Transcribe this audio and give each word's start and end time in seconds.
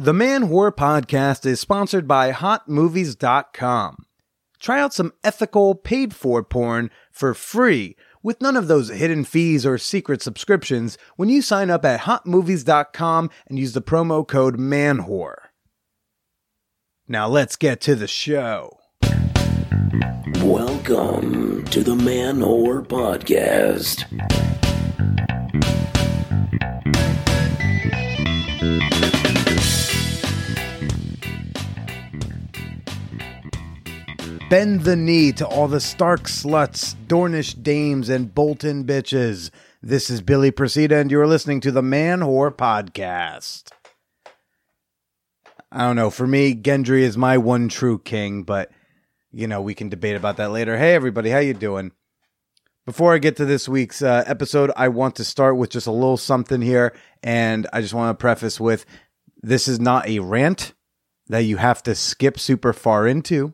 The 0.00 0.14
Man 0.14 0.42
Whore 0.42 0.70
Podcast 0.70 1.44
is 1.44 1.58
sponsored 1.58 2.06
by 2.06 2.30
HotMovies.com. 2.30 4.06
Try 4.60 4.80
out 4.80 4.94
some 4.94 5.12
ethical, 5.24 5.74
paid 5.74 6.14
for 6.14 6.44
porn 6.44 6.92
for 7.10 7.34
free 7.34 7.96
with 8.22 8.40
none 8.40 8.56
of 8.56 8.68
those 8.68 8.90
hidden 8.90 9.24
fees 9.24 9.66
or 9.66 9.76
secret 9.76 10.22
subscriptions 10.22 10.98
when 11.16 11.28
you 11.28 11.42
sign 11.42 11.68
up 11.68 11.84
at 11.84 12.02
HotMovies.com 12.02 13.28
and 13.48 13.58
use 13.58 13.72
the 13.72 13.82
promo 13.82 14.24
code 14.24 14.56
MANWHORE. 14.56 15.50
Now 17.08 17.26
let's 17.26 17.56
get 17.56 17.80
to 17.80 17.96
the 17.96 18.06
show. 18.06 18.78
Welcome 20.44 21.64
to 21.72 21.82
the 21.82 21.96
Man 21.96 22.38
Whore 22.38 22.86
Podcast. 22.86 24.04
Bend 34.48 34.80
the 34.80 34.96
knee 34.96 35.30
to 35.32 35.46
all 35.46 35.68
the 35.68 35.78
Stark 35.78 36.22
sluts, 36.22 36.94
Dornish 37.06 37.62
dames, 37.62 38.08
and 38.08 38.34
Bolton 38.34 38.84
bitches. 38.84 39.50
This 39.82 40.08
is 40.08 40.22
Billy 40.22 40.50
Procida, 40.50 40.98
and 40.98 41.10
you're 41.10 41.26
listening 41.26 41.60
to 41.60 41.70
the 41.70 41.82
Man 41.82 42.20
Whore 42.20 42.50
Podcast. 42.50 43.70
I 45.70 45.80
don't 45.80 45.96
know. 45.96 46.08
For 46.08 46.26
me, 46.26 46.54
Gendry 46.54 47.02
is 47.02 47.18
my 47.18 47.36
one 47.36 47.68
true 47.68 47.98
king, 47.98 48.42
but 48.42 48.70
you 49.32 49.46
know 49.46 49.60
we 49.60 49.74
can 49.74 49.90
debate 49.90 50.16
about 50.16 50.38
that 50.38 50.50
later. 50.50 50.78
Hey, 50.78 50.94
everybody, 50.94 51.28
how 51.28 51.40
you 51.40 51.52
doing? 51.52 51.92
Before 52.86 53.12
I 53.12 53.18
get 53.18 53.36
to 53.36 53.44
this 53.44 53.68
week's 53.68 54.00
uh, 54.00 54.24
episode, 54.26 54.72
I 54.78 54.88
want 54.88 55.16
to 55.16 55.24
start 55.24 55.58
with 55.58 55.68
just 55.68 55.86
a 55.86 55.92
little 55.92 56.16
something 56.16 56.62
here, 56.62 56.94
and 57.22 57.66
I 57.70 57.82
just 57.82 57.92
want 57.92 58.18
to 58.18 58.22
preface 58.22 58.58
with 58.58 58.86
this 59.42 59.68
is 59.68 59.78
not 59.78 60.08
a 60.08 60.20
rant 60.20 60.72
that 61.26 61.40
you 61.40 61.58
have 61.58 61.82
to 61.82 61.94
skip 61.94 62.38
super 62.38 62.72
far 62.72 63.06
into. 63.06 63.52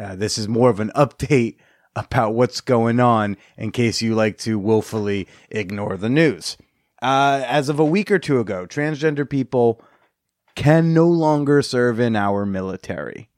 Uh, 0.00 0.16
this 0.16 0.38
is 0.38 0.48
more 0.48 0.70
of 0.70 0.80
an 0.80 0.90
update 0.96 1.56
about 1.94 2.34
what's 2.34 2.60
going 2.60 3.00
on 3.00 3.36
in 3.56 3.70
case 3.70 4.00
you 4.00 4.14
like 4.14 4.38
to 4.38 4.58
willfully 4.58 5.28
ignore 5.50 5.96
the 5.96 6.08
news. 6.08 6.56
Uh, 7.02 7.42
as 7.46 7.68
of 7.68 7.78
a 7.78 7.84
week 7.84 8.10
or 8.10 8.18
two 8.18 8.40
ago, 8.40 8.66
transgender 8.66 9.28
people 9.28 9.82
can 10.54 10.94
no 10.94 11.06
longer 11.06 11.62
serve 11.62 11.98
in 11.98 12.16
our 12.16 12.46
military. 12.46 13.28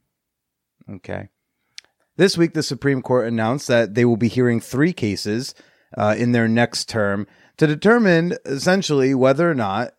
Okay. 0.89 1.29
This 2.15 2.37
week, 2.37 2.53
the 2.53 2.63
Supreme 2.63 3.01
Court 3.01 3.27
announced 3.27 3.67
that 3.67 3.95
they 3.95 4.05
will 4.05 4.17
be 4.17 4.27
hearing 4.27 4.59
three 4.59 4.93
cases 4.93 5.55
uh, 5.97 6.15
in 6.17 6.31
their 6.31 6.47
next 6.47 6.87
term 6.87 7.25
to 7.57 7.65
determine 7.65 8.35
essentially 8.45 9.15
whether 9.15 9.49
or 9.49 9.55
not 9.55 9.93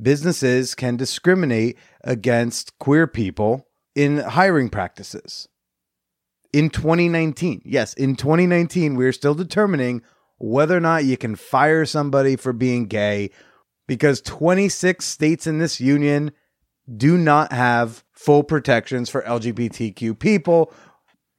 businesses 0.00 0.74
can 0.74 0.96
discriminate 0.96 1.76
against 2.02 2.78
queer 2.78 3.06
people 3.06 3.66
in 3.94 4.18
hiring 4.18 4.68
practices 4.68 5.48
in 6.52 6.70
2019. 6.70 7.62
Yes, 7.64 7.94
in 7.94 8.16
2019, 8.16 8.96
we're 8.96 9.12
still 9.12 9.34
determining 9.34 10.02
whether 10.38 10.76
or 10.76 10.80
not 10.80 11.04
you 11.04 11.16
can 11.16 11.36
fire 11.36 11.84
somebody 11.84 12.36
for 12.36 12.52
being 12.52 12.86
gay 12.86 13.30
because 13.86 14.20
26 14.20 15.04
states 15.04 15.46
in 15.46 15.58
this 15.58 15.80
union 15.80 16.30
do 16.96 17.18
not 17.18 17.52
have 17.52 18.04
full 18.12 18.42
protections 18.42 19.10
for 19.10 19.22
LGBTQ 19.22 20.18
people. 20.18 20.72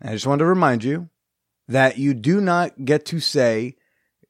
I 0.01 0.11
just 0.11 0.27
want 0.27 0.39
to 0.39 0.45
remind 0.45 0.83
you 0.83 1.09
that 1.67 1.97
you 1.97 2.13
do 2.13 2.41
not 2.41 2.85
get 2.85 3.05
to 3.05 3.19
say 3.19 3.75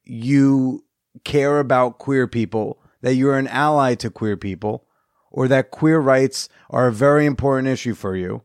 you 0.04 0.84
care 1.24 1.58
about 1.58 1.98
queer 1.98 2.26
people, 2.26 2.80
that 3.02 3.14
you're 3.14 3.38
an 3.38 3.48
ally 3.48 3.94
to 3.96 4.10
queer 4.10 4.36
people, 4.36 4.86
or 5.30 5.48
that 5.48 5.70
queer 5.70 5.98
rights 5.98 6.48
are 6.70 6.88
a 6.88 6.92
very 6.92 7.26
important 7.26 7.68
issue 7.68 7.94
for 7.94 8.16
you 8.16 8.42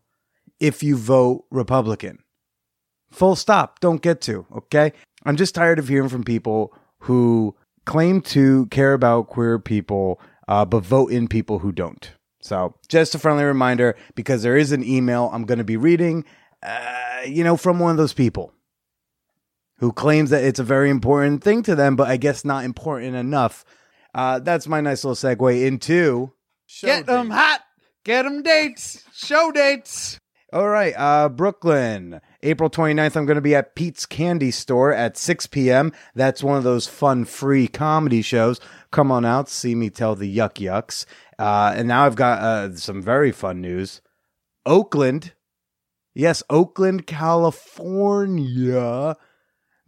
if 0.59 0.83
you 0.83 0.95
vote 0.95 1.45
Republican. 1.51 2.19
Full 3.15 3.35
stop. 3.35 3.79
Don't 3.79 4.01
get 4.01 4.21
to. 4.21 4.45
Okay. 4.57 4.91
I'm 5.25 5.37
just 5.37 5.55
tired 5.55 5.79
of 5.79 5.87
hearing 5.87 6.09
from 6.09 6.23
people 6.23 6.73
who 6.99 7.55
claim 7.85 8.21
to 8.21 8.65
care 8.67 8.93
about 8.93 9.27
queer 9.27 9.57
people, 9.57 10.19
uh, 10.47 10.65
but 10.65 10.83
vote 10.83 11.11
in 11.11 11.27
people 11.27 11.59
who 11.59 11.71
don't. 11.71 12.11
So, 12.41 12.75
just 12.89 13.15
a 13.15 13.19
friendly 13.19 13.43
reminder 13.43 13.95
because 14.15 14.43
there 14.43 14.57
is 14.57 14.71
an 14.71 14.83
email 14.83 15.29
I'm 15.33 15.45
going 15.45 15.57
to 15.57 15.63
be 15.63 15.77
reading, 15.77 16.25
uh, 16.61 17.21
you 17.25 17.43
know, 17.43 17.57
from 17.57 17.79
one 17.79 17.91
of 17.91 17.97
those 17.97 18.13
people 18.13 18.53
who 19.79 19.91
claims 19.91 20.29
that 20.29 20.43
it's 20.43 20.59
a 20.59 20.63
very 20.63 20.89
important 20.89 21.43
thing 21.43 21.63
to 21.63 21.75
them, 21.75 21.95
but 21.95 22.07
I 22.07 22.17
guess 22.17 22.45
not 22.45 22.65
important 22.65 23.15
enough. 23.15 23.65
Uh, 24.13 24.39
that's 24.39 24.67
my 24.67 24.81
nice 24.81 25.03
little 25.03 25.15
segue 25.15 25.65
into 25.65 26.31
show 26.67 26.87
Get 26.87 27.05
them 27.05 27.29
hot. 27.29 27.61
Get 28.03 28.23
them 28.23 28.43
dates. 28.43 29.03
Show 29.13 29.51
dates. 29.51 30.19
All 30.53 30.69
right, 30.69 30.93
uh, 30.95 31.27
Brooklyn, 31.29 32.21
April 32.45 32.69
29th, 32.69 33.15
I'm 33.15 33.25
going 33.25 33.35
to 33.37 33.41
be 33.41 33.55
at 33.55 33.73
Pete's 33.73 34.05
Candy 34.05 34.51
Store 34.51 34.93
at 34.93 35.17
6 35.17 35.47
p.m. 35.47 35.91
That's 36.13 36.43
one 36.43 36.57
of 36.57 36.63
those 36.63 36.85
fun, 36.85 37.25
free 37.25 37.67
comedy 37.67 38.21
shows. 38.21 38.59
Come 38.91 39.11
on 39.11 39.25
out, 39.25 39.49
see 39.49 39.73
me 39.73 39.89
tell 39.89 40.15
the 40.15 40.37
yuck 40.37 40.53
yucks. 40.63 41.07
Uh, 41.39 41.73
and 41.75 41.87
now 41.87 42.05
I've 42.05 42.15
got 42.15 42.43
uh, 42.43 42.75
some 42.75 43.01
very 43.01 43.31
fun 43.31 43.61
news. 43.61 43.99
Oakland, 44.63 45.33
yes, 46.13 46.43
Oakland, 46.47 47.07
California. 47.07 47.57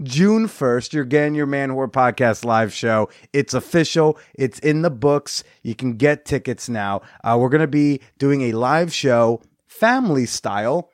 June 0.01 0.47
1st, 0.47 0.93
you're 0.93 1.05
getting 1.05 1.35
your 1.35 1.45
Man 1.45 1.69
Whore 1.69 1.91
Podcast 1.91 2.43
live 2.43 2.73
show. 2.73 3.07
It's 3.33 3.53
official. 3.53 4.17
It's 4.33 4.57
in 4.59 4.81
the 4.81 4.89
books. 4.89 5.43
You 5.61 5.75
can 5.75 5.93
get 5.93 6.25
tickets 6.25 6.67
now. 6.67 7.03
Uh, 7.23 7.37
we're 7.39 7.49
going 7.49 7.61
to 7.61 7.67
be 7.67 8.01
doing 8.17 8.41
a 8.41 8.53
live 8.53 8.91
show, 8.91 9.43
family 9.67 10.25
style, 10.25 10.89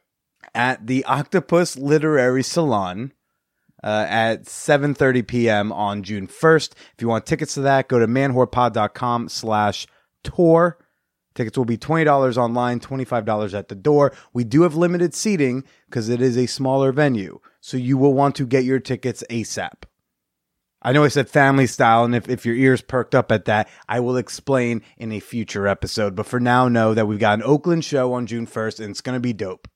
at 0.54 0.88
the 0.88 1.04
Octopus 1.06 1.78
Literary 1.78 2.44
Salon 2.44 3.14
uh, 3.84 4.06
at 4.08 4.46
7.30 4.46 5.28
p.m. 5.28 5.72
on 5.72 6.04
June 6.04 6.28
1st. 6.28 6.72
If 6.72 7.02
you 7.02 7.08
want 7.08 7.26
tickets 7.26 7.56
to 7.56 7.62
that, 7.62 7.88
go 7.88 8.00
to 8.00 8.08
manwhorepod.com 8.08 9.30
slash 9.30 9.88
tour. 10.24 10.78
Tickets 11.36 11.58
will 11.58 11.66
be 11.66 11.78
$20 11.78 12.38
online, 12.38 12.80
$25 12.80 13.54
at 13.54 13.68
the 13.68 13.76
door. 13.76 14.14
We 14.34 14.44
do 14.44 14.62
have 14.62 14.76
limited 14.76 15.14
seating 15.14 15.64
because 15.88 16.08
it 16.10 16.22
is 16.22 16.38
a 16.38 16.46
smaller 16.46 16.92
venue. 16.92 17.40
So 17.60 17.76
you 17.76 17.98
will 17.98 18.14
want 18.14 18.36
to 18.36 18.46
get 18.46 18.64
your 18.64 18.80
tickets 18.80 19.24
ASAP. 19.30 19.84
I 20.86 20.92
know 20.92 21.06
I 21.06 21.08
said 21.08 21.30
family 21.30 21.66
style, 21.66 22.04
and 22.04 22.14
if, 22.14 22.28
if 22.28 22.46
your 22.46 22.56
ears 22.56 22.82
perked 22.82 23.16
up 23.16 23.32
at 23.32 23.46
that, 23.46 23.70
I 23.88 24.02
will 24.02 24.18
explain 24.18 24.82
in 24.98 25.14
a 25.14 25.22
future 25.22 25.66
episode. 25.66 26.14
But 26.14 26.26
for 26.26 26.42
now, 26.42 26.68
know 26.68 26.94
that 26.94 27.08
we've 27.08 27.20
got 27.20 27.40
an 27.40 27.44
Oakland 27.44 27.86
show 27.86 28.14
on 28.14 28.28
June 28.28 28.46
1st, 28.46 28.82
and 28.82 28.90
it's 28.90 29.00
going 29.00 29.16
to 29.16 29.22
be 29.22 29.32
dope. 29.32 29.70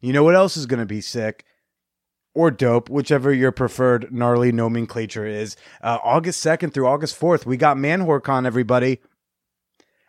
You 0.00 0.12
know 0.12 0.24
what 0.24 0.34
else 0.34 0.56
is 0.56 0.66
going 0.66 0.80
to 0.80 0.86
be 0.86 1.00
sick? 1.00 1.44
Or 2.34 2.50
dope, 2.50 2.90
whichever 2.90 3.32
your 3.32 3.50
preferred 3.50 4.12
gnarly 4.12 4.52
nomenclature 4.52 5.26
is. 5.26 5.56
Uh, 5.82 5.98
August 6.04 6.44
2nd 6.44 6.74
through 6.74 6.86
August 6.86 7.18
4th, 7.18 7.46
we 7.46 7.56
got 7.56 7.78
ManwhoreCon, 7.78 8.46
everybody. 8.46 9.00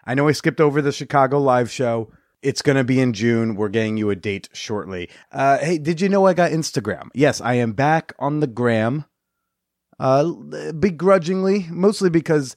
I 0.04 0.14
know 0.14 0.28
I 0.28 0.34
skipped 0.34 0.60
over 0.60 0.82
the 0.82 0.92
Chicago 0.92 1.40
live 1.40 1.72
show. 1.72 2.12
It's 2.42 2.62
going 2.62 2.76
to 2.76 2.84
be 2.84 3.00
in 3.00 3.14
June. 3.14 3.56
We're 3.56 3.70
getting 3.70 3.98
you 3.98 4.10
a 4.10 4.16
date 4.16 4.50
shortly. 4.54 5.10
Uh, 5.32 5.58
hey, 5.60 5.78
did 5.78 6.02
you 6.02 6.10
know 6.10 6.26
I 6.26 6.34
got 6.34 6.52
Instagram? 6.52 7.10
Yes, 7.14 7.42
I 7.42 7.56
am 7.56 7.72
back 7.74 8.14
on 8.20 8.42
the 8.42 8.48
gram. 8.48 9.06
Uh, 10.00 10.32
begrudgingly, 10.80 11.66
mostly 11.70 12.10
because 12.10 12.56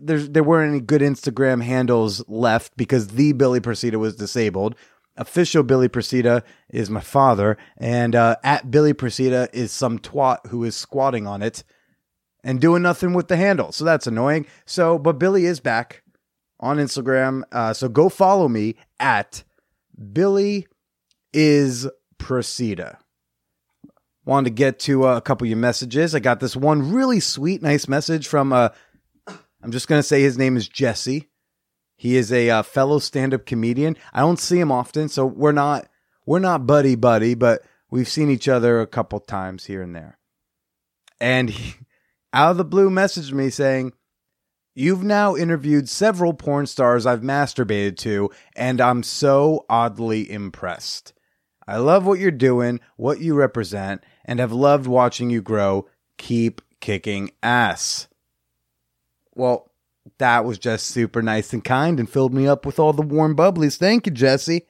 there's 0.00 0.28
there 0.30 0.42
weren't 0.42 0.70
any 0.70 0.80
good 0.80 1.00
Instagram 1.00 1.62
handles 1.62 2.26
left 2.28 2.76
because 2.76 3.08
the 3.08 3.32
Billy 3.32 3.60
Procida 3.60 3.96
was 3.96 4.16
disabled. 4.16 4.74
Official 5.16 5.62
Billy 5.62 5.88
Procida 5.88 6.42
is 6.68 6.90
my 6.90 7.00
father, 7.00 7.56
and 7.76 8.16
uh, 8.16 8.36
at 8.42 8.70
Billy 8.70 8.94
Procida 8.94 9.48
is 9.52 9.70
some 9.70 9.98
twat 9.98 10.46
who 10.48 10.64
is 10.64 10.74
squatting 10.74 11.26
on 11.26 11.40
it 11.42 11.62
and 12.42 12.60
doing 12.60 12.82
nothing 12.82 13.14
with 13.14 13.28
the 13.28 13.36
handle. 13.36 13.72
So 13.72 13.84
that's 13.84 14.06
annoying. 14.06 14.46
So, 14.66 14.98
but 14.98 15.18
Billy 15.18 15.46
is 15.46 15.60
back 15.60 16.02
on 16.60 16.78
Instagram. 16.78 17.42
Uh, 17.52 17.72
so 17.72 17.88
go 17.88 18.08
follow 18.08 18.48
me 18.48 18.74
at 18.98 19.44
Billy 20.12 20.66
is 21.32 21.88
Procida. 22.18 22.98
Wanted 24.24 24.50
to 24.50 24.54
get 24.54 24.78
to 24.80 25.06
uh, 25.06 25.16
a 25.16 25.20
couple 25.20 25.44
of 25.44 25.50
your 25.50 25.58
messages. 25.58 26.14
I 26.14 26.18
got 26.20 26.40
this 26.40 26.56
one 26.56 26.92
really 26.92 27.20
sweet, 27.20 27.62
nice 27.62 27.88
message 27.88 28.26
from. 28.26 28.52
Uh, 28.52 28.70
I'm 29.62 29.70
just 29.70 29.86
gonna 29.86 30.02
say 30.02 30.22
his 30.22 30.38
name 30.38 30.56
is 30.56 30.68
Jesse. 30.68 31.28
He 31.96 32.16
is 32.16 32.32
a 32.32 32.50
uh, 32.50 32.62
fellow 32.62 32.98
stand-up 32.98 33.46
comedian. 33.46 33.96
I 34.12 34.20
don't 34.20 34.38
see 34.38 34.58
him 34.58 34.72
often, 34.72 35.08
so 35.08 35.24
we're 35.24 35.52
not 35.52 35.88
we're 36.26 36.38
not 36.38 36.66
buddy 36.66 36.94
buddy, 36.96 37.34
but 37.34 37.62
we've 37.90 38.08
seen 38.08 38.30
each 38.30 38.48
other 38.48 38.80
a 38.80 38.86
couple 38.86 39.20
times 39.20 39.66
here 39.66 39.82
and 39.82 39.94
there. 39.94 40.18
And 41.20 41.50
he, 41.50 41.74
out 42.32 42.52
of 42.52 42.56
the 42.56 42.64
blue, 42.64 42.90
messaged 42.90 43.32
me 43.32 43.50
saying, 43.50 43.92
You've 44.74 45.04
now 45.04 45.36
interviewed 45.36 45.88
several 45.88 46.34
porn 46.34 46.66
stars 46.66 47.06
I've 47.06 47.20
masturbated 47.20 47.96
to, 47.98 48.30
and 48.56 48.80
I'm 48.80 49.04
so 49.04 49.64
oddly 49.68 50.28
impressed. 50.28 51.12
I 51.66 51.76
love 51.76 52.04
what 52.04 52.18
you're 52.18 52.32
doing, 52.32 52.80
what 52.96 53.20
you 53.20 53.34
represent, 53.34 54.02
and 54.24 54.40
have 54.40 54.52
loved 54.52 54.88
watching 54.88 55.30
you 55.30 55.42
grow. 55.42 55.86
Keep 56.18 56.60
kicking 56.80 57.30
ass. 57.42 58.08
Well, 59.34 59.70
That 60.18 60.44
was 60.44 60.58
just 60.58 60.86
super 60.86 61.22
nice 61.22 61.52
and 61.52 61.64
kind 61.64 61.98
and 61.98 62.08
filled 62.08 62.34
me 62.34 62.46
up 62.46 62.66
with 62.66 62.78
all 62.78 62.92
the 62.92 63.02
warm 63.02 63.34
bubblies. 63.34 63.76
Thank 63.76 64.06
you, 64.06 64.12
Jesse. 64.12 64.66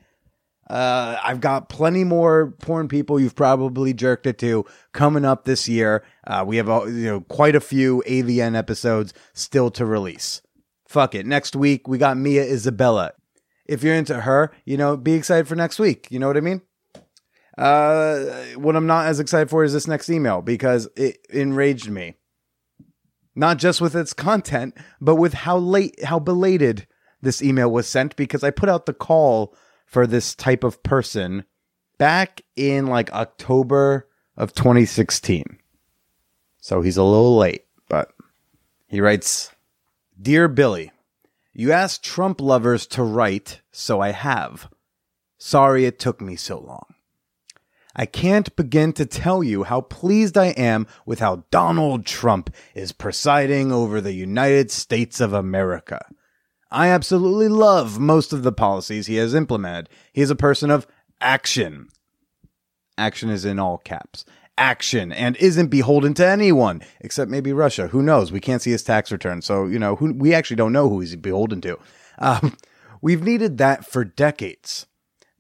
Uh, 0.69 1.19
I've 1.23 1.41
got 1.41 1.69
plenty 1.69 2.05
more 2.05 2.53
porn 2.63 2.89
people 2.89 3.21
you've 3.21 3.37
probably 3.37 3.93
jerked 3.93 4.27
it 4.27 4.39
to 4.39 4.65
coming 4.93 5.25
up 5.25 5.45
this 5.45 5.69
year. 5.69 6.05
Uh, 6.27 6.45
we 6.47 6.57
have 6.57 6.71
uh, 6.71 6.85
you 6.87 7.05
know 7.05 7.21
quite 7.21 7.55
a 7.55 7.61
few 7.61 8.03
AVN 8.07 8.57
episodes 8.57 9.13
still 9.35 9.71
to 9.73 9.85
release. 9.85 10.41
Fuck 10.89 11.15
it. 11.15 11.27
Next 11.27 11.55
week 11.55 11.87
we 11.87 11.99
got 11.99 12.17
Mia 12.17 12.45
Isabella. 12.45 13.13
If 13.67 13.83
you're 13.83 13.95
into 13.95 14.21
her, 14.21 14.53
you 14.65 14.77
know, 14.77 14.97
be 14.97 15.15
excited 15.15 15.49
for 15.49 15.57
next 15.57 15.79
week. 15.79 16.09
You 16.11 16.19
know 16.19 16.29
what 16.29 16.37
I 16.37 16.41
mean? 16.41 16.63
Uh, 17.57 18.43
what 18.57 18.77
I'm 18.77 18.87
not 18.87 19.07
as 19.07 19.21
excited 19.21 19.49
for 19.49 19.65
is 19.65 19.73
this 19.73 19.87
next 19.87 20.11
email 20.11 20.43
because 20.43 20.89
it 20.97 21.25
enraged 21.31 21.91
me. 21.91 22.15
Not 23.35 23.59
just 23.59 23.81
with 23.81 23.97
its 23.97 24.13
content, 24.13 24.77
but 25.01 25.17
with 25.17 25.35
how 25.35 25.59
late, 25.59 26.05
how 26.05 26.19
belated 26.19 26.87
this 27.21 27.43
email 27.43 27.71
was 27.71 27.87
sent 27.87 28.17
because 28.17 28.45
I 28.45 28.51
put 28.51 28.69
out 28.69 28.87
the 28.87 28.93
call 28.93 29.57
for 29.87 30.07
this 30.07 30.35
type 30.35 30.63
of 30.63 30.83
person 30.83 31.45
back 31.99 32.43
in 32.57 32.87
like 32.87 33.13
October 33.13 34.09
of 34.37 34.55
2016. 34.55 35.59
So 36.59 36.81
he's 36.81 36.97
a 36.97 37.03
little 37.03 37.37
late, 37.37 37.65
but 37.89 38.13
he 38.87 39.01
writes 39.01 39.51
Dear 40.21 40.49
Billy, 40.49 40.93
you 41.53 41.73
asked 41.73 42.05
Trump 42.05 42.41
lovers 42.41 42.87
to 42.89 43.03
write, 43.03 43.61
so 43.71 44.01
I 44.01 44.11
have. 44.11 44.69
Sorry 45.39 45.85
it 45.85 45.99
took 45.99 46.21
me 46.21 46.37
so 46.37 46.59
long. 46.59 46.94
I 47.97 48.07
can't 48.07 48.55
begin 48.57 48.93
to 48.95 49.07
tell 49.07 49.43
you 49.43 49.63
how 49.65 49.83
pleased 49.83 50.37
I 50.37 50.47
am 50.49 50.87
with 51.07 51.21
how 51.21 51.45
Donald 51.51 52.07
Trump 52.07 52.53
is 52.75 52.93
presiding 52.93 53.71
over 53.71 54.01
the 54.01 54.13
United 54.13 54.71
States 54.71 55.21
of 55.21 55.33
America. 55.33 56.05
I 56.71 56.89
absolutely 56.89 57.49
love 57.49 58.01
most 58.01 58.33
of 58.33 58.43
the 58.43 58.53
policies 58.53 59.07
he 59.07 59.17
has 59.17 59.33
implemented. 59.33 59.89
He 60.13 60.23
is 60.23 60.31
a 60.31 60.37
person 60.37 60.71
of 60.71 60.89
action. 61.21 61.89
Action 62.99 63.31
is 63.31 63.45
in 63.45 63.61
all 63.61 63.79
caps. 63.79 64.25
Action 64.59 65.13
and 65.13 65.37
isn't 65.37 65.69
beholden 65.69 66.15
to 66.15 66.27
anyone 66.27 66.83
except 67.01 67.31
maybe 67.31 67.53
Russia. 67.53 67.89
Who 67.89 68.03
knows? 68.03 68.33
We 68.33 68.41
can't 68.41 68.63
see 68.63 68.71
his 68.73 68.83
tax 68.83 69.13
return, 69.13 69.43
so 69.43 69.67
you 69.67 69.79
know 69.79 69.97
who 69.97 70.13
we 70.13 70.35
actually 70.35 70.57
don't 70.57 70.73
know 70.73 70.89
who 70.89 71.01
he's 71.01 71.17
beholden 71.17 71.61
to. 71.63 71.79
Um, 72.19 72.57
we've 73.01 73.23
needed 73.23 73.59
that 73.59 73.85
for 73.85 74.05
decades. 74.05 74.87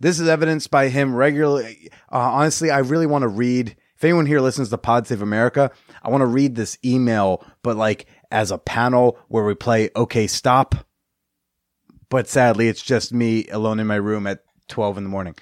This 0.00 0.20
is 0.20 0.28
evidenced 0.28 0.70
by 0.70 0.88
him 0.88 1.14
regularly. 1.14 1.88
Uh, 2.10 2.18
honestly, 2.18 2.70
I 2.70 2.78
really 2.78 3.06
want 3.06 3.22
to 3.22 3.28
read. 3.28 3.76
If 3.96 4.04
anyone 4.04 4.26
here 4.26 4.40
listens 4.40 4.70
to 4.70 4.78
Pod 4.78 5.06
Save 5.06 5.22
America, 5.22 5.70
I 6.02 6.10
want 6.10 6.22
to 6.22 6.26
read 6.26 6.56
this 6.56 6.76
email, 6.84 7.44
but 7.62 7.76
like 7.76 8.06
as 8.30 8.50
a 8.50 8.58
panel 8.58 9.18
where 9.28 9.44
we 9.44 9.54
play 9.54 9.90
OK 9.94 10.26
Stop. 10.26 10.74
But 12.10 12.28
sadly, 12.28 12.68
it's 12.68 12.82
just 12.82 13.12
me 13.12 13.46
alone 13.48 13.80
in 13.80 13.86
my 13.86 13.96
room 13.96 14.26
at 14.26 14.40
12 14.68 14.98
in 14.98 15.04
the 15.04 15.10
morning. 15.10 15.34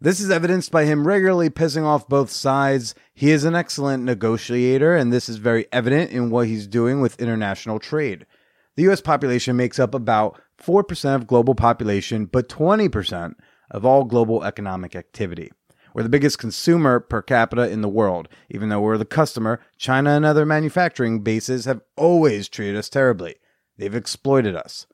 This 0.00 0.18
is 0.18 0.32
evidenced 0.32 0.72
by 0.72 0.84
him 0.84 1.06
regularly 1.06 1.48
pissing 1.48 1.84
off 1.84 2.08
both 2.08 2.28
sides. 2.28 2.94
He 3.14 3.30
is 3.30 3.44
an 3.44 3.54
excellent 3.54 4.02
negotiator, 4.02 4.96
and 4.96 5.12
this 5.12 5.28
is 5.28 5.36
very 5.36 5.66
evident 5.70 6.10
in 6.10 6.28
what 6.28 6.48
he's 6.48 6.66
doing 6.66 7.00
with 7.00 7.20
international 7.20 7.78
trade. 7.78 8.26
The 8.74 8.90
US 8.90 9.00
population 9.00 9.56
makes 9.56 9.78
up 9.78 9.94
about 9.94 10.40
4% 10.64 11.14
of 11.14 11.26
global 11.26 11.54
population, 11.54 12.26
but 12.26 12.48
20% 12.48 13.34
of 13.70 13.84
all 13.84 14.04
global 14.04 14.44
economic 14.44 14.94
activity. 14.94 15.50
We're 15.94 16.02
the 16.02 16.08
biggest 16.08 16.38
consumer 16.38 17.00
per 17.00 17.20
capita 17.20 17.68
in 17.68 17.82
the 17.82 17.88
world. 17.88 18.28
Even 18.50 18.68
though 18.68 18.80
we're 18.80 18.98
the 18.98 19.04
customer, 19.04 19.60
China 19.76 20.10
and 20.10 20.24
other 20.24 20.46
manufacturing 20.46 21.20
bases 21.20 21.66
have 21.66 21.82
always 21.96 22.48
treated 22.48 22.76
us 22.76 22.88
terribly. 22.88 23.36
They've 23.76 23.94
exploited 23.94 24.56
us. 24.56 24.86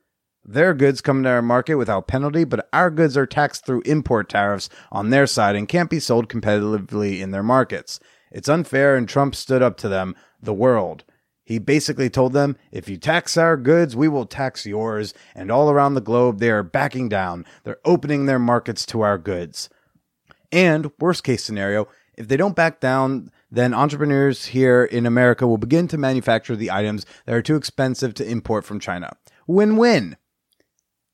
Their 0.44 0.72
goods 0.72 1.00
come 1.00 1.22
to 1.22 1.28
our 1.28 1.42
market 1.42 1.74
without 1.74 2.08
penalty, 2.08 2.44
but 2.44 2.68
our 2.72 2.90
goods 2.90 3.16
are 3.16 3.26
taxed 3.26 3.66
through 3.66 3.82
import 3.82 4.28
tariffs 4.28 4.68
on 4.90 5.10
their 5.10 5.26
side 5.26 5.56
and 5.56 5.68
can't 5.68 5.90
be 5.90 6.00
sold 6.00 6.28
competitively 6.28 7.20
in 7.20 7.32
their 7.32 7.42
markets. 7.42 8.00
It's 8.32 8.48
unfair, 8.48 8.96
and 8.96 9.08
Trump 9.08 9.34
stood 9.34 9.62
up 9.62 9.76
to 9.78 9.88
them, 9.88 10.16
the 10.40 10.54
world. 10.54 11.04
He 11.48 11.58
basically 11.58 12.10
told 12.10 12.34
them, 12.34 12.58
if 12.70 12.90
you 12.90 12.98
tax 12.98 13.38
our 13.38 13.56
goods, 13.56 13.96
we 13.96 14.06
will 14.06 14.26
tax 14.26 14.66
yours. 14.66 15.14
And 15.34 15.50
all 15.50 15.70
around 15.70 15.94
the 15.94 16.02
globe, 16.02 16.40
they 16.40 16.50
are 16.50 16.62
backing 16.62 17.08
down. 17.08 17.46
They're 17.64 17.80
opening 17.86 18.26
their 18.26 18.38
markets 18.38 18.84
to 18.84 19.00
our 19.00 19.16
goods. 19.16 19.70
And, 20.52 20.92
worst 21.00 21.24
case 21.24 21.42
scenario, 21.42 21.88
if 22.18 22.28
they 22.28 22.36
don't 22.36 22.54
back 22.54 22.80
down, 22.80 23.30
then 23.50 23.72
entrepreneurs 23.72 24.44
here 24.44 24.84
in 24.84 25.06
America 25.06 25.46
will 25.46 25.56
begin 25.56 25.88
to 25.88 25.96
manufacture 25.96 26.54
the 26.54 26.70
items 26.70 27.06
that 27.24 27.34
are 27.34 27.40
too 27.40 27.56
expensive 27.56 28.12
to 28.12 28.30
import 28.30 28.66
from 28.66 28.78
China. 28.78 29.16
Win 29.46 29.78
win. 29.78 30.18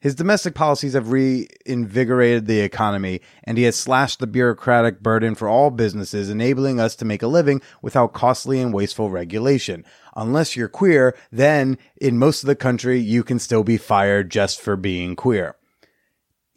His 0.04 0.14
domestic 0.14 0.54
policies 0.54 0.92
have 0.92 1.12
reinvigorated 1.12 2.46
the 2.46 2.60
economy, 2.60 3.22
and 3.42 3.56
he 3.56 3.64
has 3.64 3.74
slashed 3.74 4.18
the 4.18 4.26
bureaucratic 4.26 5.02
burden 5.02 5.34
for 5.34 5.48
all 5.48 5.70
businesses, 5.70 6.28
enabling 6.28 6.78
us 6.78 6.94
to 6.96 7.06
make 7.06 7.22
a 7.22 7.26
living 7.26 7.62
without 7.80 8.12
costly 8.12 8.60
and 8.60 8.74
wasteful 8.74 9.08
regulation. 9.08 9.82
Unless 10.14 10.56
you're 10.56 10.68
queer, 10.68 11.16
then 11.32 11.78
in 11.96 12.18
most 12.18 12.42
of 12.42 12.48
the 12.48 12.54
country, 12.54 13.00
you 13.00 13.24
can 13.24 13.38
still 13.38 13.64
be 13.64 13.78
fired 13.78 14.30
just 14.30 14.60
for 14.60 14.76
being 14.76 15.16
queer. 15.16 15.56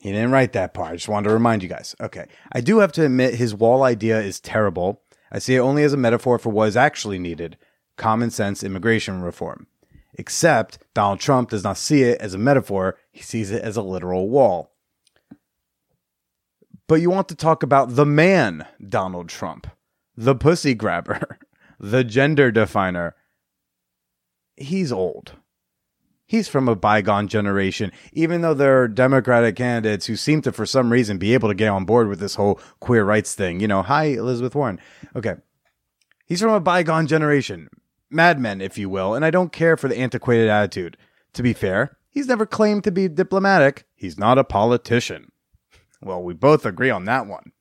He 0.02 0.12
didn't 0.12 0.32
write 0.32 0.52
that 0.52 0.74
part. 0.74 0.92
I 0.92 0.96
just 0.98 1.08
wanted 1.08 1.30
to 1.30 1.34
remind 1.34 1.64
you 1.64 1.70
guys. 1.70 1.96
Okay. 2.02 2.26
I 2.52 2.60
do 2.60 2.80
have 2.80 2.92
to 2.92 3.06
admit 3.06 3.36
his 3.36 3.56
wall 3.56 3.84
idea 3.84 4.20
is 4.20 4.42
terrible. 4.42 5.04
I 5.32 5.40
see 5.40 5.56
it 5.56 5.60
only 5.60 5.84
as 5.84 5.94
a 5.94 5.98
metaphor 5.98 6.38
for 6.38 6.50
what 6.50 6.68
is 6.68 6.76
actually 6.76 7.18
needed 7.18 7.58
common 7.96 8.30
sense 8.30 8.62
immigration 8.62 9.22
reform. 9.22 9.68
Except 10.18 10.80
Donald 10.94 11.20
Trump 11.20 11.50
does 11.50 11.64
not 11.64 11.78
see 11.78 12.04
it 12.04 12.20
as 12.20 12.34
a 12.34 12.40
metaphor, 12.40 12.98
he 13.12 13.22
sees 13.22 13.52
it 13.52 13.62
as 13.62 13.78
a 13.78 13.82
literal 13.82 14.30
wall. 14.30 14.74
But 16.88 17.02
you 17.02 17.10
want 17.10 17.28
to 17.30 17.36
talk 17.36 17.64
about 17.64 17.96
the 17.96 18.06
man, 18.06 18.66
Donald 18.88 19.30
Trump, 19.30 19.68
the 20.16 20.36
pussy 20.36 20.74
grabber, 20.74 21.38
the 21.80 22.04
gender 22.04 22.52
definer. 22.52 23.16
He's 24.56 24.92
old. 24.92 25.34
He's 26.26 26.50
from 26.50 26.68
a 26.68 26.76
bygone 26.76 27.28
generation, 27.30 27.92
even 28.12 28.42
though 28.42 28.54
there 28.54 28.82
are 28.82 28.88
Democratic 28.90 29.56
candidates 29.56 30.08
who 30.08 30.18
seem 30.18 30.42
to, 30.42 30.52
for 30.52 30.66
some 30.66 30.92
reason, 30.92 31.18
be 31.18 31.34
able 31.34 31.48
to 31.48 31.56
get 31.56 31.70
on 31.70 31.86
board 31.86 32.10
with 32.10 32.20
this 32.20 32.36
whole 32.36 32.60
queer 32.82 33.06
rights 33.06 33.34
thing. 33.34 33.62
You 33.62 33.68
know, 33.70 33.82
hi, 33.82 34.06
Elizabeth 34.06 34.54
Warren. 34.54 34.80
Okay. 35.16 35.36
He's 36.26 36.42
from 36.42 36.52
a 36.52 36.60
bygone 36.60 37.08
generation. 37.08 37.70
Mad 38.10 38.40
Men, 38.40 38.62
if 38.62 38.78
you 38.78 38.90
will, 38.90 39.14
and 39.14 39.26
I 39.26 39.32
don't 39.32 39.52
care 39.52 39.76
for 39.76 39.88
the 39.88 39.98
antiquated 39.98 40.50
attitude. 40.50 40.98
To 41.34 41.44
be 41.44 41.54
fair, 41.54 41.98
he's 42.10 42.28
never 42.28 42.46
claimed 42.46 42.84
to 42.86 42.92
be 42.92 43.08
diplomatic. 43.08 43.86
He's 43.96 44.18
not 44.18 44.38
a 44.38 44.44
politician. 44.44 45.32
Well, 46.02 46.24
we 46.24 46.34
both 46.34 46.66
agree 46.66 46.90
on 46.90 47.06
that 47.06 47.28
one. 47.28 47.52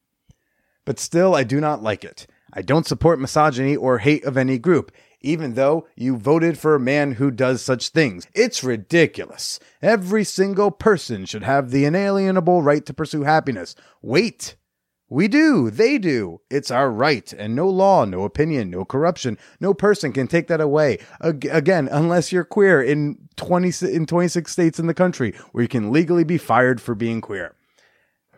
But 0.85 1.01
still, 1.01 1.35
I 1.35 1.43
do 1.43 1.61
not 1.61 1.83
like 1.83 2.05
it. 2.05 2.27
I 2.53 2.63
don't 2.63 2.87
support 2.87 3.21
misogyny 3.21 3.77
or 3.77 3.99
hate 3.99 4.25
of 4.25 4.37
any 4.37 4.59
group, 4.59 4.93
even 5.21 5.55
though 5.55 5.89
you 5.97 6.17
voted 6.17 6.59
for 6.59 6.75
a 6.75 6.81
man 6.81 7.13
who 7.13 7.31
does 7.31 7.61
such 7.61 7.89
things. 7.89 8.27
It's 8.35 8.63
ridiculous. 8.63 9.59
Every 9.83 10.25
single 10.25 10.71
person 10.71 11.27
should 11.27 11.43
have 11.43 11.71
the 11.71 11.85
inalienable 11.85 12.63
right 12.63 12.87
to 12.87 12.95
pursue 12.95 13.25
happiness. 13.25 13.75
Wait. 14.01 14.57
We 15.09 15.29
do. 15.29 15.71
They 15.71 15.99
do. 15.99 16.41
It's 16.51 16.71
our 16.71 16.91
right. 16.91 17.33
And 17.33 17.55
no 17.55 17.69
law, 17.69 18.05
no 18.05 18.25
opinion, 18.25 18.71
no 18.71 18.85
corruption. 18.85 19.39
No 19.61 19.73
person 19.73 20.13
can 20.13 20.27
take 20.27 20.49
that 20.49 20.61
away. 20.61 20.99
Again, 21.21 21.89
unless 21.91 22.33
you're 22.33 22.45
queer 22.45 22.83
in 22.83 23.17
20, 23.37 23.95
in 23.95 24.07
26 24.07 24.51
states 24.51 24.79
in 24.81 24.89
the 24.89 24.95
country 24.95 25.33
where 25.53 25.63
you 25.63 25.69
can 25.69 25.93
legally 25.93 26.25
be 26.25 26.39
fired 26.39 26.81
for 26.81 26.95
being 26.95 27.21
queer. 27.21 27.55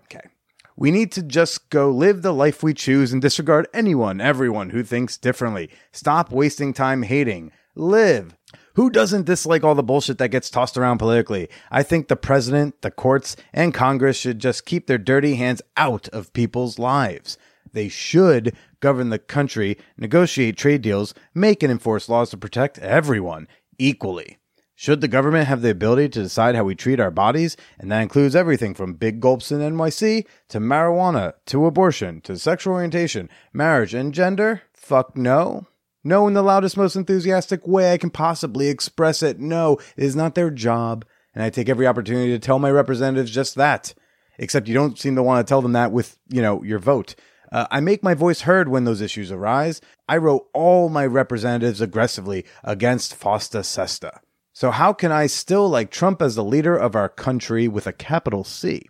Okay. 0.05 0.29
We 0.77 0.91
need 0.91 1.11
to 1.13 1.23
just 1.23 1.71
go 1.71 1.91
live 1.91 2.21
the 2.21 2.35
life 2.35 2.63
we 2.63 2.75
choose 2.75 3.13
and 3.15 3.23
disregard 3.23 3.67
anyone, 3.73 4.21
everyone 4.21 4.71
who 4.71 4.83
thinks 4.83 5.17
differently. 5.17 5.71
Stop 5.93 6.31
wasting 6.31 6.75
time 6.75 7.03
hating. 7.03 7.51
Live. 7.75 8.38
Who 8.79 8.91
doesn't 8.91 9.27
dislike 9.27 9.65
all 9.65 9.75
the 9.75 9.83
bullshit 9.83 10.19
that 10.19 10.29
gets 10.29 10.51
tossed 10.51 10.79
around 10.79 10.99
politically? 10.99 11.49
I 11.69 11.83
think 11.83 12.07
the 12.07 12.15
president, 12.15 12.81
the 12.81 12.93
courts, 12.93 13.35
and 13.53 13.75
Congress 13.75 14.17
should 14.17 14.39
just 14.39 14.67
keep 14.67 14.87
their 14.87 14.99
dirty 14.99 15.35
hands 15.35 15.61
out 15.77 16.07
of 16.11 16.33
people's 16.33 16.79
lives. 16.79 17.37
They 17.73 17.89
should 17.89 18.55
govern 18.79 19.11
the 19.11 19.19
country, 19.19 19.79
negotiate 19.97 20.57
trade 20.57 20.83
deals, 20.83 21.13
make 21.35 21.65
and 21.65 21.73
enforce 21.73 22.09
laws 22.09 22.31
to 22.31 22.37
protect 22.37 22.79
everyone 22.79 23.49
equally. 23.81 24.39
Should 24.77 25.01
the 25.01 25.09
government 25.09 25.49
have 25.49 25.63
the 25.63 25.71
ability 25.71 26.11
to 26.11 26.23
decide 26.23 26.55
how 26.55 26.63
we 26.63 26.77
treat 26.77 27.01
our 27.01 27.11
bodies, 27.11 27.57
and 27.81 27.91
that 27.91 28.03
includes 28.03 28.37
everything 28.37 28.75
from 28.75 28.95
big 28.95 29.19
gulps 29.19 29.51
in 29.51 29.59
NYC 29.59 30.25
to 30.51 30.61
marijuana 30.61 31.33
to 31.47 31.67
abortion 31.67 32.21
to 32.21 32.39
sexual 32.39 32.75
orientation, 32.75 33.29
marriage, 33.53 33.93
and 33.93 34.15
gender? 34.15 34.63
Fuck 34.73 35.17
no. 35.17 35.67
No, 36.05 36.27
in 36.29 36.35
the 36.35 36.43
loudest, 36.43 36.77
most 36.77 36.97
enthusiastic 36.97 37.67
way 37.67 37.93
I 37.93 37.99
can 37.99 38.11
possibly 38.11 38.69
express 38.69 39.23
it. 39.23 39.39
No, 39.39 39.79
it 39.97 40.05
is 40.05 40.17
not 40.17 40.35
their 40.35 40.51
job, 40.51 41.05
and 41.35 41.43
I 41.43 41.51
take 41.51 41.69
every 41.69 41.87
opportunity 41.87 42.31
to 42.31 42.39
tell 42.39 42.59
my 42.59 42.71
representatives 42.71 43.31
just 43.31 43.57
that. 43.57 43.95
Except 44.39 44.69
you 44.69 44.75
don't 44.75 44.99
seem 44.99 45.17
to 45.17 45.23
want 45.23 45.45
to 45.45 45.51
tell 45.51 45.61
them 45.61 45.73
that 45.73 45.91
with, 45.91 46.17
you 46.29 46.41
know, 46.41 46.63
your 46.63 46.79
vote. 46.79 47.17
Uh, 47.51 47.67
I 47.71 47.81
make 47.81 48.03
my 48.03 48.15
voice 48.15 48.43
heard 48.43 48.69
when 48.69 48.85
those 48.85 49.01
issues 49.01 49.33
arise. 49.33 49.81
I 50.09 50.19
wrote 50.19 50.47
all 50.53 50.89
my 50.89 51.07
representatives 51.07 51.81
aggressively 51.81 52.45
against 52.63 53.19
FOSTA 53.19 53.65
SESTA. 53.65 54.21
So, 54.53 54.71
how 54.71 54.93
can 54.93 55.13
I 55.13 55.27
still 55.27 55.69
like 55.69 55.91
Trump 55.91 56.21
as 56.21 56.35
the 56.35 56.45
leader 56.45 56.77
of 56.77 56.95
our 56.95 57.09
country 57.09 57.69
with 57.69 57.87
a 57.87 57.93
capital 57.93 58.45
C? 58.45 58.87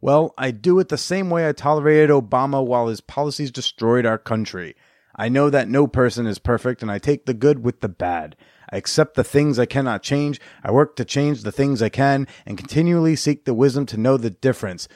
Well, 0.00 0.34
I 0.36 0.50
do 0.50 0.78
it 0.80 0.88
the 0.88 0.98
same 0.98 1.30
way 1.30 1.48
I 1.48 1.52
tolerated 1.52 2.10
Obama 2.10 2.64
while 2.64 2.88
his 2.88 3.00
policies 3.00 3.50
destroyed 3.50 4.04
our 4.04 4.18
country. 4.18 4.74
I 5.14 5.28
know 5.28 5.50
that 5.50 5.68
no 5.68 5.86
person 5.86 6.26
is 6.26 6.38
perfect, 6.38 6.82
and 6.82 6.90
I 6.90 6.98
take 6.98 7.26
the 7.26 7.34
good 7.34 7.62
with 7.62 7.80
the 7.80 7.88
bad. 7.88 8.36
I 8.72 8.76
accept 8.76 9.14
the 9.14 9.24
things 9.24 9.58
I 9.58 9.66
cannot 9.66 10.02
change. 10.02 10.40
I 10.64 10.70
work 10.70 10.96
to 10.96 11.04
change 11.04 11.42
the 11.42 11.52
things 11.52 11.82
I 11.82 11.90
can, 11.90 12.26
and 12.46 12.56
continually 12.56 13.16
seek 13.16 13.44
the 13.44 13.54
wisdom 13.54 13.84
to 13.86 13.98
know 13.98 14.16
the 14.16 14.30
difference. 14.30 14.88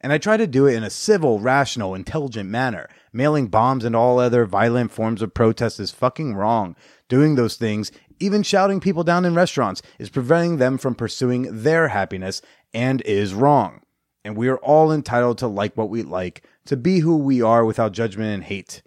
And 0.00 0.12
I 0.12 0.18
try 0.18 0.36
to 0.36 0.46
do 0.46 0.66
it 0.66 0.74
in 0.74 0.84
a 0.84 0.90
civil, 0.90 1.40
rational, 1.40 1.94
intelligent 1.94 2.48
manner. 2.48 2.88
Mailing 3.12 3.48
bombs 3.48 3.84
and 3.84 3.96
all 3.96 4.18
other 4.18 4.46
violent 4.46 4.92
forms 4.92 5.22
of 5.22 5.34
protest 5.34 5.80
is 5.80 5.90
fucking 5.90 6.34
wrong. 6.34 6.76
Doing 7.08 7.34
those 7.34 7.56
things, 7.56 7.90
even 8.20 8.42
shouting 8.42 8.80
people 8.80 9.02
down 9.02 9.24
in 9.24 9.34
restaurants, 9.34 9.82
is 9.98 10.08
preventing 10.08 10.58
them 10.58 10.78
from 10.78 10.94
pursuing 10.94 11.62
their 11.62 11.88
happiness 11.88 12.40
and 12.72 13.02
is 13.02 13.34
wrong. 13.34 13.80
And 14.24 14.36
we 14.36 14.48
are 14.48 14.58
all 14.58 14.92
entitled 14.92 15.38
to 15.38 15.48
like 15.48 15.76
what 15.76 15.90
we 15.90 16.02
like, 16.02 16.44
to 16.66 16.76
be 16.76 17.00
who 17.00 17.16
we 17.16 17.42
are 17.42 17.64
without 17.64 17.92
judgment 17.92 18.32
and 18.32 18.44
hate. 18.44 18.82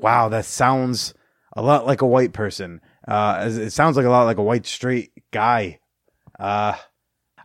Wow, 0.00 0.28
that 0.30 0.44
sounds 0.44 1.14
a 1.54 1.62
lot 1.62 1.86
like 1.86 2.00
a 2.00 2.06
white 2.06 2.32
person. 2.32 2.80
Uh, 3.06 3.48
it 3.50 3.70
sounds 3.70 3.96
like 3.96 4.06
a 4.06 4.10
lot 4.10 4.24
like 4.24 4.38
a 4.38 4.42
white 4.42 4.66
straight 4.66 5.12
guy. 5.30 5.80
Uh, 6.38 6.74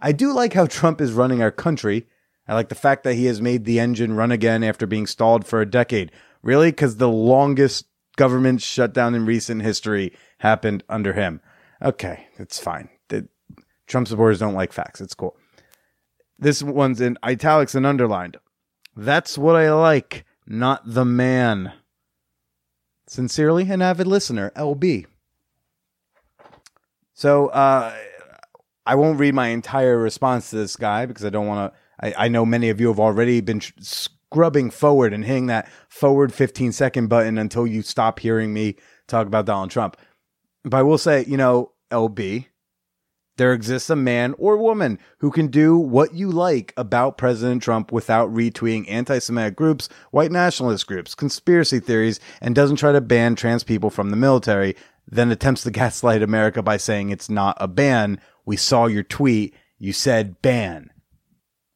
I 0.02 0.12
do 0.12 0.34
like 0.34 0.54
how 0.54 0.66
Trump 0.66 1.02
is 1.02 1.14
running 1.14 1.42
our 1.42 1.52
country. 1.52 2.08
I 2.48 2.54
like 2.54 2.70
the 2.70 2.76
fact 2.76 3.04
that 3.04 3.16
he 3.16 3.26
has 3.26 3.42
made 3.42 3.66
the 3.66 3.80
engine 3.80 4.14
run 4.16 4.32
again 4.32 4.64
after 4.64 4.86
being 4.86 5.08
stalled 5.08 5.46
for 5.46 5.62
a 5.62 5.70
decade. 5.70 6.12
Really? 6.44 6.70
Because 6.70 6.98
the 6.98 7.10
longest 7.10 7.88
government 8.18 8.62
shutdown 8.62 9.16
in 9.16 9.26
recent 9.26 9.64
history 9.64 10.14
happened 10.40 10.84
under 10.88 11.14
him. 11.14 11.42
Okay, 11.82 12.28
it's 12.38 12.60
fine. 12.60 12.90
The, 13.10 13.28
Trump 13.88 14.08
supporters 14.08 14.40
don't 14.40 14.54
like 14.54 14.74
facts. 14.74 15.02
It's 15.02 15.14
cool. 15.14 15.36
This 16.38 16.62
one's 16.62 17.02
in 17.02 17.18
italics 17.24 17.76
and 17.76 17.86
underlined. 17.86 18.38
That's 18.96 19.38
what 19.38 19.56
I 19.56 19.72
like, 19.74 20.26
not 20.48 20.82
the 20.86 21.06
man. 21.06 21.74
Sincerely, 23.08 23.70
an 23.70 23.82
avid 23.82 24.08
listener, 24.08 24.52
LB. 24.56 25.06
So, 27.14 27.48
uh, 27.48 27.94
I 28.86 28.96
won't 28.96 29.20
read 29.20 29.34
my 29.34 29.48
entire 29.48 29.98
response 29.98 30.50
to 30.50 30.58
this 30.58 30.76
guy 30.76 31.06
because 31.06 31.26
I 31.26 31.30
don't 31.30 31.48
want 31.48 31.74
to. 31.74 31.80
I, 32.00 32.26
I 32.26 32.28
know 32.28 32.46
many 32.46 32.70
of 32.70 32.80
you 32.80 32.88
have 32.90 33.00
already 33.00 33.42
been 33.42 33.60
tr- 33.60 33.74
scrubbing 33.80 34.70
forward 34.70 35.14
and 35.14 35.24
hitting 35.26 35.48
that 35.48 35.70
forward 35.90 36.34
15 36.34 36.72
second 36.72 37.08
button 37.08 37.38
until 37.38 37.66
you 37.66 37.82
stop 37.82 38.20
hearing 38.20 38.54
me 38.54 38.76
talk 39.08 39.28
about 39.28 39.46
Donald 39.46 39.72
Trump. 39.72 39.98
But 40.64 40.78
I 40.78 40.82
will 40.82 40.98
say, 40.98 41.26
you 41.26 41.38
know, 41.38 41.72
LB, 41.92 42.48
there 43.38 43.54
exists 43.54 43.90
a 43.90 43.96
man 43.96 44.34
or 44.38 44.58
woman 44.58 44.98
who 45.20 45.32
can 45.32 45.48
do 45.48 45.78
what 45.78 46.14
you 46.14 46.32
like 46.32 46.74
about 46.78 47.18
President 47.18 47.62
Trump 47.62 47.92
without 47.92 48.34
retweeting 48.34 48.90
anti 48.90 49.20
Semitic 49.20 49.56
groups, 49.56 49.90
white 50.12 50.32
nationalist 50.32 50.88
groups, 50.88 51.16
conspiracy 51.16 51.80
theories, 51.80 52.20
and 52.42 52.56
doesn't 52.56 52.78
try 52.78 52.92
to 52.92 53.02
ban 53.02 53.36
trans 53.36 53.64
people 53.64 53.90
from 53.90 54.10
the 54.10 54.16
military, 54.16 54.76
then 55.08 55.32
attempts 55.32 55.64
to 55.64 55.72
gaslight 55.72 56.24
America 56.24 56.62
by 56.62 56.78
saying 56.78 57.10
it's 57.10 57.30
not 57.30 57.58
a 57.60 57.68
ban. 57.68 58.20
We 58.46 58.58
saw 58.58 58.86
your 58.86 59.04
tweet. 59.04 59.54
You 59.78 59.92
said 59.92 60.42
ban. 60.42 60.90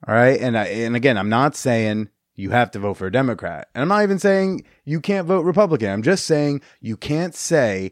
All 0.08 0.16
right. 0.16 0.40
And 0.40 0.58
I, 0.58 0.66
and 0.66 0.96
again, 0.96 1.18
I'm 1.18 1.30
not 1.30 1.56
saying 1.56 2.10
you 2.36 2.52
have 2.52 2.72
to 2.72 2.80
vote 2.80 2.94
for 2.94 3.08
a 3.08 3.12
Democrat. 3.12 3.68
And 3.76 3.82
I'm 3.82 3.90
not 3.90 4.04
even 4.04 4.18
saying 4.18 4.64
you 4.86 5.02
can't 5.02 5.28
vote 5.28 5.42
Republican. 5.42 5.90
I'm 5.90 6.04
just 6.04 6.26
saying 6.26 6.62
you 6.80 6.96
can't 6.96 7.36
say, 7.36 7.92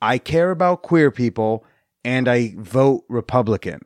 I 0.00 0.16
care 0.16 0.50
about 0.50 0.82
queer 0.82 1.10
people 1.10 1.66
and 2.04 2.28
I 2.28 2.54
vote 2.56 3.04
Republican. 3.08 3.80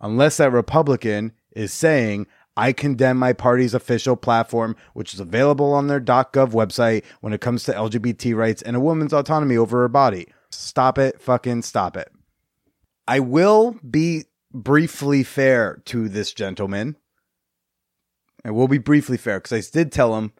Unless 0.00 0.38
that 0.38 0.52
Republican 0.52 1.32
is 1.52 1.72
saying, 1.72 2.26
I 2.56 2.72
condemn 2.72 3.18
my 3.18 3.32
party's 3.32 3.72
official 3.72 4.16
platform, 4.16 4.76
which 4.92 5.14
is 5.14 5.20
available 5.20 5.72
on 5.72 5.86
their 5.86 6.00
.gov 6.00 6.50
website 6.50 7.04
when 7.20 7.32
it 7.32 7.40
comes 7.40 7.64
to 7.64 7.72
LGBT 7.72 8.36
rights 8.36 8.62
and 8.62 8.76
a 8.76 8.80
woman's 8.80 9.14
autonomy 9.14 9.56
over 9.56 9.80
her 9.80 9.88
body. 9.88 10.26
Stop 10.50 10.98
it, 10.98 11.20
fucking 11.20 11.62
stop 11.62 11.96
it. 11.96 12.12
I 13.08 13.20
will 13.20 13.76
be 13.88 14.24
briefly 14.52 15.22
fair 15.22 15.80
to 15.86 16.08
this 16.08 16.32
gentleman. 16.32 16.96
I 18.44 18.50
will 18.50 18.68
be 18.68 18.78
briefly 18.78 19.16
fair 19.16 19.38
because 19.38 19.52
I 19.52 19.70
did 19.72 19.92
tell 19.92 20.16
him, 20.16 20.32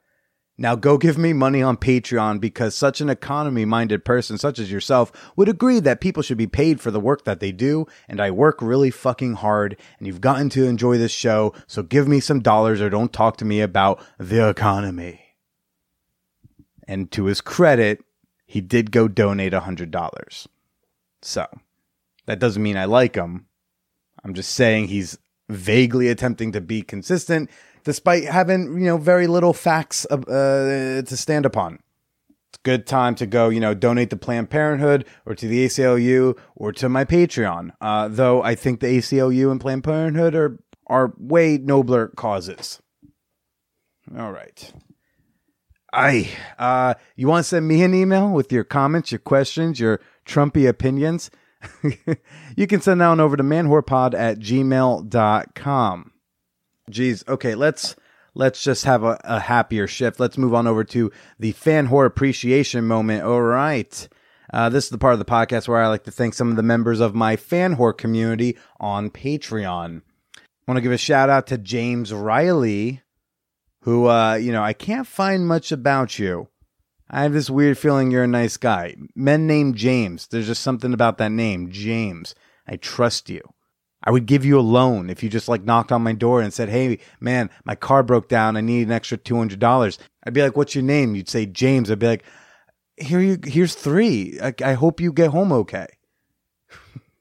now 0.63 0.77
go 0.77 0.97
give 0.97 1.19
me 1.19 1.33
money 1.33 1.61
on 1.61 1.77
Patreon 1.77 2.41
because 2.41 2.77
such 2.77 3.01
an 3.01 3.11
economy 3.11 3.65
minded 3.65 4.05
person 4.05 4.39
such 4.39 4.61
as 4.61 4.71
yourself 4.71 5.11
would 5.35 5.49
agree 5.49 5.81
that 5.81 6.01
people 6.01 6.23
should 6.23 6.39
be 6.39 6.47
paid 6.47 6.81
for 6.81 6.93
the 6.93 7.01
work 7.01 7.25
that 7.25 7.41
they 7.41 7.51
do. 7.51 7.85
And 8.09 8.21
I 8.21 8.31
work 8.31 8.63
really 8.63 8.93
fucking 8.93 9.35
hard 9.35 9.77
and 9.99 10.07
you've 10.07 10.21
gotten 10.21 10.49
to 10.51 10.65
enjoy 10.67 10.99
this 10.99 11.11
show. 11.11 11.53
So 11.67 11.83
give 11.83 12.07
me 12.07 12.21
some 12.21 12.41
dollars 12.41 12.81
or 12.81 12.89
don't 12.89 13.13
talk 13.13 13.39
to 13.39 13.45
me 13.45 13.61
about 13.61 14.01
the 14.19 14.49
economy. 14.49 15.21
And 16.87 17.11
to 17.11 17.25
his 17.25 17.41
credit, 17.41 18.05
he 18.47 18.61
did 18.61 18.93
go 18.93 19.09
donate 19.09 19.53
a 19.53 19.61
hundred 19.61 19.91
dollars. 19.91 20.49
So 21.23 21.49
that 22.27 22.39
doesn't 22.39 22.63
mean 22.63 22.77
I 22.77 22.85
like 22.85 23.17
him. 23.17 23.47
I'm 24.23 24.35
just 24.35 24.55
saying 24.55 24.87
he's 24.87 25.19
vaguely 25.49 26.07
attempting 26.07 26.53
to 26.53 26.61
be 26.61 26.83
consistent 26.83 27.51
despite 27.85 28.25
having, 28.25 28.75
you 28.75 28.87
know, 28.87 28.97
very 28.97 29.27
little 29.27 29.53
facts 29.53 30.07
uh, 30.07 31.03
to 31.07 31.17
stand 31.17 31.47
upon. 31.47 31.79
It's 32.51 32.59
a 32.59 32.63
good 32.65 32.87
time 32.87 33.15
to 33.17 33.27
go, 33.27 33.49
you 33.49 33.61
know, 33.61 33.75
donate 33.75 34.11
to 34.11 34.17
Planned 34.17 34.51
Parenthood 34.51 35.07
or 35.25 35.35
to 35.35 35.49
the 35.49 35.65
ACLU 35.65 36.39
or 36.55 36.73
to 36.73 36.89
my 36.89 37.05
Patreon. 37.05 37.71
Uh, 37.81 38.09
though 38.09 38.43
I 38.43 38.55
think 38.55 38.81
the 38.81 38.99
ACLU 38.99 39.51
and 39.51 39.61
Planned 39.61 39.85
Parenthood 39.85 40.35
are, 40.35 40.59
are 40.87 41.15
way 41.19 41.59
nobler 41.59 42.09
causes. 42.09 42.81
All 44.17 44.33
right. 44.33 44.73
I, 45.93 46.31
uh, 46.59 46.95
you 47.17 47.29
want 47.29 47.45
to 47.45 47.49
send 47.49 47.69
me 47.69 47.83
an 47.83 47.95
email 47.95 48.31
with 48.31 48.51
your 48.51 48.65
comments, 48.65 49.13
your 49.13 49.19
questions, 49.19 49.79
your 49.79 50.01
Trumpy 50.27 50.69
opinions? 50.69 51.31
you 52.57 52.67
can 52.67 52.81
send 52.81 53.01
that 53.01 53.07
on 53.07 53.21
over 53.21 53.37
to 53.37 53.43
manwhorepod 53.43 54.15
at 54.15 54.39
gmail.com. 54.39 56.12
Geez, 56.91 57.25
okay, 57.29 57.55
let's 57.55 57.97
let's 58.35 58.63
just 58.63 58.85
have 58.85 59.05
a, 59.05 59.21
a 59.25 59.41
happier 59.41 59.87
shift. 59.87 60.19
Let's 60.19 60.39
move 60.39 60.55
on 60.55 60.67
over 60.67 60.85
to 60.85 61.11
the 61.39 61.53
fan 61.53 61.89
whore 61.89 62.07
appreciation 62.07 62.87
moment. 62.87 63.25
All 63.25 63.43
right. 63.43 64.09
Uh, 64.53 64.69
this 64.69 64.85
is 64.85 64.91
the 64.91 64.99
part 64.99 65.15
of 65.15 65.19
the 65.19 65.25
podcast 65.25 65.67
where 65.67 65.83
I 65.83 65.89
like 65.89 66.05
to 66.05 66.11
thank 66.11 66.35
some 66.35 66.51
of 66.51 66.57
the 66.57 66.63
members 66.63 67.01
of 67.01 67.15
my 67.15 67.37
fan 67.37 67.77
whore 67.77 67.97
community 67.97 68.59
on 68.79 69.11
Patreon. 69.11 70.03
I 70.37 70.41
want 70.67 70.77
to 70.77 70.83
give 70.83 70.93
a 70.93 70.99
shout 70.99 71.31
out 71.31 71.47
to 71.49 71.59
James 71.59 72.13
Riley, 72.13 73.03
who, 73.81 74.09
uh, 74.09 74.35
you 74.35 74.53
know, 74.53 74.63
I 74.63 74.75
can't 74.75 75.07
find 75.07 75.47
much 75.47 75.73
about 75.73 76.19
you. 76.19 76.49
I 77.09 77.23
have 77.23 77.33
this 77.33 77.51
weird 77.51 77.79
feeling 77.79 78.11
you're 78.11 78.25
a 78.25 78.29
nice 78.29 78.57
guy. 78.57 78.97
Men 79.15 79.47
named 79.47 79.77
James, 79.77 80.27
there's 80.27 80.47
just 80.47 80.63
something 80.63 80.93
about 80.93 81.19
that 81.19 81.33
name, 81.33 81.71
James. 81.71 82.35
I 82.67 82.77
trust 82.77 83.29
you. 83.29 83.43
I 84.05 84.11
would 84.11 84.27
give 84.27 84.45
you 84.45 84.59
a 84.59 84.61
loan 84.61 85.11
if 85.11 85.23
you 85.23 85.29
just 85.29 85.49
like 85.49 85.65
knocked 85.65 85.93
on 85.93 86.03
my 86.03 86.13
door 86.13 86.41
and 86.41 86.53
said, 86.53 86.69
Hey, 86.69 86.99
man, 87.21 87.51
my 87.65 87.75
car 87.75 88.03
broke 88.03 88.29
down. 88.29 88.57
I 88.57 88.61
need 88.61 88.87
an 88.87 88.93
extra 88.93 89.19
$200. 89.19 89.99
I'd 90.25 90.35
be 90.35 90.43
like, 90.43 90.57
What's 90.57 90.75
your 90.75 90.85
name? 90.85 91.15
You'd 91.15 91.29
say 91.29 91.47
James. 91.47 91.91
I'd 91.91 91.99
be 91.99 92.07
like, 92.07 92.25
Here 92.97 93.21
you, 93.21 93.39
here's 93.45 93.75
three. 93.75 94.39
I, 94.43 94.55
I 94.65 94.73
hope 94.75 95.01
you 95.01 95.13
get 95.13 95.31
home 95.31 95.53
okay. 95.53 95.87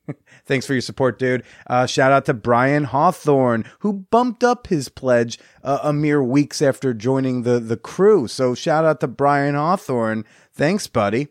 Thanks 0.46 0.66
for 0.66 0.74
your 0.74 0.82
support, 0.82 1.20
dude. 1.20 1.44
Uh, 1.68 1.86
shout 1.86 2.12
out 2.12 2.26
to 2.26 2.34
Brian 2.34 2.86
Hawthorne, 2.86 3.66
who 3.80 3.94
bumped 3.94 4.44
up 4.44 4.68
his 4.68 4.90
pledge 4.90 5.40
uh, 5.64 5.80
a 5.84 5.94
mere 5.94 6.24
weeks 6.24 6.62
after 6.62 6.94
joining 6.94 7.44
the, 7.44 7.60
the 7.60 7.78
crew. 7.78 8.28
So 8.28 8.56
shout 8.56 8.86
out 8.86 9.00
to 9.02 9.08
Brian 9.08 9.56
Hawthorne. 9.56 10.26
Thanks, 10.52 10.88
buddy. 10.88 11.28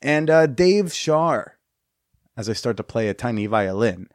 And 0.00 0.28
uh, 0.28 0.46
Dave 0.46 0.92
Shar, 0.92 1.58
as 2.36 2.48
I 2.48 2.52
start 2.52 2.76
to 2.78 2.82
play 2.82 3.08
a 3.08 3.14
tiny 3.14 3.46
violin. 3.46 4.08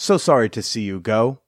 So 0.00 0.16
sorry 0.16 0.48
to 0.50 0.62
see 0.62 0.82
you 0.82 1.00
go. 1.00 1.40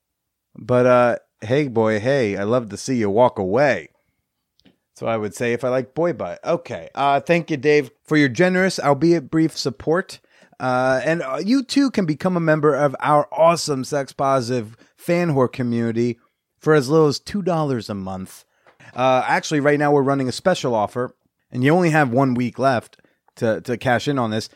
But 0.57 0.85
uh 0.85 1.17
hey 1.41 1.69
boy, 1.69 2.01
hey, 2.01 2.37
I 2.37 2.43
love 2.43 2.69
to 2.71 2.77
see 2.77 2.97
you 2.97 3.09
walk 3.09 3.39
away. 3.39 3.91
So 4.97 5.07
I 5.07 5.17
would 5.17 5.37
say 5.37 5.53
if 5.53 5.63
I 5.63 5.69
like 5.69 5.95
boy 5.95 6.15
butt. 6.15 6.45
Okay. 6.45 6.89
Uh 6.97 7.21
thank 7.21 7.49
you 7.53 7.57
Dave 7.57 7.93
for 8.03 8.17
your 8.17 8.29
generous 8.29 8.81
albeit 8.81 9.31
brief 9.31 9.57
support. 9.57 10.19
Uh 10.59 11.01
and 11.05 11.23
uh, 11.23 11.41
you 11.43 11.63
too 11.63 11.93
can 11.93 12.07
become 12.07 12.37
a 12.37 12.41
member 12.41 12.75
of 12.75 12.97
our 12.99 13.29
awesome 13.33 13.85
sex 13.85 14.13
positive 14.13 14.77
fan 14.97 15.29
whore 15.29 15.51
community 15.51 16.19
for 16.59 16.75
as 16.75 16.89
little 16.89 17.07
as 17.07 17.21
$2 17.21 17.89
a 17.89 17.95
month. 17.95 18.45
Uh 18.95 19.23
actually 19.29 19.61
right 19.61 19.79
now 19.79 19.93
we're 19.93 20.03
running 20.03 20.29
a 20.29 20.33
special 20.33 20.75
offer 20.75 21.15
and 21.53 21.63
you 21.63 21.73
only 21.73 21.91
have 21.91 22.11
1 22.11 22.35
week 22.35 22.59
left 22.59 22.97
to 23.37 23.61
to 23.61 23.77
cash 23.77 24.09
in 24.09 24.19
on 24.19 24.33
this. 24.33 24.49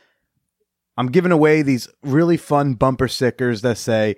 I'm 0.97 1.11
giving 1.11 1.33
away 1.33 1.63
these 1.63 1.89
really 2.03 2.37
fun 2.37 2.75
bumper 2.75 3.09
stickers 3.09 3.63
that 3.63 3.79
say 3.79 4.17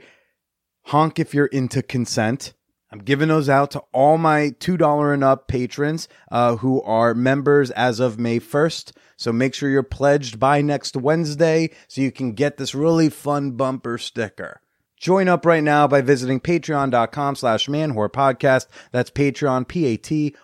honk 0.87 1.19
if 1.19 1.35
you're 1.35 1.47
into 1.47 1.83
consent. 1.83 2.53
I'm 2.93 3.01
giving 3.01 3.29
those 3.29 3.49
out 3.49 3.73
to 3.73 3.83
all 3.93 4.17
my 4.17 4.55
$2 4.61 5.13
and 5.15 5.25
up 5.25 5.49
patrons 5.49 6.09
uh, 6.31 6.57
who 6.57 6.81
are 6.83 7.15
members 7.15 7.71
as 7.73 7.99
of 7.99 8.19
May 8.19 8.39
1st. 8.39 8.93
So 9.17 9.33
make 9.33 9.55
sure 9.55 9.69
you're 9.69 9.83
pledged 9.83 10.39
by 10.39 10.61
next 10.63 10.97
Wednesday 10.97 11.71
so 11.89 12.01
you 12.01 12.13
can 12.13 12.33
get 12.33 12.59
this 12.59 12.75
really 12.75 13.09
fun 13.09 13.53
bumper 13.53 13.99
sticker. 13.99 14.61
Join 14.99 15.29
up 15.29 15.45
right 15.45 15.63
now 15.63 15.87
by 15.87 16.01
visiting 16.01 16.41
patreon.com 16.41 17.37
slash 17.37 17.67
manwhorepodcast. 17.67 18.67
That's 18.93 19.11
Patreon, 19.11 19.69
P-A-T-R-E-O-N 19.69 20.37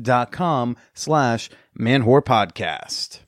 dot 0.00 0.32
com 0.32 0.76
slash 0.94 1.50
manwhorepodcast. 1.78 3.18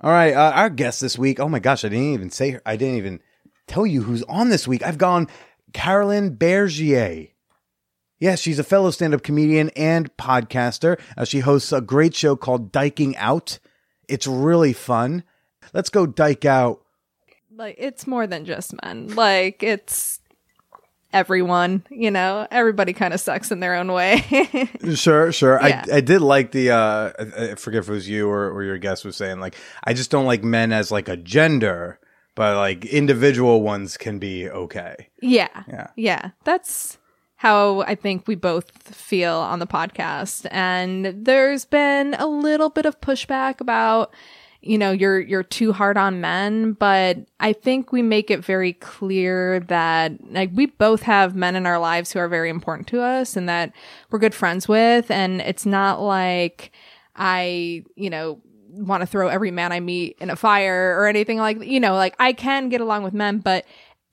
All 0.00 0.12
right, 0.12 0.32
uh, 0.32 0.52
our 0.54 0.70
guest 0.70 1.00
this 1.00 1.18
week. 1.18 1.40
Oh 1.40 1.48
my 1.48 1.58
gosh, 1.58 1.84
I 1.84 1.88
didn't 1.88 2.14
even 2.14 2.30
say. 2.30 2.58
I 2.64 2.76
didn't 2.76 2.96
even 2.98 3.20
tell 3.66 3.86
you 3.86 4.02
who's 4.02 4.22
on 4.24 4.48
this 4.48 4.68
week. 4.68 4.82
I've 4.84 4.98
gone 4.98 5.28
Carolyn 5.72 6.36
Bergier. 6.36 7.30
Yes, 8.20 8.40
she's 8.40 8.58
a 8.58 8.64
fellow 8.64 8.90
stand-up 8.90 9.22
comedian 9.22 9.70
and 9.70 10.14
podcaster. 10.16 11.00
Uh, 11.16 11.24
she 11.24 11.40
hosts 11.40 11.72
a 11.72 11.80
great 11.80 12.14
show 12.16 12.34
called 12.36 12.72
Dyking 12.72 13.14
Out. 13.16 13.58
It's 14.08 14.26
really 14.26 14.72
fun. 14.72 15.22
Let's 15.72 15.90
go 15.90 16.06
dyke 16.06 16.44
out. 16.44 16.80
like 17.54 17.76
it's 17.78 18.06
more 18.06 18.26
than 18.26 18.44
just 18.44 18.74
men. 18.82 19.14
Like 19.14 19.62
it's 19.62 20.17
everyone, 21.12 21.84
you 21.90 22.10
know, 22.10 22.46
everybody 22.50 22.92
kind 22.92 23.14
of 23.14 23.20
sucks 23.20 23.50
in 23.50 23.60
their 23.60 23.74
own 23.74 23.92
way. 23.92 24.24
Sure, 24.94 25.32
sure. 25.32 25.58
Yeah. 25.62 25.84
I 25.90 25.96
I 25.96 26.00
did 26.00 26.20
like 26.20 26.52
the 26.52 26.70
uh 26.70 27.12
I 27.18 27.50
I 27.50 27.54
forget 27.56 27.80
if 27.80 27.88
it 27.88 27.92
was 27.92 28.08
you 28.08 28.28
or, 28.28 28.50
or 28.50 28.62
your 28.64 28.78
guest 28.78 29.04
was 29.04 29.16
saying 29.16 29.40
like 29.40 29.54
I 29.84 29.92
just 29.94 30.10
don't 30.10 30.26
like 30.26 30.42
men 30.42 30.72
as 30.72 30.90
like 30.90 31.08
a 31.08 31.16
gender, 31.16 31.98
but 32.34 32.56
like 32.56 32.84
individual 32.86 33.62
ones 33.62 33.96
can 33.96 34.18
be 34.18 34.48
okay. 34.48 35.08
yeah. 35.20 35.64
Yeah. 35.68 35.86
Yeah. 35.96 36.30
That's 36.44 36.98
how 37.36 37.82
I 37.82 37.94
think 37.94 38.26
we 38.26 38.34
both 38.34 38.70
feel 38.94 39.34
on 39.36 39.58
the 39.60 39.66
podcast. 39.66 40.46
And 40.50 41.24
there's 41.24 41.64
been 41.64 42.14
a 42.14 42.26
little 42.26 42.68
bit 42.70 42.84
of 42.86 43.00
pushback 43.00 43.60
about 43.60 44.12
you 44.60 44.76
know 44.76 44.90
you're 44.90 45.20
you're 45.20 45.42
too 45.42 45.72
hard 45.72 45.96
on 45.96 46.20
men 46.20 46.72
but 46.72 47.18
i 47.38 47.52
think 47.52 47.92
we 47.92 48.02
make 48.02 48.30
it 48.30 48.44
very 48.44 48.72
clear 48.74 49.60
that 49.60 50.12
like 50.32 50.50
we 50.52 50.66
both 50.66 51.02
have 51.02 51.36
men 51.36 51.54
in 51.54 51.64
our 51.64 51.78
lives 51.78 52.12
who 52.12 52.18
are 52.18 52.28
very 52.28 52.50
important 52.50 52.88
to 52.88 53.00
us 53.00 53.36
and 53.36 53.48
that 53.48 53.72
we're 54.10 54.18
good 54.18 54.34
friends 54.34 54.66
with. 54.66 55.10
And 55.10 55.40
it's 55.40 55.66
not 55.66 56.00
like 56.00 56.72
i 57.14 57.84
you 57.94 58.10
know 58.10 58.40
want 58.70 59.00
to 59.00 59.06
throw 59.06 59.28
every 59.28 59.50
man 59.50 59.72
i 59.72 59.80
meet 59.80 60.16
in 60.20 60.30
a 60.30 60.36
fire 60.36 60.96
or 60.98 61.06
anything 61.06 61.38
like 61.38 61.62
you 61.64 61.80
know 61.80 61.94
like 61.94 62.14
i 62.18 62.32
can 62.32 62.68
get 62.68 62.80
along 62.80 63.02
with 63.02 63.14
men 63.14 63.38
but 63.38 63.64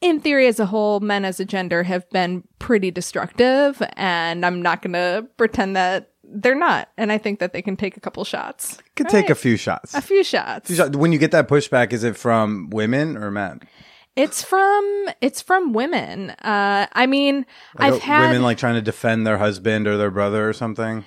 in 0.02 0.20
theory 0.20 0.48
as 0.48 0.60
a 0.60 0.66
whole 0.66 1.00
men 1.00 1.26
as 1.26 1.40
a 1.40 1.46
gender 1.46 1.84
have 1.84 2.08
been 2.10 2.44
pretty 2.60 2.92
destructive. 2.92 3.82
And 3.94 4.46
i'm 4.46 4.62
not 4.62 4.82
going 4.82 4.94
to 4.94 5.28
pretend 5.38 5.76
that 5.76 6.12
they're 6.34 6.56
not 6.56 6.90
and 6.98 7.12
i 7.12 7.18
think 7.18 7.40
that 7.40 7.54
they 7.54 7.62
can 7.62 7.76
take 7.78 7.96
a 7.98 8.00
couple 8.00 8.24
shots 8.24 8.78
Could 8.96 9.10
take 9.10 9.30
a 9.30 9.36
few 9.36 9.58
shots. 9.58 9.94
a 9.94 10.02
few 10.02 10.24
shots 10.24 10.70
Few. 10.74 10.90
When 11.00 11.12
you 11.12 11.20
get 11.20 11.32
that 11.32 11.48
pushback, 11.48 11.94
is 11.94 12.04
it 12.04 12.16
from 12.18 12.70
women 12.70 13.18
or 13.18 13.32
men? 13.32 13.62
It's 14.16 14.42
from 14.44 15.10
it's 15.20 15.42
from 15.42 15.74
women. 15.74 16.30
Uh, 16.32 16.88
I 16.94 17.06
mean, 17.06 17.46
Like, 17.78 17.94
I've 17.94 17.94
uh, 17.96 18.00
had 18.00 18.28
women 18.28 18.44
like 18.44 18.58
trying 18.58 18.76
to 18.76 18.82
defend 18.82 19.28
their 19.28 19.38
husband 19.38 19.88
or 19.88 19.98
their 19.98 20.10
brother 20.12 20.48
or 20.48 20.54
something. 20.54 21.04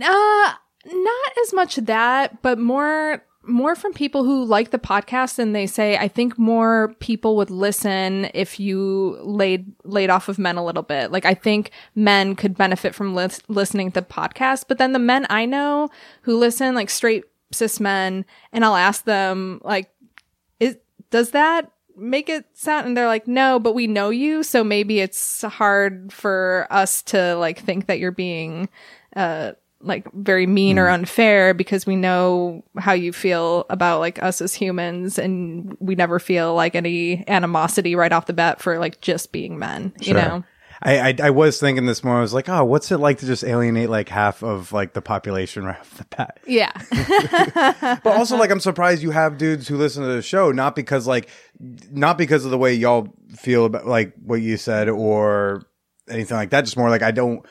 uh, 0.00 0.52
not 0.86 1.32
as 1.44 1.52
much 1.52 1.76
that, 1.76 2.40
but 2.42 2.58
more 2.58 3.22
more 3.46 3.74
from 3.74 3.92
people 3.92 4.24
who 4.24 4.44
like 4.44 4.70
the 4.70 4.78
podcast 4.78 5.38
and 5.38 5.54
they 5.54 5.66
say 5.66 5.96
I 5.96 6.08
think 6.08 6.38
more 6.38 6.94
people 7.00 7.36
would 7.36 7.50
listen 7.50 8.28
if 8.34 8.60
you 8.60 9.18
laid 9.22 9.72
laid 9.84 10.10
off 10.10 10.28
of 10.28 10.38
men 10.38 10.56
a 10.56 10.64
little 10.64 10.82
bit. 10.82 11.10
Like 11.10 11.24
I 11.24 11.34
think 11.34 11.70
men 11.94 12.36
could 12.36 12.56
benefit 12.56 12.94
from 12.94 13.14
lis- 13.14 13.42
listening 13.48 13.92
to 13.92 14.00
the 14.00 14.06
podcast, 14.06 14.64
but 14.68 14.78
then 14.78 14.92
the 14.92 14.98
men 14.98 15.26
I 15.30 15.46
know 15.46 15.88
who 16.22 16.36
listen 16.36 16.74
like 16.74 16.90
straight 16.90 17.24
cis 17.52 17.80
men 17.80 18.24
and 18.52 18.64
I'll 18.64 18.76
ask 18.76 19.04
them 19.04 19.60
like 19.64 19.90
is 20.60 20.76
does 21.10 21.30
that 21.30 21.72
make 21.96 22.28
it 22.28 22.46
sound 22.54 22.86
and 22.86 22.96
they're 22.96 23.06
like 23.06 23.26
no 23.26 23.58
but 23.58 23.74
we 23.74 23.86
know 23.86 24.10
you 24.10 24.42
so 24.42 24.62
maybe 24.62 25.00
it's 25.00 25.42
hard 25.42 26.12
for 26.12 26.66
us 26.70 27.02
to 27.02 27.34
like 27.36 27.58
think 27.58 27.86
that 27.86 27.98
you're 27.98 28.12
being 28.12 28.68
uh 29.16 29.52
like 29.82 30.10
very 30.12 30.46
mean 30.46 30.78
or 30.78 30.88
hmm. 30.88 30.94
unfair 30.94 31.54
because 31.54 31.86
we 31.86 31.96
know 31.96 32.62
how 32.78 32.92
you 32.92 33.12
feel 33.12 33.66
about 33.70 34.00
like 34.00 34.22
us 34.22 34.40
as 34.40 34.54
humans 34.54 35.18
and 35.18 35.76
we 35.80 35.94
never 35.94 36.18
feel 36.18 36.54
like 36.54 36.74
any 36.74 37.26
animosity 37.28 37.94
right 37.94 38.12
off 38.12 38.26
the 38.26 38.32
bat 38.32 38.60
for 38.60 38.78
like 38.78 39.00
just 39.00 39.32
being 39.32 39.58
men 39.58 39.92
you 40.00 40.14
know 40.14 40.44
I, 40.82 40.98
I 41.10 41.16
I 41.24 41.30
was 41.30 41.60
thinking 41.60 41.86
this 41.86 42.02
morning. 42.02 42.20
I 42.20 42.22
was 42.22 42.32
like, 42.32 42.48
oh, 42.48 42.64
what's 42.64 42.90
it 42.90 42.98
like 42.98 43.18
to 43.18 43.26
just 43.26 43.44
alienate 43.44 43.90
like 43.90 44.08
half 44.08 44.42
of 44.42 44.72
like 44.72 44.94
the 44.94 45.02
population 45.02 45.64
right 45.66 45.78
off 45.78 45.98
the 45.98 46.04
bat? 46.16 46.38
yeah 46.46 46.72
But 48.02 48.16
also, 48.16 48.36
like, 48.36 48.50
I'm 48.50 48.60
surprised 48.60 49.02
you 49.02 49.10
have 49.10 49.36
dudes 49.36 49.68
who 49.68 49.76
listen 49.76 50.02
to 50.02 50.08
the 50.08 50.22
show, 50.22 50.52
not 50.52 50.74
because 50.74 51.06
like, 51.06 51.28
not 51.58 52.16
because 52.16 52.44
of 52.44 52.50
the 52.50 52.58
way 52.58 52.72
y'all 52.74 53.08
feel 53.36 53.66
about 53.66 53.86
like 53.86 54.14
what 54.24 54.40
you 54.40 54.56
said 54.56 54.88
or 54.88 55.66
anything 56.08 56.36
like 56.36 56.50
that. 56.50 56.62
Just 56.62 56.76
more 56.76 56.90
like 56.90 57.02
I 57.02 57.10
don't. 57.10 57.44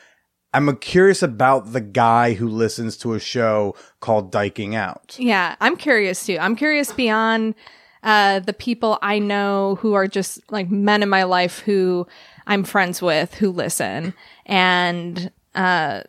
I'm 0.52 0.76
curious 0.78 1.22
about 1.22 1.72
the 1.72 1.80
guy 1.80 2.32
who 2.32 2.48
listens 2.48 2.96
to 2.98 3.14
a 3.14 3.20
show 3.20 3.76
called 4.00 4.32
Dyking 4.32 4.74
Out. 4.74 5.16
Yeah, 5.18 5.54
I'm 5.60 5.76
curious 5.76 6.26
too. 6.26 6.38
I'm 6.40 6.56
curious 6.56 6.92
beyond 6.92 7.54
uh, 8.02 8.40
the 8.40 8.52
people 8.52 8.98
I 9.02 9.18
know 9.18 9.76
who 9.80 9.94
are 9.94 10.08
just 10.08 10.40
like 10.50 10.70
men 10.70 11.02
in 11.02 11.08
my 11.08 11.22
life 11.22 11.60
who 11.60 12.06
I'm 12.46 12.64
friends 12.64 13.00
with 13.00 13.34
who 13.34 13.50
listen, 13.52 14.14
and 14.46 15.30
uh, 15.54 16.02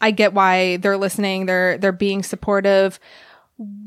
I 0.00 0.10
get 0.10 0.34
why 0.34 0.76
they're 0.78 0.98
listening. 0.98 1.46
They're 1.46 1.78
they're 1.78 1.92
being 1.92 2.22
supportive. 2.22 3.00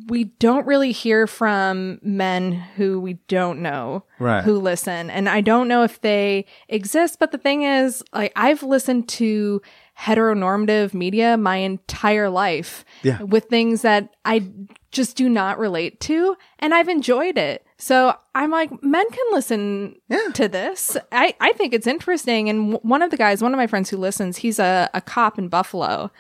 We 0.08 0.26
don't 0.40 0.68
really 0.68 0.92
hear 0.92 1.26
from 1.28 2.00
men 2.04 2.52
who 2.52 3.00
we 3.00 3.14
don't 3.28 3.62
know 3.62 4.04
Right. 4.20 4.44
who 4.44 4.60
listen, 4.60 5.10
and 5.10 5.28
I 5.28 5.42
don't 5.42 5.68
know 5.68 5.84
if 5.84 6.00
they 6.02 6.46
exist. 6.70 7.18
But 7.20 7.32
the 7.32 7.38
thing 7.38 7.64
is, 7.64 8.04
like 8.14 8.32
I've 8.36 8.62
listened 8.64 9.10
to 9.10 9.62
heteronormative 9.98 10.94
media 10.94 11.38
my 11.38 11.58
entire 11.58 12.30
life 12.30 12.86
Yeah. 13.04 13.22
with 13.24 13.46
things 13.46 13.82
that 13.82 14.10
I 14.24 14.48
just 14.92 15.18
do 15.18 15.28
not 15.30 15.58
relate 15.60 16.00
to, 16.02 16.36
and 16.60 16.74
I've 16.74 16.88
enjoyed 16.90 17.38
it. 17.38 17.66
So 17.78 18.16
I'm 18.34 18.52
like, 18.52 18.72
men 18.84 19.06
can 19.10 19.26
listen 19.32 19.96
to 20.34 20.48
this. 20.48 20.96
I, 21.12 21.36
I 21.42 21.52
think 21.54 21.74
it's 21.74 21.88
interesting. 21.88 22.48
And 22.50 22.72
w- 22.74 22.80
one 22.90 23.02
of 23.02 23.12
the 23.12 23.18
guys, 23.18 23.42
one 23.44 23.54
of 23.54 23.58
my 23.58 23.68
friends 23.68 23.90
who 23.90 23.98
listens, 23.98 24.38
he's 24.38 24.60
a, 24.60 24.90
a 24.94 25.02
cop 25.02 25.38
in 25.38 25.50
Buffalo. 25.50 26.12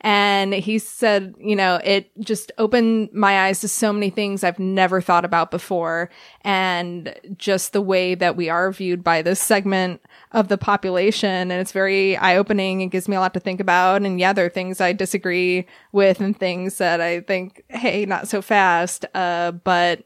And 0.00 0.54
he 0.54 0.78
said, 0.78 1.34
you 1.38 1.56
know, 1.56 1.80
it 1.82 2.10
just 2.20 2.52
opened 2.56 3.12
my 3.12 3.46
eyes 3.46 3.60
to 3.62 3.68
so 3.68 3.92
many 3.92 4.10
things 4.10 4.44
I've 4.44 4.58
never 4.58 5.00
thought 5.00 5.24
about 5.24 5.50
before. 5.50 6.08
And 6.42 7.14
just 7.36 7.72
the 7.72 7.82
way 7.82 8.14
that 8.14 8.36
we 8.36 8.48
are 8.48 8.70
viewed 8.70 9.02
by 9.02 9.22
this 9.22 9.40
segment 9.40 10.00
of 10.30 10.46
the 10.46 10.56
population. 10.56 11.50
And 11.50 11.52
it's 11.52 11.72
very 11.72 12.16
eye 12.16 12.36
opening. 12.36 12.80
It 12.80 12.88
gives 12.88 13.08
me 13.08 13.16
a 13.16 13.20
lot 13.20 13.34
to 13.34 13.40
think 13.40 13.58
about. 13.58 14.02
And 14.02 14.20
yeah, 14.20 14.32
there 14.32 14.46
are 14.46 14.50
things 14.50 14.80
I 14.80 14.92
disagree 14.92 15.66
with 15.90 16.20
and 16.20 16.38
things 16.38 16.78
that 16.78 17.00
I 17.00 17.20
think, 17.22 17.64
hey, 17.68 18.06
not 18.06 18.28
so 18.28 18.40
fast. 18.40 19.04
Uh, 19.14 19.50
but 19.50 20.04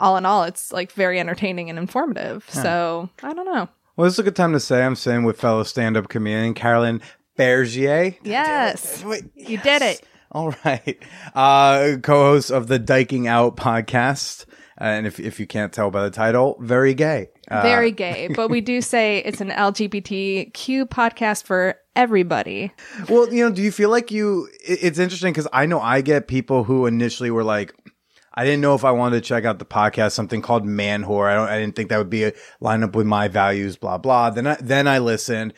all 0.00 0.16
in 0.16 0.26
all, 0.26 0.42
it's 0.42 0.72
like 0.72 0.90
very 0.90 1.20
entertaining 1.20 1.70
and 1.70 1.78
informative. 1.78 2.44
So 2.50 3.08
I 3.22 3.32
don't 3.32 3.46
know. 3.46 3.68
Well, 3.94 4.06
this 4.06 4.14
is 4.14 4.18
a 4.18 4.24
good 4.24 4.34
time 4.34 4.52
to 4.54 4.58
say 4.58 4.82
I'm 4.82 4.96
sitting 4.96 5.22
with 5.22 5.38
fellow 5.38 5.62
stand-up 5.62 6.08
comedian 6.08 6.54
Carolyn 6.54 7.00
Bergier. 7.36 8.16
Yes. 8.22 9.04
Wait, 9.04 9.24
You 9.34 9.58
did 9.58 9.82
it. 9.82 10.02
All 10.30 10.54
right. 10.64 10.98
Uh, 11.34 11.96
co-host 12.02 12.50
of 12.50 12.68
the 12.68 12.80
Dyking 12.80 13.26
Out 13.26 13.56
podcast. 13.56 14.46
Uh, 14.80 14.84
and 14.84 15.06
if, 15.06 15.20
if 15.20 15.38
you 15.38 15.46
can't 15.46 15.72
tell 15.72 15.90
by 15.90 16.02
the 16.02 16.10
title, 16.10 16.56
very 16.60 16.94
gay. 16.94 17.28
Uh, 17.48 17.60
Very 17.60 17.90
gay. 17.90 18.28
But 18.34 18.48
we 18.48 18.60
do 18.62 18.80
say 18.80 19.18
it's 19.18 19.42
an 19.42 19.50
LGBTQ 19.50 20.84
podcast 20.88 21.44
for 21.44 21.76
everybody. 21.94 22.72
well, 23.08 23.32
you 23.32 23.44
know, 23.44 23.54
do 23.54 23.60
you 23.60 23.70
feel 23.70 23.90
like 23.90 24.10
you, 24.10 24.48
it's 24.64 24.98
interesting 24.98 25.32
because 25.32 25.48
I 25.52 25.66
know 25.66 25.80
I 25.80 26.00
get 26.00 26.28
people 26.28 26.64
who 26.64 26.86
initially 26.86 27.30
were 27.30 27.44
like, 27.44 27.74
I 28.34 28.44
didn't 28.44 28.62
know 28.62 28.74
if 28.74 28.84
I 28.84 28.92
wanted 28.92 29.16
to 29.16 29.28
check 29.28 29.44
out 29.44 29.58
the 29.58 29.66
podcast, 29.66 30.12
something 30.12 30.40
called 30.40 30.64
Man 30.64 31.04
Whore. 31.04 31.30
I 31.30 31.34
don't, 31.34 31.48
I 31.48 31.58
didn't 31.58 31.76
think 31.76 31.90
that 31.90 31.98
would 31.98 32.08
be 32.08 32.24
a 32.24 32.32
line 32.60 32.82
up 32.82 32.96
with 32.96 33.06
my 33.06 33.28
values, 33.28 33.76
blah, 33.76 33.98
blah. 33.98 34.30
Then 34.30 34.46
I, 34.46 34.56
then 34.58 34.88
I 34.88 34.98
listened 34.98 35.52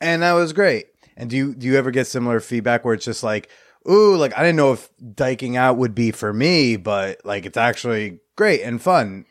and 0.00 0.22
that 0.22 0.32
was 0.32 0.52
great. 0.52 0.86
And 1.16 1.30
do 1.30 1.36
you, 1.36 1.54
do 1.54 1.66
you 1.66 1.76
ever 1.76 1.90
get 1.90 2.06
similar 2.06 2.40
feedback 2.40 2.84
where 2.84 2.94
it's 2.94 3.04
just 3.04 3.22
like, 3.22 3.48
ooh, 3.88 4.16
like 4.16 4.36
I 4.36 4.42
didn't 4.42 4.56
know 4.56 4.72
if 4.72 4.88
dyking 5.00 5.56
out 5.56 5.76
would 5.76 5.94
be 5.94 6.10
for 6.10 6.32
me, 6.32 6.76
but 6.76 7.24
like 7.24 7.46
it's 7.46 7.56
actually 7.56 8.20
great 8.36 8.62
and 8.62 8.80
fun. 8.80 9.26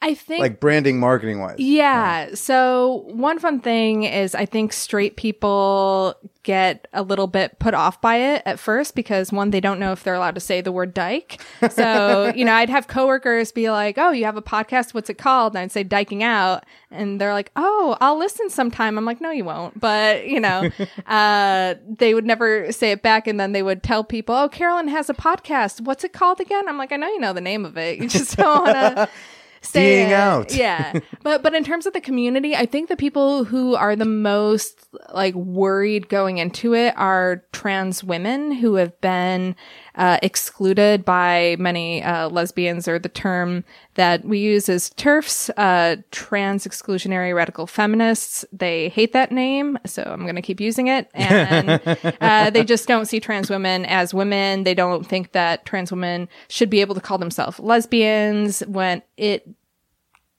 I 0.00 0.14
think 0.14 0.40
like 0.40 0.60
branding, 0.60 1.00
marketing 1.00 1.40
wise. 1.40 1.58
Yeah. 1.58 2.34
So 2.34 3.04
one 3.08 3.40
fun 3.40 3.58
thing 3.60 4.04
is 4.04 4.34
I 4.34 4.46
think 4.46 4.72
straight 4.72 5.16
people 5.16 6.14
get 6.44 6.86
a 6.92 7.02
little 7.02 7.26
bit 7.26 7.58
put 7.58 7.74
off 7.74 8.00
by 8.00 8.16
it 8.16 8.42
at 8.46 8.60
first 8.60 8.94
because 8.94 9.32
one, 9.32 9.50
they 9.50 9.60
don't 9.60 9.80
know 9.80 9.90
if 9.90 10.04
they're 10.04 10.14
allowed 10.14 10.36
to 10.36 10.40
say 10.40 10.60
the 10.60 10.70
word 10.70 10.94
dyke. 10.94 11.42
So, 11.70 12.32
you 12.36 12.44
know, 12.44 12.54
I'd 12.54 12.70
have 12.70 12.86
coworkers 12.86 13.50
be 13.50 13.70
like, 13.70 13.98
Oh, 13.98 14.12
you 14.12 14.24
have 14.24 14.36
a 14.36 14.42
podcast. 14.42 14.94
What's 14.94 15.10
it 15.10 15.18
called? 15.18 15.54
And 15.54 15.62
I'd 15.62 15.72
say 15.72 15.82
dyking 15.84 16.22
out. 16.22 16.64
And 16.92 17.20
they're 17.20 17.34
like, 17.34 17.50
Oh, 17.56 17.96
I'll 18.00 18.18
listen 18.18 18.50
sometime. 18.50 18.98
I'm 18.98 19.04
like, 19.04 19.20
no, 19.20 19.32
you 19.32 19.44
won't. 19.44 19.78
But, 19.80 20.28
you 20.28 20.38
know, 20.38 20.70
uh, 21.06 21.74
they 21.88 22.14
would 22.14 22.24
never 22.24 22.70
say 22.70 22.92
it 22.92 23.02
back. 23.02 23.26
And 23.26 23.40
then 23.40 23.50
they 23.50 23.64
would 23.64 23.82
tell 23.82 24.04
people, 24.04 24.34
Oh, 24.34 24.48
Carolyn 24.48 24.86
has 24.88 25.10
a 25.10 25.14
podcast. 25.14 25.80
What's 25.80 26.04
it 26.04 26.12
called 26.12 26.40
again? 26.40 26.68
I'm 26.68 26.78
like, 26.78 26.92
I 26.92 26.96
know 26.96 27.08
you 27.08 27.18
know 27.18 27.32
the 27.32 27.40
name 27.40 27.64
of 27.64 27.76
it. 27.76 27.98
You 27.98 28.08
just 28.08 28.36
don't 28.36 28.64
want 28.64 29.10
say 29.60 30.12
out. 30.12 30.54
Yeah. 30.54 31.00
but 31.22 31.42
but 31.42 31.54
in 31.54 31.64
terms 31.64 31.86
of 31.86 31.92
the 31.92 32.00
community, 32.00 32.54
I 32.54 32.66
think 32.66 32.88
the 32.88 32.96
people 32.96 33.44
who 33.44 33.74
are 33.74 33.96
the 33.96 34.04
most 34.04 34.88
like 35.12 35.34
worried 35.34 36.08
going 36.08 36.38
into 36.38 36.74
it 36.74 36.94
are 36.96 37.44
trans 37.52 38.02
women 38.02 38.52
who 38.52 38.74
have 38.74 39.00
been 39.00 39.56
uh, 39.98 40.16
excluded 40.22 41.04
by 41.04 41.56
many 41.58 42.02
uh, 42.04 42.28
lesbians, 42.28 42.86
or 42.86 43.00
the 43.00 43.08
term 43.08 43.64
that 43.94 44.24
we 44.24 44.38
use 44.38 44.68
is 44.68 44.90
TERFs, 44.90 45.50
uh, 45.56 46.00
trans 46.12 46.64
exclusionary 46.66 47.34
radical 47.34 47.66
feminists. 47.66 48.44
They 48.52 48.90
hate 48.90 49.12
that 49.12 49.32
name, 49.32 49.76
so 49.84 50.04
I'm 50.04 50.22
going 50.22 50.36
to 50.36 50.42
keep 50.42 50.60
using 50.60 50.86
it. 50.86 51.10
And 51.28 51.80
uh, 52.20 52.50
they 52.50 52.64
just 52.64 52.86
don't 52.86 53.06
see 53.06 53.20
trans 53.20 53.50
women 53.50 53.84
as 53.86 54.14
women. 54.14 54.64
They 54.64 54.74
don't 54.74 55.06
think 55.06 55.32
that 55.32 55.64
trans 55.66 55.90
women 55.90 56.28
should 56.48 56.70
be 56.70 56.80
able 56.80 56.94
to 56.94 57.00
call 57.00 57.18
themselves 57.18 57.58
lesbians 57.58 58.60
when 58.60 59.02
it 59.16 59.48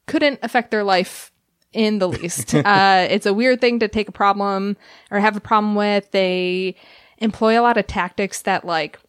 couldn't 0.07 0.39
affect 0.41 0.71
their 0.71 0.83
life 0.83 1.31
in 1.73 1.99
the 1.99 2.07
least. 2.07 2.55
uh, 2.55 3.07
it's 3.09 3.25
a 3.25 3.33
weird 3.33 3.59
thing 3.59 3.79
to 3.79 3.87
take 3.87 4.07
a 4.07 4.13
problem 4.13 4.77
or 5.11 5.19
have 5.19 5.35
a 5.35 5.41
problem 5.41 5.75
with. 5.75 6.09
They 6.11 6.75
employ 7.17 7.59
a 7.59 7.63
lot 7.63 7.77
of 7.77 7.87
tactics 7.87 8.41
that 8.43 8.65
like 8.65 8.99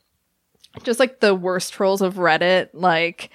just 0.83 1.01
like 1.01 1.21
the 1.21 1.35
worst 1.35 1.73
trolls 1.73 2.03
of 2.03 2.15
Reddit, 2.15 2.71
like 2.73 3.31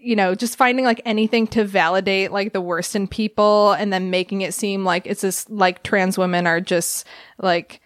you 0.00 0.16
know, 0.16 0.34
just 0.34 0.56
finding 0.56 0.84
like 0.84 1.02
anything 1.04 1.46
to 1.48 1.64
validate 1.64 2.32
like 2.32 2.52
the 2.52 2.60
worst 2.60 2.96
in 2.96 3.06
people 3.06 3.72
and 3.72 3.92
then 3.92 4.10
making 4.10 4.40
it 4.40 4.54
seem 4.54 4.84
like 4.84 5.06
it's 5.06 5.20
just 5.20 5.50
like 5.50 5.82
trans 5.82 6.16
women 6.16 6.46
are 6.46 6.60
just 6.60 7.06
like 7.38 7.79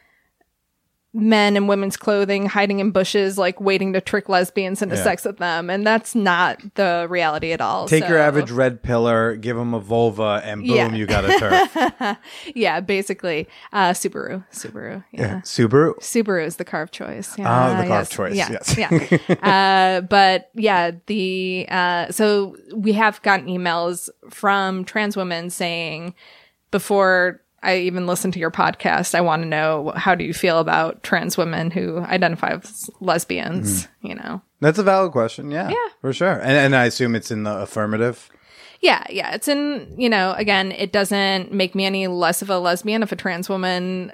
men 1.17 1.57
in 1.57 1.69
women's 1.69 1.97
clothing 1.97 2.45
hiding 2.47 2.81
in 2.81 2.91
bushes 2.91 3.39
like 3.39 3.61
waiting 3.61 3.93
to 3.93 4.01
trick 4.01 4.29
lesbians 4.29 4.83
into 4.83 4.97
Yeah. 4.97 5.05
sex 5.05 5.25
with 5.25 5.39
them 5.39 5.71
and 5.71 5.87
that's 5.87 6.15
not 6.17 6.61
the 6.75 7.07
reality 7.09 7.53
at 7.53 7.61
all 7.61 7.87
Take 7.87 8.09
your 8.09 8.19
So- 8.19 8.23
average 8.25 8.51
red 8.51 8.83
pillar, 8.83 9.37
give 9.37 9.57
them 9.57 9.75
a 9.75 9.79
vulva, 9.81 10.43
and 10.45 10.63
boom, 10.63 10.75
Yeah. 10.75 10.93
you 10.93 11.07
got 11.07 11.25
a 11.25 11.29
TERF. 11.29 12.17
yeah 12.57 12.81
basically 12.81 13.47
uh 13.73 13.91
subaru 13.91 14.45
subaru 14.53 15.05
yeah 15.13 15.41
Subaru. 15.43 15.95
Subaru 16.01 16.45
is 16.45 16.57
the 16.57 16.65
car 16.65 16.83
of 16.83 16.91
choice. 16.91 17.33
Yeah, 17.39 17.49
Ah, 17.49 17.81
the 17.83 17.87
car 17.87 18.01
of 18.01 18.11
choice, 18.11 18.35
Yeah, 18.35 18.51
yes. 18.51 18.77
yeah. 18.77 19.37
uh, 19.43 20.01
but 20.01 20.51
yeah, 20.55 20.91
the 21.07 21.67
uh, 21.71 22.11
so 22.11 22.57
we 22.75 22.93
have 22.95 23.23
gotten 23.23 23.47
emails 23.47 24.09
from 24.31 24.85
trans 24.85 25.17
women 25.17 25.49
saying 25.51 26.15
before 26.71 27.41
I 27.65 27.79
even 27.79 28.07
listen 28.07 28.31
to 28.33 28.39
your 28.39 28.51
podcast, 28.51 29.15
I 29.15 29.21
want 29.21 29.43
to 29.43 29.49
know 29.49 29.93
how 29.97 30.15
do 30.15 30.25
you 30.25 30.35
feel 30.35 30.59
about 30.59 31.03
trans 31.03 31.37
women 31.37 31.71
who 31.71 31.99
identify 31.99 32.51
as 32.51 32.91
lesbians? 33.01 33.85
Mm-hmm. 33.85 34.07
You 34.07 34.15
know, 34.17 34.43
That's 34.61 34.79
a 34.79 34.83
valid 34.83 35.13
question. 35.13 35.51
Yeah. 35.51 35.71
Yeah. 35.71 35.89
For 36.01 36.13
sure. 36.13 36.33
And, 36.33 36.53
and 36.53 36.77
I 36.77 36.85
assume 36.87 37.15
it's 37.15 37.31
in 37.31 37.45
the 37.45 37.63
affirmative. 37.63 38.31
Yeah, 38.81 39.05
yeah. 39.09 39.35
It's 39.35 39.49
in, 39.49 39.95
you 39.97 40.11
know, 40.11 40.35
again, 40.37 40.71
it 40.73 40.93
doesn't 40.93 41.53
make 41.53 41.75
me 41.75 41.87
any 41.87 42.07
less 42.07 42.43
of 42.43 42.51
a 42.51 42.59
lesbian 42.59 43.03
if 43.03 43.13
a 43.13 43.17
trans 43.17 43.49
woman 43.49 44.13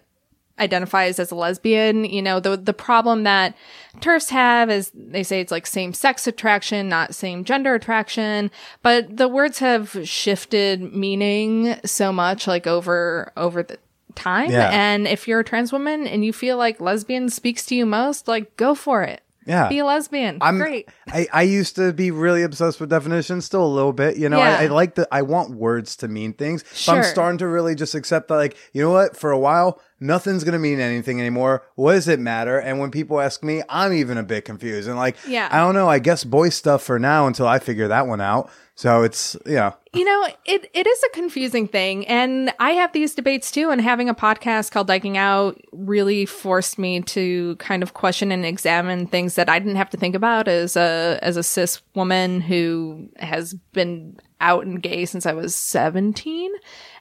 identifies 0.60 1.18
as 1.18 1.30
a 1.30 1.34
lesbian. 1.34 2.04
You 2.04 2.22
know, 2.22 2.38
the 2.38 2.56
the 2.56 2.72
problem 2.74 3.24
that 3.24 3.56
TERFs 3.98 4.30
have 4.30 4.70
is 4.70 4.92
they 4.94 5.22
say 5.22 5.40
it's 5.40 5.50
like 5.50 5.66
same 5.66 5.92
sex 5.92 6.26
attraction, 6.26 6.88
not 6.88 7.14
same 7.14 7.44
gender 7.44 7.74
attraction. 7.74 8.50
But 8.82 9.16
the 9.16 9.28
words 9.28 9.58
have 9.58 9.96
shifted 10.04 10.94
meaning 10.94 11.76
so 11.84 12.12
much 12.12 12.46
like 12.46 12.66
over 12.66 13.32
over 13.36 13.62
the 13.62 13.78
time. 14.14 14.50
Yeah. 14.50 14.70
And 14.72 15.06
if 15.06 15.26
you're 15.26 15.40
a 15.40 15.44
trans 15.44 15.72
woman 15.72 16.06
and 16.06 16.24
you 16.24 16.32
feel 16.32 16.56
like 16.56 16.80
lesbian 16.80 17.28
speaks 17.28 17.64
to 17.66 17.74
you 17.74 17.86
most, 17.86 18.28
like 18.28 18.56
go 18.56 18.74
for 18.74 19.02
it. 19.02 19.22
Yeah. 19.46 19.68
Be 19.68 19.78
a 19.78 19.84
lesbian. 19.84 20.38
I'm 20.42 20.58
Great. 20.58 20.88
I, 21.08 21.26
I 21.32 21.42
used 21.42 21.74
to 21.76 21.92
be 21.92 22.10
really 22.10 22.42
obsessed 22.42 22.78
with 22.78 22.90
definitions, 22.90 23.46
still 23.46 23.64
a 23.64 23.66
little 23.66 23.92
bit. 23.92 24.16
You 24.16 24.28
know, 24.28 24.38
Yeah. 24.38 24.58
I, 24.58 24.64
I 24.64 24.66
like 24.66 24.94
the 24.94 25.08
I 25.10 25.22
want 25.22 25.54
words 25.54 25.96
to 25.96 26.08
mean 26.08 26.34
things. 26.34 26.62
But 26.86 26.98
I'm 26.98 27.02
starting 27.04 27.38
to 27.38 27.48
really 27.48 27.74
just 27.74 27.94
accept 27.94 28.28
that, 28.28 28.36
like, 28.36 28.56
you 28.72 28.82
know 28.82 28.90
what? 28.90 29.16
For 29.16 29.30
a 29.30 29.38
while, 29.38 29.80
nothing's 30.00 30.42
gonna 30.44 30.58
mean 30.58 30.80
anything 30.80 31.20
anymore. 31.20 31.62
What 31.76 31.92
does 31.92 32.08
it 32.08 32.18
matter? 32.18 32.58
And 32.58 32.78
when 32.78 32.90
people 32.90 33.20
ask 33.20 33.44
me, 33.44 33.62
I'm 33.68 33.92
even 33.92 34.18
a 34.18 34.22
bit 34.22 34.44
confused. 34.44 34.88
And 34.88 34.96
like, 34.96 35.16
Yeah. 35.26 35.48
I 35.50 35.58
don't 35.58 35.74
know. 35.74 35.88
I 35.88 35.98
guess 35.98 36.24
boy 36.24 36.48
stuff 36.48 36.82
for 36.82 36.98
now 36.98 37.26
until 37.26 37.46
I 37.46 37.58
figure 37.58 37.88
that 37.88 38.06
one 38.06 38.20
out. 38.20 38.50
So 38.74 39.02
it's 39.02 39.36
yeah. 39.44 39.74
You 39.92 40.04
know, 40.04 40.28
it, 40.46 40.70
it 40.72 40.86
is 40.86 41.02
a 41.04 41.14
confusing 41.14 41.68
thing. 41.68 42.06
And 42.06 42.50
I 42.58 42.70
have 42.70 42.92
these 42.92 43.14
debates 43.14 43.50
too. 43.50 43.68
And 43.68 43.78
having 43.80 44.08
a 44.08 44.14
podcast 44.14 44.70
called 44.70 44.88
Dyking 44.88 45.16
Out 45.16 45.60
really 45.72 46.24
forced 46.24 46.78
me 46.78 47.02
to 47.02 47.56
kind 47.56 47.82
of 47.82 47.92
question 47.92 48.32
and 48.32 48.46
examine 48.46 49.06
things 49.06 49.34
that 49.34 49.50
I 49.50 49.58
didn't 49.58 49.76
have 49.76 49.90
to 49.90 49.98
think 49.98 50.14
about 50.14 50.48
as 50.48 50.76
a, 50.76 51.18
as 51.20 51.36
a 51.36 51.42
cis 51.42 51.82
woman 51.94 52.40
who 52.40 53.10
has 53.16 53.52
been 53.74 54.16
out 54.40 54.64
and 54.64 54.82
gay 54.82 55.04
since 55.04 55.26
I 55.26 55.34
was 55.34 55.54
17. 55.54 56.50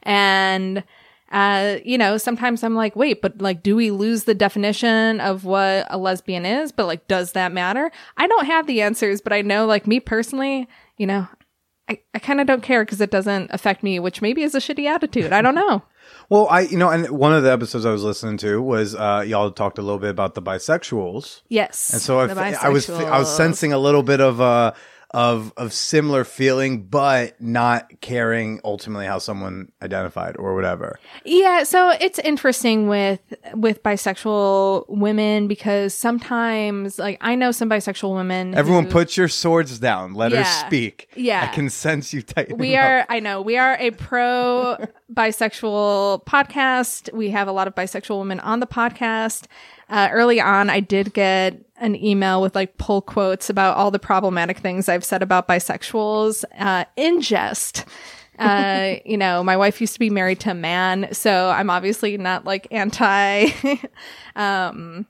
And, 0.04 0.84
uh, 1.32 1.78
you 1.84 1.98
know, 1.98 2.18
sometimes 2.18 2.64
I'm 2.64 2.76
like, 2.76 2.96
wait, 2.96 3.22
but 3.22 3.42
like, 3.42 3.62
do 3.62 3.76
we 3.76 3.92
lose 3.92 4.24
the 4.24 4.34
definition 4.34 5.20
of 5.20 5.46
what 5.46 5.86
a 5.90 5.98
lesbian 5.98 6.46
is? 6.46 6.72
But 6.72 6.88
like, 6.88 7.08
does 7.08 7.34
that 7.34 7.52
matter? 7.52 7.92
I 8.18 8.28
don't 8.28 8.46
have 8.46 8.68
the 8.68 8.82
answers, 8.82 9.22
but 9.22 9.34
I 9.34 9.42
know, 9.42 9.66
like, 9.66 9.86
me 9.88 10.00
personally, 10.00 10.68
you 10.98 11.06
know, 11.06 11.28
I, 11.90 12.00
I 12.14 12.20
kind 12.20 12.40
of 12.40 12.48
don't 12.48 12.64
care 12.64 12.86
because 12.86 13.02
it 13.02 13.12
doesn't 13.12 13.52
affect 13.52 13.84
me, 13.84 14.00
which 14.00 14.22
maybe 14.22 14.44
is 14.44 14.54
a 14.54 14.60
shitty 14.60 14.86
attitude. 14.86 15.34
I 15.34 15.42
don't 15.42 15.56
know. 15.56 15.84
Well, 16.30 16.48
I 16.50 16.62
you 16.62 16.78
know, 16.78 16.90
and 16.90 17.10
one 17.10 17.34
of 17.34 17.44
the 17.44 17.52
episodes 17.52 17.86
I 17.86 17.92
was 17.92 18.04
listening 18.04 18.38
to 18.38 18.62
was 18.62 18.96
uh 18.96 19.24
y'all 19.26 19.52
talked 19.52 19.78
a 19.78 19.82
little 19.82 20.00
bit 20.00 20.10
about 20.10 20.34
the 20.34 20.42
bisexuals. 20.42 21.42
Yes. 21.50 21.92
And 21.92 22.02
so 22.02 22.20
I, 22.20 22.54
I 22.62 22.70
was 22.70 22.90
I 22.90 23.20
was 23.20 23.36
sensing 23.36 23.74
a 23.74 23.78
little 23.78 24.04
bit 24.04 24.22
of 24.22 24.40
uh 24.40 24.74
of 25.12 25.52
of 25.58 25.74
similar 25.74 26.24
feeling, 26.24 26.84
but 26.84 27.40
not 27.42 28.00
caring 28.02 28.62
ultimately 28.64 29.06
how 29.08 29.18
someone 29.18 29.72
identified 29.82 30.38
or 30.38 30.54
whatever. 30.54 31.00
Yeah, 31.26 31.64
so 31.64 31.90
it's 32.00 32.20
interesting 32.20 32.88
with 32.88 33.20
with 33.56 33.82
bisexual 33.82 34.86
women 34.88 35.48
because 35.48 35.94
sometimes 35.94 37.00
like 37.00 37.18
I 37.22 37.36
know 37.36 37.52
some 37.52 37.70
bisexual 37.70 38.14
women 38.16 38.54
Everyone, 38.56 38.86
who- 38.86 38.92
put 38.92 39.18
your 39.18 39.28
swords 39.28 39.80
down. 39.80 40.14
Let 40.14 40.32
her 40.32 40.44
speak. 40.44 41.10
Yeah. 41.16 41.48
I 41.50 41.54
can 41.54 41.70
sense 41.70 42.14
you 42.14 42.22
tightening. 42.22 42.58
we 42.58 42.76
up. 42.76 42.86
are 42.86 43.06
i 43.10 43.20
know 43.20 43.42
we 43.42 43.58
are 43.58 43.76
a 43.80 43.92
pro 43.92 44.78
bisexual 45.14 46.24
podcast 46.26 47.12
we 47.14 47.30
have 47.32 47.48
a 47.48 47.52
lot 47.52 47.68
of 47.68 47.76
bisexual 47.76 48.20
women 48.20 48.40
on 48.42 48.60
the 48.60 48.68
podcast 48.68 49.46
uh, 49.90 50.10
early 50.12 50.40
on 50.40 50.70
i 50.70 50.80
did 50.80 51.14
get 51.14 51.60
an 51.78 51.96
email 51.96 52.42
with 52.42 52.56
like 52.56 52.78
pull 52.78 53.02
quotes 53.02 53.50
about 53.50 53.78
all 53.78 53.92
the 53.92 54.00
problematic 54.00 54.60
things 54.60 54.90
i've 54.90 55.04
said 55.04 55.22
about 55.22 55.48
bisexuals 55.48 56.44
uh, 56.58 56.86
in 56.96 57.22
jest 57.22 57.86
uh, 58.40 58.96
you 59.06 59.18
know, 59.18 59.44
my 59.44 59.58
wife 59.58 59.80
used 59.82 59.94
to 59.94 60.00
be 60.00 60.10
married 60.10 60.40
to 60.42 60.52
a 60.52 60.56
man, 60.56 61.10
so 61.12 61.50
I'm 61.50 61.70
obviously 61.70 62.18
not 62.18 62.46
like 62.46 62.68
anti 62.72 63.48
um 64.36 65.06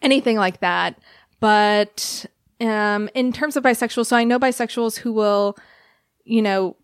anything 0.00 0.36
like 0.36 0.60
that. 0.60 0.98
But 1.40 2.26
um 2.60 3.08
in 3.14 3.32
terms 3.32 3.56
of 3.56 3.64
bisexual, 3.64 4.06
so 4.06 4.16
I 4.16 4.24
know 4.24 4.38
bisexuals 4.38 4.98
who 4.98 5.12
will, 5.12 5.56
you 6.24 6.42
know, 6.42 6.76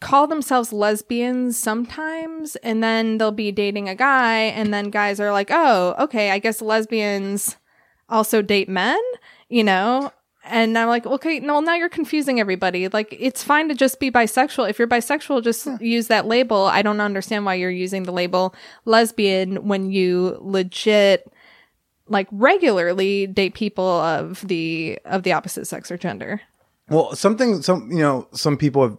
call 0.00 0.26
themselves 0.26 0.72
lesbians 0.72 1.58
sometimes 1.58 2.56
and 2.56 2.82
then 2.82 3.18
they'll 3.18 3.30
be 3.30 3.52
dating 3.52 3.88
a 3.88 3.94
guy 3.94 4.38
and 4.38 4.72
then 4.72 4.90
guys 4.90 5.20
are 5.20 5.32
like, 5.32 5.50
"Oh, 5.50 5.94
okay, 5.98 6.30
I 6.30 6.38
guess 6.38 6.62
lesbians 6.62 7.56
also 8.08 8.42
date 8.42 8.68
men," 8.68 9.00
you 9.48 9.62
know? 9.62 10.12
And 10.44 10.76
I'm 10.78 10.88
like, 10.88 11.06
okay, 11.06 11.38
no, 11.38 11.60
now 11.60 11.74
you're 11.74 11.90
confusing 11.90 12.40
everybody. 12.40 12.88
Like, 12.88 13.14
it's 13.18 13.44
fine 13.44 13.68
to 13.68 13.74
just 13.74 14.00
be 14.00 14.10
bisexual. 14.10 14.70
If 14.70 14.78
you're 14.78 14.88
bisexual, 14.88 15.44
just 15.44 15.68
use 15.80 16.06
that 16.06 16.26
label. 16.26 16.64
I 16.64 16.80
don't 16.80 17.00
understand 17.00 17.44
why 17.44 17.54
you're 17.54 17.70
using 17.70 18.04
the 18.04 18.12
label 18.12 18.54
lesbian 18.86 19.68
when 19.68 19.90
you 19.90 20.38
legit, 20.40 21.30
like, 22.08 22.26
regularly 22.32 23.26
date 23.26 23.54
people 23.54 23.84
of 23.84 24.46
the 24.48 24.98
of 25.04 25.24
the 25.24 25.32
opposite 25.32 25.66
sex 25.66 25.90
or 25.90 25.98
gender. 25.98 26.40
Well, 26.88 27.14
something 27.14 27.60
some 27.60 27.90
you 27.92 27.98
know 27.98 28.26
some 28.32 28.56
people 28.56 28.82
have 28.82 28.96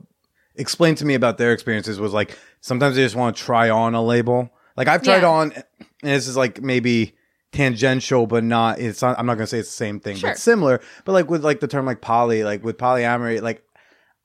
explained 0.55 0.97
to 0.97 1.05
me 1.05 1.13
about 1.13 1.37
their 1.37 1.53
experiences 1.53 1.99
was 1.99 2.13
like 2.13 2.37
sometimes 2.61 2.95
they 2.95 3.03
just 3.03 3.15
want 3.15 3.35
to 3.37 3.43
try 3.43 3.69
on 3.69 3.95
a 3.95 4.03
label. 4.03 4.49
Like 4.77 4.87
I've 4.87 5.03
tried 5.03 5.21
Yeah. 5.23 5.29
on, 5.29 5.51
and 5.53 5.63
this 6.01 6.27
is 6.27 6.37
like 6.37 6.61
maybe 6.61 7.15
tangential, 7.51 8.27
but 8.27 8.43
not. 8.43 8.79
It's 8.79 9.01
not. 9.01 9.19
I'm 9.19 9.25
not 9.25 9.35
gonna 9.35 9.47
say 9.47 9.59
it's 9.59 9.69
the 9.69 9.75
same 9.75 9.99
thing, 9.99 10.15
Sure. 10.17 10.29
but 10.31 10.37
similar. 10.39 10.81
But 11.05 11.11
like 11.13 11.29
with 11.29 11.43
like 11.43 11.59
the 11.59 11.67
term 11.67 11.85
like 11.85 12.01
poly, 12.01 12.43
like 12.43 12.63
with 12.63 12.77
polyamory, 12.77 13.41
like 13.41 13.63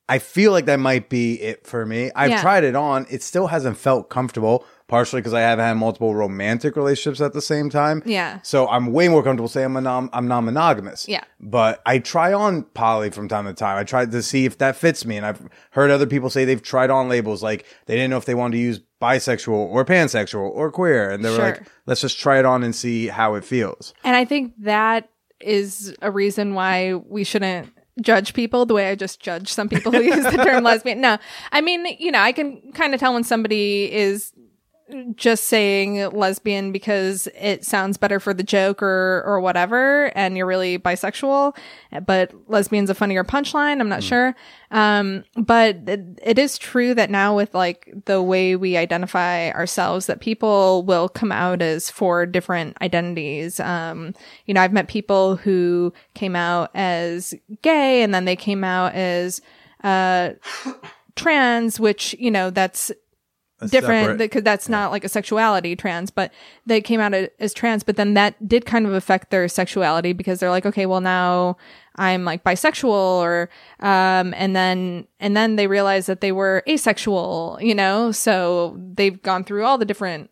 I 0.09 0.21
feel 0.21 0.53
like 0.53 0.67
that 0.67 0.79
might 0.79 1.09
be 1.09 1.35
it 1.35 1.67
for 1.67 1.85
me. 1.85 2.13
I've 2.15 2.31
Yeah. 2.31 2.41
tried 2.41 2.63
it 2.65 2.77
on. 2.77 3.07
It 3.11 3.23
still 3.25 3.49
hasn't 3.49 3.77
felt 3.77 4.09
comfortable, 4.09 4.65
partially 4.89 5.21
because 5.21 5.35
I 5.35 5.41
have 5.41 5.59
had 5.59 5.75
multiple 5.75 6.15
romantic 6.15 6.77
relationships 6.77 7.21
at 7.21 7.33
the 7.33 7.41
same 7.41 7.71
time. 7.71 8.03
Yeah. 8.07 8.39
So 8.43 8.69
I'm 8.69 8.93
way 8.93 9.09
more 9.09 9.23
comfortable 9.23 9.49
saying 9.49 9.67
I'm, 9.67 9.77
a 9.77 9.81
non, 9.81 10.11
I'm 10.13 10.29
non-monogamous. 10.29 11.09
Yeah. 11.09 11.25
But 11.41 11.83
I 11.87 11.99
try 11.99 12.33
on 12.33 12.63
poly 12.63 13.11
from 13.11 13.29
time 13.29 13.47
to 13.47 13.53
time. 13.55 13.77
I 13.79 13.85
tried 13.85 14.13
to 14.13 14.23
see 14.23 14.45
if 14.45 14.59
that 14.59 14.77
fits 14.77 15.05
me. 15.05 15.17
And 15.17 15.27
I've 15.27 15.43
heard 15.71 15.91
other 15.91 16.07
people 16.07 16.31
say 16.31 16.45
they've 16.45 16.63
tried 16.63 16.91
on 16.91 17.09
labels 17.09 17.43
like 17.43 17.67
they 17.87 17.95
didn't 17.97 18.11
know 18.11 18.17
if 18.19 18.25
they 18.27 18.35
wanted 18.35 18.57
to 18.59 18.63
use 18.63 18.81
bisexual 19.03 19.53
or 19.53 19.85
pansexual 19.85 20.49
or 20.51 20.71
queer. 20.71 21.11
And 21.11 21.25
they 21.25 21.31
were 21.31 21.37
Sure. 21.37 21.45
like, 21.47 21.63
let's 21.87 22.01
just 22.01 22.19
try 22.19 22.39
it 22.39 22.45
on 22.45 22.63
and 22.63 22.75
see 22.75 23.09
how 23.09 23.35
it 23.35 23.45
feels. 23.45 23.93
And 24.05 24.15
I 24.17 24.25
think 24.25 24.55
that 24.61 25.09
is 25.41 25.95
a 26.01 26.11
reason 26.11 26.55
why 26.55 26.95
we 26.95 27.25
shouldn't 27.25 27.73
judge 28.03 28.35
people 28.35 28.67
the 28.67 28.75
way 28.75 28.91
I 28.91 28.95
just 28.95 29.21
judge 29.21 29.51
some 29.51 29.69
people 29.71 29.91
who 29.91 30.03
use 30.03 30.23
the 30.25 30.33
term 30.45 30.63
lesbian. 30.71 31.01
No, 31.01 31.17
I 31.53 31.61
mean, 31.63 31.87
you 31.99 32.11
know, 32.11 32.19
I 32.21 32.33
can 32.33 32.61
kind 32.73 32.93
of 32.95 33.01
tell 33.01 33.15
when 33.15 33.25
somebody 33.25 33.91
is 33.93 34.33
just 35.17 35.45
saying 35.45 36.11
lesbian 36.11 36.71
because 36.71 37.29
it 37.35 37.65
sounds 37.65 37.97
better 37.97 38.21
for 38.21 38.33
the 38.33 38.45
joke 38.45 38.81
or 38.81 39.23
or 39.27 39.41
whatever 39.41 40.13
and 40.17 40.37
you're 40.37 40.47
really 40.47 40.79
bisexual 40.79 41.57
but 42.07 42.33
lesbian's 42.49 42.89
a 42.89 42.95
funnier 42.95 43.25
punchline 43.25 43.81
i'm 43.81 43.89
not 43.89 44.03
sure. 44.03 44.35
Um 44.71 45.25
but 45.37 45.77
it, 45.87 46.19
it 46.23 46.39
is 46.39 46.59
true 46.59 46.95
that 46.95 47.11
now 47.11 47.35
with 47.37 47.55
like 47.55 47.93
the 48.05 48.23
way 48.23 48.57
we 48.57 48.77
identify 48.77 49.51
ourselves 49.51 50.07
that 50.07 50.21
people 50.21 50.83
will 50.85 51.09
come 51.09 51.33
out 51.33 51.63
as 51.63 51.91
four 51.91 52.27
different 52.27 52.77
identities. 52.81 53.59
Um 53.61 54.15
you 54.47 54.55
know 54.55 54.61
i've 54.61 54.73
met 54.73 54.89
people 54.89 55.37
who 55.37 55.93
came 56.15 56.37
out 56.37 56.71
as 56.75 57.35
gay 57.63 58.03
and 58.03 58.15
then 58.15 58.25
they 58.25 58.37
came 58.37 58.63
out 58.63 58.95
as 58.95 59.41
uh 59.83 60.31
trans 61.17 61.81
which 61.81 62.15
you 62.19 62.31
know 62.31 62.51
that's 62.51 62.93
different 63.69 64.19
because 64.19 64.43
that's 64.43 64.69
not 64.69 64.91
like 64.91 65.05
a 65.05 65.09
sexuality 65.09 65.75
trans 65.75 66.11
but 66.11 66.33
they 66.67 66.81
came 66.81 67.01
out 67.01 67.15
as 67.15 67.55
trans 67.55 67.83
but 67.83 67.97
then 67.97 68.15
that 68.15 68.49
did 68.49 68.67
kind 68.67 68.87
of 68.87 68.93
affect 68.93 69.31
their 69.31 69.49
sexuality 69.49 70.13
because 70.13 70.41
they're 70.41 70.51
like 70.51 70.67
okay 70.67 70.85
well 70.87 71.01
now 71.01 71.57
i'm 71.97 72.25
like 72.25 72.45
bisexual 72.45 72.91
or 72.91 73.49
um 73.81 74.35
and 74.37 74.55
then 74.55 75.07
and 75.21 75.37
then 75.37 75.57
they 75.57 75.67
realized 75.67 76.07
that 76.07 76.21
they 76.21 76.33
were 76.33 76.63
asexual 76.69 77.59
you 77.61 77.75
know? 77.75 78.13
So 78.13 78.77
they've 78.95 79.21
gone 79.21 79.45
through 79.45 79.65
all 79.65 79.79
the 79.79 79.85
different 79.85 80.31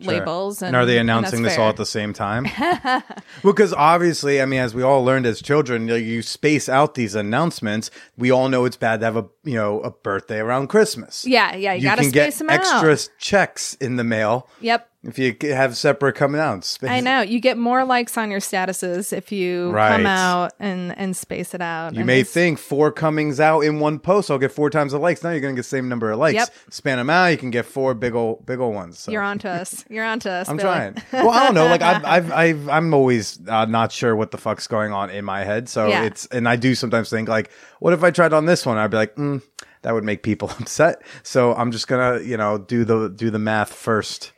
Sure. 0.00 0.14
labels 0.14 0.62
and, 0.62 0.68
And 0.68 0.76
are 0.76 0.86
they 0.86 0.98
announcing 0.98 1.42
this 1.42 1.58
all 1.58 1.68
at 1.68 1.76
the 1.76 1.86
same 1.86 2.12
time? 2.12 2.46
Well, 3.42 3.54
because 3.54 3.72
obviously, 3.72 4.40
I 4.42 4.44
mean, 4.44 4.60
as 4.60 4.74
we 4.74 4.82
all 4.82 5.04
learned 5.04 5.24
as 5.24 5.40
children, 5.40 5.82
you, 5.82 5.88
know, 5.88 5.96
you 5.96 6.20
space 6.22 6.68
out 6.68 6.94
these 6.94 7.14
announcements. 7.14 7.90
We 8.18 8.30
all 8.30 8.48
know 8.48 8.64
it's 8.64 8.76
bad 8.76 9.00
to 9.00 9.06
have 9.06 9.16
a 9.16 9.26
you 9.44 9.54
know 9.54 9.80
a 9.80 9.90
birthday 9.90 10.38
around 10.38 10.68
Christmas. 10.68 11.26
yeah 11.26 11.54
yeah 11.54 11.72
you, 11.72 11.82
gotta 11.82 12.02
can 12.02 12.10
space 12.10 12.38
get 12.38 12.38
them 12.38 12.50
extra 12.50 12.92
out 12.92 13.08
checks 13.18 13.74
in 13.74 13.96
the 13.96 14.04
mail 14.04 14.48
yep 14.60 14.89
if 15.02 15.18
you 15.18 15.34
have 15.54 15.76
separate 15.76 16.14
coming 16.14 16.40
out. 16.40 16.62
Space- 16.64 16.90
I 16.90 17.00
know 17.00 17.22
you 17.22 17.40
get 17.40 17.56
more 17.56 17.84
likes 17.84 18.18
on 18.18 18.30
your 18.30 18.40
statuses 18.40 19.12
if 19.16 19.32
you 19.32 19.70
Right. 19.70 19.92
come 19.96 20.04
out 20.06 20.52
and 20.60 20.96
and 20.98 21.16
space 21.16 21.54
it 21.54 21.62
out. 21.62 21.94
You 21.94 22.04
may 22.04 22.22
think 22.22 22.58
four 22.58 22.92
comings 22.92 23.40
out 23.40 23.60
in 23.60 23.80
one 23.80 23.98
post, 23.98 24.30
I'll 24.30 24.38
get 24.38 24.52
four 24.52 24.68
times 24.68 24.92
the 24.92 24.98
likes. 24.98 25.22
Now 25.24 25.30
you're 25.30 25.40
going 25.40 25.54
to 25.54 25.58
get 25.58 25.64
the 25.64 25.68
same 25.68 25.88
number 25.88 26.10
of 26.10 26.18
likes. 26.18 26.34
Yep. 26.34 26.48
Span 26.70 26.98
them 26.98 27.08
out, 27.08 27.26
you 27.26 27.38
can 27.38 27.50
get 27.50 27.64
four 27.64 27.94
big 27.94 28.14
old, 28.14 28.44
big 28.44 28.58
old 28.60 28.74
ones. 28.74 28.98
So. 28.98 29.10
You're 29.12 29.22
on 29.22 29.38
to 29.40 29.48
us. 29.48 29.84
You're 29.88 30.04
on 30.04 30.20
to 30.20 30.30
us. 30.30 30.48
I'm 30.48 30.56
Billy. 30.58 30.68
trying. 30.68 30.96
Well, 31.12 31.30
I 31.30 31.44
don't 31.46 31.54
know. 31.54 31.66
Like 31.66 31.82
I've, 31.82 32.04
I've, 32.04 32.32
I've 32.32 32.68
I'm 32.68 32.92
always 32.92 33.38
uh, 33.48 33.64
not 33.64 33.92
sure 33.92 34.14
what 34.14 34.30
the 34.32 34.38
fuck's 34.38 34.66
going 34.66 34.92
on 34.92 35.08
in 35.10 35.24
my 35.24 35.44
head. 35.44 35.68
So 35.68 35.88
Yeah. 35.88 36.02
it's, 36.04 36.26
and 36.26 36.48
I 36.48 36.56
do 36.56 36.74
sometimes 36.74 37.08
think 37.10 37.28
like, 37.28 37.50
what 37.78 37.92
if 37.94 38.02
I 38.04 38.10
tried 38.10 38.32
on 38.34 38.44
this 38.46 38.66
one? 38.66 38.76
I'd 38.76 38.90
be 38.90 38.98
like, 38.98 39.14
mm, 39.16 39.40
that 39.82 39.94
would 39.94 40.04
make 40.04 40.22
people 40.22 40.50
upset. 40.60 41.00
So 41.22 41.54
I'm 41.54 41.70
just 41.72 41.88
gonna, 41.88 42.20
you 42.20 42.36
know, 42.36 42.58
do 42.58 42.84
the 42.84 43.08
do 43.08 43.30
the 43.30 43.38
math 43.38 43.72
first 43.72 44.32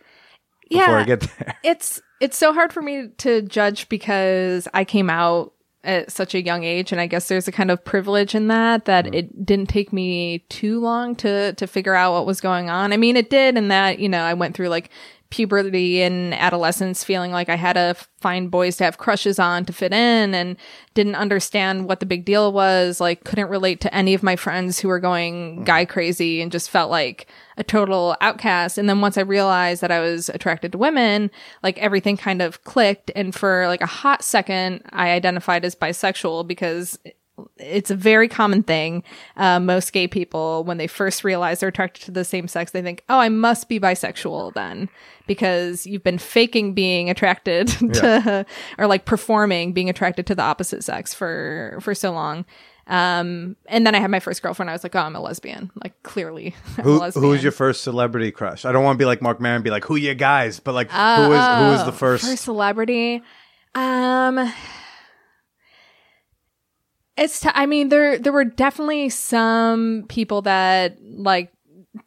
before 0.72 0.94
yeah, 0.94 1.00
I 1.00 1.04
get 1.04 1.20
there. 1.20 1.56
it's 1.64 2.00
it's 2.20 2.36
so 2.36 2.52
hard 2.52 2.72
for 2.72 2.82
me 2.82 3.08
to 3.18 3.42
judge 3.42 3.88
because 3.88 4.68
I 4.72 4.84
came 4.84 5.10
out 5.10 5.52
at 5.84 6.12
such 6.12 6.34
a 6.34 6.42
young 6.42 6.62
age 6.62 6.92
and 6.92 7.00
I 7.00 7.06
guess 7.08 7.26
there's 7.26 7.48
a 7.48 7.52
kind 7.52 7.70
of 7.70 7.84
privilege 7.84 8.34
in 8.34 8.48
that 8.48 8.84
that 8.84 9.06
Mm-hmm. 9.06 9.14
it 9.14 9.44
didn't 9.46 9.68
take 9.68 9.92
me 9.92 10.40
too 10.48 10.80
long 10.80 11.16
to 11.16 11.54
to 11.54 11.66
figure 11.66 11.94
out 11.94 12.12
what 12.12 12.26
was 12.26 12.40
going 12.40 12.70
on. 12.70 12.92
I 12.92 12.96
mean 12.96 13.16
it 13.16 13.30
did 13.30 13.56
in 13.56 13.68
that, 13.68 13.98
you 13.98 14.08
know, 14.08 14.22
I 14.22 14.34
went 14.34 14.54
through 14.54 14.68
like 14.68 14.90
puberty 15.30 16.02
and 16.02 16.34
adolescence 16.34 17.02
feeling 17.02 17.32
like 17.32 17.48
I 17.48 17.56
had 17.56 17.72
to 17.72 17.96
find 18.20 18.50
boys 18.50 18.76
to 18.76 18.84
have 18.84 18.98
crushes 18.98 19.38
on 19.38 19.64
to 19.64 19.72
fit 19.72 19.92
in 19.92 20.34
and 20.34 20.56
didn't 20.92 21.14
understand 21.14 21.88
what 21.88 22.00
the 22.00 22.06
big 22.06 22.26
deal 22.26 22.52
was, 22.52 23.00
like 23.00 23.24
couldn't 23.24 23.48
relate 23.48 23.80
to 23.80 23.94
any 23.94 24.12
of 24.12 24.22
my 24.22 24.36
friends 24.36 24.78
who 24.78 24.88
were 24.88 25.00
going 25.00 25.64
guy 25.64 25.86
crazy 25.86 26.42
and 26.42 26.52
just 26.52 26.68
felt 26.68 26.90
like 26.90 27.26
a 27.56 27.64
total 27.64 28.16
outcast. 28.20 28.78
And 28.78 28.88
then 28.88 29.00
once 29.00 29.18
I 29.18 29.22
realized 29.22 29.82
that 29.82 29.90
I 29.90 30.00
was 30.00 30.28
attracted 30.28 30.72
to 30.72 30.78
women, 30.78 31.30
like 31.62 31.78
everything 31.78 32.16
kind 32.16 32.42
of 32.42 32.64
clicked. 32.64 33.10
And 33.14 33.34
for 33.34 33.66
like 33.66 33.80
a 33.80 33.86
hot 33.86 34.22
second, 34.22 34.82
I 34.90 35.10
identified 35.10 35.64
as 35.64 35.74
bisexual 35.74 36.46
because 36.46 36.98
it's 37.56 37.90
a 37.90 37.96
very 37.96 38.28
common 38.28 38.62
thing. 38.62 39.02
Uh, 39.36 39.58
most 39.58 39.92
gay 39.92 40.06
people, 40.06 40.64
when 40.64 40.76
they 40.76 40.86
first 40.86 41.24
realize 41.24 41.60
they're 41.60 41.70
attracted 41.70 42.04
to 42.04 42.10
the 42.10 42.24
same 42.24 42.46
sex, 42.46 42.70
they 42.70 42.82
think, 42.82 43.02
"Oh, 43.08 43.18
I 43.18 43.28
must 43.28 43.68
be 43.68 43.80
bisexual 43.80 44.54
then," 44.54 44.88
because 45.26 45.86
you've 45.86 46.04
been 46.04 46.18
faking 46.18 46.74
being 46.74 47.08
attracted 47.08 47.68
to, 47.94 48.46
or 48.78 48.86
like 48.86 49.04
performing 49.04 49.72
being 49.72 49.88
attracted 49.88 50.26
to 50.26 50.34
the 50.34 50.42
opposite 50.42 50.84
sex 50.84 51.14
for 51.14 51.78
for 51.80 51.94
so 51.94 52.12
long. 52.12 52.44
Um, 52.92 53.56
and 53.66 53.86
then 53.86 53.94
I 53.94 54.00
had 54.00 54.10
my 54.10 54.20
first 54.20 54.42
girlfriend. 54.42 54.68
I 54.68 54.74
was 54.74 54.82
like, 54.82 54.94
"Oh, 54.94 54.98
I'm 55.00 55.16
a 55.16 55.20
lesbian." 55.20 55.70
Like 55.82 56.00
clearly, 56.02 56.54
I'm 56.76 56.80
a 56.80 56.82
Who, 56.82 56.98
lesbian. 56.98 57.24
who 57.24 57.30
was 57.30 57.42
your 57.42 57.50
first 57.52 57.80
celebrity 57.82 58.30
crush? 58.30 58.66
I 58.66 58.72
don't 58.72 58.84
want 58.84 58.96
to 58.96 58.98
be 58.98 59.06
like 59.06 59.22
Marc 59.22 59.40
Maron, 59.40 59.62
be 59.62 59.70
like, 59.70 59.84
who 59.86 59.96
you 59.96 60.14
guys? 60.14 60.60
But 60.60 60.74
like, 60.74 60.90
who 60.90 60.98
was 60.98 61.30
who 61.58 61.64
was 61.72 61.84
the 61.86 61.92
first? 61.92 62.24
Oh, 62.24 62.28
first 62.28 62.44
celebrity? 62.44 63.22
Um, 63.74 64.52
it's. 67.16 67.40
T- 67.40 67.48
I 67.54 67.64
mean, 67.64 67.88
there 67.88 68.18
there 68.18 68.32
were 68.32 68.44
definitely 68.44 69.08
some 69.08 70.04
people 70.08 70.42
that 70.42 70.98
like 71.02 71.50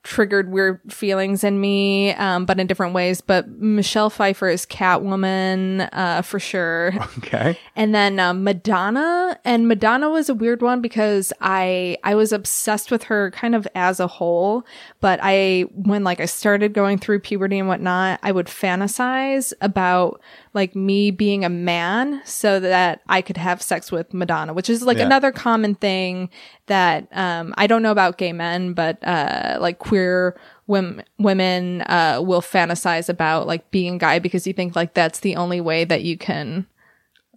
triggered 0.03 0.51
weird 0.51 0.81
feelings 0.91 1.43
in 1.43 1.59
me, 1.61 2.11
um, 2.13 2.45
but 2.45 2.59
in 2.59 2.65
different 2.67 2.93
ways. 2.93 3.21
But 3.21 3.47
Michelle 3.49 4.09
Pfeiffer 4.09 4.49
is 4.49 4.65
Catwoman, 4.65 5.89
uh, 5.93 6.21
for 6.21 6.39
sure. 6.39 6.93
Okay. 7.19 7.57
And 7.75 7.95
then 7.95 8.19
um, 8.19 8.43
Madonna, 8.43 9.39
and 9.45 9.67
Madonna 9.67 10.09
was 10.09 10.29
a 10.29 10.33
weird 10.33 10.61
one 10.61 10.81
because 10.81 11.31
I 11.41 11.97
I 12.03 12.13
was 12.13 12.31
obsessed 12.31 12.91
with 12.91 13.03
her 13.03 13.31
kind 13.31 13.55
of 13.55 13.67
as 13.73 13.99
a 13.99 14.07
whole. 14.07 14.65
But 15.05 15.19
I 15.21 15.65
when 15.75 16.03
like 16.03 16.19
I 16.19 16.25
started 16.25 16.73
going 16.73 16.97
through 16.97 17.19
puberty 17.19 17.59
and 17.59 17.67
whatnot, 17.67 18.19
I 18.23 18.31
would 18.31 18.47
fantasize 18.47 19.53
about 19.61 20.19
like 20.55 20.75
me 20.75 21.11
being 21.11 21.45
a 21.45 21.49
man 21.49 22.23
so 22.25 22.59
that 22.59 23.01
I 23.07 23.21
could 23.21 23.37
have 23.37 23.61
sex 23.61 23.91
with 23.91 24.15
Madonna, 24.15 24.51
which 24.55 24.67
is 24.67 24.81
like 24.81 24.97
Yeah. 24.97 25.05
another 25.05 25.31
common 25.31 25.75
thing 25.75 26.31
that 26.65 27.07
um, 27.15 27.53
I 27.55 27.67
don't 27.67 27.83
know 27.83 27.91
about 27.91 28.17
gay 28.17 28.33
men, 28.33 28.73
but 28.73 28.97
uh, 29.07 29.59
like 29.61 29.77
queer 29.77 30.35
women 30.65 31.03
women 31.19 31.81
uh, 31.83 32.19
will 32.23 32.41
fantasize 32.41 33.07
about 33.07 33.45
like 33.45 33.69
being 33.69 33.97
a 33.97 33.99
guy 33.99 34.17
because 34.17 34.47
you 34.47 34.53
think 34.53 34.75
like 34.75 34.95
that's 34.95 35.19
the 35.19 35.35
only 35.35 35.61
way 35.61 35.83
that 35.85 36.01
you 36.03 36.17
can 36.17 36.65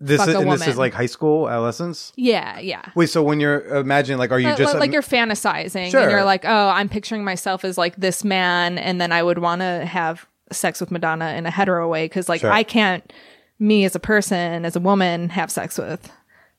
This 0.00 0.20
is, 0.26 0.34
and 0.34 0.50
this 0.52 0.66
is 0.66 0.76
like 0.78 0.94
high 0.94 1.06
school, 1.06 1.48
adolescence. 1.48 2.12
Yeah, 2.16 2.58
yeah. 2.60 2.82
Wait, 2.94 3.08
so 3.10 3.22
when 3.22 3.40
you're 3.40 3.60
imagining, 3.76 4.18
like, 4.18 4.30
are 4.30 4.38
you 4.38 4.48
Like- 4.48 4.56
just 4.58 4.74
like, 4.76 4.92
you're 4.92 5.02
fantasizing 5.02 5.90
Sure. 5.90 6.02
and 6.02 6.10
you're 6.10 6.24
like, 6.24 6.44
oh, 6.44 6.68
I'm 6.68 6.88
picturing 6.88 7.24
myself 7.24 7.64
as 7.64 7.76
like 7.76 7.96
this 7.96 8.22
man, 8.24 8.78
and 8.78 9.00
then 9.00 9.10
I 9.12 9.22
would 9.22 9.38
want 9.38 9.60
to 9.60 9.84
have 9.86 10.26
sex 10.52 10.80
with 10.80 10.90
Madonna 10.90 11.30
in 11.36 11.46
a 11.46 11.50
hetero 11.50 11.88
way 11.88 12.04
because 12.04 12.28
like 12.28 12.40
Sure. 12.42 12.52
I 12.52 12.62
can't, 12.62 13.12
me 13.58 13.84
as 13.84 13.94
a 13.96 14.00
person, 14.00 14.64
as 14.64 14.76
a 14.76 14.80
woman, 14.80 15.30
have 15.30 15.50
sex 15.50 15.76
with 15.78 16.10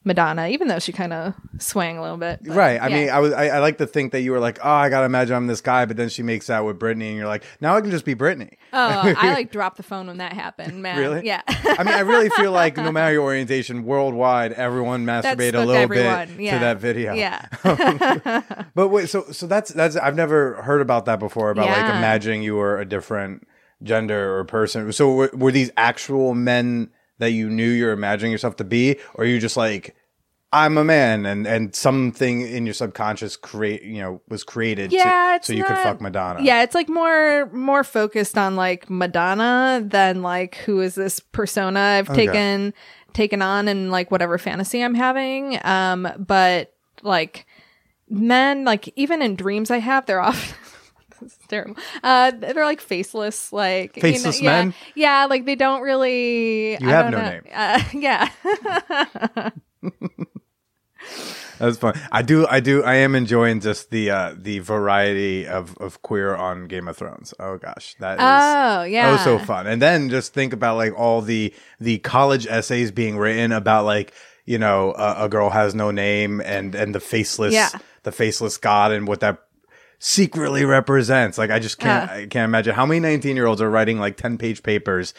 Madonna, 0.06 0.48
even 0.48 0.70
though 0.70 0.80
she 0.80 0.94
kind 0.94 1.12
of 1.12 1.34
swang 1.58 1.98
a 1.98 2.02
little 2.02 2.16
bit. 2.18 2.40
but 2.42 2.56
right? 2.56 2.82
I 2.82 2.88
yeah. 2.88 2.96
mean, 2.96 3.10
I 3.10 3.20
was 3.20 3.34
I, 3.34 3.48
I 3.48 3.60
like 3.60 3.80
to 3.80 3.86
think 3.86 4.14
that 4.14 4.22
you 4.22 4.32
were 4.32 4.40
like, 4.40 4.58
oh, 4.64 4.70
I 4.70 4.88
gotta 4.90 5.06
imagine 5.06 5.36
I'm 5.36 5.48
this 5.48 5.60
guy, 5.60 5.86
but 5.86 5.98
then 5.98 6.08
she 6.08 6.24
makes 6.24 6.50
out 6.50 6.66
with 6.66 6.80
Britney, 6.80 7.10
and 7.10 7.18
you're 7.18 7.28
like, 7.28 7.44
now 7.60 7.76
I 7.76 7.82
can 7.82 7.92
just 7.92 8.06
be 8.06 8.16
Britney. 8.16 8.54
oh, 8.72 9.14
I 9.18 9.34
like 9.34 9.52
dropped 9.52 9.76
the 9.76 9.84
phone 9.84 10.08
when 10.08 10.18
that 10.20 10.32
happened, 10.32 10.82
man. 10.82 10.98
Really? 10.98 11.26
Yeah. 11.26 11.42
I 11.48 11.84
mean, 11.84 11.94
I 11.94 12.00
really 12.00 12.30
feel 12.30 12.54
like 12.54 12.78
no 12.78 12.92
matter 12.94 13.12
your 13.14 13.24
orientation, 13.24 13.84
worldwide, 13.84 14.54
everyone 14.54 15.06
masturbate 15.06 15.54
a 15.54 15.60
little 15.60 15.74
everyone, 15.74 16.28
bit 16.30 16.40
yeah. 16.40 16.54
to 16.54 16.60
that 16.60 16.78
video. 16.80 17.14
Yeah. 17.14 17.46
Um, 17.70 18.44
but 18.74 18.88
wait, 18.88 19.10
so 19.10 19.24
so 19.32 19.48
that's 19.48 19.72
that's 19.72 19.96
I've 19.96 20.16
never 20.16 20.62
heard 20.62 20.82
about 20.82 21.06
that 21.06 21.20
before 21.20 21.52
about 21.52 21.68
like 21.68 21.78
Yeah. 21.78 21.98
imagining 21.98 22.42
you 22.42 22.56
were 22.56 22.80
a 22.80 22.86
different 22.86 23.48
gender 23.84 24.38
or 24.38 24.46
person. 24.46 24.92
So 24.92 25.14
were, 25.14 25.30
were 25.34 25.52
these 25.52 25.72
actual 25.78 26.34
men 26.34 26.90
that 27.20 27.32
you 27.32 27.50
knew 27.50 27.70
you're 27.70 27.92
imagining 27.92 28.32
yourself 28.32 28.56
to 28.58 28.64
be, 28.64 28.98
or 29.16 29.24
are 29.24 29.28
you 29.28 29.40
just 29.40 29.56
like 29.56 29.96
I'm 30.52 30.78
a 30.80 30.84
man 30.84 31.26
and 31.28 31.46
and 31.46 31.76
something 31.76 32.42
in 32.42 32.66
your 32.66 32.74
subconscious 32.74 33.38
create 33.38 33.84
you 33.84 34.02
know 34.02 34.22
was 34.30 34.44
created 34.44 34.92
yeah, 34.92 35.38
to, 35.40 35.46
so 35.46 35.54
you 35.54 35.64
could 35.64 35.78
fuck 35.78 36.02
Madonna. 36.02 36.44
Yeah, 36.44 36.64
it's 36.64 36.74
like 36.74 36.90
more 36.90 37.48
more 37.54 37.84
focused 37.84 38.38
on 38.38 38.56
like 38.56 38.90
Madonna 38.90 39.84
than 39.86 40.24
like 40.24 40.56
who 40.56 40.82
is 40.82 40.96
this 40.96 41.20
persona 41.20 41.80
I've 41.80 42.10
Okay. 42.10 42.26
taken 42.26 42.74
taken 43.14 43.42
on 43.42 43.68
and 43.68 43.92
like 43.92 44.10
whatever 44.10 44.38
fantasy 44.40 44.82
I'm 44.82 44.96
having. 44.96 45.60
Um, 45.64 46.08
but 46.18 46.74
like 47.04 47.46
men, 48.10 48.66
like 48.66 48.92
even 48.96 49.22
in 49.22 49.36
dreams 49.36 49.70
I 49.70 49.78
have, 49.78 50.08
they're 50.08 50.20
often 50.22 50.56
this 51.22 51.34
is 51.34 51.40
terrible. 51.48 51.76
Uh, 52.04 52.32
they're 52.32 52.66
like 52.66 52.82
faceless, 52.82 53.52
like 53.54 53.98
you 53.98 54.04
know- 54.04 54.10
Faceless 54.10 54.42
yeah, 54.42 54.50
men? 54.64 54.74
Yeah, 54.96 55.26
like 55.30 55.46
they 55.46 55.56
don't 55.56 55.82
really. 55.82 56.72
You 56.72 56.88
I 56.88 56.92
have 56.92 57.12
don't 57.12 57.20
no 57.22 57.22
know. 57.22 57.30
name. 57.30 57.44
Uh, 57.54 57.82
yeah. 57.94 59.50
That's 61.60 61.78
fun. 61.78 62.00
I 62.12 62.22
do. 62.22 62.48
I 62.48 62.62
do. 62.62 62.84
I 62.84 62.96
am 62.96 63.16
enjoying 63.16 63.60
just 63.60 63.90
the 63.90 64.12
uh, 64.12 64.34
the 64.38 64.60
variety 64.60 65.46
of, 65.46 65.76
of 65.78 66.02
queer 66.02 66.34
on 66.36 66.68
Game 66.68 66.88
of 66.88 66.96
Thrones. 66.96 67.34
Oh 67.38 67.58
gosh, 67.58 67.96
that 68.00 68.14
is 68.18 68.24
Oh 68.24 68.84
yeah. 68.84 69.18
oh 69.20 69.24
so 69.24 69.40
fun. 69.40 69.68
And 69.68 69.82
then 69.82 70.10
just 70.10 70.34
think 70.34 70.54
about 70.54 70.78
like 70.78 70.98
all 70.98 71.22
the 71.22 71.54
the 71.80 71.98
college 72.00 72.48
essays 72.48 72.92
being 72.92 73.18
written 73.18 73.52
about 73.52 73.84
like 73.84 74.14
you 74.46 74.58
know 74.58 74.94
a, 74.94 75.26
a 75.26 75.30
girl 75.30 75.50
has 75.50 75.76
no 75.76 75.92
name 75.92 76.40
and 76.46 76.76
and 76.76 76.96
the 76.96 77.02
faceless 77.02 77.54
Yeah. 77.54 77.70
the 78.04 78.12
faceless 78.14 78.58
god 78.58 78.94
and 78.94 79.06
what 79.06 79.20
that 79.20 79.40
secretly 80.00 80.66
represents. 80.66 81.38
Like 81.38 81.52
I 81.52 81.60
just 81.60 81.78
can't 81.78 82.10
Yeah. 82.10 82.18
I 82.18 82.26
can't 82.26 82.46
imagine 82.46 82.74
how 82.74 82.86
many 82.86 83.00
nineteen 83.00 83.36
year 83.36 83.46
olds 83.46 83.62
are 83.62 83.70
writing 83.70 84.00
like 84.00 84.18
ten 84.18 84.38
page 84.38 84.64
papers 84.64 85.14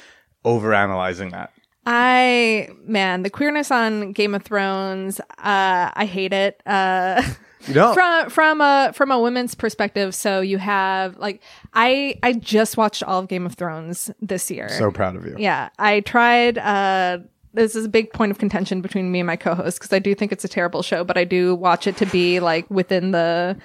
over 0.44 0.74
analyzing 0.74 1.30
that. 1.30 1.52
I 1.86 2.68
man, 2.82 3.22
the 3.22 3.30
queerness 3.30 3.70
on 3.70 4.12
Game 4.12 4.34
of 4.34 4.42
Thrones, 4.42 5.20
uh, 5.20 5.90
I 5.94 6.08
hate 6.10 6.32
it. 6.32 6.60
Uh, 6.66 7.22
know, 7.68 7.94
from 7.94 8.30
from 8.30 8.60
a 8.60 8.92
from 8.94 9.10
a 9.10 9.20
women's 9.20 9.54
perspective, 9.54 10.14
so 10.14 10.40
you 10.40 10.58
have 10.58 11.16
like 11.18 11.42
I 11.74 12.18
I 12.22 12.32
just 12.34 12.76
watched 12.76 13.02
all 13.02 13.20
of 13.20 13.28
Game 13.28 13.46
of 13.46 13.54
Thrones 13.54 14.10
this 14.20 14.50
year. 14.50 14.68
so 14.68 14.90
proud 14.90 15.16
of 15.16 15.26
you. 15.26 15.36
yeah, 15.38 15.70
I 15.78 16.00
tried. 16.00 16.58
Uh, 16.58 17.18
this 17.52 17.74
is 17.74 17.84
a 17.84 17.88
big 17.88 18.12
point 18.12 18.30
of 18.30 18.38
contention 18.38 18.80
between 18.80 19.10
me 19.10 19.18
and 19.20 19.26
my 19.26 19.34
co-host 19.36 19.78
because 19.80 19.92
I 19.92 19.98
do 19.98 20.14
think 20.14 20.30
it's 20.30 20.44
a 20.44 20.48
terrible 20.48 20.82
show, 20.82 21.02
but 21.02 21.18
I 21.18 21.24
do 21.24 21.54
watch 21.54 21.86
it 21.86 21.96
to 21.96 22.06
be 22.06 22.38
like 22.40 22.70
within 22.70 23.10
the 23.10 23.56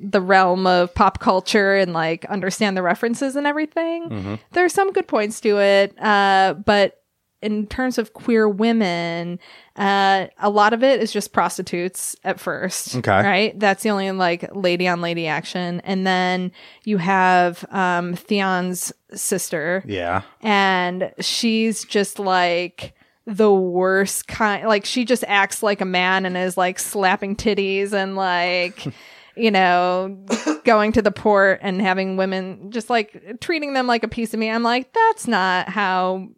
the 0.00 0.20
realm 0.20 0.66
of 0.66 0.94
pop 0.94 1.20
culture 1.20 1.74
and 1.76 1.92
like 1.92 2.24
understand 2.26 2.76
the 2.76 2.82
references 2.82 3.36
and 3.36 3.46
everything. 3.46 4.38
There 4.52 4.64
are 4.64 4.68
some 4.68 4.92
good 4.92 5.08
points 5.08 5.40
to 5.42 5.58
it, 5.58 5.94
uh, 6.02 6.54
but 6.64 6.94
in 7.40 7.68
terms 7.68 7.98
of 7.98 8.14
queer 8.14 8.48
women, 8.48 9.38
uh, 9.76 10.26
a 10.38 10.50
lot 10.50 10.72
of 10.72 10.82
it 10.82 11.00
is 11.00 11.12
just 11.12 11.32
prostitutes 11.32 12.16
at 12.24 12.40
first. 12.40 12.96
Okay. 12.96 13.10
Right? 13.22 13.60
That's 13.60 13.84
the 13.84 13.90
only 13.90 14.10
like 14.10 14.48
lady 14.56 14.88
on 14.88 15.00
lady 15.00 15.28
action. 15.28 15.80
And 15.84 16.04
then 16.06 16.50
you 16.84 16.98
have 16.98 17.64
um 17.70 18.14
Theon's 18.14 18.92
sister 19.14 19.84
Yeah. 19.86 20.22
and 20.42 21.12
she's 21.20 21.84
just 21.84 22.18
like 22.18 22.92
the 23.24 23.52
worst 23.52 24.26
kind 24.26 24.66
like 24.66 24.84
she 24.86 25.04
just 25.04 25.22
acts 25.28 25.62
like 25.62 25.80
a 25.82 25.84
man 25.84 26.24
and 26.26 26.34
is 26.36 26.56
like 26.56 26.78
slapping 26.78 27.36
titties 27.36 27.92
and 27.92 28.16
like 28.16 28.86
you 29.38 29.50
know 29.50 30.16
going 30.64 30.92
to 30.92 31.02
the 31.02 31.10
port 31.12 31.60
and 31.62 31.80
having 31.80 32.16
women 32.16 32.70
just 32.70 32.90
like 32.90 33.38
treating 33.40 33.72
them 33.74 33.86
like 33.86 34.02
a 34.02 34.08
piece 34.08 34.34
of 34.34 34.40
me 34.40 34.50
i'm 34.50 34.62
like 34.62 34.92
that's 34.92 35.26
not 35.28 35.68
how 35.68 36.28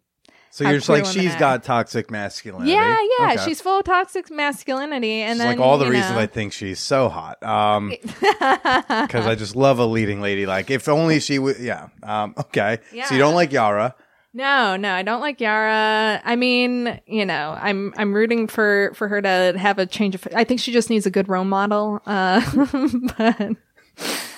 So 0.51 0.65
How 0.65 0.71
you're 0.71 0.79
just 0.79 0.89
like 0.89 1.05
she's 1.05 1.31
act. 1.31 1.39
got 1.39 1.63
toxic 1.63 2.11
masculinity. 2.11 2.71
yeah 2.71 2.97
yeah 3.19 3.33
Okay. 3.33 3.43
she's 3.45 3.61
full 3.61 3.79
of 3.79 3.85
toxic 3.85 4.29
masculinity 4.29 5.21
and 5.21 5.31
It's 5.31 5.39
then 5.39 5.57
like 5.57 5.65
all 5.65 5.77
the 5.77 5.89
reasons 5.89 6.11
know, 6.15 6.19
I 6.19 6.27
think 6.27 6.51
she's 6.53 6.79
so 6.79 7.07
hot. 7.09 7.41
Um, 7.43 7.89
because 8.11 9.25
I 9.27 9.35
just 9.35 9.55
love 9.55 9.79
a 9.79 9.85
leading 9.85 10.21
lady. 10.21 10.45
Like 10.45 10.69
if 10.69 10.89
only 10.89 11.19
she 11.21 11.39
would. 11.39 11.57
Yeah. 11.59 11.87
Um, 12.03 12.33
okay. 12.37 12.79
Yeah. 12.91 13.05
So 13.05 13.15
you 13.15 13.19
don't 13.21 13.35
like 13.35 13.51
Yara. 13.53 13.95
No, 14.33 14.77
no, 14.77 14.93
I 14.93 15.03
don't 15.03 15.19
like 15.19 15.41
Yara. 15.41 16.21
I 16.23 16.35
mean, 16.37 16.99
you 17.05 17.25
know, 17.25 17.57
I'm 17.59 17.93
I'm 17.97 18.13
rooting 18.13 18.47
for 18.47 18.93
for 18.95 19.09
her 19.09 19.21
to 19.21 19.53
have 19.57 19.77
a 19.77 19.85
change 19.85 20.15
of. 20.15 20.25
I 20.33 20.45
think 20.45 20.61
she 20.61 20.71
just 20.71 20.89
needs 20.89 21.05
a 21.05 21.11
good 21.11 21.27
role 21.27 21.43
model. 21.43 22.01
Uh, 22.05 22.41
but 23.17 23.57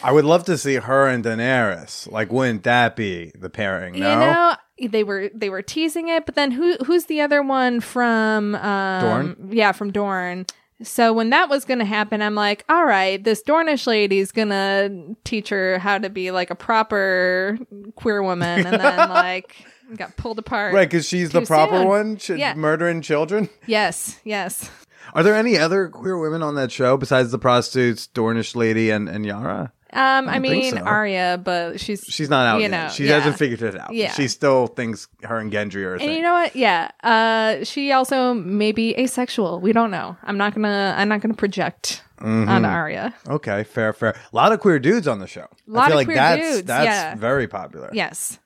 I 0.02 0.12
would 0.12 0.26
love 0.26 0.46
to 0.46 0.58
see 0.58 0.76
her 0.76 1.08
and 1.08 1.24
Daenerys. 1.24 2.12
Like, 2.12 2.32
wouldn't 2.32 2.64
that 2.64 2.96
be 2.96 3.32
the 3.36 3.50
pairing? 3.50 4.00
No. 4.00 4.12
you 4.12 4.20
know, 4.20 4.90
they 4.90 5.04
were 5.04 5.30
they 5.34 5.50
were 5.50 5.62
teasing 5.62 6.10
it, 6.10 6.26
but 6.26 6.34
then 6.34 6.50
who 6.52 6.76
who's 6.86 7.06
the 7.06 7.22
other 7.22 7.44
one 7.44 7.80
from 7.80 8.56
um, 8.56 9.02
Dorne? 9.02 9.50
Yeah, 9.52 9.74
from 9.74 9.92
Dorne. 9.92 10.48
So 10.82 11.14
when 11.14 11.30
that 11.30 11.50
was 11.50 11.66
going 11.66 11.80
to 11.80 11.86
happen, 11.86 12.22
I'm 12.22 12.36
like, 12.36 12.66
all 12.68 12.84
right, 12.84 13.24
this 13.24 13.42
Dornish 13.44 13.88
lady's 13.88 14.32
going 14.32 14.50
to 14.50 15.16
teach 15.24 15.50
her 15.50 15.78
how 15.78 15.98
to 15.98 16.10
be 16.10 16.32
like 16.32 16.50
a 16.50 16.56
proper 16.56 17.58
queer 17.96 18.22
woman, 18.24 18.66
and 18.66 18.82
then 18.82 19.10
like 19.10 19.56
got 19.98 20.16
pulled 20.18 20.40
apart. 20.40 20.74
right, 20.74 20.90
because 20.90 21.08
she's 21.08 21.30
the 21.32 21.42
proper 21.42 21.78
soon. 21.78 21.88
one, 21.88 22.18
ch- 22.18 22.32
Yeah. 22.32 22.54
murdering 22.56 23.02
children. 23.02 23.50
Yes, 23.68 24.20
yes. 24.24 24.70
Are 25.14 25.24
there 25.24 25.36
any 25.36 25.58
other 25.58 25.90
queer 25.90 26.18
women 26.18 26.42
on 26.42 26.56
that 26.56 26.72
show 26.72 26.98
besides 26.98 27.32
the 27.32 27.38
prostitutes, 27.40 28.08
Dornish 28.14 28.56
lady, 28.56 28.90
and, 28.90 29.08
and 29.10 29.26
Yara? 29.26 29.72
Um, 29.96 30.28
I, 30.28 30.34
don't 30.40 30.42
think 30.42 30.64
mean 30.64 30.74
so. 30.74 30.80
Arya, 30.80 31.40
but 31.44 31.80
she's 31.80 32.04
She's 32.10 32.28
not 32.28 32.48
out 32.48 32.56
You 32.56 32.62
yet. 32.64 32.72
know, 32.72 32.88
she 32.90 33.06
yeah. 33.06 33.20
hasn't 33.20 33.38
figured 33.38 33.62
it 33.62 33.80
out. 33.80 33.94
Yeah. 33.94 34.12
She 34.14 34.28
still 34.28 34.66
thinks 34.66 35.08
her 35.22 35.38
and 35.38 35.52
Gendry 35.52 35.84
are 35.84 35.90
a 35.90 35.92
and 35.94 36.00
thing. 36.02 36.16
you 36.16 36.24
know 36.24 36.34
what? 36.34 36.56
Yeah. 36.56 36.90
Uh, 37.04 37.64
she 37.64 37.92
also 37.92 38.34
may 38.34 38.72
be 38.72 38.96
asexual. 38.98 39.60
We 39.60 39.72
don't 39.72 39.92
know. 39.92 40.18
I'm 40.24 40.36
not 40.38 40.56
gonna. 40.56 40.96
I'm 40.98 41.10
not 41.10 41.22
gonna 41.22 41.36
project 41.36 42.02
Mm-hmm. 42.20 42.48
on 42.50 42.64
Arya. 42.66 43.14
okay, 43.28 43.66
fair, 43.66 43.92
fair. 43.92 44.12
A 44.12 44.36
lot 44.36 44.54
of 44.54 44.62
queer 44.62 44.80
dudes 44.80 45.08
on 45.10 45.20
the 45.20 45.28
show. 45.28 45.46
Lot 45.68 45.84
I 45.84 45.88
feel 45.88 45.92
of 45.94 45.98
like 45.98 46.08
queer 46.08 46.16
that's 46.16 46.42
dudes, 46.56 46.64
that's 46.68 46.86
yeah. 46.86 47.16
very 47.16 47.48
popular. 47.50 47.90
Yes. 47.92 48.40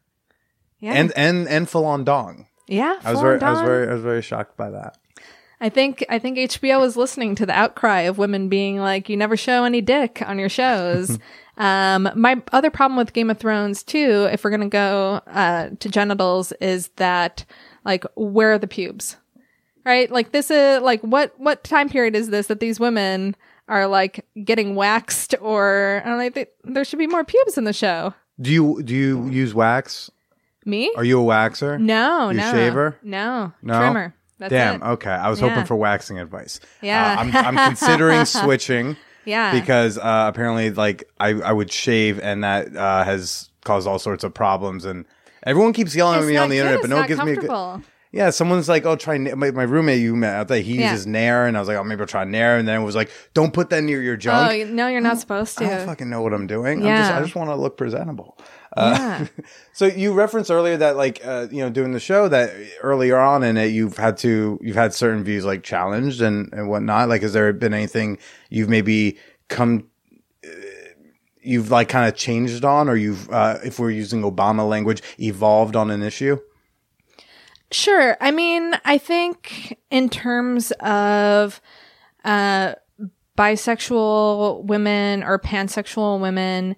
Yeah. 0.80 0.94
And 0.94 1.12
and 1.16 1.48
and 1.48 1.70
full 1.70 1.86
on 1.86 2.04
dong. 2.04 2.48
yeah. 2.68 3.00
I 3.04 3.12
was 3.12 3.22
very 3.22 3.42
I 3.42 3.52
was 3.52 3.62
very 3.62 3.88
I 3.88 3.94
was 3.94 4.04
very 4.04 4.22
shocked 4.22 4.58
by 4.58 4.70
that. 4.72 4.98
I 5.60 5.70
think 5.70 6.06
I 6.08 6.20
think 6.20 6.38
HBO 6.38 6.86
is 6.86 6.96
listening 6.96 7.34
to 7.36 7.46
the 7.46 7.54
outcry 7.54 8.02
of 8.02 8.18
women 8.20 8.48
being 8.48 8.78
like, 8.78 9.10
"You 9.10 9.18
never 9.18 9.36
show 9.36 9.64
any 9.64 9.82
dick 9.82 10.22
on 10.26 10.38
your 10.38 10.50
shows." 10.50 11.18
um, 11.58 12.10
my 12.16 12.42
other 12.52 12.70
problem 12.70 12.98
with 12.98 13.14
Game 13.14 13.32
of 13.32 13.40
Thrones 13.40 13.82
too, 13.82 14.28
if 14.32 14.44
we're 14.44 14.52
gonna 14.52 14.70
go 14.70 15.22
uh, 15.26 15.70
to 15.80 15.90
genitals, 15.90 16.52
is 16.62 16.90
that 16.98 17.44
like, 17.86 18.06
where 18.16 18.54
are 18.54 18.60
the 18.60 18.68
pubes? 18.68 19.18
Right? 19.84 20.12
Like 20.12 20.32
this 20.32 20.52
is 20.52 20.82
like 20.84 21.02
what 21.02 21.34
what 21.40 21.64
time 21.64 21.90
period 21.90 22.16
is 22.16 22.30
this 22.30 22.48
that 22.48 22.60
these 22.60 22.80
women 22.80 23.36
are 23.68 23.88
like 23.88 24.26
getting 24.44 24.76
waxed 24.76 25.34
or 25.42 26.02
I 26.06 26.10
don't 26.10 26.18
like 26.18 26.36
they, 26.36 26.48
there 26.64 26.86
should 26.86 27.00
be 27.00 27.08
more 27.08 27.24
pubes 27.24 27.58
in 27.58 27.64
the 27.64 27.74
show. 27.74 28.14
Do 28.40 28.52
you 28.52 28.84
do 28.84 28.94
you 28.94 29.28
use 29.30 29.56
wax? 29.56 30.12
Me? 30.68 30.92
Are 30.96 31.04
you 31.04 31.20
a 31.22 31.24
waxer? 31.24 31.80
no, 31.80 32.30
You 32.30 32.38
no, 32.38 32.52
shaver? 32.52 32.98
no, 33.02 33.54
No? 33.64 33.80
trimmer. 33.80 34.14
That's 34.40 34.52
Damn. 34.52 34.84
it. 34.84 34.86
Okay, 34.86 35.10
I 35.10 35.30
was 35.30 35.42
Yeah. 35.42 35.50
hoping 35.50 35.66
for 35.66 35.76
waxing 35.76 36.20
advice. 36.20 36.60
Yeah. 36.82 37.14
Uh, 37.18 37.22
I'm 37.22 37.36
I'm 37.36 37.56
considering 37.70 38.24
switching 38.26 38.96
Yeah, 39.26 39.52
because 39.60 39.98
uh, 39.98 40.26
apparently, 40.28 40.70
like 40.72 41.10
I 41.20 41.30
I 41.30 41.52
would 41.54 41.72
shave 41.72 42.20
and 42.20 42.44
that 42.44 42.76
uh, 42.76 43.04
has 43.04 43.50
caused 43.64 43.88
all 43.88 43.98
sorts 44.00 44.24
of 44.24 44.34
problems 44.34 44.86
and. 44.86 45.06
Everyone 45.44 45.72
keeps 45.72 45.96
yelling 45.96 46.18
It's 46.20 46.26
at 46.26 46.30
me 46.30 46.36
on 46.36 46.50
the 46.50 46.56
good. 46.56 46.60
internet, 46.60 46.74
It's 46.80 46.82
but 46.84 46.90
no 46.90 46.96
one 46.98 47.08
gives 47.08 47.24
me 47.24 47.32
a 47.32 47.36
good. 47.38 47.84
Yeah, 48.12 48.32
someone's 48.32 48.68
like, 48.68 48.86
"Oh, 48.86 48.98
try." 48.98 49.18
Na-. 49.18 49.36
My, 49.36 49.52
my 49.52 49.64
roommate, 49.64 50.02
you 50.02 50.14
met, 50.14 50.36
I 50.36 50.44
thought 50.44 50.58
he 50.58 50.80
Yeah. 50.80 50.92
uses 50.92 51.08
Nair, 51.08 51.46
and 51.46 51.56
I 51.56 51.60
was 51.62 51.70
like, 51.70 51.78
"Oh, 51.78 51.84
maybe 51.86 52.02
I'll 52.02 52.08
try 52.08 52.26
Nair." 52.26 52.58
And 52.58 52.68
then 52.68 52.82
it 52.82 52.84
was 52.84 52.96
like, 52.96 53.10
"Don't 53.34 53.54
put 53.54 53.70
that 53.70 53.82
near 53.84 54.02
your 54.02 54.18
junk." 54.18 54.52
Oh, 54.52 54.74
no, 54.74 54.88
you're 54.88 55.00
not 55.00 55.20
supposed 55.20 55.58
to. 55.60 55.66
I 55.66 55.78
don't 55.78 55.86
fucking 55.86 56.10
know 56.10 56.22
what 56.22 56.34
I'm 56.34 56.48
doing. 56.48 56.86
I'm 56.86 56.98
just, 56.98 57.12
I 57.14 57.22
just 57.22 57.36
want 57.36 57.50
to 57.50 57.56
look 57.56 57.78
presentable. 57.78 58.38
Uh, 58.78 58.96
yeah. 58.98 59.28
So 59.74 59.86
you 59.86 60.14
referenced 60.14 60.50
earlier 60.50 60.76
that, 60.78 60.96
like, 60.98 61.24
uh, 61.24 61.48
you 61.52 61.60
know, 61.60 61.70
doing 61.70 61.92
the 61.92 62.00
show 62.00 62.28
that 62.30 62.52
earlier 62.82 63.18
on 63.18 63.44
in 63.44 63.56
it, 63.58 63.68
you've 63.68 63.98
had 63.98 64.18
to, 64.18 64.60
you've 64.62 64.76
had 64.76 64.92
certain 64.94 65.24
views 65.24 65.46
like 65.46 65.62
challenged 65.62 66.20
and 66.22 66.52
and 66.52 66.68
whatnot. 66.68 67.10
Like, 67.10 67.22
has 67.22 67.34
there 67.34 67.54
been 67.54 67.76
anything 67.76 68.18
you've 68.50 68.70
maybe 68.70 69.18
come, 69.50 69.88
uh, 70.44 70.50
you've 71.42 71.70
like 71.70 71.90
kind 71.90 72.08
of 72.08 72.16
changed 72.16 72.66
on, 72.66 72.90
or 72.90 72.96
you've, 72.96 73.30
uh, 73.30 73.60
if 73.64 73.78
we're 73.78 73.92
using 73.92 74.24
Obama 74.24 74.68
language, 74.68 75.04
evolved 75.20 75.76
on 75.76 75.92
an 75.92 76.02
issue? 76.02 76.40
Sure. 77.72 78.18
I 78.22 78.32
mean, 78.32 78.74
I 78.86 78.98
think 78.98 79.78
in 79.92 80.10
terms 80.10 80.72
of 80.80 81.62
uh, 82.24 82.76
bisexual 83.38 84.64
women 84.64 85.24
or 85.24 85.38
pansexual 85.38 86.20
women 86.20 86.76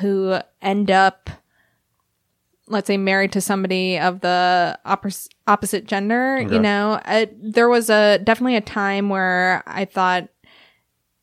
who 0.00 0.38
end 0.60 0.90
up, 0.90 1.30
let's 2.72 2.88
say, 2.88 2.96
married 2.96 3.30
to 3.32 3.40
somebody 3.40 3.98
of 3.98 4.20
the 4.20 4.76
oppos- 4.84 5.28
opposite 5.46 5.86
gender, 5.86 6.38
Okay. 6.40 6.54
you 6.54 6.60
know, 6.60 7.00
uh, 7.04 7.26
there 7.40 7.68
was 7.68 7.88
a 7.90 8.18
definitely 8.18 8.56
a 8.56 8.60
time 8.60 9.08
where 9.08 9.62
I 9.66 9.84
thought, 9.84 10.28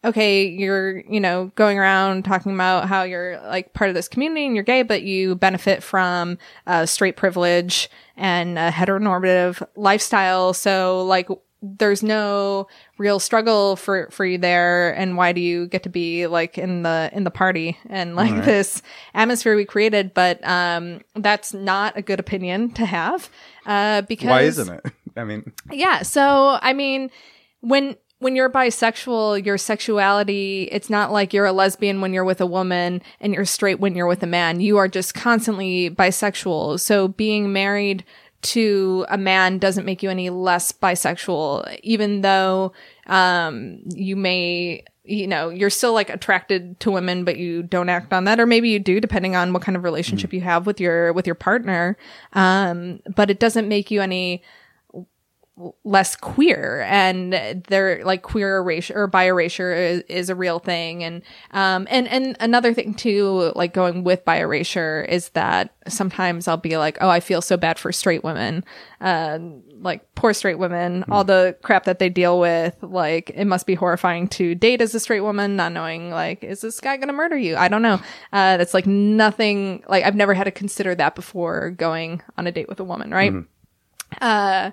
okay, 0.06 0.46
you're, 0.48 1.00
you 1.10 1.20
know, 1.20 1.52
going 1.56 1.78
around 1.78 2.24
talking 2.24 2.54
about 2.54 2.88
how 2.88 3.04
you're 3.04 3.38
like 3.42 3.74
part 3.74 3.90
of 3.90 3.96
this 3.96 4.08
community 4.08 4.46
and 4.46 4.56
you're 4.56 4.64
gay, 4.64 4.82
but 4.84 5.02
you 5.02 5.36
benefit 5.36 5.84
from 5.84 6.38
uh, 6.68 6.86
straight 6.86 7.18
privilege 7.18 7.90
and 8.16 8.58
a 8.58 8.72
heteronormative 8.72 9.62
lifestyle. 9.76 10.54
So 10.54 11.04
like, 11.06 11.28
there's 11.62 12.02
no 12.02 12.68
real 12.98 13.20
struggle 13.20 13.76
for 13.76 14.08
for 14.12 14.26
you 14.26 14.38
there 14.38 14.92
and 14.96 15.18
why 15.18 15.34
do 15.34 15.42
you 15.42 15.68
get 15.68 15.84
to 15.84 15.90
be 15.90 16.26
like 16.26 16.58
in 16.58 16.84
the 16.84 17.10
in 17.12 17.26
the 17.26 17.32
party 17.32 17.78
and 17.90 18.16
like 18.16 18.46
this 18.46 18.82
atmosphere 19.14 19.56
we 19.56 19.66
created 19.66 20.14
but 20.14 20.46
um 20.48 21.02
that's 21.16 21.54
not 21.54 21.98
a 21.98 22.02
good 22.02 22.20
opinion 22.20 22.72
to 22.72 22.86
have 22.86 23.30
uh 23.66 24.02
because 24.04 24.30
Why 24.30 24.42
isn't 24.42 24.70
it? 24.70 24.86
I 25.20 25.24
mean, 25.24 25.52
yeah. 25.72 26.02
So, 26.02 26.58
I 26.62 26.74
mean, 26.74 27.12
when 27.62 27.96
when 28.20 28.36
you're 28.36 28.50
bisexual, 28.50 29.46
your 29.46 29.58
sexuality, 29.58 30.68
it's 30.72 30.90
not 30.90 31.12
like 31.12 31.34
you're 31.34 31.46
a 31.46 31.54
lesbian 31.54 32.02
when 32.02 32.14
you're 32.14 32.26
with 32.26 32.42
a 32.42 32.46
woman 32.46 33.02
and 33.22 33.34
you're 33.34 33.46
straight 33.46 33.80
when 33.80 33.96
you're 33.96 34.08
with 34.08 34.24
a 34.24 34.28
man. 34.28 34.60
You 34.60 34.78
are 34.78 34.88
just 34.88 35.14
constantly 35.14 35.90
bisexual. 35.90 36.80
So 36.80 37.08
being 37.08 37.54
married 37.54 38.04
to 38.42 39.06
a 39.10 39.18
man 39.18 39.58
doesn't 39.58 39.86
make 39.86 40.02
you 40.02 40.10
any 40.10 40.30
less 40.30 40.72
bisexual, 40.72 41.80
even 41.84 42.22
though, 42.22 42.74
um, 43.08 43.82
you 43.94 44.16
may, 44.16 44.84
you 45.04 45.28
know, 45.28 45.50
you're 45.50 45.70
still 45.70 45.94
like 45.94 46.10
attracted 46.10 46.80
to 46.80 46.92
women, 46.92 47.24
but 47.24 47.38
you 47.38 47.64
don't 47.64 47.90
act 47.90 48.14
on 48.14 48.26
that. 48.26 48.40
Or 48.40 48.46
maybe 48.46 48.70
you 48.70 48.80
do, 48.80 49.00
depending 49.00 49.36
on 49.36 49.54
what 49.54 49.64
kind 49.64 49.76
of 49.76 49.84
relationship 49.84 50.32
you 50.34 50.42
have 50.42 50.66
with 50.66 50.80
your, 50.80 51.12
with 51.14 51.26
your 51.26 51.36
partner. 51.36 51.98
Um, 52.34 53.02
but 53.16 53.30
it 53.30 53.40
doesn't 53.40 53.68
make 53.68 53.92
you 53.92 54.02
any, 54.02 54.44
less 55.84 56.16
queer 56.16 56.86
and 56.88 57.34
they're 57.68 58.04
like 58.06 58.22
queer 58.22 58.58
erasure 58.58 58.94
or 58.96 59.08
bi 59.08 59.26
erasure 59.26 59.74
is, 59.74 60.04
is 60.08 60.30
a 60.30 60.36
real 60.36 60.60
thing. 60.60 61.04
And 61.04 61.22
um 61.52 61.88
and 61.90 62.08
and 62.08 62.38
another 62.40 62.74
thing 62.74 62.94
too 62.94 63.52
like 63.56 63.74
going 63.74 64.04
with 64.04 64.24
bi 64.24 64.38
erasure 64.38 65.06
is 65.10 65.30
that 65.30 65.74
sometimes 65.88 66.48
i'll 66.48 66.56
be 66.58 66.78
like 66.78 66.98
oh 67.02 67.10
i 67.10 67.20
feel 67.20 67.42
so 67.42 67.58
bad 67.58 67.78
for 67.78 67.92
straight 67.92 68.24
women. 68.24 68.64
Uh 69.02 69.40
like 69.82 70.14
poor 70.16 70.34
straight 70.34 70.60
women 70.60 71.06
all 71.10 71.24
the 71.24 71.56
crap 71.62 71.86
that 71.86 72.00
they 72.00 72.10
deal 72.10 72.40
with 72.40 72.76
like 72.82 73.32
it 73.34 73.46
must 73.46 73.66
be 73.66 73.76
horrifying 73.76 74.28
to 74.28 74.56
date 74.56 74.82
as 74.82 74.94
a 74.94 75.00
straight 75.00 75.22
woman 75.22 75.56
not 75.56 75.72
knowing 75.72 76.10
like 76.10 76.44
is 76.44 76.62
this 76.62 76.80
guy 76.80 76.96
gonna 76.98 77.14
murder 77.14 77.38
you? 77.38 77.56
I 77.58 77.68
don't 77.68 77.82
know. 77.82 78.00
Uh 78.32 78.58
that's 78.58 78.74
like 78.74 78.88
nothing 78.88 79.84
like 79.90 80.04
i've 80.06 80.16
never 80.16 80.34
had 80.34 80.46
to 80.46 80.52
consider 80.52 80.96
that 80.96 81.16
before 81.16 81.72
going 81.72 82.22
on 82.38 82.48
a 82.48 82.52
date 82.52 82.70
with 82.70 82.80
a 82.80 82.84
woman 82.86 83.12
right? 83.12 83.34
Uh 84.22 84.72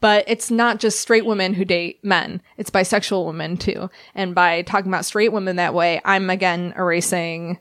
but 0.00 0.24
it's 0.26 0.50
not 0.50 0.78
just 0.78 1.00
straight 1.00 1.26
women 1.26 1.54
who 1.54 1.64
date 1.64 2.04
men. 2.04 2.42
It's 2.56 2.70
bisexual 2.70 3.26
women 3.26 3.56
too. 3.56 3.90
And 4.14 4.34
by 4.34 4.62
talking 4.62 4.90
about 4.90 5.04
straight 5.04 5.32
women 5.32 5.56
that 5.56 5.74
way, 5.74 6.00
I'm 6.04 6.30
again 6.30 6.74
erasing 6.76 7.58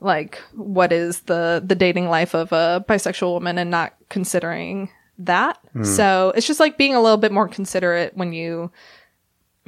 like 0.00 0.38
what 0.52 0.92
is 0.92 1.20
the 1.22 1.62
the 1.64 1.74
dating 1.74 2.08
life 2.08 2.34
of 2.34 2.52
a 2.52 2.84
bisexual 2.88 3.32
woman 3.32 3.58
and 3.58 3.70
not 3.70 3.94
considering 4.08 4.90
that. 5.18 5.58
Hmm. 5.72 5.84
So 5.84 6.32
it's 6.36 6.46
just 6.46 6.60
like 6.60 6.78
being 6.78 6.94
a 6.94 7.02
little 7.02 7.16
bit 7.16 7.32
more 7.32 7.48
considerate 7.48 8.16
when 8.16 8.32
you 8.32 8.70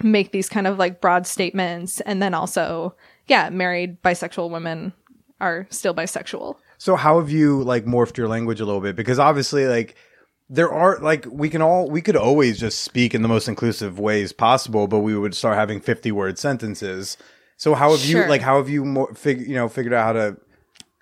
make 0.03 0.33
these 0.33 0.49
kind 0.49 0.67
of 0.67 0.79
like 0.79 1.01
broad 1.01 1.27
statements 1.27 2.01
and 2.01 2.23
then 2.23 2.33
also 2.35 2.95
yeah, 3.27 3.49
married 3.49 4.03
bisexual 4.03 4.51
women 4.51 4.93
are 5.41 5.67
still 5.71 5.95
bisexual. 5.95 6.57
So 6.79 6.97
how 6.97 7.19
have 7.19 7.31
you 7.31 7.63
like 7.63 7.85
morphed 7.85 8.17
your 8.17 8.29
language 8.29 8.61
a 8.61 8.65
little 8.65 8.81
bit? 8.81 8.97
Because 8.97 9.19
obviously, 9.19 9.67
like 9.67 9.95
there 10.51 10.71
are 10.71 10.99
like 10.99 11.25
we 11.31 11.49
can 11.49 11.63
all 11.63 11.89
we 11.89 12.03
could 12.03 12.17
always 12.17 12.59
just 12.59 12.81
speak 12.81 13.15
in 13.15 13.23
the 13.23 13.29
most 13.29 13.49
inclusive 13.49 13.99
ways 13.99 14.33
possible, 14.33 14.89
but 14.89 14.99
we 14.99 15.17
would 15.17 15.35
start 15.35 15.57
having 15.57 15.81
fifty 15.81 16.11
word 16.11 16.39
sentences. 16.39 17.17
So 17.57 17.75
how 17.75 17.93
have 17.93 18.05
you 18.05 18.27
like 18.27 18.43
how 18.43 18.57
have 18.57 18.69
you 18.69 18.85
more 18.85 19.15
fig- 19.15 19.47
you 19.47 19.55
know 19.55 19.69
figured 19.69 19.95
out 19.95 20.05
how 20.05 20.13
to 20.15 20.37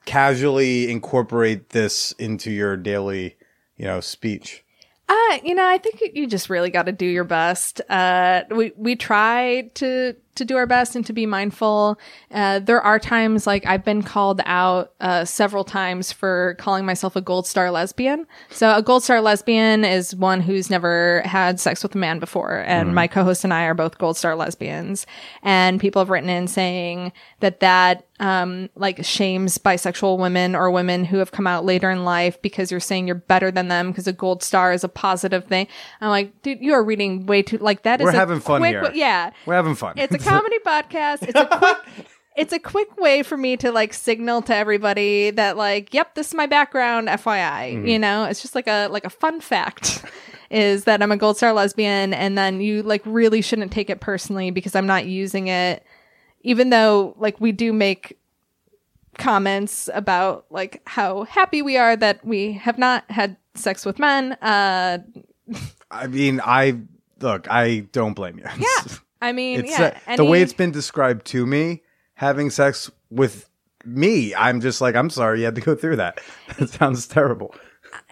casually 0.05 0.91
incorporate 0.91 1.71
this 1.71 2.13
into 2.13 2.51
your 2.51 2.77
daily 2.77 3.37
you 3.77 3.87
know 3.87 4.01
speech? 4.01 4.65
Uh, 5.09 5.39
you 5.43 5.55
know, 5.55 5.67
I 5.67 5.79
think 5.79 6.03
you 6.15 6.27
just 6.27 6.51
really 6.51 6.69
got 6.69 6.85
to 6.85 6.93
do 6.93 7.07
your 7.07 7.25
best. 7.25 7.81
Uh, 7.89 8.43
we 8.51 8.73
we 8.77 8.95
try 8.95 9.71
to 9.77 10.15
to 10.39 10.45
do 10.45 10.57
our 10.57 10.67
best 10.67 10.97
and 10.97 11.05
to 11.07 11.13
be 11.13 11.27
mindful. 11.27 11.99
Uh, 12.33 12.59
there 12.59 12.81
are 12.81 12.99
times 12.99 13.47
like 13.47 13.65
I've 13.67 13.85
been 13.85 14.03
called 14.03 14.41
out 14.47 14.93
uh, 15.01 15.25
several 15.25 15.65
times 15.65 16.11
for 16.13 16.57
calling 16.59 16.85
myself 16.87 17.15
a 17.17 17.21
gold 17.21 17.47
star 17.47 17.71
lesbian. 17.71 18.27
So 18.51 18.75
a 18.75 18.83
gold 18.83 19.03
star 19.05 19.21
lesbian 19.21 19.85
is 19.85 20.15
one 20.17 20.41
who's 20.41 20.71
never 20.71 21.23
had 21.25 21.61
sex 21.61 21.83
with 21.83 21.95
a 21.95 21.99
man 21.99 22.19
before, 22.19 22.65
and 22.67 22.95
my 22.95 23.07
co-host 23.07 23.45
and 23.45 23.53
I 23.55 23.65
are 23.65 23.75
both 23.75 23.99
gold 23.99 24.17
star 24.17 24.35
lesbians. 24.35 25.07
And 25.43 25.81
people 25.81 26.01
have 26.01 26.11
written 26.11 26.31
in 26.31 26.49
saying 26.49 27.13
that 27.41 27.61
that 27.61 28.05
um, 28.21 28.69
like 28.75 29.05
shames 29.05 29.59
bisexual 29.59 30.19
women 30.19 30.57
or 30.57 30.73
women 30.73 31.05
who 31.05 31.19
have 31.19 31.31
come 31.31 31.47
out 31.47 31.65
later 31.65 31.89
in 31.89 32.05
life 32.05 32.41
because 32.43 32.69
you're 32.71 32.81
saying 32.81 33.07
you're 33.07 33.15
better 33.15 33.53
than 33.53 33.69
them 33.69 33.93
because 33.93 34.09
a 34.09 34.13
gold 34.13 34.43
star 34.43 34.73
is 34.73 34.83
a 34.83 34.89
positive 34.89 35.45
thing. 35.45 35.69
I'm 36.01 36.09
like, 36.09 36.43
dude, 36.43 36.61
you 36.61 36.73
are 36.73 36.83
reading 36.83 37.27
way 37.27 37.43
too 37.43 37.59
like 37.59 37.83
that 37.83 38.01
is 38.01 38.07
We're 38.07 38.11
a 38.11 38.15
having 38.17 38.41
fun 38.41 38.61
quick 38.61 38.71
here. 38.73 38.91
yeah, 38.93 39.31
We're 39.47 39.55
having 39.55 39.77
fun. 39.77 39.95
it's 39.97 40.13
a 40.15 40.19
comedy 40.29 40.59
podcast. 40.65 41.23
It's 41.23 41.39
a 41.39 41.47
quick. 41.47 41.77
It's 42.37 42.53
a 42.53 42.61
quick 42.61 42.97
way 42.99 43.25
for 43.25 43.37
me 43.37 43.57
to 43.57 43.73
like 43.73 43.93
signal 43.93 44.43
to 44.43 44.55
everybody 44.55 45.33
that 45.33 45.57
like, 45.57 45.93
yep, 45.93 46.15
this 46.15 46.29
is 46.29 46.35
my 46.35 46.47
background, 46.47 47.09
FYI. 47.09 47.75
Mm-hmm. 47.75 47.87
You 47.89 47.99
know, 47.99 48.27
it's 48.27 48.41
just 48.41 48.55
like 48.55 48.69
a 48.69 48.87
like 48.93 49.05
a 49.05 49.11
fun 49.11 49.41
fact 49.41 50.05
is 50.51 50.85
that 50.85 51.03
I'm 51.03 51.11
a 51.11 51.17
gold 51.17 51.37
star 51.37 51.53
lesbian, 51.53 52.15
and 52.15 52.39
then 52.39 52.61
you 52.61 52.85
like 52.85 53.03
really 53.05 53.43
shouldn't 53.43 53.73
take 53.73 53.91
it 53.91 53.99
personally 53.99 54.53
because 54.53 54.77
I'm 54.77 54.87
not 54.87 55.07
using 55.07 55.49
it, 55.49 55.85
even 56.43 56.71
though 56.71 57.17
like 57.19 57.41
we 57.41 57.51
do 57.51 57.73
make 57.73 58.17
comments 59.19 59.91
about 59.93 60.47
like 60.49 60.81
how 60.87 61.25
happy 61.25 61.61
we 61.61 61.77
are 61.77 61.97
that 61.97 62.25
we 62.25 62.53
have 62.53 62.79
not 62.79 63.11
had 63.11 63.37
sex 63.55 63.85
with 63.85 63.99
men. 63.99 64.33
Uh, 64.35 64.99
I 65.91 66.07
mean, 66.07 66.41
I 66.45 66.79
look, 67.21 67.51
I 67.51 67.81
don't 67.93 68.15
blame 68.15 68.39
you. 68.39 68.45
yeah, 68.45 68.95
I 69.21 69.33
mean, 69.33 69.61
it's 69.61 69.79
yeah, 69.79 69.99
uh, 70.07 70.17
the 70.17 70.25
way 70.25 70.43
it's 70.43 70.53
been 70.53 70.71
described 70.71 71.27
to 71.27 71.47
me 71.47 71.83
having 72.15 72.51
sex 72.51 72.91
with 73.11 73.49
me 73.85 74.35
i'm 74.35 74.61
just 74.61 74.81
like 74.81 74.97
i'm 74.97 75.09
sorry 75.09 75.39
you 75.39 75.45
had 75.45 75.55
to 75.55 75.61
go 75.61 75.75
through 75.75 75.97
that 75.97 76.21
that 76.59 76.69
sounds 76.69 77.07
terrible 77.07 77.55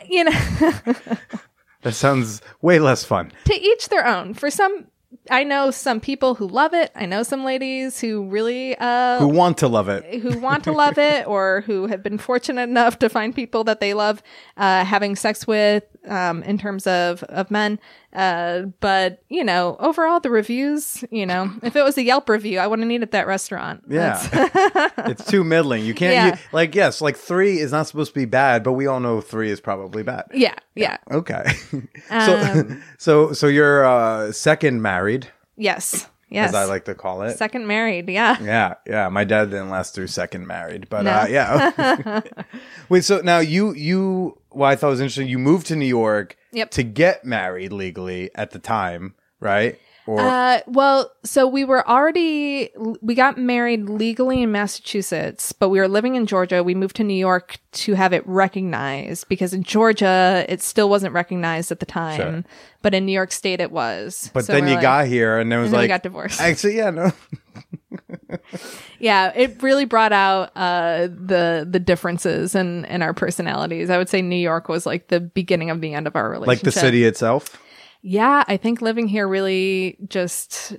you 0.09 0.25
know. 0.25 0.31
that 1.83 1.95
sounds 1.95 2.43
way 2.63 2.79
less 2.79 3.05
fun 3.05 3.33
to 3.45 3.55
each 3.55 3.89
their 3.89 4.07
own. 4.07 4.35
For 4.35 4.51
some, 4.51 4.87
I 5.31 5.45
know 5.45 5.71
some 5.71 6.01
people 6.01 6.35
who 6.35 6.47
love 6.47 6.75
it. 6.75 6.91
I 6.95 7.07
know 7.07 7.23
some 7.23 7.45
ladies 7.45 8.01
who 8.01 8.29
really 8.29 8.77
uh 8.79 9.19
who 9.19 9.29
want 9.29 9.59
to 9.59 9.69
love 9.69 9.89
it 9.89 10.21
who 10.21 10.39
want 10.39 10.65
to 10.65 10.73
love 10.73 10.99
it 10.99 11.27
or 11.27 11.63
who 11.63 11.87
have 11.87 12.03
been 12.03 12.19
fortunate 12.19 12.69
enough 12.69 12.99
to 13.01 13.09
find 13.09 13.35
people 13.35 13.65
that 13.65 13.81
they 13.81 13.95
love 13.95 14.23
uh 14.57 14.85
having 14.85 15.17
sex 15.17 15.47
with 15.47 15.85
um 16.07 16.43
in 16.43 16.59
terms 16.59 16.87
of 16.87 17.23
of 17.25 17.51
men. 17.51 17.79
Uh 18.17 18.63
but, 18.81 19.23
you 19.29 19.45
know, 19.45 19.77
overall 19.79 20.21
the 20.21 20.31
reviews, 20.31 21.05
you 21.11 21.27
know, 21.27 21.53
if 21.63 21.77
it 21.77 21.83
was 21.85 21.99
a 21.99 22.03
Yelp 22.03 22.29
review, 22.29 22.59
I 22.59 22.67
wouldn't 22.67 22.91
eat 22.91 23.03
at 23.03 23.11
that 23.13 23.27
restaurant. 23.27 23.85
yeah 23.89 24.19
it's 25.07 25.25
too 25.27 25.45
middling 25.45 25.85
you 25.85 25.93
can't 25.95 26.15
Yeah. 26.15 26.27
you, 26.27 26.33
like 26.53 26.75
yes 26.75 27.01
like 27.03 27.17
three 27.17 27.59
is 27.59 27.73
not 27.73 27.87
supposed 27.87 28.13
to 28.15 28.19
be 28.19 28.25
bad 28.25 28.65
but 28.65 28.73
we 28.73 28.87
all 28.87 29.01
know 29.01 29.21
three 29.21 29.51
is 29.51 29.61
probably 29.61 30.03
bad 30.03 30.25
Yeah, 30.33 30.55
yeah. 30.75 30.97
okay 31.11 31.45
Um, 32.11 32.21
so 32.21 32.77
so 32.99 33.33
so 33.33 33.47
you're 33.49 33.85
uh 33.85 34.33
second 34.33 34.81
married 34.83 35.29
Yes. 35.59 36.09
Yes. 36.29 36.49
as 36.51 36.55
i 36.57 36.65
like 36.65 36.85
to 36.87 36.95
call 36.95 37.23
it 37.23 37.37
Second 37.39 37.67
married, 37.69 38.09
yeah. 38.09 38.37
Yeah, 38.43 38.75
yeah. 38.87 39.09
My 39.09 39.23
dad 39.25 39.51
didn't 39.51 39.71
last 39.71 39.95
through 39.95 40.09
second 40.09 40.47
married, 40.47 40.89
but 40.89 41.03
No. 41.03 41.11
uh, 41.13 41.27
yeah. 41.31 42.21
Wait, 42.89 43.05
so 43.05 43.21
now 43.21 43.39
you 43.39 43.73
you 43.75 44.37
well, 44.51 44.69
I 44.71 44.75
thought 44.77 44.89
it 44.89 44.91
was 44.91 45.01
interesting. 45.01 45.29
You 45.29 45.39
moved 45.39 45.67
to 45.69 45.77
New 45.77 45.87
York 45.87 46.37
Yep. 46.53 46.71
to 46.73 46.83
get 46.83 47.25
married 47.25 47.73
legally 47.73 48.31
at 48.35 48.51
the 48.51 48.59
time, 48.59 49.15
right? 49.41 49.79
Or 50.07 50.21
Uh, 50.21 50.61
well, 50.69 51.11
so 51.25 51.47
we 51.49 51.65
were 51.65 51.87
already 51.89 52.71
we 53.03 53.15
got 53.17 53.39
married 53.39 53.89
legally 53.89 54.43
in 54.43 54.53
Massachusetts, 54.53 55.53
but 55.53 55.69
we 55.69 55.81
were 55.81 55.89
living 55.89 56.15
in 56.15 56.27
Georgia. 56.27 56.63
We 56.63 56.75
moved 56.77 56.95
to 56.97 57.05
New 57.05 57.15
York 57.19 57.59
to 57.73 57.95
have 57.95 58.13
it 58.13 58.23
recognized 58.27 59.29
because 59.29 59.53
in 59.53 59.65
Georgia 59.65 60.45
it 60.49 60.63
still 60.63 60.89
wasn't 60.89 61.13
recognized 61.13 61.73
at 61.73 61.81
the 61.81 61.87
time, 61.87 62.17
Sure. 62.17 62.45
but 62.83 62.95
in 62.95 63.05
New 63.05 63.13
York 63.13 63.33
State 63.33 63.61
it 63.61 63.73
was. 63.73 64.31
but 64.33 64.45
So 64.45 64.53
then 64.53 64.69
you 64.69 64.75
like- 64.75 64.83
got 64.83 65.07
here, 65.09 65.39
and 65.39 65.53
it 65.53 65.57
was 65.57 65.67
and 65.67 65.75
then 65.75 65.79
we 65.81 65.83
like 65.85 65.89
got 65.89 66.03
divorced. 66.05 66.41
Actually, 66.41 66.77
yeah, 66.77 66.91
no. 66.91 67.11
yeah, 68.99 69.33
it 69.35 69.63
really 69.63 69.85
brought 69.85 70.13
out 70.13 70.51
uh 70.57 71.03
the 71.09 71.67
the 71.69 71.81
differences 71.81 72.55
in 72.55 72.85
in 72.87 73.03
our 73.03 73.13
personalities. 73.15 73.91
I 73.91 73.99
would 73.99 74.09
say 74.09 74.23
New 74.23 74.37
York 74.37 74.69
was 74.69 74.87
like 74.87 75.09
the 75.09 75.21
beginning 75.21 75.71
of 75.71 75.81
the 75.81 75.95
end 75.95 76.07
of 76.07 76.17
our 76.17 76.31
relationship. 76.31 76.49
like 76.49 76.75
the 76.75 76.79
city 76.81 77.05
itself. 77.05 77.61
Yeah, 78.09 78.45
I 78.47 78.57
think 78.57 78.81
living 78.81 79.09
here 79.09 79.27
really 79.27 79.97
just 80.09 80.75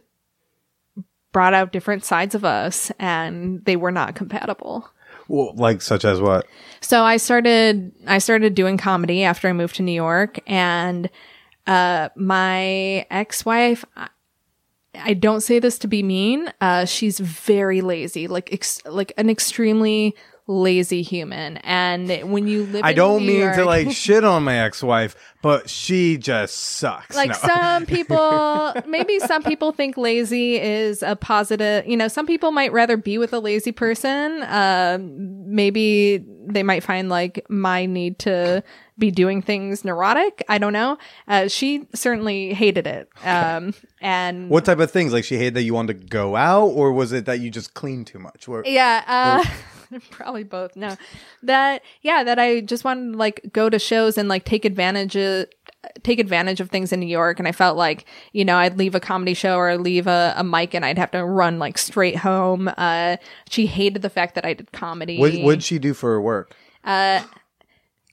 brought 1.33 1.53
out 1.53 1.73
different 1.73 2.05
sides 2.05 2.35
of 2.35 2.45
us 2.45 2.89
and 2.99 3.63
they 3.65 3.75
were 3.75 3.91
not 3.91 4.15
compatible. 4.15 4.89
Well, 5.27 5.53
like 5.55 5.81
such 5.81 6.05
as 6.05 6.21
what? 6.21 6.47
So 6.79 7.03
I 7.03 7.17
started 7.17 7.91
I 8.07 8.19
started 8.19 8.55
doing 8.55 8.77
comedy 8.77 9.23
after 9.23 9.49
I 9.49 9.53
moved 9.53 9.75
to 9.75 9.83
New 9.83 9.91
York 9.91 10.39
and 10.47 11.09
uh 11.67 12.07
my 12.15 13.05
ex-wife 13.11 13.83
I- 13.97 14.07
I 14.95 15.13
don't 15.13 15.41
say 15.41 15.59
this 15.59 15.77
to 15.79 15.87
be 15.87 16.01
mean. 16.01 16.51
Uh 16.61 16.85
she's 16.85 17.19
very 17.19 17.81
lazy, 17.81 18.27
like 18.27 18.53
ex- 18.53 18.81
like 18.85 19.11
an 19.17 19.29
extremely 19.29 20.15
lazy 20.47 21.01
human. 21.01 21.57
And 21.57 22.31
when 22.31 22.47
you 22.47 22.63
live 22.65 22.83
I 22.85 22.93
don't 22.93 23.21
New 23.23 23.27
mean 23.33 23.39
York, 23.41 23.55
to 23.57 23.65
like 23.65 23.91
shit 23.91 24.23
on 24.23 24.43
my 24.43 24.59
ex-wife, 24.59 25.15
but 25.41 25.69
she 25.69 26.17
just 26.17 26.55
sucks. 26.57 27.15
like 27.15 27.29
No. 27.29 27.35
some 27.35 27.85
people 27.97 28.73
maybe 28.87 29.19
some 29.19 29.43
people 29.43 29.71
think 29.73 29.97
lazy 29.97 30.55
is 30.59 31.03
a 31.03 31.15
positive 31.15 31.85
you 31.85 31.95
know 31.97 32.07
some 32.07 32.25
people 32.25 32.51
might 32.51 32.71
rather 32.71 32.95
be 32.97 33.17
with 33.17 33.33
a 33.33 33.39
lazy 33.39 33.71
person 33.71 34.43
um 34.47 35.53
maybe 35.53 36.23
they 36.47 36.63
might 36.63 36.81
find 36.83 37.09
like 37.09 37.45
my 37.49 37.85
need 37.85 38.17
to 38.19 38.63
be 38.97 39.11
doing 39.11 39.41
things 39.41 39.83
neurotic 39.85 40.43
i 40.49 40.57
don't 40.57 40.73
know 40.73 40.97
uh, 41.27 41.47
she 41.47 41.87
certainly 41.93 42.53
hated 42.53 42.87
it 42.87 43.09
um 43.23 43.73
and 44.01 44.49
what 44.49 44.63
type 44.65 44.79
of 44.79 44.91
things? 44.91 45.11
Like 45.13 45.23
she 45.23 45.37
hated 45.37 45.55
that 45.55 45.63
you 45.63 45.73
wanted 45.73 46.01
to 46.01 46.07
go 46.07 46.35
out, 46.35 46.67
or 46.67 46.91
was 46.93 47.11
it 47.13 47.25
that 47.25 47.39
you 47.39 47.49
just 47.49 47.73
cleaned 47.73 48.05
too 48.05 48.19
much? 48.19 48.47
Or, 48.47 48.61
Yeah, 48.63 49.03
uh, 49.07 49.43
probably 50.11 50.43
both. 50.43 50.75
No, 50.75 50.95
that 51.43 51.81
yeah, 52.01 52.23
that 52.23 52.39
I 52.39 52.61
just 52.61 52.83
wanted 52.83 53.13
to 53.13 53.17
like 53.17 53.41
go 53.53 53.69
to 53.69 53.79
shows 53.79 54.17
and 54.17 54.27
like 54.29 54.43
take 54.45 54.65
advantage 54.65 55.15
of 55.15 55.47
take 56.03 56.19
advantage 56.19 56.59
of 56.59 56.69
things 56.69 56.91
in 56.91 56.99
New 56.99 57.05
York, 57.07 57.39
and 57.39 57.47
I 57.47 57.51
felt 57.51 57.77
like 57.77 58.05
you 58.33 58.43
know 58.45 58.57
I'd 58.57 58.77
leave 58.77 58.95
a 58.95 58.99
comedy 58.99 59.33
show 59.33 59.57
or 59.57 59.77
leave 59.77 60.07
a, 60.07 60.33
a 60.37 60.43
mic 60.43 60.73
and 60.73 60.83
I'd 60.85 60.97
have 60.97 61.11
to 61.11 61.23
run 61.25 61.59
like 61.59 61.77
straight 61.77 62.17
home. 62.17 62.69
Uh, 62.77 63.17
she 63.49 63.65
hated 63.67 64.01
the 64.01 64.09
fact 64.09 64.35
that 64.35 64.45
I 64.45 64.53
did 64.53 64.71
comedy. 64.71 65.17
what 65.19 65.33
what'd 65.39 65.63
she 65.63 65.79
do 65.79 65.93
for 65.93 66.11
her 66.11 66.21
work? 66.21 66.55
uh, 66.83 67.23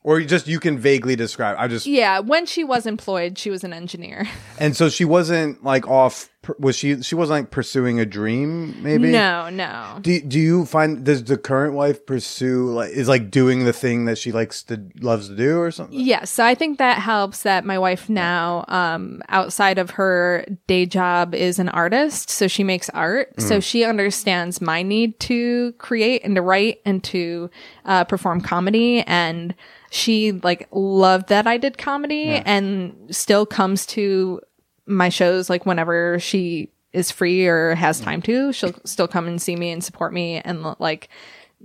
Or 0.03 0.21
just 0.21 0.47
you 0.47 0.61
can 0.61 0.79
vaguely 0.79 1.17
describe. 1.17 1.57
I 1.59 1.67
just 1.69 1.87
yeah, 1.87 2.19
when 2.21 2.45
she 2.47 2.63
was 2.65 2.87
employed, 2.87 3.39
she 3.39 3.51
was 3.51 3.65
an 3.65 3.73
engineer. 3.73 4.29
and 4.59 4.77
so 4.77 4.89
she 4.89 5.05
wasn't 5.05 5.65
like 5.65 5.89
off. 5.89 6.29
Was 6.59 6.77
she? 6.77 7.03
She 7.03 7.15
wasn't 7.15 7.41
like 7.41 7.51
pursuing 7.51 8.01
a 8.01 8.07
dream. 8.07 8.83
Maybe 8.83 9.11
no, 9.11 9.51
no. 9.51 9.99
Do 10.01 10.21
do 10.21 10.39
you 10.39 10.67
find 10.67 11.05
does 11.05 11.25
the 11.25 11.37
current 11.37 11.75
wife 11.75 12.07
pursue 12.07 12.71
like 12.71 12.91
is 12.91 13.09
like 13.09 13.31
doing 13.31 13.65
the 13.65 13.73
thing 13.73 14.05
that 14.07 14.19
she 14.19 14.33
likes 14.33 14.63
to 14.65 14.81
loves 15.01 15.29
to 15.29 15.37
do 15.37 15.59
or 15.59 15.71
something? 15.71 15.99
Yes, 15.99 16.31
so 16.31 16.45
I 16.45 16.55
think 16.55 16.79
that 16.79 16.99
helps 16.99 17.43
that 17.43 17.65
my 17.65 17.79
wife 17.79 18.09
now, 18.09 18.65
um, 18.69 19.23
outside 19.29 19.79
of 19.79 19.91
her 19.91 20.45
day 20.67 20.87
job, 20.87 21.35
is 21.35 21.59
an 21.59 21.69
artist. 21.71 22.31
So 22.31 22.49
she 22.49 22.65
makes 22.65 22.89
art. 22.91 23.41
So 23.41 23.61
she 23.61 23.85
understands 23.85 24.61
my 24.61 24.83
need 24.83 25.19
to 25.21 25.73
create 25.79 26.25
and 26.25 26.35
to 26.37 26.43
write 26.43 26.81
and 26.85 27.03
to 27.05 27.51
uh, 27.85 28.05
perform 28.05 28.41
comedy. 28.41 29.03
And 29.03 29.55
she 29.91 30.33
like 30.33 30.69
loved 30.73 31.29
that 31.29 31.47
I 31.47 31.57
did 31.57 31.79
comedy 31.79 32.43
and 32.45 32.95
still 33.11 33.47
comes 33.47 33.87
to 33.87 34.41
my 34.87 35.09
shows 35.09 35.49
like 35.51 35.67
whenever 35.67 36.19
she 36.21 36.71
is 36.93 37.11
free 37.11 37.47
or 37.47 37.75
has 37.75 38.01
time 38.01 38.23
to. 38.23 38.53
She'll 38.53 38.75
still 38.85 39.09
come 39.09 39.27
and 39.27 39.41
see 39.43 39.57
me 39.57 39.71
and 39.71 39.83
support 39.83 40.13
me 40.13 40.37
and 40.45 40.65
like 40.79 41.09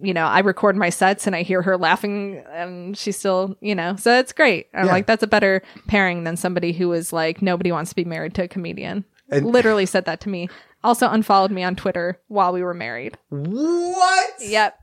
you 0.02 0.14
know, 0.14 0.26
I 0.26 0.40
record 0.40 0.78
my 0.78 0.90
sets 0.90 1.28
and 1.28 1.36
I 1.36 1.42
hear 1.42 1.62
her 1.62 1.76
laughing 1.78 2.42
and 2.54 2.98
she's 2.98 3.18
still, 3.20 3.58
you 3.60 3.76
know, 3.76 3.98
so 3.98 4.18
it's 4.18 4.32
great. 4.32 4.68
I'm 4.74 4.86
Yeah. 4.86 4.94
like, 4.94 5.08
that's 5.08 5.24
a 5.24 5.28
better 5.28 5.62
pairing 5.88 6.24
than 6.24 6.38
somebody 6.38 6.72
who 6.72 6.94
is 6.94 7.12
like, 7.12 7.42
nobody 7.42 7.70
wants 7.74 7.90
to 7.90 7.96
be 7.98 8.06
married 8.06 8.34
to 8.36 8.44
a 8.44 8.48
comedian. 8.48 9.04
And- 9.30 9.46
Literally 9.48 9.86
said 9.86 10.06
that 10.06 10.22
to 10.22 10.30
me. 10.30 10.48
Also 10.86 11.10
unfollowed 11.10 11.52
me 11.52 11.64
on 11.64 11.76
Twitter 11.76 12.18
while 12.30 12.54
we 12.54 12.64
were 12.64 12.74
married. 12.74 13.18
What? 13.28 14.30
Yep. 14.40 14.80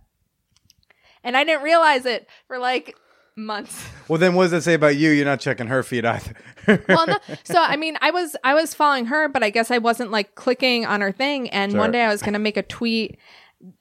And 1.25 1.35
I 1.35 1.45
didn't 1.45 1.63
realize 1.63 2.05
it 2.05 2.29
for 2.47 2.59
like 2.59 2.95
months. 3.37 3.89
Well, 4.09 4.21
then 4.21 4.35
what 4.35 4.45
does 4.45 4.51
that 4.53 4.63
say 4.63 4.75
about 4.75 4.95
you? 4.95 5.11
You're 5.11 5.25
not 5.25 5.41
checking 5.41 5.67
her 5.67 5.83
feed 5.83 6.05
either. 6.05 6.33
well, 6.89 7.09
no, 7.09 7.19
so 7.45 7.61
I 7.61 7.75
mean, 7.75 7.99
I 8.01 8.13
was 8.13 8.37
I 8.45 8.55
was 8.55 8.73
following 8.73 9.07
her, 9.07 9.29
but 9.29 9.43
I 9.43 9.51
guess 9.51 9.73
I 9.73 9.79
wasn't 9.79 10.13
like 10.13 10.37
clicking 10.37 10.87
on 10.87 11.01
her 11.01 11.11
thing. 11.11 11.51
And 11.51 11.77
one 11.77 11.91
day 11.91 12.05
I 12.05 12.09
was 12.09 12.23
gonna 12.23 12.39
make 12.39 12.57
a 12.57 12.63
tweet 12.63 13.19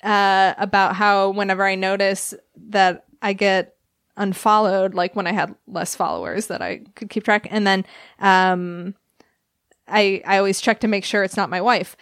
uh, 0.03 0.55
about 0.57 0.95
how 0.95 1.29
whenever 1.29 1.63
I 1.63 1.75
notice 1.75 2.33
that 2.69 3.05
I 3.21 3.33
get 3.33 3.75
unfollowed, 4.17 4.95
like 4.95 5.15
when 5.15 5.27
I 5.27 5.31
had 5.31 5.53
less 5.67 5.95
followers, 5.95 6.47
that 6.47 6.63
I 6.63 6.81
could 6.95 7.11
keep 7.11 7.23
track. 7.23 7.47
And 7.51 7.67
then 7.67 7.85
um, 8.17 8.95
I 9.87 10.23
I 10.25 10.39
always 10.39 10.59
check 10.59 10.79
to 10.79 10.87
make 10.87 11.05
sure 11.05 11.23
it's 11.23 11.37
not 11.37 11.51
my 11.51 11.61
wife. 11.61 11.95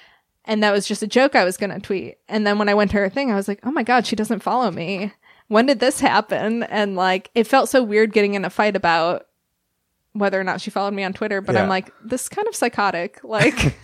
And 0.45 0.64
that 0.64 0.72
was 0.72 0.88
just 0.88 1.04
a 1.04 1.08
joke 1.08 1.36
I 1.36 1.43
was 1.43 1.58
gonna 1.58 1.82
tweet. 1.82 2.20
And 2.30 2.47
then 2.47 2.58
when 2.58 2.70
I 2.70 2.74
went 2.74 2.91
to 2.91 2.97
her 2.99 3.10
thing, 3.10 3.34
I 3.34 3.36
was 3.36 3.49
like, 3.49 3.60
oh 3.64 3.72
my 3.72 3.84
god, 3.84 4.08
she 4.08 4.16
doesn't 4.16 4.43
follow 4.43 4.72
me. 4.72 5.12
When 5.48 5.66
did 5.66 5.80
this 5.80 6.00
happen? 6.00 6.64
And 6.64 6.96
like, 6.96 7.30
it 7.36 7.46
felt 7.48 7.70
so 7.70 7.84
weird 7.84 8.14
getting 8.14 8.34
in 8.34 8.46
a 8.46 8.50
fight 8.50 8.76
about 8.76 9.28
whether 10.14 10.39
or 10.39 10.44
not 10.44 10.62
she 10.62 10.70
followed 10.72 10.94
me 10.94 11.04
on 11.04 11.14
Twitter, 11.14 11.41
but 11.41 11.56
Yeah. 11.56 11.64
I'm 11.64 11.70
like, 11.70 11.91
this 12.04 12.24
is 12.24 12.30
kind 12.30 12.48
of 12.48 12.56
psychotic. 12.56 13.20
Like, 13.24 13.76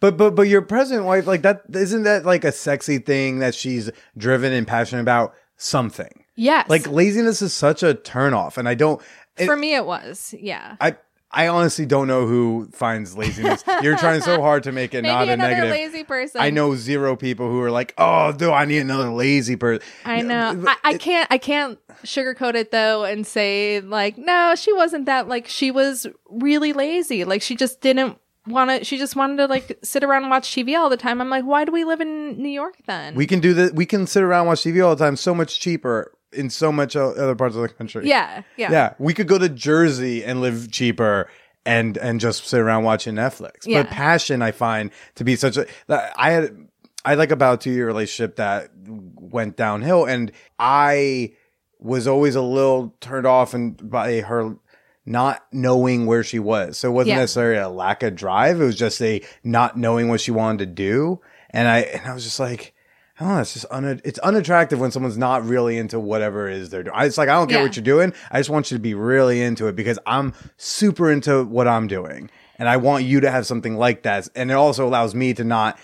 but 0.00 0.16
but 0.16 0.30
but 0.34 0.42
your 0.48 0.62
present 0.62 1.04
wife, 1.04 1.26
like 1.26 1.42
that, 1.42 1.62
isn't 1.72 2.04
that 2.04 2.24
like 2.24 2.44
a 2.44 2.52
sexy 2.52 2.98
thing 2.98 3.40
that 3.40 3.54
she's 3.54 3.90
driven 4.16 4.52
and 4.52 4.66
passionate 4.66 5.02
about 5.02 5.34
something? 5.56 6.24
yes. 6.36 6.68
Like 6.68 6.86
laziness 6.86 7.42
is 7.42 7.52
such 7.54 7.82
a 7.82 7.94
turnoff, 7.94 8.56
and 8.58 8.68
I 8.68 8.74
don't. 8.74 9.00
it- 9.36 9.46
for 9.46 9.56
me, 9.56 9.74
it 9.74 9.86
was. 9.86 10.34
Yeah. 10.38 10.76
I 10.80 10.96
I 11.36 11.48
honestly 11.48 11.84
don't 11.84 12.08
know 12.08 12.26
who 12.26 12.66
finds 12.72 13.14
laziness. 13.14 13.62
You're 13.82 13.98
trying 13.98 14.22
so 14.22 14.40
hard 14.40 14.62
to 14.62 14.72
make 14.72 14.94
it 14.94 15.02
Maybe 15.02 15.12
not 15.12 15.28
a 15.28 15.32
another 15.32 15.50
negative. 15.50 15.70
lazy 15.70 16.02
person. 16.02 16.40
I 16.40 16.48
know 16.48 16.74
zero 16.74 17.14
people 17.14 17.50
who 17.50 17.60
are 17.60 17.70
like, 17.70 17.92
"Oh, 17.98 18.32
do 18.32 18.50
I 18.50 18.64
need 18.64 18.78
another 18.78 19.10
lazy 19.10 19.54
person?" 19.54 19.86
I 20.06 20.22
know. 20.22 20.64
I, 20.66 20.76
I 20.82 20.96
can't. 20.96 21.28
I 21.30 21.36
can't 21.36 21.78
sugarcoat 22.04 22.54
it 22.54 22.70
though 22.70 23.04
and 23.04 23.26
say 23.26 23.80
like, 23.80 24.16
no, 24.16 24.54
she 24.56 24.72
wasn't 24.72 25.04
that. 25.06 25.28
Like, 25.28 25.46
she 25.46 25.70
was 25.70 26.06
really 26.30 26.72
lazy. 26.72 27.24
Like, 27.24 27.42
she 27.42 27.54
just 27.54 27.82
didn't 27.82 28.18
want 28.46 28.70
to. 28.70 28.84
She 28.84 28.96
just 28.96 29.14
wanted 29.14 29.36
to 29.36 29.46
like 29.46 29.78
sit 29.82 30.02
around 30.04 30.22
and 30.22 30.30
watch 30.30 30.50
TV 30.50 30.74
all 30.74 30.88
the 30.88 30.96
time. 30.96 31.20
I'm 31.20 31.28
like, 31.28 31.44
why 31.44 31.66
do 31.66 31.72
we 31.72 31.84
live 31.84 32.00
in 32.00 32.40
New 32.40 32.48
York 32.48 32.76
then? 32.86 33.14
We 33.14 33.26
can 33.26 33.40
do 33.40 33.52
that. 33.54 33.74
We 33.74 33.84
can 33.84 34.06
sit 34.06 34.22
around 34.22 34.40
and 34.40 34.48
watch 34.48 34.60
TV 34.60 34.82
all 34.82 34.96
the 34.96 35.04
time. 35.04 35.16
So 35.16 35.34
much 35.34 35.60
cheaper 35.60 36.12
in 36.32 36.50
so 36.50 36.70
much 36.72 36.96
other 36.96 37.34
parts 37.34 37.56
of 37.56 37.62
the 37.62 37.68
country. 37.68 38.08
yeah, 38.08 38.42
yeah, 38.56 38.70
yeah. 38.70 38.94
We 38.98 39.14
could 39.14 39.28
go 39.28 39.38
to 39.38 39.48
Jersey 39.48 40.24
and 40.24 40.40
live 40.40 40.70
cheaper. 40.70 41.28
And 41.68 41.96
and 41.98 42.20
just 42.20 42.46
sit 42.46 42.60
around 42.60 42.84
watching 42.84 43.16
Netflix. 43.16 43.64
Yeah. 43.66 43.82
But 43.82 43.90
passion, 43.90 44.40
I 44.40 44.52
find 44.52 44.92
to 45.16 45.24
be 45.24 45.34
such 45.34 45.56
a. 45.56 45.66
I 45.88 46.30
had 46.30 46.56
I 47.04 47.14
like 47.16 47.32
about 47.32 47.54
a 47.54 47.56
two 47.64 47.72
year 47.72 47.86
relationship 47.86 48.36
that 48.36 48.70
went 48.86 49.56
downhill, 49.56 50.04
and 50.04 50.30
I 50.60 51.32
was 51.80 52.06
always 52.06 52.36
a 52.36 52.40
little 52.40 52.94
turned 53.00 53.26
off 53.26 53.52
and 53.52 53.90
by 53.90 54.20
her 54.20 54.56
not 55.04 55.44
knowing 55.50 56.06
where 56.06 56.22
she 56.22 56.38
was. 56.38 56.78
So 56.78 56.88
it 56.88 56.92
wasn't 56.92 57.14
Yeah. 57.14 57.18
necessarily 57.22 57.60
a 57.60 57.68
lack 57.68 58.04
of 58.04 58.14
drive. 58.14 58.60
It 58.60 58.64
was 58.64 58.76
just 58.76 59.02
a 59.02 59.20
not 59.42 59.76
knowing 59.76 60.08
what 60.08 60.20
she 60.20 60.30
wanted 60.30 60.58
to 60.60 60.66
do. 60.66 61.20
And 61.50 61.66
I 61.66 61.78
and 61.80 62.06
I 62.06 62.14
was 62.14 62.22
just 62.22 62.38
like, 62.38 62.74
I 63.18 63.24
don't 63.24 63.34
know, 63.34 63.40
it's 63.40 63.54
just 63.54 63.66
un- 63.70 64.00
it's 64.04 64.18
unattractive 64.18 64.78
when 64.78 64.90
someone's 64.90 65.16
not 65.16 65.44
really 65.46 65.78
into 65.78 65.98
whatever 65.98 66.48
it 66.48 66.56
is 66.56 66.68
they're 66.70 66.82
doing. 66.82 66.94
It's 67.00 67.16
like 67.16 67.28
I 67.28 67.34
don't 67.34 67.48
care 67.48 67.58
Yeah. 67.58 67.64
what 67.64 67.76
you're 67.76 67.82
doing. 67.84 68.12
I 68.30 68.38
just 68.40 68.50
want 68.50 68.70
you 68.70 68.76
to 68.76 68.82
be 68.82 68.94
really 68.94 69.40
into 69.42 69.68
it 69.68 69.76
because 69.76 69.98
I'm 70.06 70.34
super 70.58 71.10
into 71.10 71.44
what 71.44 71.66
I'm 71.66 71.86
doing. 71.86 72.30
And 72.58 72.68
I 72.68 72.76
want 72.78 73.04
you 73.04 73.20
to 73.20 73.30
have 73.30 73.46
something 73.46 73.76
like 73.76 74.02
that. 74.02 74.28
And 74.34 74.50
it 74.50 74.54
also 74.54 74.86
allows 74.86 75.14
me 75.14 75.32
to 75.34 75.44
not 75.44 75.78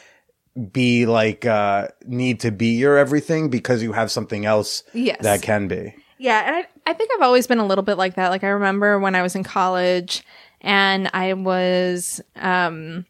be 0.72 1.06
like 1.06 1.46
uh 1.46 1.88
need 2.06 2.40
to 2.40 2.50
be 2.50 2.76
your 2.76 2.98
everything 2.98 3.48
because 3.48 3.82
you 3.82 3.92
have 3.92 4.10
something 4.10 4.44
else 4.44 4.82
Yes. 4.92 5.22
that 5.22 5.40
can 5.40 5.68
be. 5.68 5.94
Yeah, 6.18 6.42
and 6.46 6.56
I, 6.56 6.90
I 6.90 6.92
think 6.92 7.10
I've 7.14 7.22
always 7.22 7.46
been 7.46 7.58
a 7.58 7.66
little 7.66 7.82
bit 7.82 7.96
like 7.98 8.14
that. 8.16 8.28
Like 8.28 8.44
I 8.44 8.48
remember 8.48 8.98
when 8.98 9.14
I 9.14 9.22
was 9.22 9.34
in 9.34 9.42
college 9.44 10.22
and 10.60 11.08
I 11.14 11.32
was 11.32 12.20
um 12.36 13.06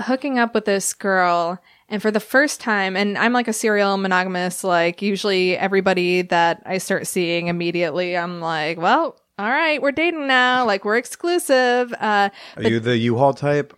hooking 0.00 0.38
up 0.38 0.54
with 0.54 0.64
this 0.64 0.94
girl 0.94 1.60
and 1.92 2.02
for 2.02 2.10
the 2.10 2.18
first 2.20 2.60
time 2.60 2.96
and 2.96 3.16
I'm 3.16 3.32
like 3.32 3.46
a 3.46 3.52
serial 3.52 3.96
monogamous 3.98 4.64
like 4.64 5.00
usually 5.02 5.56
everybody 5.56 6.22
that 6.22 6.62
I 6.66 6.78
start 6.78 7.06
seeing 7.06 7.46
immediately 7.46 8.16
I'm 8.16 8.40
like, 8.40 8.78
well, 8.78 9.16
all 9.38 9.48
right, 9.50 9.80
we're 9.80 9.92
dating 9.92 10.26
now, 10.26 10.64
like 10.66 10.84
we're 10.84 10.96
exclusive. 10.96 11.92
Uh 12.00 12.30
Are 12.56 12.62
you 12.62 12.80
the 12.80 12.96
U-Haul 12.96 13.34
type? 13.34 13.72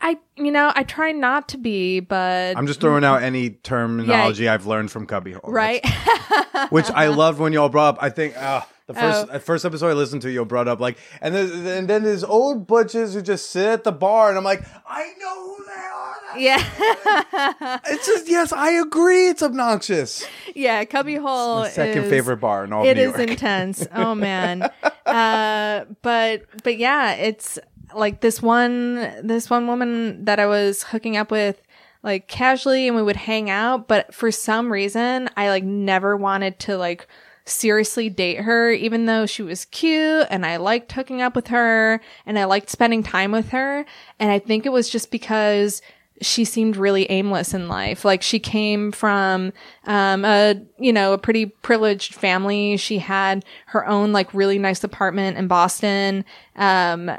I 0.00 0.18
you 0.36 0.50
know, 0.52 0.72
I 0.74 0.82
try 0.82 1.12
not 1.12 1.48
to 1.50 1.58
be, 1.58 2.00
but 2.00 2.56
I'm 2.56 2.66
just 2.66 2.80
throwing 2.80 3.04
out 3.04 3.22
any 3.22 3.50
terminology 3.50 4.48
I've 4.48 4.66
learned 4.66 4.90
from 4.90 5.06
Cubbyhole. 5.06 5.40
right. 5.44 5.84
Which 6.70 6.90
I 6.90 7.08
loved 7.08 7.38
when 7.40 7.52
y'all 7.52 7.68
brought 7.70 7.96
up. 7.96 8.02
I 8.02 8.10
think 8.10 8.36
uh, 8.36 8.60
the 8.86 8.94
first 8.94 9.26
Oh. 9.32 9.38
first 9.38 9.64
episode 9.64 9.88
I 9.88 9.92
listened 9.94 10.22
to, 10.22 10.30
y'all 10.30 10.44
brought 10.44 10.68
up 10.68 10.80
like, 10.80 10.98
and 11.22 11.34
then 11.34 11.66
and 11.66 11.88
then 11.88 12.02
there's 12.02 12.22
old 12.24 12.66
butches 12.66 13.14
who 13.14 13.22
just 13.22 13.50
sit 13.50 13.66
at 13.66 13.84
the 13.84 13.92
bar, 13.92 14.28
and 14.28 14.36
I'm 14.38 14.44
like, 14.44 14.62
I 14.86 15.12
know 15.18 15.56
who 15.56 15.64
they 15.64 15.72
are. 15.72 16.15
Yeah. 16.36 16.62
It's 17.88 18.06
just 18.06 18.28
yes, 18.28 18.52
I 18.52 18.70
agree. 18.72 19.28
It's 19.28 19.42
obnoxious. 19.42 20.26
yeah, 20.54 20.84
cubbyhole 20.84 21.60
My 21.62 21.68
second 21.68 22.04
is- 22.04 22.10
favorite 22.10 22.38
bar 22.38 22.64
in 22.64 22.72
all 22.72 22.82
of 22.82 22.88
It 22.88 22.98
is 22.98 23.14
intense. 23.18 23.86
Oh 23.94 24.14
man. 24.14 24.62
uh, 25.06 25.84
but 26.02 26.42
but 26.62 26.78
yeah, 26.78 27.12
it's 27.14 27.58
like 27.94 28.20
this 28.20 28.42
one 28.42 28.94
this 29.26 29.48
one 29.48 29.66
woman 29.66 30.24
that 30.24 30.40
I 30.40 30.46
was 30.46 30.82
hooking 30.82 31.16
up 31.16 31.30
with 31.30 31.60
like 32.02 32.28
casually 32.28 32.86
and 32.86 32.96
we 32.96 33.02
would 33.02 33.16
hang 33.16 33.48
out, 33.50 33.88
but 33.88 34.14
for 34.14 34.30
some 34.30 34.72
reason 34.72 35.28
I 35.36 35.48
like 35.48 35.64
never 35.64 36.16
wanted 36.16 36.58
to 36.60 36.76
like 36.76 37.06
seriously 37.48 38.08
date 38.10 38.40
her 38.40 38.72
even 38.72 39.06
though 39.06 39.24
she 39.24 39.40
was 39.42 39.66
cute 39.66 40.26
and 40.30 40.44
I 40.44 40.56
liked 40.56 40.90
hooking 40.90 41.22
up 41.22 41.36
with 41.36 41.46
her 41.48 42.00
and 42.26 42.36
I 42.38 42.44
liked 42.44 42.68
spending 42.70 43.04
time 43.04 43.30
with 43.30 43.50
her 43.50 43.84
and 44.18 44.32
I 44.32 44.40
think 44.40 44.66
it 44.66 44.72
was 44.72 44.88
just 44.90 45.12
because 45.12 45.80
she 46.22 46.44
seemed 46.44 46.76
really 46.76 47.10
aimless 47.10 47.52
in 47.54 47.68
life. 47.68 48.04
Like 48.04 48.22
she 48.22 48.38
came 48.38 48.92
from 48.92 49.52
um, 49.84 50.24
a 50.24 50.54
you 50.78 50.92
know 50.92 51.12
a 51.12 51.18
pretty 51.18 51.46
privileged 51.46 52.14
family. 52.14 52.76
She 52.76 52.98
had 52.98 53.44
her 53.66 53.86
own 53.86 54.12
like 54.12 54.32
really 54.34 54.58
nice 54.58 54.82
apartment 54.84 55.36
in 55.36 55.46
Boston. 55.48 56.24
Um, 56.56 57.10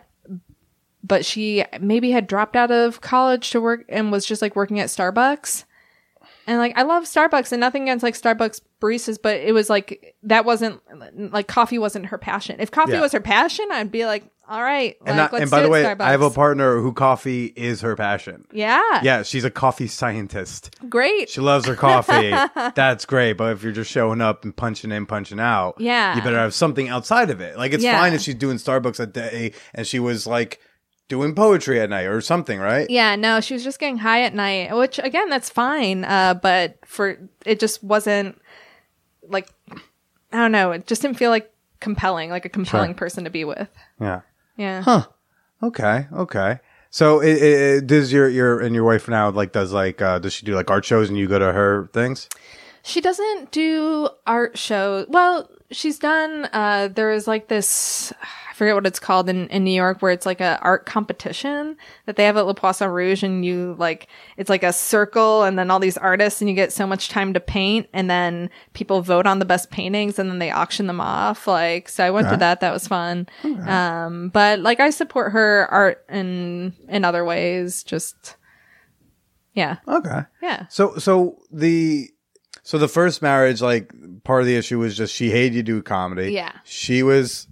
but 1.03 1.23
she 1.25 1.63
maybe 1.79 2.11
had 2.11 2.27
dropped 2.27 2.55
out 2.55 2.71
of 2.71 3.01
college 3.01 3.51
to 3.51 3.61
work 3.61 3.85
and 3.87 4.11
was 4.11 4.25
just 4.25 4.41
like 4.41 4.55
working 4.55 4.79
at 4.79 4.87
Starbucks. 4.89 5.63
And 6.47 6.57
like 6.59 6.77
I 6.77 6.83
love 6.83 7.03
Starbucks 7.03 7.51
and 7.51 7.59
nothing 7.59 7.83
against 7.83 8.03
like 8.03 8.15
Starbucks 8.15 8.61
baristas, 8.81 9.17
but 9.21 9.37
it 9.37 9.53
was 9.53 9.69
like 9.69 10.15
that 10.23 10.43
wasn't 10.45 10.81
like 11.31 11.47
coffee 11.47 11.77
wasn't 11.77 12.07
her 12.07 12.17
passion. 12.17 12.57
If 12.59 12.71
coffee 12.71 12.93
Yeah. 12.93 13.01
was 13.01 13.11
her 13.11 13.19
passion, 13.21 13.67
I'd 13.71 13.91
be 13.91 14.05
like, 14.05 14.29
all 14.49 14.63
right, 14.63 14.95
And, 15.05 15.17
like, 15.17 15.33
I- 15.33 15.37
let's 15.37 15.41
and 15.43 15.51
by 15.51 15.61
the 15.61 15.69
way, 15.69 15.83
Starbucks. 15.83 16.01
I 16.01 16.11
have 16.11 16.21
a 16.21 16.29
partner 16.29 16.79
who 16.81 16.93
coffee 16.93 17.47
is 17.55 17.81
her 17.81 17.95
passion. 17.95 18.45
yeah, 18.51 18.81
Yeah, 19.03 19.23
she's 19.23 19.43
a 19.43 19.51
coffee 19.51 19.87
scientist. 19.87 20.75
great. 20.89 21.29
She 21.29 21.41
loves 21.41 21.65
her 21.67 21.75
coffee. 21.75 22.31
That's 22.75 23.05
great. 23.05 23.33
But 23.33 23.53
if 23.53 23.63
you're 23.63 23.71
just 23.73 23.91
showing 23.91 24.21
up 24.21 24.43
and 24.45 24.55
punching 24.55 24.91
in, 24.91 25.05
punching 25.05 25.39
out, 25.39 25.75
Yeah. 25.79 26.15
you 26.15 26.21
better 26.21 26.37
have 26.39 26.53
something 26.53 26.87
outside 26.87 27.29
of 27.29 27.41
it. 27.41 27.57
Like 27.57 27.73
it's 27.73 27.83
Yeah. 27.83 27.99
fine 27.99 28.13
if 28.13 28.21
she's 28.21 28.35
doing 28.35 28.57
Starbucks 28.57 28.99
a 28.99 29.05
day 29.05 29.51
and 29.73 29.85
she 29.85 29.99
was 29.99 30.25
like 30.25 30.59
doing 31.09 31.33
poetry 31.35 31.79
at 31.79 31.89
night 31.89 32.03
or 32.05 32.19
something, 32.21 32.59
right? 32.59 32.89
Yeah, 32.89 33.15
no, 33.15 33.39
she 33.41 33.53
was 33.53 33.63
just 33.63 33.79
getting 33.79 33.97
high 33.97 34.23
at 34.23 34.33
night, 34.33 34.75
which 34.75 34.99
again, 34.99 35.29
that's 35.29 35.49
fine. 35.49 36.03
Uh, 36.03 36.33
but 36.33 36.77
for 36.85 37.17
it 37.45 37.59
just 37.59 37.83
wasn't 37.83 38.41
like 39.27 39.49
I 40.31 40.37
don't 40.39 40.51
know. 40.51 40.71
It 40.71 40.87
just 40.87 41.01
didn't 41.01 41.17
feel 41.17 41.29
like 41.31 41.49
compelling, 41.79 42.29
like 42.29 42.43
a 42.45 42.49
compelling 42.49 42.93
person 42.95 43.23
to 43.23 43.29
be 43.29 43.45
with. 43.45 43.69
Yeah. 44.01 44.21
Yeah. 44.58 44.82
Huh. 44.82 45.05
Okay. 45.64 46.08
Okay. 46.14 46.60
So 46.89 47.20
it, 47.22 47.38
it, 47.38 47.43
it- 47.43 47.88
does 47.88 48.12
your 48.12 48.28
your 48.28 48.60
and 48.60 48.74
your 48.76 48.84
wife 48.84 49.08
now 49.08 49.30
like 49.30 49.51
does 49.53 49.72
like 49.72 50.01
uh 50.01 50.20
does 50.20 50.34
she 50.34 50.45
do 50.45 50.55
like 50.55 50.70
art 50.70 50.84
shows 50.86 51.10
and 51.10 51.18
you 51.18 51.28
go 51.28 51.39
to 51.39 51.51
her 51.53 51.89
things? 51.93 52.28
She 52.84 53.01
doesn't 53.01 53.51
do 53.51 54.10
art 54.26 54.58
shows. 54.58 55.08
Well, 55.10 55.49
she's 55.72 55.99
done. 55.99 56.47
Uh, 56.53 56.88
there 56.88 57.12
is 57.12 57.28
like 57.28 57.49
this. 57.49 58.14
Forget 58.58 58.74
what 58.74 58.88
it's 58.88 58.99
called 58.99 59.30
in, 59.30 59.47
in 59.49 59.64
New 59.64 59.70
York, 59.72 60.01
where 60.01 60.12
it's 60.12 60.26
like 60.26 60.41
a 60.41 60.58
art 60.64 60.88
competition 60.88 61.78
that 62.08 62.16
they 62.16 62.26
have 62.26 62.38
at 62.38 62.47
Le 62.47 62.55
Poisson 62.55 62.89
Rouge, 62.89 63.22
and 63.22 63.45
you 63.45 63.76
like 63.78 64.08
it's 64.36 64.49
like 64.49 64.64
a 64.64 64.74
circle, 64.74 65.43
and 65.43 65.60
then 65.60 65.70
all 65.70 65.80
these 65.80 65.95
artists, 65.95 66.41
and 66.41 66.49
you 66.49 66.55
get 66.55 66.74
so 66.74 66.88
much 66.88 67.10
time 67.10 67.34
to 67.36 67.39
paint, 67.39 67.88
and 67.93 68.10
then 68.10 68.49
people 68.74 69.03
vote 69.03 69.28
on 69.28 69.38
the 69.38 69.45
best 69.45 69.70
paintings, 69.70 70.18
and 70.18 70.28
then 70.32 70.39
they 70.39 70.49
auction 70.49 70.88
them 70.88 70.99
off. 70.99 71.45
Like, 71.45 71.88
so 71.88 72.03
I 72.03 72.10
went 72.10 72.30
to 72.30 72.38
that. 72.38 72.62
That 72.62 72.74
was 72.74 72.88
fun. 72.88 73.28
Um, 73.68 74.30
but 74.30 74.60
like 74.60 74.80
I 74.80 74.89
support 74.89 75.34
her 75.34 75.68
art 75.70 76.03
in 76.10 76.74
in 76.89 77.05
other 77.05 77.24
ways. 77.24 77.84
Just 77.84 78.38
yeah, 79.53 79.78
Okay. 79.88 80.22
yeah. 80.41 80.66
So 80.70 80.97
so 80.97 81.38
the 81.51 82.10
so 82.64 82.78
the 82.78 82.88
first 82.88 83.22
marriage 83.22 83.62
like 83.62 83.91
part 84.24 84.41
of 84.41 84.47
the 84.47 84.55
issue 84.55 84.80
was 84.80 84.97
just 84.97 85.14
she 85.14 85.30
hated 85.30 85.53
you 85.55 85.64
do 85.64 85.82
comedy. 85.82 86.32
Yeah. 86.34 86.53
She 86.64 87.03
was 87.03 87.47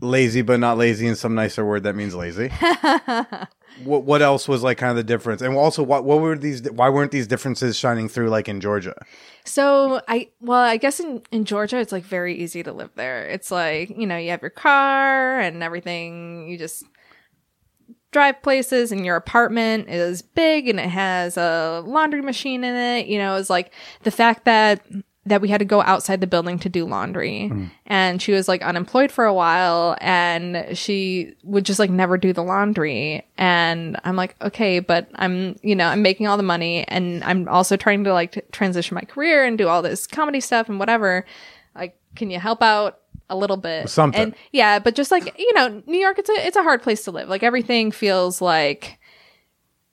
lazy 0.00 0.42
but 0.42 0.60
not 0.60 0.76
lazy 0.76 1.06
in 1.06 1.16
some 1.16 1.34
nicer 1.34 1.64
word 1.64 1.84
that 1.84 1.96
means 1.96 2.14
lazy. 2.14 2.48
what 3.84 4.04
what 4.04 4.22
else 4.22 4.48
was 4.48 4.62
like 4.62 4.78
kind 4.78 4.90
of 4.90 4.96
the 4.96 5.04
difference? 5.04 5.42
And 5.42 5.56
also 5.56 5.82
what 5.82 6.04
what 6.04 6.20
were 6.20 6.36
these 6.36 6.62
why 6.70 6.88
weren't 6.88 7.12
these 7.12 7.26
differences 7.26 7.76
shining 7.76 8.08
through 8.08 8.28
like 8.28 8.48
in 8.48 8.60
Georgia? 8.60 8.94
So 9.44 10.00
I 10.08 10.30
well, 10.40 10.60
I 10.60 10.76
guess 10.76 11.00
in, 11.00 11.22
in 11.30 11.44
Georgia 11.44 11.78
it's 11.78 11.92
like 11.92 12.04
very 12.04 12.34
easy 12.34 12.62
to 12.62 12.72
live 12.72 12.90
there. 12.94 13.26
It's 13.26 13.50
like, 13.50 13.90
you 13.96 14.06
know, 14.06 14.16
you 14.16 14.30
have 14.30 14.42
your 14.42 14.50
car 14.50 15.40
and 15.40 15.62
everything. 15.62 16.48
You 16.48 16.58
just 16.58 16.84
drive 18.12 18.40
places 18.42 18.92
and 18.92 19.04
your 19.04 19.16
apartment 19.16 19.88
is 19.88 20.22
big 20.22 20.68
and 20.68 20.80
it 20.80 20.88
has 20.88 21.36
a 21.36 21.82
laundry 21.84 22.22
machine 22.22 22.64
in 22.64 22.74
it. 22.74 23.06
You 23.06 23.18
know, 23.18 23.36
it's 23.36 23.50
like 23.50 23.72
the 24.04 24.10
fact 24.10 24.44
that 24.46 24.80
that 25.26 25.40
we 25.40 25.48
had 25.48 25.58
to 25.58 25.64
go 25.64 25.82
outside 25.82 26.20
the 26.20 26.26
building 26.26 26.58
to 26.60 26.68
do 26.68 26.86
laundry. 26.86 27.50
And 27.84 28.22
she 28.22 28.32
was 28.32 28.46
like 28.46 28.62
unemployed 28.62 29.10
for 29.10 29.24
a 29.24 29.34
while 29.34 29.96
and 30.00 30.78
she 30.78 31.34
would 31.42 31.64
just 31.64 31.80
like 31.80 31.90
never 31.90 32.16
do 32.16 32.32
the 32.32 32.44
laundry. 32.44 33.26
And 33.36 33.98
i'm 34.04 34.16
like 34.16 34.36
okay 34.40 34.78
but 34.78 35.10
i'm 35.16 35.56
you 35.62 35.74
know 35.74 35.88
i'm 35.88 36.00
making 36.00 36.26
all 36.26 36.36
the 36.36 36.42
money 36.42 36.84
and 36.88 37.22
i'm 37.24 37.48
also 37.48 37.76
trying 37.76 38.04
to 38.04 38.12
like 38.12 38.32
t- 38.32 38.40
transition 38.52 38.94
my 38.94 39.02
career 39.02 39.44
and 39.44 39.58
do 39.58 39.68
all 39.68 39.82
this 39.82 40.06
comedy 40.06 40.40
stuff 40.40 40.68
and 40.68 40.78
whatever. 40.78 41.26
Like 41.74 41.98
can 42.14 42.30
you 42.30 42.38
help 42.38 42.62
out 42.62 43.00
a 43.28 43.36
little 43.36 43.56
bit? 43.56 43.90
Something. 43.90 44.20
and 44.20 44.34
yeah 44.52 44.78
but 44.78 44.94
just 44.94 45.10
like 45.10 45.36
you 45.38 45.52
know 45.54 45.82
new 45.86 45.98
york 45.98 46.18
it's 46.20 46.30
a 46.30 46.46
it's 46.46 46.56
a 46.56 46.62
hard 46.62 46.82
place 46.82 47.02
to 47.04 47.10
live. 47.10 47.28
Like 47.28 47.42
everything 47.42 47.90
feels 47.90 48.40
like 48.40 48.98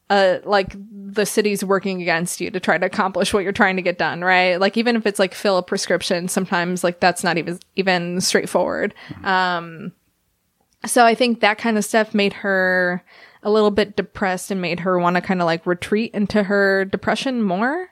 uh 0.09 0.39
like 0.43 0.75
the 0.91 1.25
city's 1.25 1.63
working 1.63 2.01
against 2.01 2.41
you 2.41 2.49
to 2.51 2.59
try 2.59 2.77
to 2.77 2.85
accomplish 2.85 3.33
what 3.33 3.43
you're 3.43 3.51
trying 3.51 3.75
to 3.75 3.81
get 3.81 3.97
done 3.97 4.21
right? 4.21 4.57
Like 4.57 4.77
even 4.77 4.95
if 4.95 5.05
it's 5.05 5.19
like 5.19 5.33
fill 5.33 5.57
a 5.57 5.63
prescription 5.63 6.27
sometimes 6.27 6.83
like 6.83 6.99
that's 6.99 7.23
not 7.23 7.37
even 7.37 7.59
even 7.75 8.21
straightforward. 8.21 8.93
Um 9.23 9.93
so 10.85 11.05
i 11.05 11.15
think 11.15 11.39
that 11.39 11.57
kind 11.57 11.77
of 11.77 11.85
stuff 11.85 12.13
made 12.13 12.33
her 12.33 13.01
a 13.41 13.49
little 13.49 13.71
bit 13.71 13.95
depressed 13.95 14.51
and 14.51 14.61
made 14.61 14.81
her 14.81 14.99
want 14.99 15.15
to 15.15 15.21
kind 15.21 15.41
of 15.41 15.45
like 15.45 15.65
retreat 15.65 16.13
into 16.13 16.43
her 16.43 16.85
depression 16.85 17.41
more. 17.41 17.89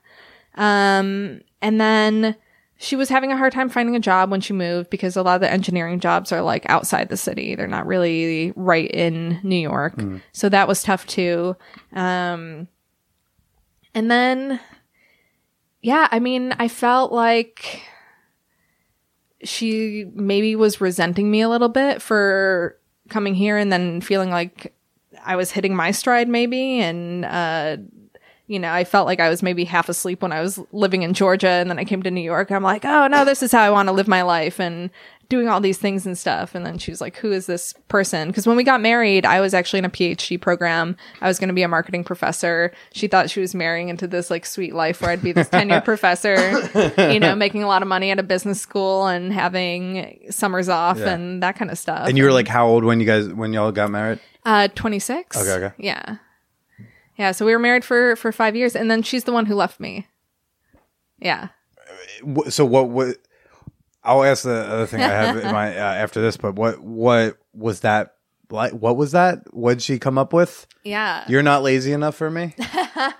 Um 0.55 1.41
and 1.61 1.79
then 1.79 2.35
she 2.81 2.95
was 2.95 3.09
having 3.09 3.31
a 3.31 3.37
hard 3.37 3.53
time 3.53 3.69
finding 3.69 3.95
a 3.95 3.99
job 3.99 4.31
when 4.31 4.41
she 4.41 4.53
moved 4.53 4.89
because 4.89 5.15
a 5.15 5.21
lot 5.21 5.35
of 5.35 5.41
the 5.41 5.51
engineering 5.51 5.99
jobs 5.99 6.31
are 6.31 6.41
like 6.41 6.67
outside 6.67 7.09
the 7.09 7.15
city. 7.15 7.53
They're 7.53 7.67
not 7.67 7.85
really 7.85 8.53
right 8.55 8.89
in 8.89 9.39
New 9.43 9.55
York. 9.55 9.93
So 10.31 10.49
that 10.49 10.67
was 10.67 10.81
tough 10.81 11.05
too. 11.05 11.55
Um, 11.93 12.67
and 13.93 14.09
then, 14.09 14.59
yeah, 15.83 16.07
I 16.11 16.19
mean, 16.19 16.55
I 16.57 16.67
felt 16.67 17.11
like 17.11 17.83
she 19.43 20.05
maybe 20.15 20.55
was 20.55 20.81
resenting 20.81 21.29
me 21.29 21.41
a 21.41 21.49
little 21.49 21.69
bit 21.69 22.01
for 22.01 22.79
coming 23.09 23.35
here 23.35 23.57
and 23.57 23.71
then 23.71 24.01
feeling 24.01 24.31
like 24.31 24.73
I 25.23 25.35
was 25.35 25.51
hitting 25.51 25.75
my 25.75 25.91
stride 25.91 26.29
maybe 26.29 26.79
and 26.79 27.25
uh 27.25 27.77
you 28.51 28.59
know, 28.59 28.71
I 28.71 28.83
felt 28.83 29.05
like 29.07 29.19
I 29.19 29.29
was 29.29 29.41
maybe 29.41 29.63
half 29.63 29.87
asleep 29.89 30.21
when 30.21 30.31
I 30.31 30.41
was 30.41 30.59
living 30.71 31.03
in 31.03 31.13
Georgia 31.13 31.47
and 31.49 31.69
then 31.69 31.79
I 31.79 31.85
came 31.85 32.03
to 32.03 32.11
New 32.11 32.21
York. 32.21 32.51
I'm 32.51 32.63
like, 32.63 32.83
"Oh, 32.85 33.07
no, 33.07 33.23
this 33.23 33.41
is 33.41 33.51
how 33.51 33.61
I 33.61 33.69
want 33.69 33.87
to 33.87 33.93
live 33.93 34.07
my 34.07 34.21
life." 34.23 34.59
And 34.59 34.89
doing 35.29 35.47
all 35.47 35.61
these 35.61 35.77
things 35.77 36.05
and 36.05 36.17
stuff. 36.17 36.53
And 36.55 36.65
then 36.65 36.77
she 36.77 36.91
was 36.91 36.99
like, 36.99 37.15
Who 37.19 37.31
is 37.31 37.45
this 37.45 37.73
person? 37.87 38.27
Because 38.27 38.45
when 38.45 38.57
we 38.57 38.65
got 38.65 38.81
married, 38.81 39.25
I 39.25 39.39
was 39.39 39.53
actually 39.53 39.79
in 39.79 39.85
a 39.85 39.89
PhD 39.89 40.39
program. 40.39 40.97
I 41.21 41.29
was 41.29 41.39
going 41.39 41.47
to 41.47 41.53
be 41.53 41.63
a 41.63 41.69
marketing 41.69 42.03
professor. 42.03 42.73
She 42.91 43.07
thought 43.07 43.29
she 43.29 43.39
was 43.39 43.55
marrying 43.55 43.87
into 43.87 44.07
this 44.07 44.29
like 44.29 44.45
sweet 44.45 44.75
life 44.75 44.99
where 45.01 45.09
I'd 45.11 45.23
be 45.23 45.31
this 45.31 45.47
tenured 45.47 45.85
professor, 45.85 46.35
you 47.13 47.21
know, 47.21 47.33
making 47.33 47.63
a 47.63 47.67
lot 47.67 47.81
of 47.81 47.87
money 47.87 48.11
at 48.11 48.19
a 48.19 48.23
business 48.23 48.59
school 48.59 49.07
and 49.07 49.31
having 49.31 50.19
summers 50.29 50.67
off 50.67 50.97
Yeah. 50.97 51.13
and 51.13 51.41
that 51.41 51.55
kind 51.55 51.71
of 51.71 51.79
stuff. 51.79 52.09
And 52.09 52.17
you 52.17 52.25
were 52.25 52.33
like 52.33 52.49
how 52.49 52.67
old 52.67 52.83
when 52.83 52.99
you 52.99 53.05
guys 53.05 53.29
when 53.29 53.53
y'all 53.53 53.71
got 53.71 53.89
married? 53.89 54.19
Uh, 54.43 54.67
26. 54.75 55.37
Okay, 55.37 55.51
okay. 55.65 55.73
Yeah. 55.77 56.17
Yeah. 57.21 57.33
So 57.33 57.45
we 57.45 57.51
were 57.51 57.59
married 57.59 57.85
for, 57.85 58.15
for 58.15 58.31
five 58.31 58.55
years 58.55 58.75
and 58.75 58.89
then 58.89 59.03
she's 59.03 59.25
the 59.25 59.31
one 59.31 59.45
who 59.45 59.53
left 59.53 59.79
me. 59.79 60.07
Yeah. 61.19 61.49
So 62.49 62.65
what 62.65 62.89
what 62.89 63.17
I'll 64.03 64.23
ask 64.23 64.43
the 64.43 64.55
other 64.55 64.87
thing 64.87 65.01
I 65.01 65.09
have 65.09 65.37
in 65.37 65.43
my 65.51 65.77
uh, 65.77 65.93
after 65.93 66.19
this, 66.19 66.35
but 66.35 66.55
what 66.55 66.81
what 66.81 67.37
was 67.53 67.81
that 67.81 68.15
like? 68.49 68.71
What 68.71 68.97
was 68.97 69.11
that? 69.11 69.53
What 69.53 69.73
did 69.73 69.83
she 69.83 69.99
come 69.99 70.17
up 70.17 70.33
with? 70.33 70.65
Yeah. 70.83 71.23
You're 71.27 71.43
not 71.43 71.61
lazy 71.61 71.91
enough 71.93 72.15
for 72.15 72.31
me. 72.31 72.55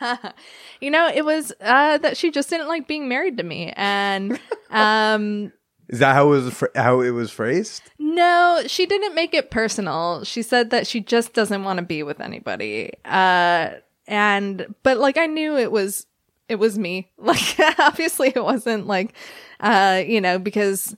you 0.82 0.90
know, 0.90 1.08
it 1.14 1.24
was, 1.24 1.54
uh, 1.62 2.00
that 2.00 2.18
she 2.18 2.32
just 2.32 2.50
didn't 2.50 2.68
like 2.68 2.88
being 2.88 3.08
married 3.08 3.38
to 3.38 3.44
me. 3.44 3.72
And, 3.76 4.40
um, 4.72 5.54
Is 5.90 6.00
that 6.00 6.16
how 6.16 6.26
it 6.26 6.30
was 6.30 6.54
phr- 6.56 6.76
how 6.76 7.02
it 7.02 7.12
was 7.12 7.30
phrased? 7.30 7.84
No, 8.00 8.64
she 8.66 8.88
didn't 8.88 9.14
make 9.14 9.36
it 9.36 9.52
personal. 9.52 10.24
She 10.24 10.42
said 10.42 10.72
that 10.72 10.88
she 10.88 11.02
just 11.02 11.34
doesn't 11.34 11.64
want 11.64 11.78
to 11.78 11.86
be 11.86 12.02
with 12.02 12.20
anybody. 12.20 12.94
Uh 13.06 13.74
and 14.12 14.76
but 14.84 14.98
like 14.98 15.18
I 15.18 15.26
knew 15.26 15.58
it 15.58 15.72
was 15.72 16.06
it 16.48 16.56
was 16.56 16.78
me. 16.78 17.10
Like 17.18 17.60
obviously 17.80 18.32
it 18.36 18.44
wasn't 18.44 18.86
like 18.86 19.14
uh 19.60 20.04
you 20.06 20.22
know 20.22 20.38
because 20.38 20.96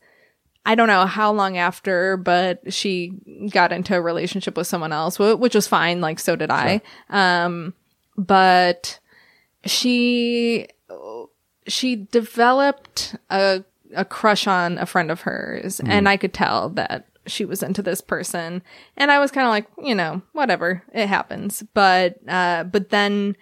I 0.66 0.76
don't 0.76 0.88
know 0.88 1.06
how 1.06 1.32
long 1.32 1.58
after 1.58 2.18
but 2.18 2.74
she 2.74 3.14
got 3.52 3.72
into 3.72 3.96
a 3.96 4.02
relationship 4.02 4.58
with 4.58 4.68
someone 4.68 4.92
else, 4.92 5.20
which 5.20 5.54
was 5.54 5.68
fine 5.68 6.02
like 6.02 6.20
so 6.20 6.36
did 6.36 6.50
I. 6.50 6.82
Um 7.10 7.74
but 8.18 9.00
she 9.66 10.68
she 11.68 11.96
developed 11.96 13.16
a 13.30 13.64
a 13.96 14.06
crush 14.06 14.48
on 14.48 14.80
a 14.80 14.88
friend 14.88 15.12
of 15.12 15.22
hers 15.22 15.80
and 15.82 16.10
I 16.10 16.18
could 16.18 16.34
tell 16.34 16.70
that 16.70 17.06
she 17.26 17.46
was 17.46 17.64
into 17.64 17.82
this 17.82 18.02
person 18.02 18.62
and 18.98 19.12
I 19.12 19.20
was 19.20 19.32
kind 19.32 19.48
of 19.48 19.52
like, 19.52 19.68
you 19.88 19.96
know, 19.96 20.22
whatever, 20.34 20.84
it 20.94 21.08
happens. 21.08 21.64
But 21.74 22.18
uh 22.28 22.64
but 22.66 22.90
then 22.90 23.36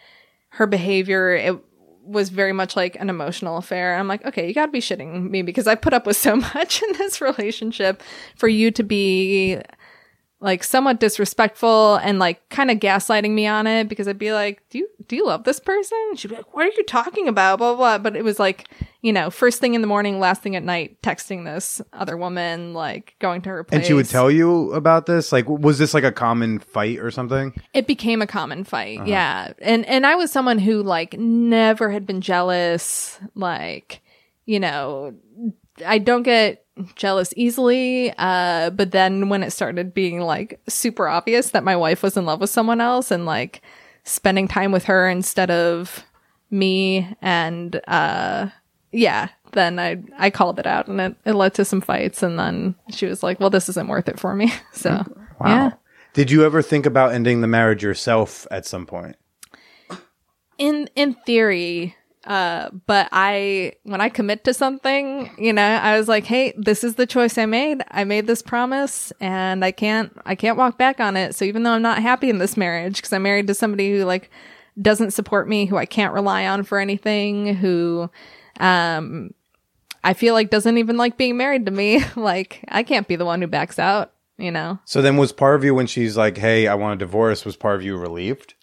her 0.50 0.68
behavior 0.68 1.34
it 1.34 1.60
was 2.04 2.30
very 2.30 2.54
much 2.54 2.76
like 2.76 2.96
an 3.00 3.10
emotional 3.10 3.58
affair. 3.58 3.96
I'm 3.96 4.08
like, 4.08 4.26
okay, 4.26 4.48
you 4.48 4.54
got 4.54 4.66
to 4.66 4.72
be 4.72 4.80
shitting 4.80 5.30
me 5.30 5.42
because 5.44 5.68
I 5.68 5.76
put 5.76 5.94
up 5.94 6.06
with 6.06 6.18
so 6.18 6.36
much 6.56 6.82
in 6.82 6.94
this 6.98 7.22
relationship 7.22 8.02
for 8.36 8.48
you 8.48 8.72
to 8.72 8.84
be 8.84 9.60
like 10.42 10.64
somewhat 10.64 11.00
disrespectful 11.00 11.96
and 11.98 12.20
like 12.20 12.50
kind 12.50 12.70
of 12.72 12.80
gaslighting 12.80 13.32
me 13.32 13.46
on 13.48 13.68
it 13.68 13.88
because 13.88 14.08
I'd 14.08 14.18
be 14.18 14.34
like, 14.34 14.62
"Do 14.70 14.80
you 14.80 14.88
do 15.08 15.16
you 15.16 15.26
love 15.26 15.44
this 15.44 15.60
person?" 15.60 15.98
And 16.10 16.20
she'd 16.20 16.30
be 16.30 16.36
like, 16.36 16.54
"What 16.56 16.66
are 16.66 16.72
you 16.76 16.84
talking 16.84 17.28
about?" 17.28 17.60
Blah 17.60 17.76
blah. 17.76 17.78
blah. 17.78 17.98
But 18.00 18.16
it 18.16 18.24
was 18.24 18.39
like, 18.39 18.68
you 19.02 19.14
know, 19.14 19.30
first 19.30 19.60
thing 19.60 19.76
in 19.76 19.82
the 19.82 19.88
morning, 19.88 20.20
last 20.20 20.42
thing 20.42 20.56
at 20.56 20.64
night, 20.64 21.02
texting 21.04 21.46
this 21.46 21.80
other 21.94 22.18
woman, 22.18 22.74
like 22.74 23.16
going 23.20 23.42
to 23.44 23.50
her 23.50 23.64
place. 23.64 23.78
And 23.78 23.86
she 23.86 23.94
would 23.94 24.10
tell 24.10 24.32
you 24.32 24.74
about 24.74 25.06
this? 25.06 25.32
Like, 25.32 25.48
was 25.48 25.78
this 25.78 25.94
like 25.94 26.04
a 26.04 26.12
common 26.12 26.58
fight 26.60 26.98
or 27.00 27.12
something? 27.12 27.54
it 27.74 27.86
became 27.88 28.22
a 28.22 28.28
common 28.28 28.64
fight 28.64 28.98
Uh-huh. 28.98 29.08
yeah 29.10 29.54
and 29.60 29.86
and 29.86 30.06
i 30.06 30.16
was 30.16 30.32
someone 30.32 30.58
who 30.60 30.82
like 30.84 31.14
never 31.18 31.89
had 31.92 32.06
been 32.06 32.20
jealous 32.22 33.20
like 33.36 34.02
you 34.46 34.60
know 34.60 35.14
i 35.86 35.98
don't 35.98 36.24
get 36.24 36.66
jealous 36.96 37.34
easily 37.36 38.14
uh 38.18 38.70
but 38.72 38.92
then 38.92 39.30
when 39.30 39.44
it 39.44 39.52
started 39.52 39.94
being 39.94 40.22
like 40.22 40.60
super 40.68 41.08
obvious 41.08 41.52
that 41.52 41.64
my 41.64 41.76
wife 41.76 42.02
was 42.02 42.18
in 42.18 42.26
love 42.26 42.40
with 42.40 42.50
someone 42.50 42.82
else 42.82 43.12
and 43.12 43.26
like 43.26 43.62
spending 44.04 44.48
time 44.48 44.72
with 44.72 44.86
her 44.86 45.08
instead 45.10 45.52
of 45.52 46.04
me 46.50 47.16
and 47.22 47.80
uh 47.88 48.48
yeah 48.92 49.30
then 49.54 49.80
i 49.80 50.02
i 50.18 50.30
called 50.30 50.60
it 50.60 50.66
out 50.66 50.88
and 50.88 51.00
it, 51.00 51.16
it 51.26 51.34
led 51.34 51.54
to 51.54 51.64
some 51.66 51.82
fights 51.82 52.24
and 52.24 52.40
then 52.40 52.74
she 52.90 53.06
was 53.06 53.22
like 53.22 53.40
well 53.40 53.50
this 53.50 53.70
isn't 53.70 53.88
worth 53.88 54.10
it 54.10 54.20
for 54.20 54.36
me. 54.36 54.52
So 54.74 55.04
yeah. 55.46 55.72
Did 56.14 56.30
you 56.30 56.44
ever 56.44 56.62
think 56.62 56.86
about 56.86 57.14
ending 57.14 57.42
the 57.42 57.48
marriage 57.48 57.84
yourself 57.84 58.46
at 58.52 58.66
some 58.66 58.86
point? 58.86 59.16
in 60.58 60.90
in 60.96 61.14
theory 61.14 61.96
uh 62.26 62.70
but 62.86 63.10
i 63.12 63.74
when 63.84 64.00
i 64.00 64.08
commit 64.08 64.44
to 64.44 64.54
something 64.54 65.30
you 65.38 65.52
know 65.52 65.62
i 65.62 65.98
was 65.98 66.08
like 66.08 66.24
hey 66.24 66.54
this 66.56 66.84
is 66.84 66.96
the 66.96 67.08
choice 67.08 67.38
i 67.38 67.46
made. 67.46 67.82
I 67.90 68.04
made 68.04 68.28
this 68.28 68.42
promise 68.42 69.12
and 69.20 69.66
i 69.66 69.72
can't 69.72 70.16
i 70.26 70.36
can't 70.36 70.58
walk 70.58 70.78
back 70.78 71.00
on 71.00 71.18
it. 71.18 71.34
So 71.34 71.46
even 71.46 71.64
though 71.64 71.72
i'm 71.72 71.82
not 71.82 72.00
happy 72.00 72.30
in 72.30 72.38
this 72.38 72.56
marriage 72.56 72.98
because 72.98 73.12
i'm 73.14 73.24
married 73.24 73.48
to 73.48 73.54
somebody 73.54 73.92
who 73.92 74.06
like 74.06 74.30
doesn't 74.82 75.12
support 75.12 75.50
me 75.50 75.66
who 75.66 75.78
i 75.78 75.86
can't 75.86 76.14
rely 76.14 76.46
on 76.46 76.64
for 76.64 76.80
anything 76.80 77.56
who 77.56 78.10
um 78.60 79.34
i 80.04 80.14
feel 80.14 80.34
like 80.34 80.50
doesn't 80.50 80.78
even 80.78 80.98
like 80.98 81.18
being 81.18 81.38
married 81.38 81.66
to 81.66 81.72
me 81.72 82.04
like 82.16 82.64
i 82.68 82.84
can't 82.84 83.08
be 83.08 83.16
the 83.16 83.26
one 83.26 83.42
who 83.42 83.48
backs 83.48 83.80
out 83.80 84.14
you 84.42 84.52
know? 84.52 84.80
So 84.86 85.02
then 85.02 85.18
was 85.18 85.32
part 85.32 85.56
of 85.56 85.64
you 85.64 85.76
when 85.76 85.88
she's 85.88 86.18
like, 86.18 86.38
hey, 86.38 86.68
I 86.68 86.76
want 86.76 87.02
a 87.02 87.06
divorce, 87.06 87.46
was 87.46 87.56
part 87.56 87.76
of 87.76 87.84
you 87.84 87.96
relieved? 87.96 88.56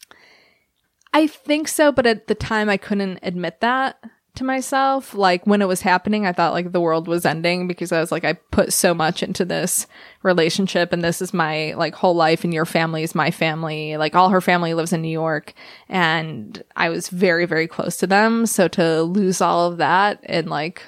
I 1.19 1.27
think 1.27 1.67
so, 1.67 1.91
but 1.91 2.07
at 2.07 2.29
the 2.29 2.37
time 2.37 2.69
I 2.69 2.77
couldn't 2.77 3.19
admit 3.25 3.61
that 3.61 3.99
to 4.37 4.45
myself. 4.45 5.15
Like 5.15 5.45
when 5.49 5.61
it 5.61 5.67
was 5.67 5.81
happening, 5.81 6.27
I 6.27 6.33
thought 6.33 6.53
like 6.53 6.71
the 6.71 6.81
world 6.81 7.09
was 7.09 7.27
ending 7.27 7.67
because 7.67 7.91
I 7.91 7.99
was 7.99 8.13
like, 8.13 8.23
I 8.23 8.35
put 8.35 8.73
so 8.73 8.95
much 8.95 9.21
into 9.21 9.45
this 9.45 9.89
relationship 10.23 10.93
and 10.93 11.03
this 11.03 11.21
is 11.21 11.35
my 11.35 11.75
like 11.75 11.97
whole 11.97 12.15
life 12.15 12.45
and 12.45 12.55
your 12.55 12.65
family 12.65 13.03
is 13.03 13.17
my 13.17 13.33
family. 13.33 13.97
Like 13.97 14.15
all 14.15 14.29
her 14.29 14.41
family 14.41 14.75
lives 14.75 14.93
in 14.93 15.03
New 15.03 15.09
York 15.09 15.55
and 15.89 16.63
I 16.77 16.89
was 16.89 17.09
very, 17.09 17.47
very 17.47 17.67
close 17.67 17.97
to 17.97 18.07
them. 18.07 18.47
So 18.47 18.69
to 18.69 19.03
lose 19.03 19.41
all 19.41 19.67
of 19.67 19.79
that 19.79 20.21
and 20.23 20.49
like, 20.49 20.85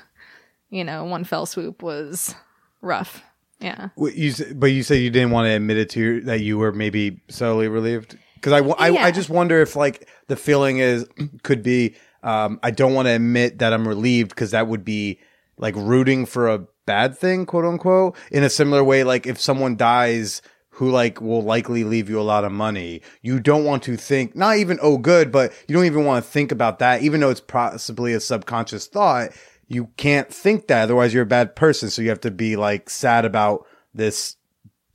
you 0.69 0.85
know, 0.85 1.05
one 1.07 1.25
fell 1.25 1.45
swoop 1.45 1.83
was 1.83 2.37
rough. 2.83 3.25
Yeah. 3.59 3.89
What 3.97 4.15
You, 4.15 4.33
but 4.55 4.67
you 4.67 4.85
said 4.85 5.01
you 5.01 5.11
didn't 5.11 5.33
want 5.33 5.47
to 5.47 5.51
admit 5.51 5.77
it 5.77 5.91
to 5.91 6.01
you 6.01 6.21
that 6.21 6.39
you 6.39 6.57
were 6.57 6.71
maybe 6.71 7.21
subtly 7.29 7.67
relieved? 7.67 8.17
Because 8.35 8.53
I, 8.53 8.67
I, 8.79 8.89
Yeah. 8.89 9.05
I 9.05 9.11
just 9.11 9.29
wonder 9.29 9.61
if 9.61 9.77
like 9.77 10.09
the 10.31 10.37
feeling 10.37 10.79
is, 10.79 11.07
could 11.43 11.63
be, 11.63 11.95
um, 12.23 12.59
I 12.63 12.71
don't 12.71 12.95
want 12.95 13.07
to 13.07 13.13
admit 13.13 13.59
that 13.59 13.75
I'm 13.75 13.87
relieved 13.87 14.31
because 14.31 14.53
that 14.53 14.69
would 14.69 14.85
be 14.85 15.19
like 15.59 15.75
rooting 15.77 16.25
for 16.25 16.49
a 16.49 16.67
bad 16.87 17.19
thing, 17.19 17.45
quote 17.45 17.65
unquote. 17.65 18.17
In 18.31 18.43
a 18.43 18.49
similar 18.51 18.83
way, 18.83 19.05
like 19.05 19.27
if 19.27 19.39
someone 19.39 19.77
dies 19.77 20.41
who 20.71 20.91
like 20.91 21.21
will 21.21 21.43
likely 21.43 21.85
leave 21.85 22.09
you 22.09 22.19
a 22.19 22.23
lot 22.23 22.45
of 22.45 22.53
money, 22.53 23.03
you 23.23 23.41
don't 23.41 23.65
want 23.65 23.83
to 23.83 23.97
think, 23.97 24.35
not 24.35 24.57
even, 24.57 24.79
oh, 24.81 24.97
good, 24.97 25.31
but 25.31 25.53
you 25.69 25.75
don't 25.75 25.85
even 25.85 26.05
want 26.05 26.25
to 26.25 26.31
think 26.31 26.53
about 26.53 26.79
that, 26.79 27.03
even 27.03 27.21
though 27.21 27.31
it's 27.31 27.41
possibly 27.41 28.15
a 28.15 28.21
subconscious 28.21 28.87
thought. 28.87 29.31
You 29.69 29.89
can't 29.97 30.33
think 30.33 30.69
that, 30.69 30.83
otherwise 30.83 31.13
you're 31.13 31.25
a 31.25 31.27
bad 31.27 31.55
person. 31.55 31.91
So 31.91 32.03
you 32.03 32.09
have 32.09 32.21
to 32.21 32.31
be 32.31 32.57
like 32.57 32.89
sad 32.89 33.25
about 33.25 33.67
this 33.93 34.37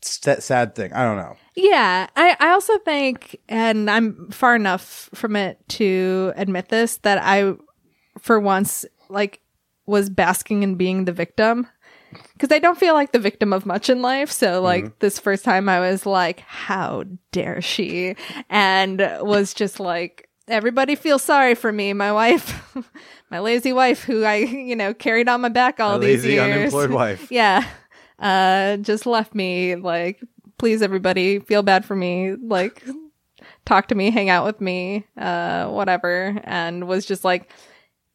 sad 0.05 0.75
thing. 0.75 0.93
I 0.93 1.03
don't 1.03 1.17
know. 1.17 1.35
Yeah, 1.55 2.07
I, 2.15 2.35
I 2.39 2.49
also 2.49 2.77
think, 2.79 3.39
and 3.47 3.89
I'm 3.89 4.29
far 4.31 4.55
enough 4.55 5.09
from 5.13 5.35
it 5.35 5.57
to 5.69 6.33
admit 6.35 6.69
this, 6.69 6.97
that 6.97 7.19
I, 7.21 7.53
for 8.19 8.39
once, 8.39 8.85
like, 9.09 9.41
was 9.85 10.09
basking 10.09 10.63
in 10.63 10.75
being 10.75 11.05
the 11.05 11.11
victim. 11.13 11.67
Because 12.33 12.51
I 12.51 12.59
don't 12.59 12.77
feel 12.77 12.93
like 12.93 13.11
the 13.11 13.19
victim 13.19 13.51
of 13.51 13.65
much 13.65 13.89
in 13.89 14.01
life. 14.01 14.31
So, 14.31 14.55
mm-hmm. 14.55 14.63
like, 14.63 14.99
this 14.99 15.19
first 15.19 15.43
time 15.43 15.67
I 15.67 15.79
was 15.79 16.05
like, 16.05 16.41
how 16.41 17.03
dare 17.31 17.61
she? 17.61 18.15
And 18.49 18.99
was 19.21 19.53
just 19.53 19.79
like, 19.79 20.29
everybody 20.47 20.95
feels 20.95 21.23
sorry 21.23 21.55
for 21.55 21.71
me. 21.71 21.93
My 21.93 22.11
wife, 22.11 22.75
my 23.31 23.39
lazy 23.39 23.73
wife, 23.73 24.03
who 24.03 24.23
I, 24.23 24.35
you 24.35 24.75
know, 24.75 24.93
carried 24.93 25.27
on 25.27 25.41
my 25.41 25.49
back 25.49 25.79
all 25.79 25.93
My 25.93 26.05
these 26.05 26.23
lazy, 26.23 26.33
years. 26.33 26.55
unemployed 26.55 26.91
wife. 26.91 27.27
yeah. 27.31 27.67
Uh, 28.19 28.77
just 28.77 29.05
left 29.05 29.35
me 29.35 29.75
like, 29.75 30.21
please 30.57 30.81
everybody 30.81 31.39
feel 31.39 31.63
bad 31.63 31.83
for 31.85 31.95
me. 31.95 32.35
Like, 32.35 32.83
talk 33.65 33.87
to 33.89 33.95
me, 33.95 34.09
hang 34.11 34.29
out 34.29 34.45
with 34.45 34.61
me, 34.61 35.05
uh, 35.17 35.67
whatever. 35.67 36.39
And 36.43 36.87
was 36.87 37.05
just 37.05 37.23
like 37.25 37.51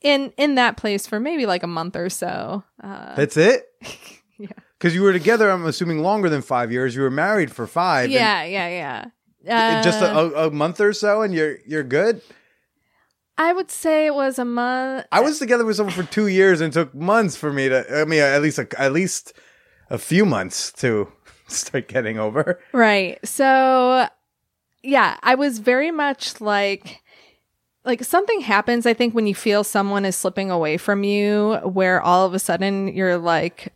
in, 0.01 0.33
in 0.37 0.55
that 0.55 0.77
place 0.77 1.07
for 1.07 1.21
maybe 1.21 1.45
like 1.47 1.63
a 1.63 1.67
month 1.69 1.97
or 1.97 2.09
so. 2.09 2.65
Uh, 2.83 3.15
That's 3.15 3.37
it? 3.37 3.67
Yeah. 4.39 4.49
Because 4.79 4.95
you 4.95 5.03
were 5.03 5.13
together, 5.13 5.51
I'm 5.51 5.67
assuming 5.67 5.99
longer 5.99 6.31
than 6.31 6.41
five 6.41 6.73
years. 6.73 6.97
You 6.97 7.03
were 7.03 7.11
married 7.11 7.53
for 7.53 7.67
five. 7.67 8.09
yeah, 8.09 8.43
yeah, 8.45 9.05
yeah. 9.45 9.81
it- 9.81 9.85
just 9.85 10.01
a, 10.01 10.07
Uh, 10.11 10.31
a, 10.35 10.47
a 10.47 10.51
month 10.51 10.81
or 10.81 10.95
so, 10.95 11.21
and 11.21 11.35
you're 11.35 11.59
you're 11.67 11.83
good. 11.83 12.23
I 13.37 13.53
would 13.53 13.71
say 13.71 14.07
it 14.07 14.15
was 14.15 14.39
a 14.39 14.47
month. 14.47 15.05
I 15.13 15.21
was 15.21 15.39
together 15.39 15.67
with 15.67 15.77
someone 15.77 15.95
for 15.95 16.05
two 16.05 16.27
years, 16.29 16.63
and 16.63 16.73
it 16.73 16.75
took 16.75 16.95
months 16.95 17.37
for 17.37 17.53
me 17.53 17.69
to. 17.69 18.01
I 18.01 18.07
mean, 18.07 18.21
at 18.21 18.41
least 18.41 18.59
a, 18.59 18.67
at 18.81 18.95
least 18.95 19.35
a 19.91 19.99
few 19.99 20.25
months 20.25 20.73
to 20.73 21.13
start 21.49 21.89
getting 21.89 22.19
over. 22.19 22.61
Right. 22.73 23.19
So, 23.27 24.09
yeah, 24.83 25.19
I 25.23 25.35
was 25.35 25.59
very 25.59 25.91
much 25.91 26.41
like, 26.41 27.03
like 27.85 28.05
something 28.05 28.41
happens, 28.41 28.87
I 28.87 28.95
think, 28.95 29.15
when 29.15 29.27
you 29.27 29.35
feel 29.35 29.65
someone 29.65 30.05
is 30.05 30.17
slipping 30.17 30.51
away 30.51 30.77
from 30.77 31.03
you, 31.05 31.57
where 31.65 32.01
all 32.01 32.25
of 32.25 32.35
a 32.35 32.39
sudden 32.39 32.89
you're 32.89 33.19
like 33.19 33.73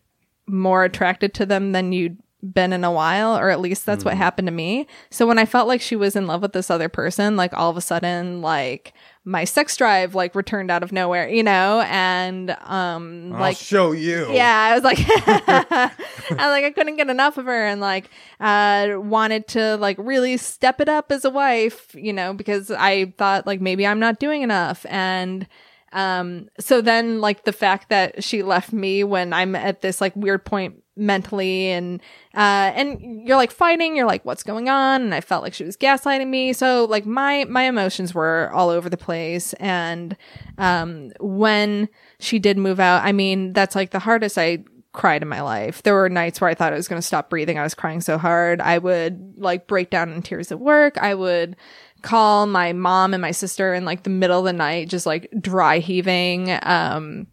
more 0.47 0.85
attracted 0.85 1.35
to 1.35 1.47
them 1.47 1.73
than 1.73 1.93
you'd 1.93 2.19
been 2.53 2.73
in 2.73 2.85
a 2.85 2.93
while, 2.93 3.37
or 3.37 3.49
at 3.49 3.61
least 3.61 3.87
that's 3.87 4.05
what 4.05 4.17
happened 4.17 4.47
to 4.47 4.53
me. 4.53 4.87
So 5.11 5.27
when 5.27 5.39
I 5.39 5.47
felt 5.47 5.67
like 5.67 5.81
she 5.81 5.97
was 5.97 6.15
in 6.15 6.27
love 6.27 6.43
with 6.43 6.53
this 6.53 6.71
other 6.71 6.89
person, 6.89 7.37
like 7.37 7.55
all 7.55 7.71
of 7.71 7.77
a 7.77 7.81
sudden, 7.81 8.43
like 8.43 8.93
my 9.25 9.45
sex 9.45 9.77
drive 9.77 10.15
like 10.15 10.35
returned 10.35 10.71
out 10.71 10.83
of 10.83 10.93
nowhere, 10.93 11.29
you 11.29 11.43
know, 11.43 11.81
and 11.89 12.51
um 12.65 13.33
I'll 13.33 13.41
like 13.41 13.57
show 13.57 13.93
you. 13.93 14.31
yeah, 14.33 14.71
I 14.71 14.75
was 14.75 14.85
like, 14.85 14.99
I 16.39 16.51
like 16.51 16.65
I 16.65 16.71
couldn't 16.71 16.97
get 16.97 17.09
enough 17.09 17.39
of 17.39 17.47
her, 17.47 17.67
and 17.67 17.81
like 17.81 18.11
uh 18.41 18.91
wanted 18.97 19.49
to 19.49 19.77
like 19.79 19.97
really 19.99 20.37
step 20.37 20.81
it 20.81 20.89
up 20.89 21.11
as 21.11 21.25
a 21.25 21.31
wife, 21.31 21.95
you 21.95 22.13
know, 22.13 22.35
because 22.35 22.71
I 22.71 23.15
thought 23.17 23.47
like 23.47 23.61
maybe 23.61 23.87
I'm 23.87 24.01
not 24.01 24.19
doing 24.19 24.43
enough, 24.43 24.85
and 24.91 25.47
um 25.93 26.49
so 26.61 26.83
then 26.83 27.21
like 27.21 27.45
the 27.45 27.53
fact 27.53 27.89
that 27.89 28.23
she 28.23 28.43
left 28.43 28.73
me 28.73 29.05
when 29.05 29.33
I'm 29.33 29.55
at 29.55 29.81
this 29.81 30.01
like 30.01 30.15
weird 30.17 30.45
point 30.45 30.84
mentally 30.97 31.71
and 31.71 32.01
uh 32.35 32.71
and 32.75 33.27
you're 33.27 33.37
like 33.37 33.51
fighting 33.51 33.97
you're 33.97 34.07
like 34.07 34.25
what's 34.25 34.43
going 34.43 34.69
on? 34.69 35.03
And 35.03 35.15
i 35.15 35.21
felt 35.21 35.43
like 35.43 35.55
she 35.55 35.65
was 35.65 35.77
gaslighting 35.77 36.29
me. 36.29 36.53
So 36.53 36.85
like 36.85 37.05
my 37.07 37.45
my 37.45 37.65
emotions 37.65 38.15
were 38.15 38.51
all 38.53 38.69
over 38.69 38.89
the 38.89 38.97
place. 38.97 39.53
And 39.55 40.17
um 40.59 41.11
when 41.21 41.89
she 42.21 42.39
did 42.39 42.57
move 42.57 42.79
out 42.79 43.05
i 43.05 43.13
mean 43.13 43.53
that's 43.53 43.75
like 43.75 43.91
the 43.91 43.99
hardest 43.99 44.39
i 44.39 44.65
cried 44.93 45.23
in 45.23 45.29
my 45.29 45.41
life. 45.41 45.83
There 45.83 45.95
were 45.95 46.09
nights 46.09 46.41
where 46.41 46.49
i 46.49 46.55
thought 46.55 46.73
i 46.73 46.77
was 46.77 46.89
going 46.89 47.01
to 47.01 47.07
stop 47.07 47.29
breathing. 47.29 47.59
I 47.59 47.65
was 47.65 47.75
crying 47.75 48.01
so 48.01 48.17
hard. 48.17 48.61
I 48.61 48.79
would 48.79 49.35
like 49.37 49.67
break 49.67 49.91
down 49.91 50.13
in 50.13 50.23
tears 50.23 50.53
at 50.53 50.61
work. 50.61 50.97
I 50.99 51.15
would 51.15 51.57
call 52.03 52.47
my 52.47 52.73
mom 52.73 53.15
and 53.15 53.21
my 53.21 53.33
sister 53.33 53.75
in 53.75 53.85
like 53.85 54.05
the 54.05 54.11
middle 54.11 54.39
of 54.39 54.45
the 54.45 54.53
night 54.53 54.89
just 54.89 55.07
like 55.07 55.29
dry 55.41 55.79
heaving. 55.79 56.57
Um 56.63 57.27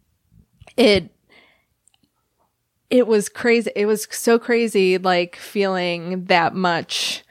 it 0.76 1.11
it 2.92 3.06
was 3.06 3.30
crazy. 3.30 3.70
It 3.74 3.86
was 3.86 4.06
so 4.10 4.38
crazy, 4.38 4.98
like 4.98 5.36
feeling 5.36 6.26
that 6.26 6.54
much 6.54 7.24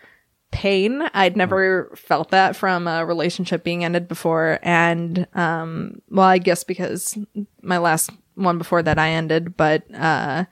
pain. 0.49 1.03
I'd 1.13 1.37
never 1.37 1.91
felt 1.95 2.31
that 2.31 2.55
from 2.55 2.87
a 2.87 3.05
relationship 3.05 3.63
being 3.63 3.85
ended 3.85 4.07
before. 4.07 4.57
And, 4.63 5.27
um, 5.35 6.01
well, 6.09 6.25
I 6.25 6.39
guess 6.39 6.63
because 6.63 7.15
my 7.61 7.77
last 7.77 8.09
one 8.33 8.57
before 8.57 8.81
that 8.81 8.97
I 8.97 9.09
ended, 9.09 9.55
but, 9.55 9.83
uh, 9.93 10.45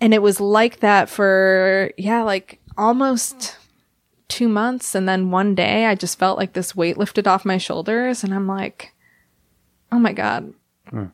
and 0.00 0.14
it 0.14 0.22
was 0.22 0.38
like 0.40 0.78
that 0.80 1.10
for, 1.10 1.90
yeah, 1.98 2.22
like 2.22 2.60
almost 2.78 3.56
two 4.28 4.48
months. 4.48 4.94
And 4.94 5.08
then 5.08 5.32
one 5.32 5.56
day 5.56 5.86
I 5.86 5.96
just 5.96 6.16
felt 6.16 6.38
like 6.38 6.52
this 6.52 6.76
weight 6.76 6.96
lifted 6.96 7.26
off 7.26 7.44
my 7.44 7.58
shoulders. 7.58 8.22
And 8.22 8.32
I'm 8.32 8.46
like, 8.46 8.94
oh 9.90 9.98
my 9.98 10.12
God, 10.12 10.54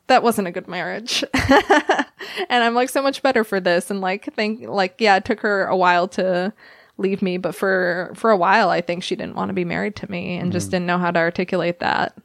that 0.07 0.23
wasn't 0.23 0.47
a 0.47 0.51
good 0.51 0.67
marriage. 0.67 1.23
and 1.33 2.63
I'm 2.63 2.75
like 2.75 2.89
so 2.89 3.01
much 3.01 3.21
better 3.21 3.43
for 3.43 3.59
this. 3.59 3.89
And 3.89 4.01
like, 4.01 4.33
think 4.33 4.67
like, 4.67 4.95
yeah, 4.99 5.15
it 5.17 5.25
took 5.25 5.39
her 5.41 5.65
a 5.65 5.75
while 5.75 6.07
to 6.09 6.53
leave 6.97 7.21
me. 7.21 7.37
But 7.37 7.55
for 7.55 8.11
for 8.15 8.29
a 8.31 8.37
while, 8.37 8.69
I 8.69 8.81
think 8.81 9.03
she 9.03 9.15
didn't 9.15 9.35
want 9.35 9.49
to 9.49 9.53
be 9.53 9.65
married 9.65 9.95
to 9.97 10.11
me 10.11 10.35
and 10.35 10.45
Mm-hmm. 10.45 10.51
just 10.51 10.71
didn't 10.71 10.85
know 10.85 10.97
how 10.97 11.11
to 11.11 11.19
articulate 11.19 11.79
that. 11.79 12.17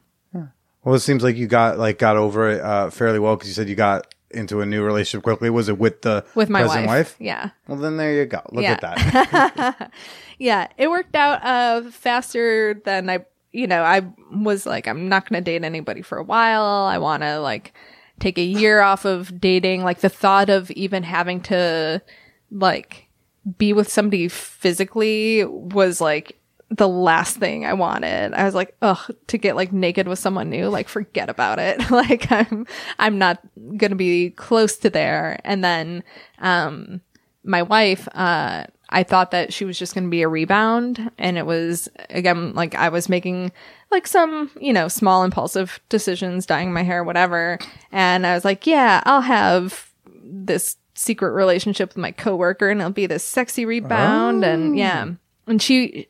Well, 0.84 0.94
it 0.96 1.00
seems 1.00 1.22
like 1.22 1.36
you 1.36 1.46
got 1.46 1.78
like 1.78 1.98
got 1.98 2.16
over 2.18 2.50
it 2.50 2.60
uh, 2.60 2.90
fairly 2.90 3.18
well 3.18 3.36
because 3.36 3.48
you 3.48 3.54
said 3.54 3.70
you 3.70 3.74
got 3.74 4.14
into 4.30 4.60
a 4.60 4.66
new 4.66 4.82
relationship 4.84 5.22
quickly. 5.24 5.48
Was 5.48 5.70
it 5.70 5.78
with 5.78 6.02
the 6.02 6.26
With 6.34 6.50
my 6.50 6.60
present 6.60 6.86
wife. 6.86 6.96
wife? 7.12 7.16
Yeah. 7.20 7.50
Well, 7.66 7.78
then 7.78 7.96
there 7.96 8.12
you 8.12 8.26
go. 8.26 8.42
Look 8.52 8.64
Yeah. 8.64 8.72
at 8.72 8.80
that. 8.82 9.92
Yeah, 10.38 10.66
it 10.76 10.88
worked 10.90 11.14
out 11.14 11.42
uh 11.44 11.88
faster 11.90 12.74
than 12.84 13.08
I 13.08 13.24
you 13.54 13.68
know, 13.68 13.82
I 13.82 14.02
was 14.32 14.66
like 14.66 14.88
I'm 14.88 15.08
not 15.08 15.28
going 15.28 15.42
to 15.42 15.50
date 15.50 15.64
anybody 15.64 16.02
for 16.02 16.18
a 16.18 16.24
while. 16.24 16.86
I 16.86 16.98
want 16.98 17.22
to 17.22 17.38
like 17.38 17.72
take 18.18 18.36
a 18.36 18.42
year 18.42 18.80
off 18.80 19.04
of 19.04 19.40
dating. 19.40 19.84
Like 19.84 20.00
the 20.00 20.08
thought 20.08 20.50
of 20.50 20.70
even 20.72 21.04
having 21.04 21.40
to 21.42 22.02
like 22.50 23.08
be 23.56 23.72
with 23.72 23.90
somebody 23.90 24.28
physically 24.28 25.44
was 25.44 26.00
like 26.00 26.38
the 26.70 26.88
last 26.88 27.36
thing 27.36 27.64
I 27.64 27.74
wanted. 27.74 28.34
I 28.34 28.44
was 28.44 28.54
like, 28.54 28.76
ugh, 28.82 29.14
to 29.28 29.38
get 29.38 29.54
like 29.54 29.72
naked 29.72 30.08
with 30.08 30.18
someone 30.18 30.50
new, 30.50 30.68
like 30.68 30.88
forget 30.88 31.30
about 31.30 31.60
it. 31.60 31.90
like 31.90 32.30
I'm 32.32 32.66
I'm 32.98 33.18
not 33.18 33.40
gonna 33.76 33.94
be 33.94 34.30
close 34.30 34.76
to 34.78 34.90
there. 34.90 35.38
And 35.44 35.62
then 35.62 36.02
um 36.40 37.00
my 37.44 37.62
wife, 37.62 38.08
uh, 38.14 38.64
I 38.94 39.02
thought 39.02 39.32
that 39.32 39.52
she 39.52 39.64
was 39.64 39.78
just 39.78 39.92
going 39.92 40.04
to 40.04 40.10
be 40.10 40.22
a 40.22 40.28
rebound. 40.28 41.10
And 41.18 41.36
it 41.36 41.44
was, 41.46 41.88
again, 42.10 42.54
like 42.54 42.74
I 42.74 42.88
was 42.88 43.08
making 43.08 43.52
like 43.90 44.06
some, 44.06 44.50
you 44.60 44.72
know, 44.72 44.88
small 44.88 45.24
impulsive 45.24 45.80
decisions, 45.88 46.46
dyeing 46.46 46.72
my 46.72 46.82
hair, 46.82 47.02
whatever. 47.04 47.58
And 47.92 48.26
I 48.26 48.34
was 48.34 48.44
like, 48.44 48.66
yeah, 48.66 49.02
I'll 49.04 49.20
have 49.20 49.90
this 50.22 50.76
secret 50.94 51.32
relationship 51.32 51.90
with 51.90 51.96
my 51.98 52.12
coworker 52.12 52.70
and 52.70 52.80
it'll 52.80 52.92
be 52.92 53.06
this 53.06 53.24
sexy 53.24 53.64
rebound. 53.66 54.44
And 54.44 54.78
yeah. 54.78 55.08
And 55.46 55.60
she 55.60 56.08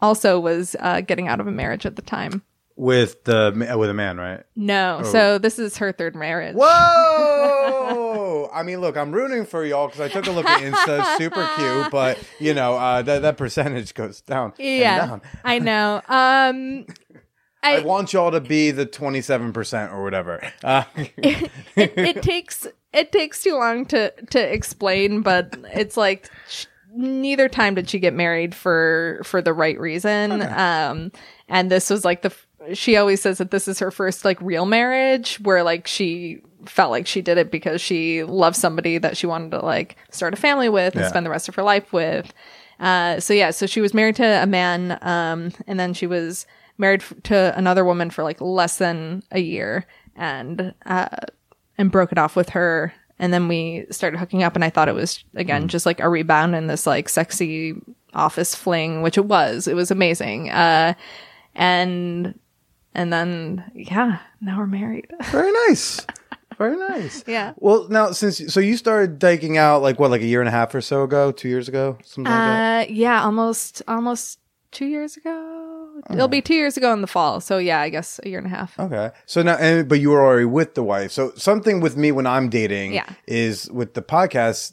also 0.00 0.38
was 0.40 0.76
uh, 0.80 1.00
getting 1.00 1.28
out 1.28 1.40
of 1.40 1.46
a 1.46 1.52
marriage 1.52 1.84
at 1.86 1.96
the 1.96 2.02
time. 2.02 2.42
with 2.76 3.22
the 3.24 3.52
with 3.76 3.90
a 3.90 3.94
man, 3.94 4.16
right? 4.18 4.44
No. 4.56 5.02
So 5.04 5.38
this 5.38 5.58
is 5.58 5.76
her 5.76 5.92
third 5.92 6.14
marriage. 6.16 6.56
Whoa! 6.56 7.98
I 8.52 8.62
mean, 8.62 8.80
look, 8.80 8.96
I'm 8.96 9.12
rooting 9.12 9.44
for 9.46 9.64
y'all 9.64 9.86
because 9.88 10.00
I 10.00 10.08
took 10.08 10.26
a 10.26 10.30
look 10.30 10.46
at 10.46 10.60
Insta, 10.62 11.16
super 11.18 11.48
cute, 11.56 11.90
but 11.90 12.18
you 12.38 12.54
know 12.54 12.74
uh, 12.74 13.02
that 13.02 13.22
that 13.22 13.36
percentage 13.36 13.94
goes 13.94 14.20
down. 14.20 14.52
and 14.58 14.66
Yeah. 14.78 15.06
down. 15.06 15.22
I 15.44 15.58
know. 15.58 16.02
Um, 16.08 16.86
I 17.64 17.76
I, 17.76 17.80
want 17.80 18.12
y'all 18.12 18.32
to 18.32 18.40
be 18.40 18.72
the 18.72 18.86
27 18.86 19.52
percent 19.52 19.92
or 19.92 20.02
whatever. 20.02 20.42
Uh, 20.64 20.84
it, 20.96 21.50
it 21.76 22.22
takes 22.22 22.66
it 22.92 23.12
takes 23.12 23.42
too 23.42 23.54
long 23.56 23.86
to 23.86 24.10
to 24.30 24.38
explain, 24.52 25.22
but 25.22 25.56
it's 25.72 25.96
like 25.96 26.28
sh- 26.48 26.66
neither 26.94 27.48
time 27.48 27.74
did 27.74 27.88
she 27.88 27.98
get 27.98 28.14
married 28.14 28.54
for 28.54 29.20
for 29.24 29.40
the 29.40 29.52
right 29.52 29.78
reason. 29.78 30.42
Um, 30.42 31.12
and 31.48 31.70
this 31.70 31.88
was 31.88 32.04
like 32.04 32.22
the 32.22 32.32
she 32.74 32.96
always 32.96 33.20
says 33.20 33.38
that 33.38 33.50
this 33.50 33.66
is 33.66 33.78
her 33.80 33.90
first 33.90 34.24
like 34.24 34.40
real 34.40 34.66
marriage 34.66 35.40
where 35.40 35.62
like 35.62 35.86
she 35.86 36.40
felt 36.66 36.90
like 36.90 37.06
she 37.06 37.20
did 37.22 37.38
it 37.38 37.50
because 37.50 37.80
she 37.80 38.22
loved 38.24 38.56
somebody 38.56 38.98
that 38.98 39.16
she 39.16 39.26
wanted 39.26 39.50
to 39.52 39.60
like 39.64 39.96
start 40.10 40.32
a 40.34 40.36
family 40.36 40.68
with 40.68 40.94
and 40.94 41.02
Yeah. 41.02 41.08
spend 41.08 41.26
the 41.26 41.30
rest 41.30 41.48
of 41.48 41.54
her 41.56 41.62
life 41.62 41.92
with. 41.92 42.32
Uh, 42.80 43.20
so 43.20 43.32
yeah, 43.34 43.50
so 43.50 43.66
she 43.66 43.80
was 43.80 43.94
married 43.94 44.16
to 44.16 44.24
a 44.42 44.46
man, 44.46 44.98
um, 45.02 45.52
and 45.66 45.78
then 45.78 45.94
she 45.94 46.06
was 46.06 46.46
married 46.78 47.00
f- 47.02 47.12
to 47.24 47.56
another 47.56 47.84
woman 47.84 48.10
for 48.10 48.24
like 48.24 48.40
less 48.40 48.78
than 48.78 49.22
a 49.30 49.38
year, 49.40 49.86
and 50.16 50.74
uh, 50.86 51.08
and 51.78 51.90
broke 51.92 52.10
it 52.12 52.18
off 52.18 52.34
with 52.34 52.50
her. 52.50 52.92
And 53.18 53.32
then 53.32 53.46
we 53.46 53.86
started 53.90 54.18
hooking 54.18 54.42
up, 54.42 54.56
and 54.56 54.64
I 54.64 54.70
thought 54.70 54.88
it 54.88 54.94
was 54.96 55.22
again 55.36 55.68
just 55.68 55.86
like 55.86 56.00
a 56.00 56.08
rebound 56.08 56.56
in 56.56 56.66
this 56.66 56.86
like 56.86 57.08
sexy 57.08 57.74
office 58.14 58.54
fling, 58.54 59.02
which 59.02 59.16
it 59.16 59.26
was. 59.26 59.68
It 59.68 59.74
was 59.76 59.90
amazing. 59.92 60.50
Uh, 60.50 60.94
and 61.54 62.38
and 62.94 63.12
then 63.12 63.64
yeah, 63.74 64.18
now 64.40 64.58
we're 64.58 64.66
married. 64.66 65.06
very 65.30 65.52
nice, 65.68 66.04
very 66.58 66.76
nice. 66.76 67.24
Yeah. 67.28 67.52
Well, 67.56 67.88
now 67.88 68.12
since 68.12 68.52
so 68.52 68.60
you 68.60 68.76
started 68.76 69.18
dyking 69.18 69.56
out 69.56 69.82
like 69.82 69.98
what, 69.98 70.10
like 70.10 70.22
a 70.22 70.26
year 70.26 70.40
and 70.40 70.48
a 70.48 70.52
half 70.52 70.74
or 70.74 70.80
so 70.80 71.02
ago, 71.04 71.32
two 71.32 71.48
years 71.48 71.68
ago, 71.68 71.98
something 72.04 72.30
like 72.30 72.40
that. 72.40 72.88
Uh, 72.88 72.92
yeah, 72.92 73.22
almost 73.24 73.82
almost 73.88 74.38
two 74.70 74.86
years 74.86 75.16
ago. 75.16 75.48
It'll 76.10 76.26
be 76.28 76.40
two 76.42 76.54
years 76.54 76.76
ago 76.76 76.92
in 76.94 77.00
the 77.00 77.06
fall. 77.06 77.40
So 77.40 77.58
yeah, 77.58 77.80
I 77.80 77.88
guess 77.90 78.18
a 78.24 78.28
year 78.28 78.38
and 78.38 78.46
a 78.46 78.50
half. 78.50 78.78
Okay. 78.80 79.10
So 79.26 79.42
now, 79.42 79.56
and, 79.56 79.88
but 79.88 80.00
you 80.00 80.10
were 80.10 80.24
already 80.24 80.46
with 80.46 80.74
the 80.74 80.82
wife. 80.82 81.12
So 81.12 81.32
something 81.36 81.80
with 81.80 81.96
me 81.96 82.10
when 82.12 82.26
I'm 82.26 82.48
dating 82.48 82.94
Yeah. 82.94 83.08
is 83.26 83.70
with 83.70 83.94
the 83.94 84.02
podcast. 84.02 84.72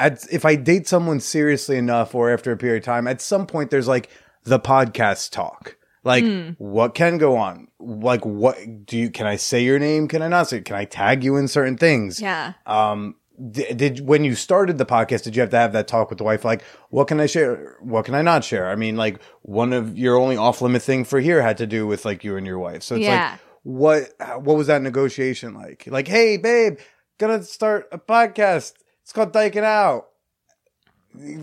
At, 0.00 0.26
if 0.32 0.44
I 0.44 0.56
date 0.56 0.86
someone 0.88 1.20
seriously 1.20 1.76
enough 1.76 2.14
or 2.14 2.30
after 2.32 2.52
a 2.52 2.56
period 2.56 2.78
of 2.82 2.84
time, 2.84 3.06
at 3.06 3.20
some 3.20 3.46
point 3.46 3.70
there's 3.70 3.86
like 3.88 4.08
the 4.44 4.58
podcast 4.58 5.30
talk. 5.30 5.76
Like 6.04 6.24
Hmm. 6.24 6.50
what 6.58 6.94
can 6.94 7.18
go 7.18 7.36
on? 7.36 7.65
Like 7.88 8.26
what 8.26 8.84
do 8.84 8.98
you, 8.98 9.10
can 9.10 9.26
I 9.26 9.36
say 9.36 9.62
your 9.62 9.78
name? 9.78 10.08
Can 10.08 10.20
I 10.20 10.26
not 10.28 10.48
say? 10.48 10.60
Can 10.60 10.74
I 10.74 10.84
tag 10.84 11.22
you 11.22 11.36
in 11.36 11.46
certain 11.46 11.76
things? 11.76 12.20
Yeah. 12.20 12.54
Um, 12.66 13.14
did, 13.50 13.76
did 13.76 14.00
when 14.00 14.24
you 14.24 14.34
started 14.34 14.76
the 14.78 14.86
podcast, 14.86 15.22
did 15.22 15.36
you 15.36 15.40
have 15.42 15.50
to 15.50 15.58
have 15.58 15.72
that 15.74 15.86
talk 15.86 16.08
with 16.10 16.18
the 16.18 16.24
wife? 16.24 16.44
Like, 16.44 16.62
what 16.90 17.06
can 17.06 17.20
I 17.20 17.26
share? 17.26 17.76
What 17.80 18.04
can 18.06 18.14
I 18.16 18.22
not 18.22 18.42
share? 18.42 18.68
I 18.70 18.74
mean, 18.76 18.96
like 18.96 19.20
one 19.42 19.72
of 19.72 19.96
your 19.96 20.16
only 20.16 20.36
off 20.36 20.60
limit 20.62 20.82
thing 20.82 21.04
for 21.04 21.20
here 21.20 21.42
had 21.42 21.58
to 21.58 21.66
do 21.66 21.86
with 21.86 22.04
like 22.04 22.24
you 22.24 22.36
and 22.36 22.46
your 22.46 22.58
wife. 22.58 22.82
So 22.82 22.96
it's 22.96 23.04
Yeah. 23.04 23.30
like, 23.32 23.40
what 23.62 24.40
what 24.42 24.56
was 24.56 24.66
that 24.66 24.82
negotiation 24.82 25.54
like? 25.54 25.84
Like, 25.86 26.08
hey, 26.08 26.38
babe, 26.38 26.78
gonna 27.18 27.42
start 27.44 27.88
a 27.92 27.98
podcast. 27.98 28.72
It's 29.02 29.12
called 29.12 29.32
Dyking 29.32 29.62
Out. 29.64 30.06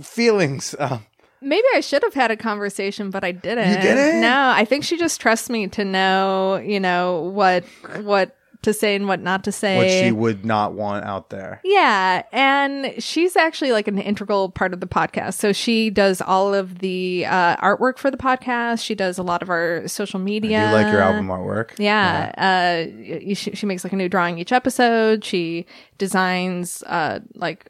Feelings. 0.01 0.75
Um, 0.83 1.05
Maybe 1.43 1.65
I 1.75 1.81
should 1.81 2.03
have 2.03 2.13
had 2.13 2.31
a 2.31 2.37
conversation, 2.37 3.09
but 3.09 3.23
I 3.23 3.31
didn't. 3.31 3.69
You 3.69 3.81
didn't? 3.81 4.21
No, 4.21 4.49
I 4.55 4.65
think 4.65 4.83
she 4.83 4.97
just 4.97 5.19
trusts 5.19 5.49
me 5.49 5.67
to 5.67 5.83
know, 5.85 6.57
you 6.57 6.79
know, 6.79 7.31
what 7.33 7.65
what 8.01 8.35
to 8.63 8.73
say 8.73 8.95
and 8.95 9.07
what 9.07 9.19
not 9.19 9.43
to 9.43 9.51
say. 9.51 9.77
what 9.77 9.89
she 9.89 10.11
would 10.11 10.45
not 10.45 10.73
want 10.73 11.05
out 11.05 11.29
there. 11.29 11.61
Yeah, 11.63 12.23
and 12.31 12.93
she's 13.01 13.35
actually 13.35 13.71
like 13.71 13.87
an 13.87 13.99
integral 13.99 14.49
part 14.49 14.73
of 14.73 14.79
the 14.79 14.87
podcast. 14.87 15.35
So 15.35 15.53
she 15.53 15.89
does 15.89 16.21
all 16.21 16.53
of 16.53 16.79
the 16.79 17.25
uh, 17.27 17.57
artwork 17.57 17.97
for 17.97 18.09
the 18.09 18.17
podcast. 18.17 18.83
She 18.83 18.95
does 18.95 19.17
a 19.17 19.23
lot 19.23 19.41
of 19.41 19.49
our 19.49 19.87
social 19.87 20.19
media. 20.19 20.67
You 20.67 20.73
like 20.73 20.91
your 20.91 21.01
album 21.01 21.27
artwork? 21.27 21.71
Yeah, 21.77 22.31
uh, 22.37 23.33
she, 23.33 23.51
she 23.51 23.65
makes 23.65 23.83
like 23.83 23.93
a 23.93 23.97
new 23.97 24.09
drawing 24.09 24.39
each 24.39 24.51
episode. 24.51 25.23
She 25.23 25.65
designs 25.97 26.83
uh 26.83 27.19
like 27.35 27.69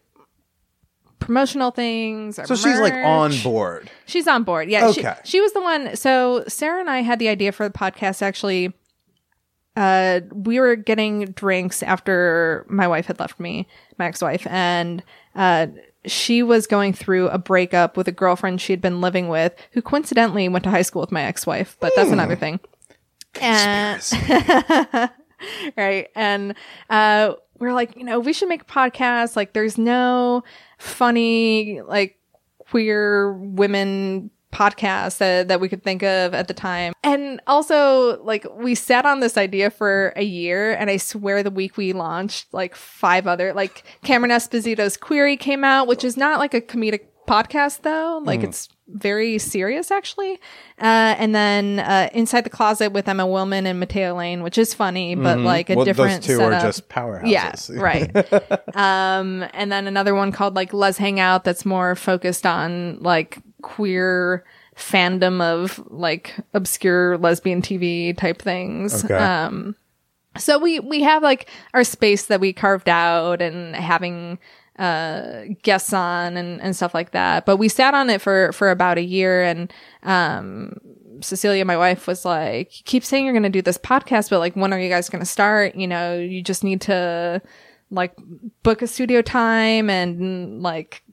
promotional 1.26 1.72
things. 1.72 2.36
So 2.36 2.56
she's 2.56 2.80
like 2.80 2.94
on 2.94 3.34
board. 3.42 3.90
She's 4.06 4.28
on 4.28 4.44
board. 4.44 4.70
Yeah. 4.70 4.88
Okay. 4.88 5.16
She, 5.24 5.32
she 5.32 5.42
was 5.42 5.54
the 5.54 5.62
one. 5.62 5.96
So 5.96 6.44
Sarah 6.48 6.80
and 6.80 6.90
I 6.90 7.02
had 7.02 7.20
the 7.20 7.30
idea 7.30 7.52
for 7.52 7.68
the 7.68 7.74
podcast 7.74 8.22
actually. 8.22 8.74
Uh, 9.76 10.20
we 10.32 10.60
were 10.60 10.76
getting 10.76 11.26
drinks 11.32 11.82
after 11.82 12.64
my 12.70 12.88
wife 12.88 13.08
had 13.08 13.20
left 13.20 13.40
me, 13.40 13.68
my 13.98 14.06
ex-wife, 14.06 14.46
and 14.48 15.04
uh, 15.34 15.66
she 16.06 16.44
was 16.44 16.68
going 16.68 16.94
through 16.94 17.28
a 17.30 17.40
breakup 17.40 17.98
with 17.98 18.08
a 18.08 18.12
girlfriend 18.12 18.62
she'd 18.62 18.82
been 18.82 19.02
living 19.02 19.30
with, 19.30 19.52
who 19.72 19.82
coincidentally 19.82 20.48
went 20.48 20.64
to 20.66 20.70
high 20.70 20.84
school 20.84 21.02
with 21.02 21.12
my 21.12 21.24
ex-wife. 21.24 21.76
But 21.80 21.94
that's 21.96 22.12
another 22.12 22.36
thing. 22.36 22.60
And, 23.42 24.00
right, 25.76 26.08
and 26.16 26.54
uh, 26.92 27.34
we're 27.58 27.74
like, 27.74 27.96
you 27.98 28.04
know, 28.04 28.20
we 28.20 28.34
should 28.34 28.50
make 28.50 28.62
a 28.62 28.66
podcast. 28.66 29.36
Like, 29.36 29.54
there's 29.54 29.78
no 29.78 30.44
funny 30.84 31.82
like 31.82 32.18
queer 32.60 33.34
women 33.34 34.30
podcasts 34.54 35.18
that, 35.18 35.48
that 35.48 35.60
we 35.60 35.68
could 35.68 35.84
think 35.84 36.04
of 36.04 36.34
at 36.34 36.48
the 36.48 36.54
time. 36.54 36.94
And 37.04 37.42
also, 37.48 38.22
like, 38.24 38.46
we 38.56 38.76
sat 38.76 39.06
on 39.06 39.20
this 39.20 39.36
idea 39.36 39.72
for 39.72 40.14
a 40.16 40.24
year, 40.24 40.74
and 40.74 40.90
I 40.90 40.98
swear 40.98 41.42
the 41.42 41.50
week 41.50 41.76
we 41.76 41.92
launched, 41.92 42.54
like, 42.54 42.76
five 42.76 43.26
other, 43.26 43.52
like, 43.54 43.84
Cameron 44.04 44.32
Esposito's 44.32 44.96
Queery 44.96 45.38
came 45.38 45.64
out, 45.64 45.88
which 45.88 46.04
is 46.04 46.16
not 46.16 46.40
like 46.40 46.54
a 46.54 46.62
comedic 46.62 47.08
podcast, 47.28 47.82
though. 47.82 48.22
Like, 48.24 48.44
it's 48.44 48.70
very 48.88 49.38
serious, 49.38 49.92
actually. 49.92 50.34
Uh, 50.80 51.16
and 51.18 51.34
then 51.34 51.80
uh, 51.80 52.10
Inside 52.14 52.42
the 52.42 52.50
Closet 52.50 52.92
with 52.92 53.08
Emma 53.08 53.24
Willmann 53.24 53.66
and 53.66 53.80
Matteo 53.80 54.16
Lane, 54.16 54.44
which 54.44 54.58
is 54.58 54.74
funny, 54.74 55.16
but 55.16 55.40
like 55.40 55.70
a 55.70 55.76
well, 55.76 55.86
different 55.86 56.22
those 56.22 56.28
two 56.28 56.38
setup. 56.38 56.62
are 56.62 56.66
just 56.66 56.90
powerhouses. 56.90 57.76
Yeah, 57.76 57.82
right. 57.82 58.76
um, 58.76 59.46
and 59.54 59.72
then 59.72 59.88
another 59.88 60.14
one 60.16 60.32
called 60.32 60.56
like 60.56 60.74
Lez 60.74 60.98
Hang 60.98 61.20
Out 61.20 61.44
that's 61.44 61.66
more 61.66 61.96
focused 61.96 62.46
on 62.46 63.00
like 63.00 63.40
queer 63.62 64.44
fandom 64.76 65.42
of 65.42 65.82
like 65.90 66.36
obscure 66.54 67.18
lesbian 67.18 67.62
TV 67.62 68.16
type 68.18 68.42
things. 68.42 69.06
Okay. 69.06 69.16
Um, 69.16 69.76
so 70.38 70.58
we 70.58 70.80
we 70.80 71.04
have 71.04 71.22
like 71.22 71.50
our 71.74 71.84
space 71.84 72.26
that 72.26 72.40
we 72.40 72.54
carved 72.54 72.90
out 72.90 73.42
and 73.42 73.76
having 73.76 74.40
uh 74.80 75.44
guests 75.62 75.94
on 75.94 76.36
and, 76.36 76.60
and 76.62 76.76
stuff 76.76 76.94
like 76.94 77.12
that 77.12 77.46
but 77.46 77.58
we 77.58 77.70
sat 77.70 77.94
on 77.94 78.10
it 78.10 78.22
for 78.22 78.52
for 78.54 78.72
about 78.72 78.98
a 78.98 79.04
year 79.04 79.44
and 79.44 79.72
um 80.04 80.74
Cecilia, 81.22 81.64
my 81.64 81.78
wife, 81.78 82.08
was 82.08 82.26
like, 82.26 82.70
keep 82.70 83.04
saying 83.04 83.24
you're 83.24 83.34
going 83.34 83.44
to 83.44 83.50
do 83.50 83.62
this 83.62 83.78
podcast, 83.78 84.30
but 84.30 84.40
like, 84.40 84.56
when 84.56 84.74
are 84.74 84.80
you 84.80 84.90
guys 84.90 85.10
going 85.10 85.22
to 85.22 85.26
start? 85.26 85.76
You 85.76 85.88
know, 85.88 86.18
you 86.18 86.42
just 86.42 86.64
need 86.64 86.82
to 86.82 87.42
like 87.90 88.14
book 88.64 88.82
a 88.82 88.88
studio 88.88 89.22
time 89.22 89.90
and 89.90 90.62
like 90.62 91.04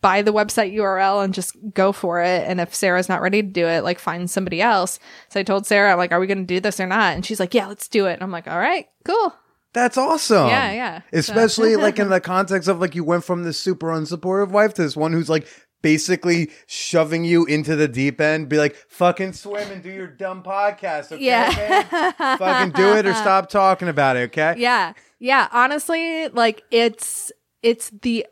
buy 0.00 0.20
the 0.20 0.32
website 0.32 0.74
URL 0.74 1.24
and 1.24 1.32
just 1.32 1.56
go 1.72 1.92
for 1.92 2.20
it. 2.20 2.44
And 2.46 2.60
if 2.60 2.74
Sarah's 2.74 3.08
not 3.08 3.22
ready 3.22 3.40
to 3.40 3.48
do 3.48 3.66
it, 3.66 3.84
like 3.84 3.98
find 3.98 4.30
somebody 4.30 4.60
else. 4.60 4.98
So 5.30 5.40
I 5.40 5.44
told 5.44 5.66
Sarah, 5.66 5.92
I'm 5.92 5.98
like, 5.98 6.12
are 6.12 6.20
we 6.20 6.26
going 6.26 6.38
to 6.38 6.44
do 6.44 6.60
this 6.60 6.78
or 6.78 6.86
not? 6.86 7.14
And 7.14 7.24
she's 7.24 7.40
like, 7.40 7.54
yeah, 7.54 7.66
let's 7.66 7.88
do 7.88 8.06
it. 8.06 8.14
And 8.14 8.22
I'm 8.22 8.30
like, 8.30 8.46
all 8.46 8.58
right, 8.58 8.88
cool. 9.04 9.34
That's 9.74 9.98
awesome. 9.98 10.48
Yeah, 10.48 10.72
yeah. 10.72 10.98
So- 11.00 11.18
Especially 11.18 11.76
like 11.86 11.98
in 11.98 12.08
the 12.08 12.20
context 12.20 12.68
of 12.68 12.80
like 12.80 12.94
you 12.94 13.04
went 13.04 13.24
from 13.24 13.42
this 13.42 13.58
super 13.58 13.88
unsupportive 13.88 14.48
wife 14.50 14.72
to 14.74 14.82
this 14.82 14.96
one 14.96 15.12
who's 15.12 15.28
like 15.28 15.46
basically 15.82 16.50
shoving 16.66 17.26
you 17.26 17.44
into 17.44 17.76
the 17.76 17.86
deep 17.86 18.18
end, 18.18 18.48
be 18.48 18.56
like, 18.56 18.74
fucking 18.88 19.34
swim 19.34 19.70
and 19.70 19.82
do 19.82 19.90
your 19.90 20.06
dumb 20.06 20.42
podcast, 20.42 21.12
okay? 21.12 21.22
Yeah. 21.22 21.84
man? 22.18 22.38
fucking 22.38 22.72
do 22.72 22.94
it 22.96 23.04
or 23.04 23.12
stop 23.24 23.50
talking 23.50 23.88
about 23.88 24.16
it, 24.16 24.20
okay? 24.30 24.54
Yeah. 24.56 24.94
Yeah. 25.18 25.48
Honestly, 25.52 26.28
like 26.28 26.62
it's 26.70 27.30
it's 27.62 27.90
the 28.02 28.26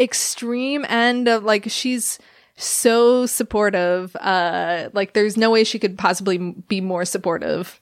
extreme 0.00 0.84
end 0.88 1.28
of 1.28 1.44
like 1.44 1.64
she's 1.70 2.18
so 2.56 3.26
supportive. 3.26 4.14
Uh 4.16 4.88
like 4.92 5.12
there's 5.12 5.36
no 5.36 5.50
way 5.50 5.64
she 5.64 5.78
could 5.78 5.98
possibly 5.98 6.38
be 6.38 6.80
more 6.80 7.04
supportive. 7.04 7.80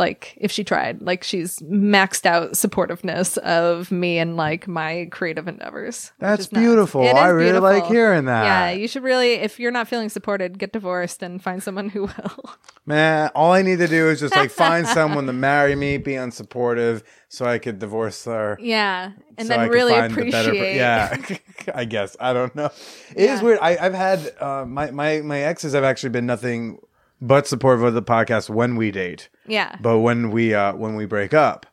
Like 0.00 0.34
if 0.38 0.50
she 0.50 0.64
tried. 0.64 1.02
Like 1.02 1.22
she's 1.22 1.58
maxed 1.60 2.24
out 2.26 2.52
supportiveness 2.52 3.36
of 3.38 3.92
me 3.92 4.18
and 4.18 4.36
like 4.36 4.66
my 4.66 5.06
creative 5.12 5.46
endeavors. 5.46 6.10
That's 6.18 6.46
beautiful. 6.46 7.02
Is 7.02 7.12
I 7.14 7.28
really 7.28 7.58
like 7.60 7.84
hearing 7.84 8.24
that. 8.24 8.44
Yeah, 8.44 8.70
you 8.70 8.88
should 8.88 9.02
really 9.04 9.34
if 9.34 9.60
you're 9.60 9.70
not 9.70 9.86
feeling 9.88 10.08
supported, 10.08 10.58
get 10.58 10.72
divorced 10.72 11.22
and 11.22 11.40
find 11.42 11.62
someone 11.62 11.90
who 11.90 12.02
will. 12.16 12.50
Man, 12.86 13.30
all 13.34 13.52
I 13.52 13.60
need 13.62 13.78
to 13.78 13.86
do 13.86 14.08
is 14.08 14.20
just 14.20 14.34
like 14.34 14.50
find 14.50 14.86
someone 14.98 15.26
to 15.26 15.32
marry 15.34 15.76
me, 15.76 15.98
be 15.98 16.12
unsupportive, 16.14 17.02
so 17.28 17.44
I 17.44 17.58
could 17.58 17.78
divorce 17.78 18.24
her. 18.24 18.56
Yeah. 18.60 19.12
And 19.36 19.46
so 19.46 19.54
then 19.54 19.68
could 19.68 19.74
really 19.74 19.92
find 19.92 20.12
the 20.12 20.16
per- 20.16 20.28
appreciate 20.28 20.76
yeah, 20.76 21.14
I 21.74 21.84
guess 21.84 22.16
I 22.18 22.32
don't 22.32 22.54
know. 22.56 22.70
It 23.14 23.28
is 23.30 23.40
Yeah. 23.40 23.42
weird. 23.42 23.58
I, 23.60 23.76
I've 23.76 23.94
had 23.94 24.32
uh, 24.40 24.64
my 24.66 24.90
my 24.90 25.20
my 25.20 25.40
exes 25.40 25.74
have 25.74 25.84
actually 25.84 26.10
been 26.10 26.26
nothing 26.26 26.78
but 27.20 27.46
supportive 27.46 27.82
of 27.84 27.94
the 27.94 28.02
podcast 28.02 28.48
when 28.50 28.76
we 28.76 28.90
date, 28.90 29.28
Yeah. 29.46 29.76
but 29.80 29.98
when 30.00 30.30
we 30.30 30.54
uh 30.54 30.74
when 30.74 30.94
we 30.96 31.06
break 31.06 31.34
up, 31.34 31.66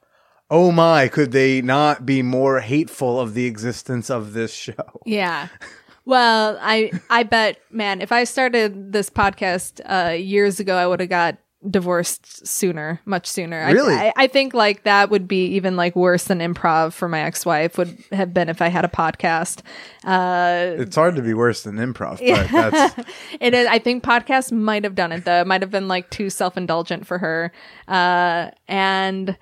oh 0.50 0.72
my, 0.72 1.08
could 1.08 1.32
they 1.32 1.62
not 1.62 2.06
be 2.06 2.22
more 2.22 2.60
hateful 2.62 3.20
of 3.20 3.34
the 3.34 3.46
existence 3.46 4.10
of 4.10 4.34
this 4.34 4.54
show? 4.54 5.02
Yeah. 5.06 5.48
Well, 6.06 6.58
I 6.62 6.92
I 7.10 7.24
bet, 7.24 7.60
man, 7.70 8.00
if 8.02 8.12
I 8.14 8.24
started 8.24 8.94
this 8.94 9.10
podcast 9.10 9.82
uh, 9.86 10.12
years 10.14 10.60
ago, 10.60 10.78
I 10.78 10.88
would 10.88 11.02
have 11.02 11.10
got 11.10 11.38
divorced 11.68 12.46
sooner, 12.48 13.02
much 13.06 13.26
sooner. 13.26 13.62
I- 13.64 13.72
Really? 13.72 13.94
I, 13.96 14.14
I 14.16 14.28
think 14.28 14.54
like 14.54 14.84
that 14.84 15.10
would 15.10 15.28
be 15.28 15.46
even 15.56 15.76
like 15.76 15.96
worse 15.96 16.26
than 16.26 16.40
improv 16.40 16.94
for 16.94 17.10
my 17.10 17.22
ex-wife 17.22 17.78
would 17.78 17.98
have 18.12 18.34
been 18.34 18.48
if 18.50 18.62
I 18.62 18.68
had 18.68 18.86
a 18.86 18.88
podcast. 18.90 19.62
Uh, 20.04 20.76
It's 20.82 20.96
hard 20.96 21.16
to 21.16 21.22
be 21.22 21.34
worse 21.34 21.64
than 21.64 21.78
improv, 21.78 22.20
but 22.20 22.50
that's 22.72 23.10
it 23.40 23.54
is. 23.54 23.68
I 23.68 23.80
think 23.80 24.04
podcast 24.04 24.52
might 24.52 24.84
have 24.84 24.96
done 24.96 25.12
it 25.12 25.26
though. 25.26 25.42
It 25.42 25.48
might 25.48 25.62
have 25.62 25.72
been 25.72 25.88
like 25.88 26.10
too 26.12 26.30
self-indulgent 26.30 27.08
for 27.08 27.18
her. 27.18 27.52
Uh, 27.88 28.52
and 28.68 29.36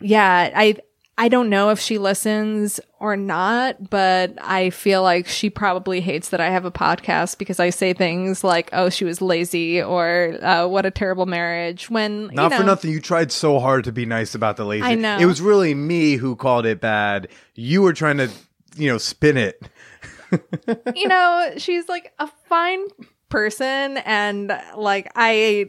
yeah, 0.00 0.50
I 0.54 0.76
I 1.22 1.28
don't 1.28 1.48
know 1.48 1.70
if 1.70 1.78
she 1.78 1.98
listens 1.98 2.80
or 2.98 3.16
not, 3.16 3.90
but 3.90 4.36
I 4.42 4.70
feel 4.70 5.04
like 5.04 5.28
she 5.28 5.50
probably 5.50 6.00
hates 6.00 6.30
that 6.30 6.40
I 6.40 6.50
have 6.50 6.64
a 6.64 6.72
podcast 6.72 7.38
because 7.38 7.60
I 7.60 7.70
say 7.70 7.92
things 7.92 8.42
like, 8.42 8.70
"Oh, 8.72 8.90
she 8.90 9.04
was 9.04 9.22
lazy," 9.22 9.80
or 9.80 10.36
uh, 10.42 10.66
"What 10.66 10.84
a 10.84 10.90
terrible 10.90 11.26
marriage." 11.26 11.88
When 11.88 12.26
Not 12.32 12.50
you 12.50 12.58
for 12.58 12.64
nothing. 12.64 12.90
You 12.90 13.00
tried 13.00 13.30
so 13.30 13.60
hard 13.60 13.84
to 13.84 13.92
be 13.92 14.04
nice 14.04 14.34
about 14.34 14.56
the 14.56 14.64
lazy. 14.64 14.82
I 14.82 14.96
know. 14.96 15.16
It 15.16 15.26
was 15.26 15.40
really 15.40 15.74
me 15.74 16.16
who 16.16 16.34
called 16.34 16.66
it 16.66 16.80
bad. 16.80 17.28
You 17.54 17.82
were 17.82 17.92
trying 17.92 18.16
to, 18.16 18.28
you 18.74 18.90
know, 18.90 18.98
spin 18.98 19.36
it. 19.36 19.62
you 20.96 21.06
know, 21.06 21.52
she's 21.56 21.88
like 21.88 22.12
a 22.18 22.26
fine 22.48 22.84
person, 23.28 23.98
and 23.98 24.60
like 24.76 25.08
I. 25.14 25.68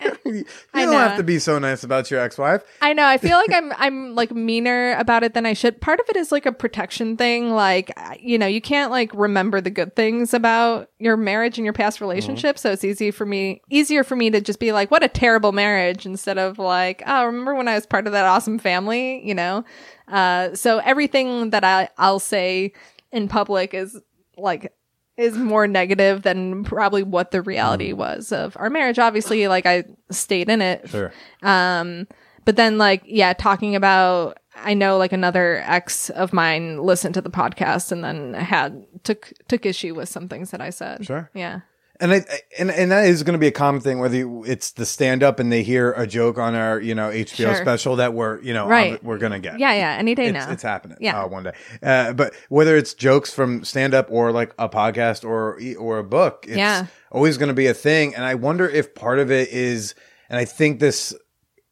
You 0.24 0.44
I 0.74 0.82
don't 0.84 0.92
know. 0.92 0.98
have 0.98 1.16
to 1.16 1.24
be 1.24 1.38
so 1.40 1.58
nice 1.58 1.82
about 1.82 2.08
your 2.10 2.20
ex-wife. 2.20 2.62
I 2.80 2.92
know. 2.92 3.04
I 3.04 3.18
feel 3.18 3.36
like 3.36 3.52
I'm 3.52 3.72
I'm 3.78 4.14
like 4.14 4.30
meaner 4.30 4.94
about 4.96 5.24
it 5.24 5.34
than 5.34 5.44
I 5.44 5.54
should. 5.54 5.80
Part 5.80 5.98
of 5.98 6.06
it 6.08 6.14
is 6.16 6.30
like 6.30 6.46
a 6.46 6.52
protection 6.52 7.16
thing. 7.16 7.50
Like 7.50 7.92
you 8.20 8.38
know, 8.38 8.46
you 8.46 8.60
can't 8.60 8.90
like 8.92 9.12
remember 9.12 9.60
the 9.60 9.70
good 9.70 9.96
things 9.96 10.32
about 10.32 10.88
your 10.98 11.16
marriage 11.16 11.58
and 11.58 11.64
your 11.64 11.72
past 11.72 12.00
relationship. 12.00 12.58
So 12.58 12.70
it's 12.70 12.84
easy 12.84 13.10
for 13.10 13.26
me 13.26 13.60
easier 13.70 14.04
for 14.04 14.14
me 14.14 14.30
to 14.30 14.40
just 14.40 14.60
be 14.60 14.70
like, 14.72 14.90
what 14.90 15.02
a 15.02 15.08
terrible 15.08 15.50
marriage 15.52 16.06
instead 16.06 16.38
of 16.38 16.58
like, 16.58 17.02
oh, 17.06 17.26
remember 17.26 17.54
when 17.56 17.66
I 17.66 17.74
was 17.74 17.86
part 17.86 18.06
of 18.06 18.12
that 18.12 18.24
awesome 18.26 18.58
family, 18.60 19.26
you 19.26 19.34
know? 19.34 19.64
Uh 20.06 20.54
so 20.54 20.78
everything 20.78 21.50
that 21.50 21.64
I 21.64 21.88
I'll 21.98 22.20
say 22.20 22.72
in 23.10 23.26
public 23.26 23.74
is 23.74 24.00
like 24.36 24.72
is 25.20 25.36
more 25.36 25.66
negative 25.66 26.22
than 26.22 26.64
probably 26.64 27.02
what 27.02 27.30
the 27.30 27.42
reality 27.42 27.92
was 27.92 28.32
of 28.32 28.56
our 28.58 28.70
marriage. 28.70 28.98
Obviously, 28.98 29.46
like 29.48 29.66
I 29.66 29.84
stayed 30.10 30.48
in 30.48 30.62
it 30.62 30.88
Sure. 30.88 31.12
um, 31.42 32.06
but 32.44 32.56
then 32.56 32.78
like, 32.78 33.02
yeah, 33.04 33.32
talking 33.34 33.76
about, 33.76 34.38
I 34.56 34.74
know 34.74 34.96
like 34.96 35.12
another 35.12 35.62
ex 35.66 36.10
of 36.10 36.32
mine 36.32 36.78
listened 36.78 37.14
to 37.14 37.20
the 37.20 37.30
podcast 37.30 37.92
and 37.92 38.02
then 38.02 38.34
had 38.34 38.84
took 39.04 39.32
took 39.48 39.66
issue 39.66 39.94
with 39.94 40.08
some 40.08 40.28
things 40.28 40.50
that 40.50 40.60
I 40.60 40.70
said. 40.70 41.04
Sure. 41.06 41.30
Yeah. 41.34 41.60
And 42.00 42.12
I, 42.14 42.24
and 42.58 42.70
and 42.70 42.90
that 42.90 43.04
is 43.06 43.22
going 43.22 43.34
to 43.34 43.38
be 43.38 43.46
a 43.46 43.52
common 43.52 43.80
thing 43.82 43.98
whether 43.98 44.16
you, 44.16 44.42
it's 44.44 44.70
the 44.72 44.86
stand 44.86 45.22
up 45.22 45.38
and 45.38 45.52
they 45.52 45.62
hear 45.62 45.92
a 45.92 46.06
joke 46.06 46.38
on 46.38 46.54
our 46.54 46.80
you 46.80 46.94
know 46.94 47.10
HBO 47.10 47.34
Sure. 47.36 47.54
special 47.56 47.96
that 47.96 48.14
we're 48.14 48.40
you 48.42 48.54
know 48.54 48.66
Right. 48.66 49.02
we're 49.04 49.18
going 49.18 49.32
to 49.32 49.38
get. 49.38 49.58
Yeah. 49.60 49.74
Yeah. 49.74 49.96
Any 49.98 50.14
day 50.14 50.26
It's, 50.26 50.32
now. 50.46 50.50
it's 50.50 50.62
happening. 50.62 50.96
Yeah. 51.00 51.22
uh, 51.22 51.28
one 51.28 51.42
day. 51.44 51.52
Uh, 51.82 52.12
but 52.14 52.32
whether 52.48 52.76
it's 52.76 52.94
jokes 52.94 53.32
from 53.34 53.64
stand 53.64 53.92
up 53.92 54.08
or 54.10 54.32
like 54.32 54.54
a 54.58 54.68
podcast 54.68 55.24
or 55.24 55.60
or 55.78 55.98
a 55.98 56.04
book, 56.04 56.46
it's 56.48 56.56
Yeah. 56.56 56.86
always 57.12 57.36
going 57.36 57.48
to 57.48 57.54
be 57.54 57.66
a 57.66 57.74
thing. 57.74 58.14
And 58.14 58.24
I 58.24 58.34
wonder 58.34 58.68
if 58.68 58.94
part 58.94 59.18
of 59.18 59.30
it 59.30 59.50
is, 59.50 59.94
and 60.30 60.38
I 60.38 60.44
think 60.46 60.80
this, 60.80 61.14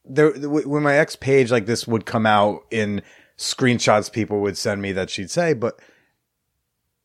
there 0.05 0.31
when 0.33 0.83
my 0.83 0.97
ex 0.97 1.17
page 1.17 1.51
like 1.51 1.67
this 1.67 1.87
would 1.89 2.05
come 2.07 2.27
out 2.27 2.61
in 2.71 3.01
screenshots, 3.39 4.13
people 4.13 4.41
would 4.41 4.59
send 4.59 4.83
me 4.83 4.93
that 4.93 5.11
she'd 5.11 5.31
say, 5.31 5.55
but 5.55 5.81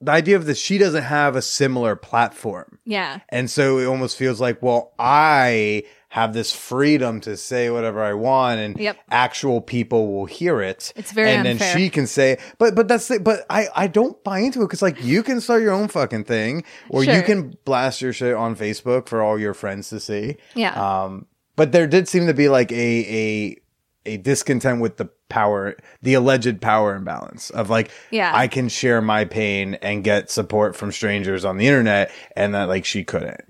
the 0.03 0.11
idea 0.11 0.35
of 0.35 0.45
this, 0.45 0.57
she 0.59 0.77
doesn't 0.77 1.03
have 1.03 1.35
a 1.35 1.41
similar 1.41 1.95
platform. 1.95 2.79
yeah. 2.85 3.19
And 3.29 3.49
so 3.49 3.77
it 3.79 3.85
almost 3.85 4.17
feels 4.17 4.39
like, 4.41 4.61
well, 4.61 4.93
I 4.99 5.83
have 6.09 6.33
this 6.33 6.51
freedom 6.53 7.19
to 7.21 7.35
say 7.35 7.69
whatever 7.71 8.03
I 8.03 8.13
want 8.13 8.59
and 8.59 8.77
Yep. 8.79 8.97
actual 9.09 9.61
people 9.61 10.13
will 10.13 10.25
hear 10.27 10.61
it. 10.61 10.93
It's 10.95 11.11
very 11.11 11.31
And 11.31 11.47
unfair. 11.47 11.67
then 11.73 11.77
she 11.77 11.89
can 11.89 12.05
say, 12.05 12.37
but, 12.59 12.75
but 12.75 12.87
that's, 12.87 13.07
the, 13.07 13.19
but 13.19 13.45
I, 13.49 13.67
I 13.75 13.87
don't 13.87 14.23
buy 14.23 14.39
into 14.39 14.61
it. 14.61 14.69
Cause 14.69 14.83
like 14.83 15.03
you 15.03 15.23
can 15.23 15.41
start 15.41 15.63
your 15.63 15.71
own 15.73 15.87
fucking 15.87 16.25
thing 16.25 16.65
or 16.89 17.03
you 17.03 17.23
can 17.23 17.57
blast 17.65 17.99
your 18.01 18.13
shit 18.13 18.35
on 18.35 18.55
Facebook 18.55 19.07
for 19.09 19.23
all 19.23 19.39
your 19.39 19.55
friends 19.55 19.89
to 19.89 19.99
see. 19.99 20.37
Yeah. 20.53 20.73
Um, 21.03 21.25
but 21.55 21.71
there 21.71 21.87
did 21.87 22.07
seem 22.07 22.27
to 22.27 22.33
be 22.35 22.47
like 22.47 22.71
a, 22.71 22.75
a, 22.75 23.57
a 24.05 24.17
discontent 24.17 24.81
with 24.81 24.97
the 24.97 25.05
power, 25.29 25.75
the 26.01 26.13
alleged 26.13 26.61
power 26.61 26.95
imbalance 26.95 27.49
of 27.49 27.69
like, 27.69 27.89
Yeah. 28.11 28.31
I 28.33 28.47
can 28.47 28.69
share 28.69 29.01
my 29.01 29.25
pain 29.25 29.75
and 29.75 30.03
get 30.03 30.29
support 30.29 30.75
from 30.75 30.91
strangers 30.91 31.45
on 31.45 31.57
the 31.57 31.67
internet 31.67 32.11
and 32.35 32.53
that 32.53 32.67
like 32.67 32.85
she 32.85 33.03
couldn't. 33.03 33.41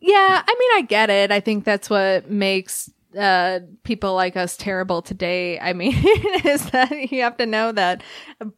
Yeah, 0.00 0.42
I 0.46 0.54
mean, 0.58 0.70
I 0.74 0.86
get 0.86 1.08
it. 1.08 1.32
I 1.32 1.40
think 1.40 1.64
that's 1.64 1.88
what 1.88 2.30
makes 2.30 2.90
uh, 3.16 3.60
people 3.84 4.14
like 4.14 4.36
us 4.36 4.56
terrible 4.56 5.02
today. 5.02 5.58
I 5.60 5.72
mean, 5.72 5.94
is 6.44 6.70
that 6.70 7.10
you 7.12 7.22
have 7.22 7.36
to 7.38 7.46
know 7.46 7.72
that 7.72 8.02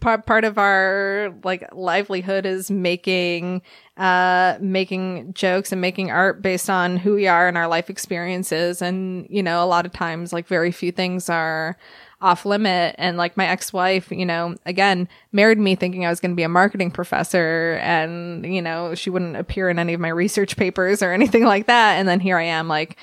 part 0.00 0.26
part 0.26 0.44
of 0.44 0.58
our 0.58 1.34
like 1.44 1.64
livelihood 1.74 2.46
is 2.46 2.70
making 2.70 3.62
uh 3.96 4.58
making 4.60 5.32
jokes 5.32 5.72
and 5.72 5.80
making 5.80 6.10
art 6.10 6.42
based 6.42 6.68
on 6.68 6.96
who 6.96 7.14
we 7.14 7.26
are 7.26 7.48
and 7.48 7.56
our 7.56 7.68
life 7.68 7.88
experiences 7.88 8.82
and 8.82 9.26
you 9.30 9.42
know 9.42 9.64
a 9.64 9.66
lot 9.66 9.86
of 9.86 9.92
times 9.92 10.32
like 10.32 10.46
very 10.46 10.70
few 10.70 10.92
things 10.92 11.30
are 11.30 11.78
off 12.20 12.44
limit 12.44 12.94
and 12.98 13.16
like 13.16 13.36
my 13.36 13.46
ex-wife 13.46 14.10
you 14.10 14.26
know 14.26 14.54
again 14.66 15.08
married 15.32 15.58
me 15.58 15.74
thinking 15.74 16.04
i 16.04 16.10
was 16.10 16.20
going 16.20 16.30
to 16.30 16.36
be 16.36 16.42
a 16.42 16.48
marketing 16.48 16.90
professor 16.90 17.78
and 17.82 18.44
you 18.54 18.60
know 18.60 18.94
she 18.94 19.10
wouldn't 19.10 19.36
appear 19.36 19.68
in 19.68 19.78
any 19.78 19.94
of 19.94 20.00
my 20.00 20.08
research 20.08 20.56
papers 20.56 21.02
or 21.02 21.12
anything 21.12 21.44
like 21.44 21.66
that 21.66 21.94
and 21.94 22.08
then 22.08 22.20
here 22.20 22.36
i 22.36 22.42
am 22.42 22.68
like 22.68 22.96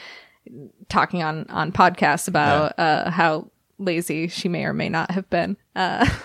talking 0.94 1.24
on 1.24 1.46
on 1.50 1.72
podcasts 1.72 2.28
about 2.28 2.78
uh 2.78 3.10
how 3.10 3.50
lazy 3.80 4.28
she 4.28 4.48
may 4.48 4.64
or 4.64 4.74
may 4.74 4.90
not 4.90 5.10
have 5.12 5.30
been 5.30 5.58
uh 5.76 6.08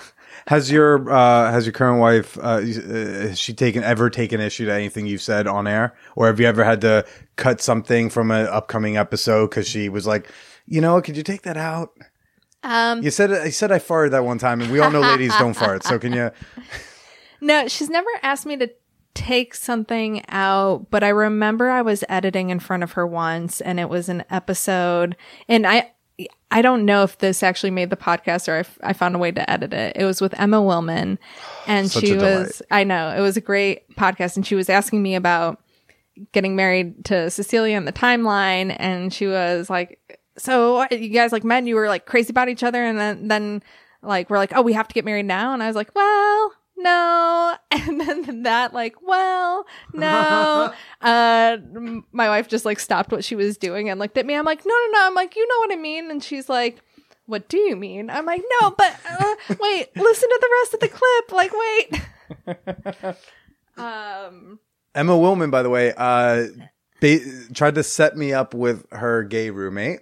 Has 0.47 0.71
your 0.71 1.11
uh, 1.11 1.51
has 1.53 1.67
your 1.67 1.73
current 1.75 2.01
wife 2.01 2.39
uh, 2.41 2.61
has 2.61 3.39
she 3.39 3.53
taken 3.53 3.83
ever 3.83 4.09
taken 4.09 4.41
issue 4.41 4.65
to 4.65 4.73
anything 4.73 5.07
you've 5.07 5.21
said 5.21 5.47
on 5.47 5.67
air, 5.67 5.95
or 6.17 6.27
have 6.27 6.41
you 6.41 6.47
ever 6.47 6.65
had 6.65 6.81
to 6.83 7.05
cut 7.37 7.61
something 7.61 8.09
from 8.09 8.31
an 8.31 8.47
upcoming 8.47 8.97
episode 8.97 9.51
because 9.51 9.69
she 9.69 9.91
was 9.91 10.07
like, 10.07 10.31
you 10.67 10.81
know, 10.81 11.03
could 11.03 11.19
you 11.19 11.23
take 11.23 11.43
that 11.43 11.59
out? 11.59 11.91
um 12.63 13.03
You 13.03 13.11
said 13.11 13.31
I 13.31 13.51
said 13.51 13.73
I 13.73 13.79
farted 13.79 14.13
that 14.13 14.25
one 14.25 14.39
time, 14.39 14.63
and 14.63 14.73
we 14.73 14.79
all 14.81 14.91
know 14.91 15.03
ladies 15.03 15.37
don't 15.39 15.55
fart. 15.65 15.85
So 15.85 15.99
can 15.99 16.15
you? 16.15 16.31
No, 17.43 17.69
she's 17.69 17.91
never 17.91 18.09
asked 18.23 18.47
me 18.47 18.57
to 18.57 18.71
take 19.19 19.55
something 19.55 20.23
out, 20.29 20.91
but 20.91 21.03
I 21.03 21.09
remember 21.09 21.71
I 21.71 21.83
was 21.83 22.05
editing 22.09 22.51
in 22.51 22.61
front 22.61 22.83
of 22.83 22.93
her 22.93 23.07
once 23.07 23.61
and 23.61 23.81
it 23.81 23.89
was 23.89 24.09
an 24.09 24.25
episode 24.31 25.17
and 25.49 25.67
I 25.67 25.93
I 26.51 26.63
don't 26.63 26.85
know 26.85 27.03
if 27.03 27.19
this 27.19 27.43
actually 27.43 27.71
made 27.71 27.91
the 27.91 27.97
podcast 27.97 28.49
or 28.49 28.57
I, 28.57 28.61
f- 28.61 28.79
I 28.83 28.93
found 28.93 29.15
a 29.15 29.19
way 29.19 29.31
to 29.31 29.51
edit 29.51 29.73
it. 29.73 29.97
It 29.97 30.05
was 30.05 30.21
with 30.21 30.39
Emma 30.41 30.57
Willmann, 30.57 31.19
and 31.67 31.91
Such 31.91 32.05
she 32.05 32.17
was. 32.17 32.63
I 32.71 32.85
know 32.85 33.15
it 33.17 33.21
was 33.21 33.37
a 33.37 33.41
great 33.41 33.89
podcast, 33.97 34.37
and 34.37 34.47
she 34.47 34.55
was 34.55 34.69
asking 34.69 35.03
me 35.03 35.15
about 35.15 35.63
getting 36.33 36.57
married 36.57 37.05
to 37.05 37.31
Cecilia 37.31 37.77
in 37.77 37.85
the 37.85 37.93
timeline, 37.93 38.75
and 38.79 39.13
she 39.13 39.27
was 39.27 39.69
like, 39.69 40.21
"So 40.39 40.87
you 40.91 41.11
guys 41.11 41.33
like 41.33 41.45
met? 41.45 41.59
And 41.59 41.69
you 41.69 41.77
were 41.77 41.87
like 41.87 42.07
crazy 42.07 42.31
about 42.31 42.49
each 42.49 42.65
other, 42.65 42.83
and 42.83 42.99
then 42.99 43.29
then 43.29 43.63
like 44.03 44.31
we're 44.31 44.39
like, 44.39 44.53
oh, 44.57 44.63
we 44.63 44.73
have 44.73 44.89
to 44.89 44.95
get 44.95 45.05
married 45.05 45.27
now." 45.27 45.53
And 45.53 45.63
I 45.63 45.67
was 45.67 45.77
like, 45.77 45.95
"Well." 45.95 46.53
No, 46.81 47.57
and 47.71 48.01
then 48.01 48.43
that 48.45 48.73
like, 48.73 48.97
well, 49.03 49.67
no. 49.93 50.73
uh, 51.03 51.57
my 52.13 52.29
wife 52.29 52.49
just 52.49 52.65
like 52.65 52.79
stopped 52.79 53.11
what 53.13 53.25
she 53.25 53.35
was 53.37 53.57
doing 53.59 53.91
and 53.91 53.99
looked 53.99 54.17
at 54.17 54.25
me. 54.27 54.35
I'm 54.35 54.45
like, 54.45 54.65
no, 54.65 54.75
no, 54.75 54.99
no. 54.99 55.07
I'm 55.07 55.15
like, 55.15 55.35
you 55.37 55.47
know 55.47 55.59
what 55.59 55.73
I 55.73 55.77
mean? 55.77 56.11
And 56.11 56.23
she's 56.23 56.49
like, 56.49 56.79
what 57.27 57.49
do 57.49 57.59
you 57.59 57.77
mean? 57.77 58.09
I'm 58.11 58.25
like, 58.27 58.43
no, 58.61 58.71
but 58.71 58.97
uh, 59.11 59.35
wait, 59.61 59.89
listen 59.97 60.29
to 60.29 60.39
the 60.41 60.49
rest 60.61 60.75
of 60.75 60.81
the 60.81 60.89
clip. 60.89 61.33
Like, 61.33 61.53
wait. 61.53 62.03
um, 63.77 64.59
Emma 64.95 65.13
Willmann, 65.13 65.51
by 65.51 65.63
the 65.63 65.71
way, 65.71 65.93
uh, 65.97 66.47
ba- 67.01 67.53
tried 67.55 67.75
to 67.77 67.83
set 67.83 68.17
me 68.17 68.33
up 68.33 68.55
with 68.55 68.87
her 68.93 69.23
gay 69.25 69.51
roommate 69.51 70.01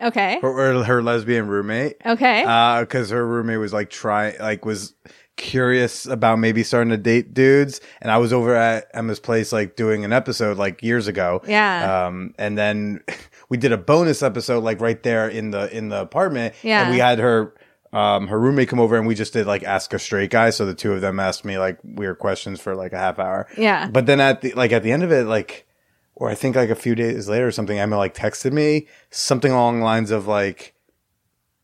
okay, 0.00 0.38
or, 0.42 0.60
or 0.78 0.84
her 0.84 1.02
lesbian 1.02 1.48
roommate. 1.48 1.96
okay, 2.06 2.44
Uh 2.46 2.80
because 2.80 3.10
her 3.10 3.26
roommate 3.26 3.58
was 3.58 3.72
like 3.72 3.90
trying, 3.90 4.38
like 4.38 4.64
was 4.64 4.94
curious 5.36 6.06
about 6.06 6.38
maybe 6.38 6.62
starting 6.62 6.90
to 6.90 6.96
date 6.96 7.32
dudes 7.34 7.80
and 8.00 8.10
i 8.12 8.18
was 8.18 8.32
over 8.32 8.54
at 8.54 8.86
emma's 8.94 9.18
place 9.18 9.50
like 9.52 9.76
doing 9.76 10.04
an 10.04 10.12
episode 10.12 10.58
like 10.58 10.82
years 10.82 11.06
ago 11.08 11.40
Yeah. 11.46 12.06
um 12.06 12.34
and 12.38 12.56
then 12.56 13.02
we 13.48 13.56
did 13.56 13.72
a 13.72 13.78
bonus 13.78 14.22
episode 14.22 14.62
like 14.62 14.80
right 14.80 15.02
there 15.02 15.28
in 15.28 15.50
the 15.50 15.74
in 15.76 15.88
the 15.88 16.00
apartment 16.00 16.54
Yeah. 16.62 16.82
and 16.82 16.90
we 16.92 16.98
had 16.98 17.18
her 17.18 17.54
um 17.94 18.28
her 18.28 18.38
roommate 18.38 18.68
come 18.68 18.78
over 18.78 18.96
and 18.96 19.06
we 19.06 19.14
just 19.14 19.32
did 19.32 19.46
like 19.46 19.62
ask 19.64 19.92
a 19.94 19.98
straight 19.98 20.30
guy 20.30 20.50
so 20.50 20.66
the 20.66 20.74
two 20.74 20.92
of 20.92 21.00
them 21.00 21.18
asked 21.18 21.44
me 21.44 21.58
like 21.58 21.78
weird 21.82 22.18
questions 22.18 22.60
for 22.60 22.74
like 22.74 22.92
a 22.92 22.98
half 22.98 23.18
hour 23.18 23.48
Yeah. 23.56 23.88
but 23.88 24.06
then 24.06 24.20
at 24.20 24.42
the 24.42 24.52
like 24.52 24.72
at 24.72 24.82
the 24.82 24.92
end 24.92 25.02
of 25.02 25.10
it 25.12 25.24
like 25.26 25.66
or 26.14 26.28
i 26.28 26.34
think 26.34 26.56
like 26.56 26.70
a 26.70 26.74
few 26.74 26.94
days 26.94 27.28
later 27.28 27.46
or 27.46 27.52
something 27.52 27.78
emma 27.78 27.96
like 27.96 28.14
texted 28.14 28.52
me 28.52 28.86
something 29.10 29.50
along 29.50 29.78
the 29.78 29.84
lines 29.84 30.10
of 30.10 30.26
like 30.26 30.74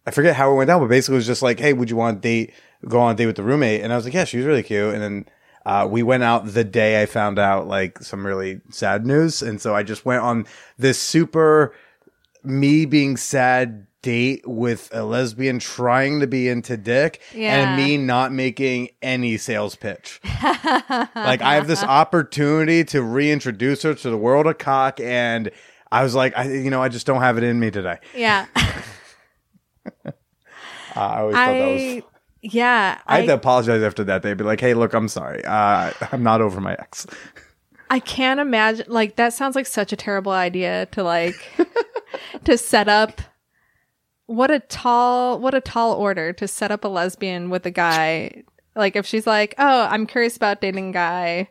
I 0.06 0.10
forget 0.10 0.36
how 0.36 0.50
it 0.50 0.54
went 0.54 0.68
down, 0.68 0.80
but 0.80 0.88
basically 0.88 1.16
it 1.16 1.18
was 1.18 1.26
just 1.26 1.42
like, 1.42 1.60
hey, 1.60 1.74
would 1.74 1.90
you 1.90 1.96
want 1.96 2.22
to 2.22 2.26
date, 2.26 2.54
go 2.86 3.00
on 3.00 3.14
a 3.14 3.16
date 3.16 3.26
with 3.26 3.36
the 3.36 3.42
roommate? 3.42 3.80
And 3.82 3.92
I 3.92 3.96
was 3.96 4.04
like, 4.04 4.14
yeah, 4.14 4.24
she 4.24 4.36
was 4.38 4.46
really 4.46 4.62
cute. 4.62 4.92
And 4.94 5.02
then 5.02 5.26
uh, 5.66 5.86
we 5.90 6.02
went 6.02 6.22
out 6.22 6.46
the 6.46 6.64
day 6.64 7.02
I 7.02 7.06
found 7.06 7.38
out 7.38 7.66
like 7.66 7.98
some 8.02 8.26
really 8.26 8.60
sad 8.70 9.06
news. 9.06 9.42
And 9.42 9.60
so 9.60 9.74
I 9.74 9.82
just 9.82 10.04
went 10.06 10.22
on 10.22 10.46
this 10.78 10.98
super 11.00 11.74
me 12.44 12.86
being 12.86 13.16
sad 13.16 13.86
date 14.00 14.46
with 14.46 14.88
a 14.92 15.02
lesbian 15.02 15.58
trying 15.58 16.20
to 16.20 16.26
be 16.28 16.48
into 16.48 16.76
dick 16.76 17.20
Yeah. 17.34 17.74
and 17.74 17.76
me 17.82 17.96
not 17.96 18.32
making 18.32 18.90
any 19.02 19.36
sales 19.36 19.74
pitch. 19.74 20.20
like 20.42 21.42
I 21.42 21.56
have 21.56 21.66
this 21.66 21.82
opportunity 21.82 22.84
to 22.84 23.02
reintroduce 23.02 23.82
her 23.82 23.94
to 23.94 24.10
the 24.10 24.16
world 24.16 24.46
of 24.46 24.56
cock 24.58 25.00
and 25.00 25.50
I 25.90 26.04
was 26.04 26.14
like, 26.14 26.36
I, 26.38 26.44
you 26.44 26.70
know, 26.70 26.80
I 26.82 26.88
just 26.88 27.06
don't 27.06 27.22
have 27.22 27.38
it 27.38 27.44
in 27.44 27.58
me 27.58 27.70
today. 27.72 27.98
yeah. 28.14 28.46
Uh, 30.96 31.00
I 31.00 31.20
always 31.20 31.34
thought 31.36 31.46
that 31.46 31.68
was 31.68 31.82
I, 31.82 32.02
yeah, 32.52 33.00
I 33.06 33.16
I, 33.16 33.20
had 33.20 33.26
to 33.26 33.34
apologize 33.34 33.82
after 33.82 34.04
that. 34.04 34.22
They'd 34.22 34.36
be 34.36 34.44
like, 34.44 34.60
"Hey, 34.60 34.74
look, 34.74 34.94
I'm 34.94 35.08
sorry. 35.08 35.44
Uh, 35.44 35.92
I'm 36.12 36.22
not 36.22 36.40
over 36.40 36.60
my 36.60 36.72
ex." 36.72 37.06
I 37.90 38.00
can't 38.00 38.40
imagine. 38.40 38.86
Like 38.88 39.16
that 39.16 39.32
sounds 39.32 39.56
like 39.56 39.66
such 39.66 39.92
a 39.92 39.96
terrible 39.96 40.32
idea 40.32 40.86
to 40.92 41.02
like 41.02 41.36
to 42.44 42.58
set 42.58 42.88
up. 42.88 43.20
What 44.26 44.50
a 44.50 44.60
tall, 44.60 45.38
what 45.40 45.54
a 45.54 45.60
tall 45.60 45.94
order 45.94 46.34
to 46.34 46.46
set 46.46 46.70
up 46.70 46.84
a 46.84 46.88
lesbian 46.88 47.48
with 47.48 47.64
a 47.64 47.70
guy. 47.70 48.44
Like 48.76 48.94
if 48.94 49.06
she's 49.06 49.26
like, 49.26 49.54
"Oh, 49.58 49.86
I'm 49.90 50.06
curious 50.06 50.36
about 50.36 50.60
dating 50.60 50.90
a 50.90 50.92
guy," 50.92 51.48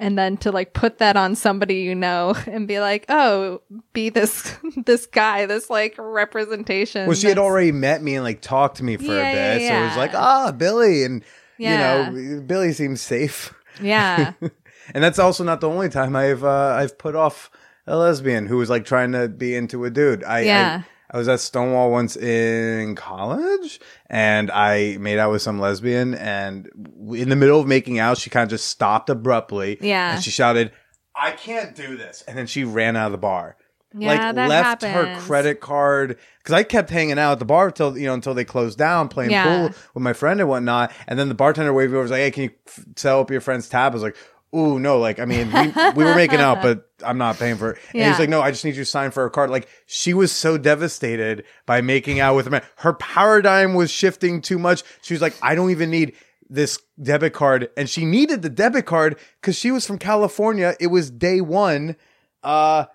and 0.00 0.18
then 0.18 0.36
to 0.38 0.50
like 0.50 0.72
put 0.72 0.98
that 0.98 1.16
on 1.16 1.36
somebody 1.36 1.82
you 1.82 1.94
know 1.94 2.34
and 2.46 2.66
be 2.66 2.80
like, 2.80 3.04
"Oh, 3.08 3.60
be 3.92 4.08
this 4.08 4.56
this 4.86 5.06
guy, 5.06 5.46
this 5.46 5.70
like 5.70 5.94
representation." 5.98 7.06
Well, 7.06 7.16
she 7.16 7.28
had 7.28 7.38
already 7.38 7.70
met 7.70 8.02
me 8.02 8.16
and 8.16 8.24
like 8.24 8.40
talked 8.40 8.78
to 8.78 8.84
me 8.84 8.96
for 8.96 9.04
Yeah, 9.04 9.22
a 9.30 9.32
yeah, 9.32 9.58
bit, 9.58 9.68
so 9.68 9.74
it 9.76 9.84
was 9.84 9.96
like, 9.96 10.14
"Ah, 10.14 10.50
Billy," 10.50 11.04
and 11.04 11.22
Yeah. 11.58 12.10
you 12.10 12.16
know, 12.16 12.40
Billy 12.42 12.72
seems 12.72 13.00
safe. 13.00 13.54
Yeah, 13.80 14.32
And 14.94 15.04
that's 15.04 15.18
also 15.20 15.44
not 15.44 15.60
the 15.60 15.68
only 15.68 15.88
time 15.88 16.16
I've 16.16 16.42
uh, 16.42 16.74
I've 16.76 16.98
put 16.98 17.14
off 17.14 17.50
a 17.86 17.96
lesbian 17.96 18.46
who 18.46 18.56
was 18.56 18.68
like 18.68 18.84
trying 18.84 19.12
to 19.12 19.28
be 19.28 19.54
into 19.54 19.84
a 19.84 19.90
dude. 19.90 20.24
I, 20.24 20.40
Yeah. 20.40 20.82
I 20.82 20.86
I 21.12 21.18
was 21.18 21.28
at 21.28 21.40
Stonewall 21.40 21.90
once 21.90 22.16
in 22.16 22.94
college, 22.94 23.80
and 24.08 24.50
I 24.50 24.96
made 24.98 25.18
out 25.18 25.32
with 25.32 25.42
some 25.42 25.58
lesbian, 25.58 26.14
and 26.14 26.68
in 27.14 27.28
the 27.28 27.36
middle 27.36 27.60
of 27.60 27.66
making 27.66 27.98
out, 27.98 28.16
she 28.18 28.30
kind 28.30 28.44
of 28.44 28.50
just 28.50 28.66
stopped 28.68 29.10
abruptly. 29.10 29.78
Yeah. 29.80 30.14
and 30.14 30.22
she 30.22 30.30
shouted, 30.30 30.70
"I 31.14 31.32
can't 31.32 31.74
do 31.74 31.96
this," 31.96 32.22
and 32.28 32.38
then 32.38 32.46
she 32.46 32.62
ran 32.64 32.96
out 32.96 33.06
of 33.06 33.12
the 33.12 33.18
bar. 33.18 33.56
Yeah, 33.92 34.30
like 34.30 34.48
left 34.48 34.82
her 34.84 35.16
credit 35.18 35.60
card 35.60 36.16
because 36.38 36.54
I 36.54 36.62
kept 36.62 36.90
hanging 36.90 37.18
out 37.18 37.32
at 37.32 37.38
the 37.40 37.44
bar 37.44 37.66
until 37.66 37.98
you 37.98 38.06
know 38.06 38.14
until 38.14 38.34
they 38.34 38.44
closed 38.44 38.78
down, 38.78 39.08
playing 39.08 39.32
Yeah. 39.32 39.44
pool 39.44 39.76
with 39.94 40.02
my 40.04 40.12
friend 40.12 40.38
and 40.38 40.48
whatnot. 40.48 40.92
And 41.08 41.18
then 41.18 41.28
the 41.28 41.34
bartender 41.34 41.72
waved 41.72 41.90
me 41.90 41.96
over, 41.96 42.02
was 42.02 42.12
like, 42.12 42.20
"Hey, 42.20 42.30
can 42.30 42.42
you 42.44 42.50
f- 42.68 42.84
sell 42.94 43.20
up 43.20 43.32
your 43.32 43.40
friend's 43.40 43.68
tab?" 43.68 43.90
I 43.90 43.94
was 43.94 44.04
like, 44.04 44.16
"Ooh, 44.54 44.78
no!" 44.78 44.98
Like, 44.98 45.18
I 45.20 45.24
mean, 45.24 45.52
we, 45.52 45.68
we 45.94 46.04
were 46.04 46.14
making 46.14 46.40
out, 46.40 46.62
but 46.62 46.88
I'm 47.04 47.18
not 47.18 47.38
paying 47.38 47.56
for 47.56 47.70
it. 47.72 47.78
And 47.90 48.00
Yeah. 48.00 48.10
he's 48.10 48.18
like, 48.18 48.28
"No, 48.28 48.40
I 48.42 48.50
just 48.50 48.64
need 48.64 48.76
you 48.76 48.82
to 48.82 48.90
sign 48.90 49.10
for 49.10 49.24
a 49.24 49.30
card." 49.30 49.50
Like, 49.50 49.68
she 49.86 50.14
was 50.14 50.32
so 50.32 50.58
devastated 50.58 51.44
by 51.66 51.80
making 51.80 52.20
out 52.20 52.36
with 52.36 52.46
a 52.46 52.50
man. 52.50 52.62
Her 52.76 52.92
paradigm 52.92 53.74
was 53.74 53.90
shifting 53.90 54.40
too 54.40 54.58
much. 54.58 54.82
She 55.02 55.14
was 55.14 55.20
like, 55.22 55.34
"I 55.42 55.54
don't 55.54 55.70
even 55.70 55.90
need." 55.90 56.14
This 56.52 56.80
debit 57.00 57.32
card, 57.32 57.68
and 57.76 57.88
she 57.88 58.04
needed 58.04 58.42
the 58.42 58.48
debit 58.50 58.84
card 58.84 59.16
because 59.40 59.54
she 59.56 59.70
was 59.70 59.86
from 59.86 59.98
California. 59.98 60.74
It 60.80 60.88
was 60.88 61.08
day 61.08 61.40
one. 61.40 61.94
Uh, 62.42 62.86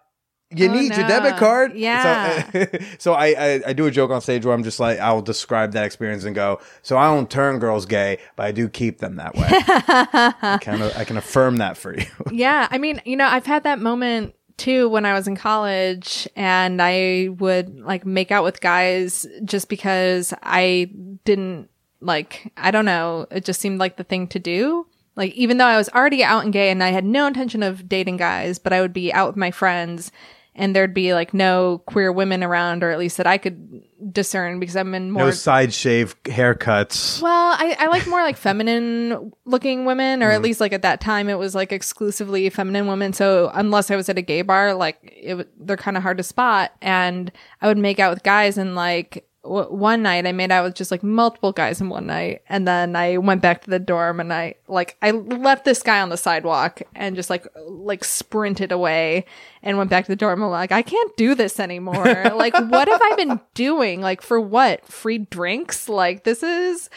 you 0.56 0.70
Oh, 0.70 0.74
need 0.74 0.96
your 0.96 1.08
debit 1.08 1.38
card. 1.38 1.74
Yeah. 1.76 2.50
So, 2.52 2.66
so 2.98 3.14
I, 3.14 3.28
I 3.28 3.62
I 3.68 3.74
do 3.74 3.86
a 3.86 3.92
joke 3.92 4.12
on 4.12 4.22
stage 4.22 4.46
where 4.46 4.54
I'm 4.54 4.64
just 4.64 4.80
like 4.80 5.00
I'll 5.00 5.22
describe 5.22 5.74
that 5.74 5.86
experience 5.86 6.24
and 6.24 6.36
go. 6.36 6.60
So 6.82 6.98
I 6.98 7.08
don't 7.14 7.30
turn 7.30 7.60
girls 7.60 7.86
gay, 7.86 8.20
but 8.36 8.46
I 8.46 8.52
do 8.52 8.70
keep 8.70 9.00
them 9.00 9.16
that 9.18 9.36
way. 9.36 9.48
I 9.50 10.60
kind 10.62 10.82
of 10.82 10.96
I 10.98 11.04
can 11.04 11.18
affirm 11.18 11.58
that 11.58 11.78
for 11.78 11.98
you. 11.98 12.06
Yeah, 12.32 12.68
I 12.70 12.78
mean, 12.78 13.02
you 13.06 13.16
know, 13.16 13.26
I've 13.28 13.46
had 13.46 13.64
that 13.64 13.80
moment 13.80 14.34
too 14.58 14.90
when 14.90 15.06
I 15.06 15.14
was 15.14 15.28
in 15.28 15.36
college 15.36 16.28
and 16.36 16.82
I 16.82 17.30
would 17.40 17.80
like 17.80 18.06
make 18.06 18.32
out 18.32 18.44
with 18.44 18.62
guys 18.62 19.26
just 19.44 19.70
because 19.70 20.34
I 20.44 20.90
didn't 21.24 21.70
like, 22.02 22.52
I 22.58 22.72
don't 22.72 22.86
know, 22.86 23.26
it 23.32 23.46
just 23.46 23.62
seemed 23.62 23.80
like 23.80 23.98
the 23.98 24.04
thing 24.04 24.28
to 24.30 24.40
do. 24.40 24.88
Like, 25.16 25.34
even 25.34 25.58
though 25.58 25.66
I 25.66 25.78
was 25.78 25.88
already 25.90 26.24
out 26.24 26.44
and 26.44 26.52
gay 26.52 26.70
and 26.72 26.84
I 26.84 26.90
had 26.90 27.06
no 27.06 27.26
intention 27.26 27.64
of 27.64 27.88
dating 27.88 28.18
guys, 28.18 28.60
but 28.60 28.74
I 28.74 28.82
would 28.82 28.92
be 28.94 29.14
out 29.14 29.28
with 29.28 29.38
my 29.38 29.50
friends 29.52 30.12
and 30.56 30.76
there'd 30.76 30.94
be 30.94 31.14
like 31.14 31.34
no 31.34 31.84
queer 31.86 32.12
women 32.12 32.44
around, 32.44 32.84
or 32.84 32.90
at 32.92 32.98
least 33.00 33.18
that 33.18 33.28
I 33.28 33.38
could 33.38 33.84
discern 34.12 34.60
because 34.60 34.76
I'm 34.76 34.94
in 34.96 35.12
more 35.12 35.26
No 35.26 35.32
side 35.32 35.74
shave 35.74 36.22
haircuts. 36.24 37.22
well, 37.22 37.56
I, 37.58 37.76
I 37.80 37.88
like 37.88 38.08
more 38.08 38.22
like 38.22 38.38
feminine 38.38 39.32
looking 39.46 39.86
women, 39.86 40.20
Mm-hmm. 40.20 40.28
or 40.28 40.32
at 40.32 40.42
least 40.42 40.60
like 40.62 40.74
at 40.74 40.82
that 40.84 41.02
time 41.02 41.28
it 41.30 41.38
was 41.40 41.56
like 41.56 41.72
exclusively 41.72 42.50
feminine 42.50 42.88
women. 42.88 43.14
So 43.14 43.52
unless 43.54 43.90
I 43.92 43.96
was 43.96 44.08
at 44.10 44.18
a 44.18 44.22
gay 44.22 44.42
bar, 44.44 44.74
like 44.76 44.98
it, 45.04 45.48
they're 45.66 45.78
kind 45.78 45.98
of 45.98 46.04
hard 46.04 46.18
to 46.18 46.24
spot. 46.24 46.72
And 46.82 47.32
I 47.62 47.68
would 47.68 47.78
make 47.78 48.00
out 48.00 48.14
with 48.14 48.24
guys, 48.24 48.58
and 48.58 48.76
like 48.76 49.28
w- 49.46 49.72
one 49.74 50.04
night 50.04 50.26
I 50.26 50.32
made 50.32 50.52
out 50.52 50.64
with 50.66 50.76
just 50.76 50.92
like 50.92 51.04
multiple 51.04 51.52
guys 51.52 51.80
in 51.80 51.90
one 51.90 52.08
night, 52.08 52.42
and 52.50 52.68
then 52.68 52.96
I 52.96 53.18
went 53.18 53.42
back 53.42 53.64
to 53.64 53.70
the 53.70 53.80
dorm 53.80 54.20
and 54.20 54.34
I 54.34 54.56
like 54.68 54.98
I 55.02 55.12
left 55.12 55.66
this 55.66 55.82
guy 55.82 56.02
on 56.02 56.10
the 56.10 56.18
sidewalk 56.18 56.82
and 56.96 57.16
just 57.16 57.30
like 57.30 57.48
like 57.68 58.04
sprinted 58.04 58.72
away 58.72 59.26
and 59.64 59.78
went 59.78 59.90
back 59.90 60.06
to 60.06 60.12
the 60.12 60.16
dorm. 60.16 60.44
I'm 60.44 60.50
like, 60.50 60.72
I 60.72 60.82
can't 60.82 61.16
do 61.18 61.36
this 61.36 61.60
anymore. 61.60 62.06
like, 62.36 62.54
what 62.54 62.88
have 62.88 63.02
I 63.02 63.16
been 63.16 63.40
doing? 63.54 64.02
Like, 64.02 64.22
for 64.22 64.40
what? 64.40 64.86
Free 64.86 65.20
drinks? 65.20 65.88
Like, 65.88 66.24
this 66.24 66.44
is 66.44 66.90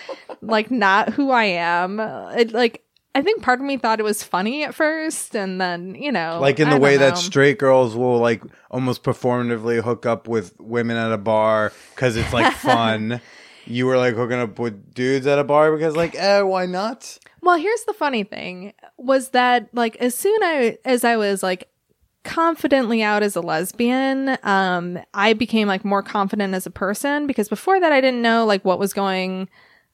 like 0.42 0.70
not 0.70 1.11
who 1.11 1.30
I 1.30 1.44
am. 1.44 2.01
It 2.01 2.53
like 2.53 2.82
I 3.19 3.23
think 3.23 3.43
part 3.43 3.59
of 3.59 3.66
me 3.66 3.77
thought 3.79 3.99
it 3.99 4.05
was 4.05 4.23
funny 4.23 4.62
at 4.62 4.77
first, 4.77 5.35
and 5.35 5.61
then 5.61 5.97
you 5.97 6.12
know, 6.12 6.39
Like 6.41 6.61
in 6.61 6.71
the 6.71 6.79
way 6.79 6.93
know. 6.97 7.07
that 7.11 7.19
straight 7.19 7.59
girls 7.59 7.97
will 7.97 8.19
like 8.19 8.45
almost 8.71 9.03
performatively 9.03 9.83
hook 9.83 10.07
up 10.07 10.29
with 10.29 10.55
women 10.61 10.97
at 10.97 11.11
a 11.11 11.19
bar 11.19 11.73
because 11.97 12.16
it's 12.16 12.33
like 12.33 12.53
fun. 12.59 13.21
you 13.66 13.87
were 13.87 13.97
like 13.99 14.14
hooking 14.14 14.39
up 14.39 14.57
with 14.61 14.95
dudes 14.95 15.27
at 15.27 15.37
a 15.37 15.43
bar 15.43 15.73
because 15.73 15.97
like, 15.97 16.14
eh, 16.14 16.42
why 16.42 16.67
not? 16.67 17.18
Well, 17.42 17.59
here's 17.59 17.83
the 17.84 17.92
funny 17.92 18.22
thing 18.22 18.72
was 18.97 19.30
that 19.30 19.68
like 19.75 19.97
as 19.97 20.14
soon 20.14 20.41
I, 20.45 20.79
as 20.84 21.03
I 21.03 21.17
was 21.17 21.42
like 21.42 21.68
confidently 22.22 23.03
out 23.03 23.25
as 23.25 23.34
a 23.34 23.41
lesbian, 23.41 24.38
um, 24.45 24.97
I 25.13 25.33
became 25.33 25.67
like 25.67 25.84
more 25.84 26.05
confident 26.05 26.55
as 26.55 26.67
a 26.67 26.71
person 26.71 27.26
because 27.26 27.49
before 27.49 27.80
that 27.80 27.91
I 27.91 28.01
didn't 28.01 28.22
know 28.22 28.47
like 28.47 28.64
what 28.64 28.79
was 28.79 28.92
going 28.92 29.49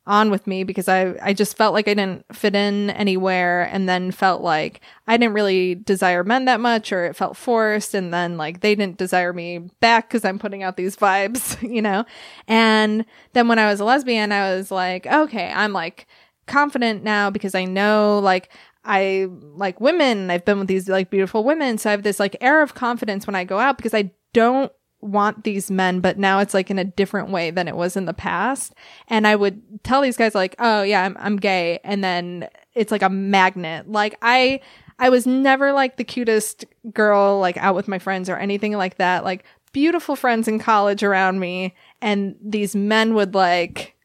on 0.07 0.31
with 0.31 0.47
me 0.47 0.65
because 0.65 0.89
I 0.89 1.15
I 1.23 1.33
just 1.33 1.57
felt 1.57 1.73
like 1.73 1.89
I 1.89 1.95
didn't 1.95 2.27
fit 2.35 2.55
in 2.55 2.91
anywhere 2.91 3.63
and 3.73 3.89
then 3.89 4.11
felt 4.11 4.43
like 4.43 4.81
I 5.07 5.17
didn't 5.17 5.35
really 5.35 5.75
desire 5.75 6.23
men 6.23 6.45
that 6.45 6.61
much 6.61 6.93
or 6.93 7.07
it 7.07 7.17
felt 7.17 7.37
forced 7.37 7.95
and 7.95 8.13
then 8.13 8.37
like 8.37 8.61
they 8.61 8.75
didn't 8.75 8.99
desire 8.99 9.33
me 9.33 9.59
back 9.81 10.11
cuz 10.11 10.25
I'm 10.25 10.39
putting 10.39 10.63
out 10.63 10.77
these 10.77 10.97
vibes, 10.97 11.61
you 11.75 11.81
know. 11.81 12.05
And 12.47 13.07
then 13.33 13.49
when 13.49 13.59
I 13.59 13.71
was 13.71 13.81
a 13.81 13.85
lesbian, 13.85 14.31
I 14.31 14.55
was 14.55 14.71
like, 14.71 15.07
okay, 15.07 15.51
I'm 15.55 15.73
like 15.73 16.07
confident 16.47 17.03
now 17.03 17.31
because 17.31 17.55
I 17.55 17.65
know 17.65 18.19
like 18.23 18.51
I 18.85 19.29
like 19.31 19.81
women. 19.81 20.31
I've 20.31 20.45
been 20.45 20.59
with 20.59 20.69
these 20.69 20.89
like 20.89 21.09
beautiful 21.11 21.45
women. 21.45 21.79
So 21.79 21.89
I 21.89 21.93
have 21.93 22.03
this 22.03 22.21
like 22.21 22.37
air 22.43 22.61
of 22.61 22.75
confidence 22.75 23.27
when 23.27 23.35
I 23.35 23.45
go 23.45 23.59
out 23.59 23.79
because 23.79 23.95
I 23.95 24.13
don't 24.35 24.71
want 25.05 25.45
these 25.45 25.71
men, 25.71 26.01
but 26.01 26.19
now 26.19 26.39
it's 26.39 26.55
like 26.55 26.71
in 26.71 26.79
a 26.79 26.85
different 26.85 27.31
way 27.31 27.51
than 27.51 27.69
it 27.69 27.77
was 27.77 27.97
in 27.97 28.07
the 28.07 28.15
past. 28.15 28.75
And 29.09 29.27
I 29.27 29.37
would 29.37 29.85
tell 29.85 30.01
these 30.01 30.17
guys 30.17 30.35
like, 30.35 30.55
"Oh 30.59 30.83
yeah, 30.83 31.03
I'm 31.03 31.17
I'm 31.19 31.37
gay." 31.37 31.81
And 31.85 32.03
then 32.03 32.49
it's 32.75 32.91
like 32.91 33.03
a 33.03 33.09
magnet. 33.09 33.91
Like 33.91 34.17
I 34.23 34.61
I 34.99 35.11
was 35.11 35.27
never 35.27 35.73
like 35.73 35.97
the 35.97 36.05
cutest 36.05 36.65
girl 36.93 37.39
like 37.39 37.57
out 37.59 37.75
with 37.75 37.89
my 37.89 37.99
friends 37.99 38.29
or 38.29 38.37
anything 38.37 38.73
like 38.73 38.99
that. 38.99 39.25
Like 39.25 39.45
beautiful 39.73 40.17
friends 40.17 40.47
in 40.49 40.59
college 40.59 41.03
around 41.03 41.41
me 41.41 41.75
and 42.01 42.37
these 42.41 42.77
men 42.77 43.15
would 43.15 43.35
like 43.35 43.97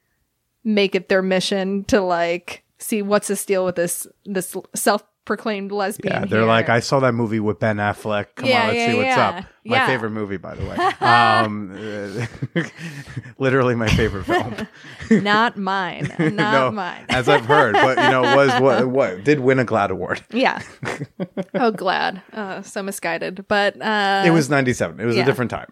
make 0.63 0.95
it 0.95 1.09
their 1.09 1.21
mission 1.21 1.83
to 1.85 2.01
like 2.01 2.63
see 2.79 3.01
what's 3.01 3.27
the 3.27 3.35
deal 3.35 3.63
with 3.65 3.75
this 3.75 4.07
this 4.25 4.55
self 4.75 5.03
proclaimed 5.29 5.71
lesbian. 5.71 6.11
Yeah, 6.13 6.25
they're 6.25 6.39
here. 6.39 6.47
like, 6.47 6.69
I 6.69 6.79
saw 6.79 6.99
that 7.01 7.13
movie 7.13 7.39
with 7.39 7.59
Ben 7.59 7.77
Affleck. 7.77 8.33
Come 8.35 8.49
Yeah, 8.49 8.61
on, 8.61 8.67
let's 8.69 8.77
yeah, 8.79 8.87
see 8.91 8.97
what's 8.97 9.05
yeah. 9.07 9.29
up. 9.29 9.45
My 9.63 9.85
favorite 9.85 10.09
movie, 10.09 10.37
by 10.37 10.55
the 10.55 10.65
way. 10.65 10.75
Um, 10.99 11.69
literally 13.37 13.75
my 13.75 13.87
favorite 13.89 14.23
film. 14.25 14.55
not 15.23 15.55
mine, 15.57 16.11
not 16.17 16.33
no, 16.33 16.71
mine. 16.71 17.05
as 17.09 17.29
I've 17.29 17.45
heard, 17.45 17.73
but 17.73 17.97
you 17.97 18.09
know, 18.09 18.21
was 18.35 18.59
what 18.59 18.87
what 18.89 19.23
did 19.23 19.39
win 19.39 19.59
a 19.59 19.65
GLAAD 19.65 19.89
award. 19.91 20.23
yeah. 20.31 20.61
oh, 21.53 21.71
glad. 21.71 22.21
Uh, 22.33 22.61
so 22.63 22.81
misguided, 22.81 23.47
but 23.47 23.79
uh, 23.81 24.23
It 24.25 24.31
was 24.31 24.49
'97. 24.49 24.99
It 24.99 25.05
was 25.05 25.15
a 25.17 25.23
different 25.23 25.51
time. 25.51 25.69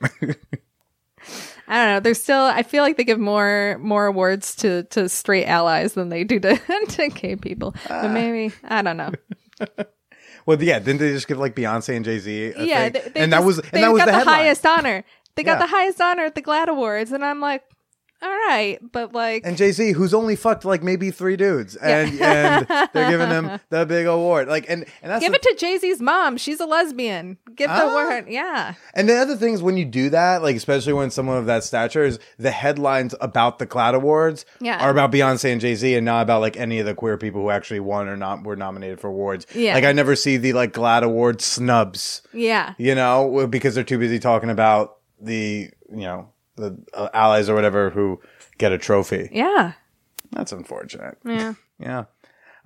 I 1.69 1.75
don't 1.75 1.93
know. 1.95 1.99
There's 1.99 2.21
still. 2.21 2.41
I 2.43 2.63
feel 2.63 2.84
like 2.84 2.95
they 2.97 3.03
give 3.03 3.19
more 3.19 3.77
more 3.81 4.05
awards 4.05 4.55
to 4.57 4.84
to 4.84 5.09
straight 5.09 5.45
allies 5.45 5.93
than 5.93 6.07
they 6.09 6.23
do 6.23 6.39
to 6.39 6.55
to 6.89 7.09
gay 7.09 7.35
people. 7.35 7.75
Ah. 7.89 8.03
But 8.03 8.11
maybe 8.11 8.53
I 8.63 8.81
don't 8.81 8.97
know. 8.97 9.11
well, 10.45 10.61
yeah, 10.61 10.79
didn't 10.79 10.99
they 10.99 11.11
just 11.11 11.27
give 11.27 11.38
like 11.38 11.55
Beyonce 11.55 11.95
and 11.95 12.05
Jay 12.05 12.19
Z? 12.19 12.53
yeah, 12.57 12.89
they, 12.89 12.99
they 12.99 13.19
and 13.21 13.34
that 13.34 13.43
was 13.43 13.57
they 13.57 13.69
and 13.73 13.84
that 13.84 13.91
was 13.93 14.03
got 14.03 14.11
the, 14.11 14.11
the, 14.23 14.23
highest 14.29 14.65
honor. 14.65 15.03
They 15.35 15.43
got 15.43 15.59
Yeah. 15.59 15.65
the 15.65 15.71
highest 15.71 16.01
honor 16.01 16.23
at 16.23 16.35
the 16.35 16.41
GLAAD 16.41 16.67
Awards, 16.69 17.11
and 17.11 17.23
I'm 17.23 17.39
like, 17.39 17.63
all 18.22 18.30
right, 18.30 18.80
but 18.91 19.14
like, 19.14 19.44
And 19.45 19.56
Jay 19.57 19.72
Z, 19.72 19.91
who's 19.91 20.14
only 20.14 20.35
fucked 20.35 20.65
like 20.65 20.81
maybe 20.81 21.11
three 21.11 21.35
dudes, 21.38 21.76
and 21.76 22.19
and 22.19 22.68
they're 22.94 23.10
giving 23.11 23.30
him 23.30 23.60
the 23.69 23.85
big 23.85 24.07
award. 24.07 24.48
Like, 24.48 24.65
and 24.69 24.85
and 25.03 25.11
that's 25.11 25.22
give 25.23 25.31
the- 25.31 25.38
it 25.38 25.41
to 25.44 25.56
Jay 25.57 25.77
Z's 25.77 26.02
mom. 26.02 26.38
She's 26.38 26.60
a 26.60 26.65
lesbian. 26.65 27.38
Give 27.56 27.69
the 27.69 27.76
Ah. 27.76 27.89
award. 27.89 28.26
Yeah. 28.27 28.73
And 28.95 29.07
the 29.07 29.15
other 29.18 29.35
thing 29.35 29.53
is 29.53 29.61
when 29.61 29.77
you 29.77 29.85
do 29.85 30.10
that, 30.10 30.41
like 30.41 30.56
especially 30.56 30.94
when 30.94 31.11
someone 31.11 31.38
of 31.38 31.45
that 31.45 31.64
stature 31.64 32.03
is 32.03 32.18
the 32.39 32.52
headlines 32.52 33.14
about 33.22 33.60
the 33.60 33.68
GLAAD 33.68 33.94
Awards 33.95 34.45
Yeah. 34.60 34.84
are 34.84 34.89
about 34.89 35.11
Beyonce 35.11 35.52
and 35.52 35.61
Jay 35.61 35.76
Z 35.76 35.94
and 35.95 36.06
not 36.06 36.22
about 36.23 36.41
like 36.41 36.57
any 36.57 36.80
of 36.80 36.85
the 36.85 36.95
queer 36.95 37.18
people 37.18 37.41
who 37.41 37.49
actually 37.52 37.80
won 37.81 38.07
or 38.07 38.18
not 38.18 38.44
were 38.44 38.56
nominated 38.56 38.99
for 38.99 39.07
awards. 39.10 39.45
Yeah. 39.53 39.76
Like 39.76 39.84
I 39.84 39.91
never 39.91 40.15
see 40.15 40.38
the 40.38 40.53
like 40.53 40.73
GLAAD 40.73 41.03
Award 41.03 41.41
snubs, 41.41 42.22
Yeah. 42.34 42.73
you 42.80 42.95
know, 42.95 43.45
because 43.48 43.76
they're 43.76 43.84
too 43.84 43.99
busy 43.99 44.18
talking 44.19 44.49
about 44.49 44.95
the 45.22 45.69
you 45.89 45.98
know 46.02 46.30
the 46.57 46.77
uh, 46.93 47.09
allies 47.13 47.49
or 47.49 47.55
whatever 47.55 47.89
who 47.89 48.19
get 48.57 48.71
a 48.71 48.77
trophy. 48.77 49.29
Yeah. 49.31 49.73
That's 50.31 50.51
unfortunate. 50.51 51.17
Yeah. 51.25 51.53
Yeah. 51.79 52.05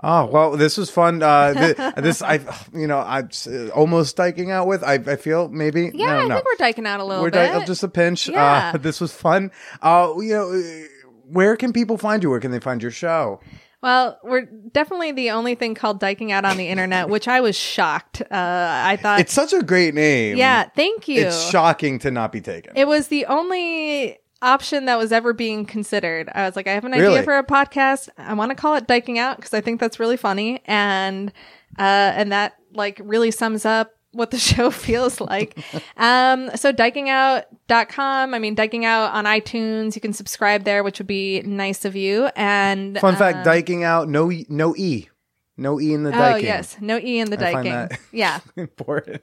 Oh 0.02 0.26
well, 0.26 0.56
this 0.56 0.78
was 0.78 0.90
fun. 0.90 1.22
Uh, 1.22 1.54
th- 1.76 1.96
this 1.98 2.22
I, 2.22 2.40
you 2.74 2.88
know, 2.88 3.00
I'm 3.00 3.30
almost 3.76 4.16
dyking 4.16 4.50
out 4.50 4.66
with. 4.66 4.84
I, 4.84 4.94
I 4.94 5.18
feel 5.18 5.50
maybe. 5.50 5.92
Yeah. 5.94 6.06
no, 6.06 6.18
I 6.18 6.28
no. 6.28 6.36
think 6.36 6.46
we're 6.46 6.66
dyking 6.66 6.88
out 6.88 7.02
a 7.02 7.04
little 7.04 7.26
bit. 7.26 7.36
We're 7.36 7.52
bit. 7.52 7.60
di- 7.60 7.66
just 7.66 7.84
a 7.84 7.90
pinch. 7.90 8.30
Yeah. 8.30 8.72
Uh, 8.74 8.78
this 8.80 9.02
was 9.02 9.12
fun. 9.12 9.52
Uh, 9.82 10.14
you 10.20 10.34
know, 10.34 10.50
uh, 10.50 10.88
where 11.28 11.58
can 11.58 11.74
people 11.74 11.98
find 11.98 12.24
you? 12.24 12.30
Where 12.30 12.40
can 12.40 12.52
they 12.52 12.60
find 12.60 12.82
your 12.82 12.92
show? 12.92 13.42
Well, 13.82 14.20
we're 14.24 14.42
definitely 14.72 15.12
the 15.12 15.32
only 15.32 15.56
thing 15.56 15.74
called 15.76 16.00
dyking 16.00 16.30
out 16.32 16.46
on 16.46 16.58
the 16.58 16.68
internet, 16.68 17.10
which 17.10 17.28
I 17.28 17.42
was 17.42 17.56
shocked. 17.56 18.22
Uh, 18.22 18.26
I 18.32 18.98
thought, 19.02 19.20
It's 19.20 19.34
such 19.34 19.54
a 19.54 19.64
great 19.64 19.96
name. 19.96 20.38
yeah, 20.38 20.66
thank 20.76 21.08
you. 21.08 21.22
It's 21.26 21.50
shocking 21.50 21.98
to 22.00 22.12
not 22.12 22.32
be 22.32 22.42
taken. 22.42 22.74
it 22.76 22.88
was 22.88 23.08
the 23.08 23.26
only 23.26 24.20
option 24.44 24.86
that 24.86 24.98
was 24.98 25.12
ever 25.12 25.34
being 25.34 25.66
considered. 25.66 26.30
I 26.34 26.46
was 26.46 26.56
like, 26.56 26.68
I 26.68 26.74
have 26.74 26.86
an 26.86 26.94
idea 26.94 27.08
Really? 27.10 27.24
for 27.24 27.38
a 27.38 27.44
podcast. 27.44 28.10
I 28.18 28.34
want 28.34 28.50
to 28.52 28.56
call 28.56 28.76
it 28.76 28.88
dyking 28.88 29.18
out 29.18 29.38
because 29.38 29.54
I 29.54 29.62
think 29.62 29.80
that's 29.80 30.00
really 30.00 30.18
funny, 30.18 30.62
and 30.66 31.30
uh, 31.78 31.82
and 32.16 32.32
that 32.32 32.54
like 32.74 33.00
really 33.04 33.32
sums 33.32 33.66
up 33.66 33.94
what 34.14 34.32
the 34.32 34.38
show 34.52 34.72
feels 34.72 35.20
like. 35.22 35.58
um, 35.98 36.50
so 36.56 36.72
dykingout.com. 36.74 38.34
I 38.34 38.40
mean, 38.40 38.56
dyking 38.56 38.84
out 38.84 39.14
on 39.14 39.26
iTunes. 39.26 39.96
You 39.96 40.02
can 40.02 40.14
subscribe 40.14 40.64
there, 40.64 40.84
which 40.84 41.00
would 41.00 41.08
be 41.08 41.42
nice 41.44 41.86
of 41.86 41.96
you. 41.96 42.30
And 42.36 43.00
Fun 43.00 43.16
uh, 43.16 43.18
fact: 43.18 43.48
dyking 43.48 43.84
out. 43.84 44.10
No, 44.10 44.32
e- 44.32 44.46
no 44.50 44.76
e, 44.76 45.10
no 45.58 45.80
e 45.80 45.94
in 45.94 46.04
the 46.04 46.12
Oh 46.14 46.36
yes, 46.36 46.78
no 46.82 46.98
e 46.98 47.20
in 47.20 47.30
the 47.30 47.38
I 47.48 47.52
find 47.54 47.68
dyking. 47.68 47.90
that- 47.90 48.00
Yeah, 48.12 48.40
important. 48.56 49.22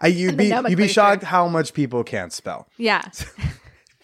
I, 0.00 0.08
you'd 0.08 0.36
be 0.36 0.46
you'd 0.46 0.76
be 0.76 0.88
shocked 0.88 1.22
how 1.22 1.46
much 1.48 1.72
people 1.72 2.02
can't 2.04 2.32
spell. 2.32 2.66
yeah. 2.78 3.08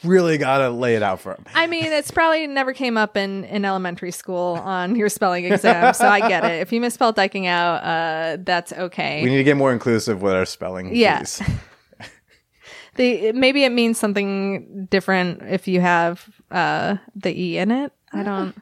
Really 0.03 0.39
gotta 0.39 0.71
lay 0.71 0.95
it 0.95 1.03
out 1.03 1.21
for 1.21 1.35
them. 1.35 1.45
I 1.55 1.67
mean, 1.67 1.85
it's 1.85 2.11
probably 2.11 2.47
never 2.47 2.73
came 2.73 2.97
up 2.97 3.17
in, 3.17 3.45
in 3.45 3.65
elementary 3.65 4.13
school 4.13 4.55
on 4.63 4.97
your 4.97 5.09
spelling 5.09 5.45
exam, 5.45 5.93
so 5.95 6.09
I 6.09 6.27
get 6.27 6.45
it. 6.45 6.61
If 6.61 6.73
you 6.73 6.81
misspelled 6.81 7.17
dyking 7.17 7.47
out, 7.47 7.83
uh, 7.83 8.37
that's 8.43 8.73
okay. 8.73 9.23
We 9.23 9.31
need 9.31 9.39
to 9.39 9.45
get 9.45 9.57
more 9.57 9.73
inclusive 9.73 10.23
with 10.23 10.33
our 10.33 10.47
spelling. 10.47 10.95
Yeah. 10.95 11.23
the 12.97 13.33
maybe 13.33 13.65
it 13.65 13.71
means 13.71 13.99
something 13.99 14.87
different 14.91 15.43
if 15.43 15.69
you 15.69 15.81
have 15.81 16.29
uh, 16.51 16.97
the 17.15 17.39
e 17.39 17.59
in 17.59 17.71
it. 17.71 17.93
I 18.13 18.23
don't. 18.23 18.55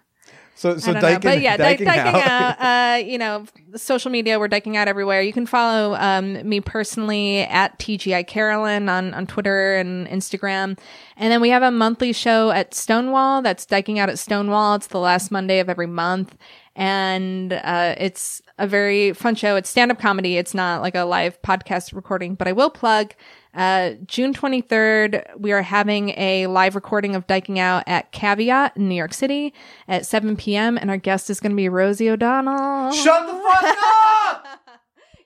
So 0.58 0.76
so 0.76 0.90
I 0.90 0.94
don't 0.94 1.02
know. 1.02 1.08
dyking, 1.08 1.22
But 1.22 1.40
yeah, 1.40 1.56
di- 1.56 1.76
dyking, 1.76 1.86
dyking, 1.86 2.14
out. 2.14 2.60
out. 2.60 2.96
uh, 3.00 3.04
you 3.04 3.16
know, 3.16 3.46
social 3.76 4.10
media, 4.10 4.40
we're 4.40 4.48
dyking 4.48 4.74
out 4.74 4.88
everywhere. 4.88 5.22
You 5.22 5.32
can 5.32 5.46
follow 5.46 5.94
um, 5.94 6.48
me 6.48 6.60
personally 6.60 7.42
at 7.42 7.78
TGI 7.78 8.26
Carolyn 8.26 8.88
on, 8.88 9.14
on 9.14 9.28
Twitter 9.28 9.76
and 9.76 10.08
Instagram. 10.08 10.76
And 11.16 11.30
then 11.30 11.40
we 11.40 11.50
have 11.50 11.62
a 11.62 11.70
monthly 11.70 12.12
show 12.12 12.50
at 12.50 12.74
Stonewall 12.74 13.40
that's 13.40 13.66
dyking 13.66 13.98
out 13.98 14.08
at 14.08 14.18
Stonewall. 14.18 14.74
It's 14.74 14.88
the 14.88 14.98
last 14.98 15.30
Monday 15.30 15.60
of 15.60 15.68
every 15.68 15.86
month. 15.86 16.36
And 16.74 17.52
uh, 17.52 17.94
it's 17.96 18.42
a 18.58 18.66
very 18.66 19.12
fun 19.12 19.36
show. 19.36 19.54
It's 19.54 19.70
stand 19.70 19.92
up 19.92 20.00
comedy. 20.00 20.38
It's 20.38 20.54
not 20.54 20.82
like 20.82 20.96
a 20.96 21.04
live 21.04 21.40
podcast 21.42 21.94
recording, 21.94 22.34
but 22.34 22.48
I 22.48 22.52
will 22.52 22.70
plug 22.70 23.14
uh, 23.54 23.92
June 24.06 24.34
23rd, 24.34 25.38
we 25.38 25.52
are 25.52 25.62
having 25.62 26.10
a 26.10 26.46
live 26.46 26.74
recording 26.74 27.14
of 27.14 27.26
Dyking 27.26 27.58
Out 27.58 27.84
at 27.86 28.12
Caveat 28.12 28.76
in 28.76 28.88
New 28.88 28.94
York 28.94 29.14
City 29.14 29.52
at 29.88 30.06
7 30.06 30.36
p.m. 30.36 30.76
And 30.76 30.90
our 30.90 30.96
guest 30.96 31.30
is 31.30 31.40
going 31.40 31.52
to 31.52 31.56
be 31.56 31.68
Rosie 31.68 32.10
O'Donnell. 32.10 32.92
Shut 32.92 33.26
the 33.26 33.32
fuck 33.32 33.64
up! 33.64 34.46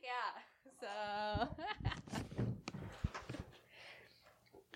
yeah. 0.02 0.10
So. 0.80 1.48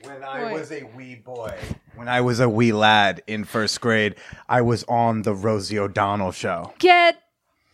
When 0.02 0.22
I 0.22 0.40
Boy. 0.40 0.52
was 0.52 0.70
a 0.70 0.84
wee 0.94 1.16
boy, 1.16 1.58
when 1.96 2.06
I 2.08 2.20
was 2.20 2.38
a 2.38 2.48
wee 2.48 2.72
lad 2.72 3.22
in 3.26 3.42
first 3.42 3.80
grade, 3.80 4.14
I 4.48 4.60
was 4.60 4.84
on 4.84 5.22
the 5.22 5.34
Rosie 5.34 5.80
O'Donnell 5.80 6.30
show. 6.30 6.72
Get 6.78 7.20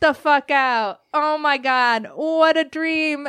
the 0.01 0.15
fuck 0.15 0.51
out. 0.51 1.01
Oh 1.12 1.36
my 1.36 1.59
God. 1.59 2.09
What 2.15 2.57
a 2.57 2.65
dream. 2.65 3.28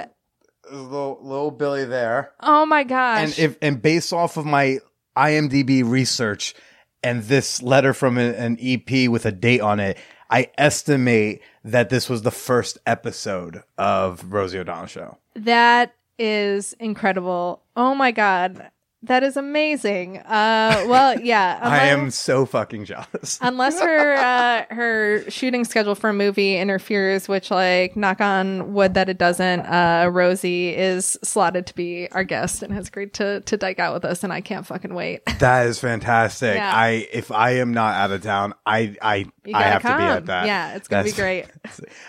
Little, 0.71 1.19
little 1.21 1.51
Billy 1.51 1.85
there. 1.85 2.31
Oh 2.39 2.65
my 2.65 2.83
gosh. 2.83 3.37
and 3.37 3.39
if 3.39 3.57
and 3.61 3.81
based 3.81 4.13
off 4.13 4.37
of 4.37 4.45
my 4.45 4.79
IMDb 5.17 5.83
research 5.87 6.55
and 7.03 7.23
this 7.23 7.61
letter 7.61 7.93
from 7.93 8.17
an 8.17 8.57
EP 8.61 9.09
with 9.09 9.25
a 9.25 9.31
date 9.31 9.61
on 9.61 9.79
it, 9.79 9.97
I 10.29 10.49
estimate 10.57 11.41
that 11.63 11.89
this 11.89 12.09
was 12.09 12.21
the 12.21 12.31
first 12.31 12.77
episode 12.85 13.61
of 13.77 14.31
Rosie 14.33 14.59
O'Donnell 14.59 14.87
show. 14.87 15.17
that 15.35 15.93
is 16.19 16.73
incredible. 16.79 17.63
Oh 17.75 17.93
my 17.95 18.11
God. 18.11 18.69
That 19.03 19.21
is 19.23 19.35
amazing. 19.35 20.19
Uh, 20.19 20.85
well, 20.87 21.19
yeah. 21.19 21.59
I 21.61 21.87
am 21.87 22.09
so 22.09 22.45
fucking 22.45 22.85
jealous. 22.85 23.37
unless 23.41 23.81
her 23.81 24.13
uh, 24.13 24.65
her 24.73 25.29
shooting 25.29 25.65
schedule 25.65 25.93
for 25.93 26.09
a 26.11 26.13
movie 26.13 26.57
interferes, 26.57 27.27
which 27.27 27.51
like 27.51 27.97
knock 27.97 28.21
on 28.21 28.73
wood 28.73 28.93
that 28.93 29.09
it 29.09 29.17
doesn't. 29.17 29.59
Uh, 29.61 30.09
Rosie 30.09 30.73
is 30.73 31.17
slotted 31.21 31.65
to 31.67 31.75
be 31.75 32.09
our 32.13 32.23
guest 32.23 32.63
and 32.63 32.73
has 32.73 32.87
agreed 32.87 33.13
to 33.15 33.41
to 33.41 33.57
dyke 33.57 33.79
out 33.79 33.93
with 33.93 34.05
us, 34.05 34.23
and 34.23 34.31
I 34.31 34.39
can't 34.39 34.65
fucking 34.65 34.93
wait. 34.93 35.21
That 35.43 35.67
is 35.67 35.77
fantastic. 35.77 36.55
Yeah. 36.55 36.71
I 36.73 37.05
if 37.11 37.29
I 37.29 37.55
am 37.57 37.73
not 37.73 37.95
out 37.95 38.11
of 38.11 38.23
town, 38.23 38.53
I 38.65 38.95
I 39.01 39.25
I 39.53 39.63
have 39.63 39.81
come. 39.81 39.91
to 39.91 39.97
be 39.97 40.03
at 40.03 40.25
that. 40.27 40.45
Yeah, 40.45 40.75
it's 40.75 40.87
gonna 40.87 41.03
be 41.03 41.11
great. 41.11 41.47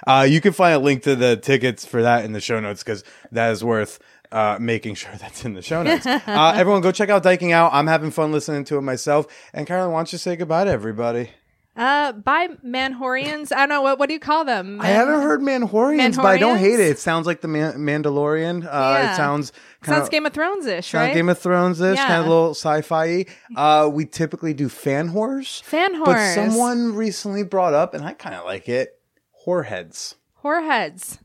Uh, 0.06 0.24
you 0.28 0.40
can 0.40 0.52
find 0.52 0.74
a 0.74 0.78
link 0.78 1.02
to 1.02 1.16
the 1.16 1.36
tickets 1.36 1.84
for 1.84 2.02
that 2.02 2.24
in 2.24 2.32
the 2.32 2.40
show 2.40 2.60
notes 2.60 2.84
because 2.84 3.02
that 3.32 3.50
is 3.50 3.64
worth 3.64 3.98
uh, 4.35 4.59
making 4.61 4.94
sure 4.97 5.12
that's 5.19 5.44
in 5.44 5.55
the 5.55 5.62
show 5.62 5.82
notes. 5.82 6.05
uh, 6.06 6.52
everyone, 6.56 6.82
go 6.82 6.93
check 6.93 7.09
out 7.09 7.23
Dyking 7.23 7.52
Out. 7.52 7.73
I'm 7.73 7.86
having 7.86 8.11
fun 8.11 8.32
listening 8.32 8.65
to 8.65 8.77
it 8.77 8.82
myself. 8.82 9.27
And 9.55 9.66
Carolyn, 9.66 9.93
why 9.93 10.01
don't 10.01 10.12
you 10.12 10.19
say 10.19 10.36
goodbye 10.36 10.65
to 10.65 10.70
everybody? 10.70 11.31
Uh, 11.77 12.12
by 12.12 12.47
Manwhorians. 12.65 13.51
I 13.51 13.56
don't 13.61 13.69
know 13.69 13.82
what. 13.82 13.98
What 13.98 14.06
do 14.06 14.12
you 14.12 14.20
call 14.20 14.44
them? 14.44 14.81
I 14.81 14.86
haven't 14.86 15.23
heard 15.23 15.40
Manwhorians, 15.40 16.15
but 16.15 16.27
I 16.27 16.39
don't 16.39 16.59
hate 16.59 16.78
it. 16.78 16.89
It 16.89 16.98
sounds 17.01 17.27
like 17.27 17.40
the 17.40 17.48
Man- 17.48 17.78
Mandalorian. 17.78 18.65
Uh, 18.65 18.69
Yeah. 18.69 19.12
It 19.12 19.16
sounds 19.16 19.51
kind 19.81 19.97
Sounds 19.97 20.06
of 20.06 20.12
Game 20.12 20.24
of 20.24 20.32
Thrones 20.32 20.66
ish, 20.66 20.86
sounds 20.90 21.06
right? 21.09 21.15
Game 21.15 21.28
of 21.28 21.36
Thrones 21.36 21.81
ish, 21.81 21.98
kind 21.98 22.20
of 22.20 22.27
a 22.27 22.28
little 22.28 22.51
sci-fi. 22.55 23.27
Uh, 23.56 23.90
we 23.93 24.06
typically 24.06 24.55
do 24.55 24.69
fanwhores, 24.69 25.62
Fan 25.62 26.01
but 26.05 26.32
someone 26.35 26.94
recently 26.94 27.43
brought 27.43 27.74
up, 27.74 27.93
and 27.93 28.05
I 28.05 28.12
kind 28.12 28.36
of 28.36 28.44
like 28.44 28.69
it. 28.69 28.97
Whoreheads. 29.44 30.15
Whoreheads. 30.44 31.19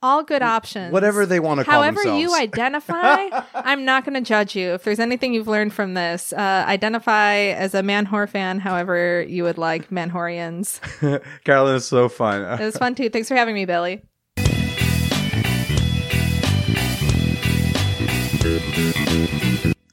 All 0.00 0.22
good 0.22 0.42
options. 0.42 0.92
Whatever 0.92 1.26
they 1.26 1.40
want 1.40 1.58
to 1.58 1.64
call 1.64 1.82
However 1.82 2.16
you 2.16 2.32
identify, 2.38 3.30
I'm 3.52 3.84
not 3.84 4.04
going 4.04 4.14
to 4.14 4.20
judge 4.20 4.54
you. 4.54 4.74
If 4.74 4.84
there's 4.84 5.00
anything 5.00 5.34
you've 5.34 5.48
learned 5.48 5.72
from 5.72 5.94
this, 5.94 6.32
uh, 6.32 6.64
identify 6.68 7.34
as 7.34 7.74
a 7.74 7.80
Manwhore 7.80 8.28
fan, 8.28 8.60
however 8.60 9.22
you 9.22 9.42
would 9.42 9.58
like 9.58 9.90
Manwhorians. 9.90 10.80
Carolyn 11.44 11.74
is 11.74 11.84
so 11.84 12.08
fun. 12.08 12.42
It 12.60 12.64
was 12.64 12.76
fun 12.76 12.94
too. 12.94 13.10
Thanks 13.10 13.26
for 13.26 13.34
having 13.34 13.56
me, 13.56 13.64
Billy. 13.64 14.02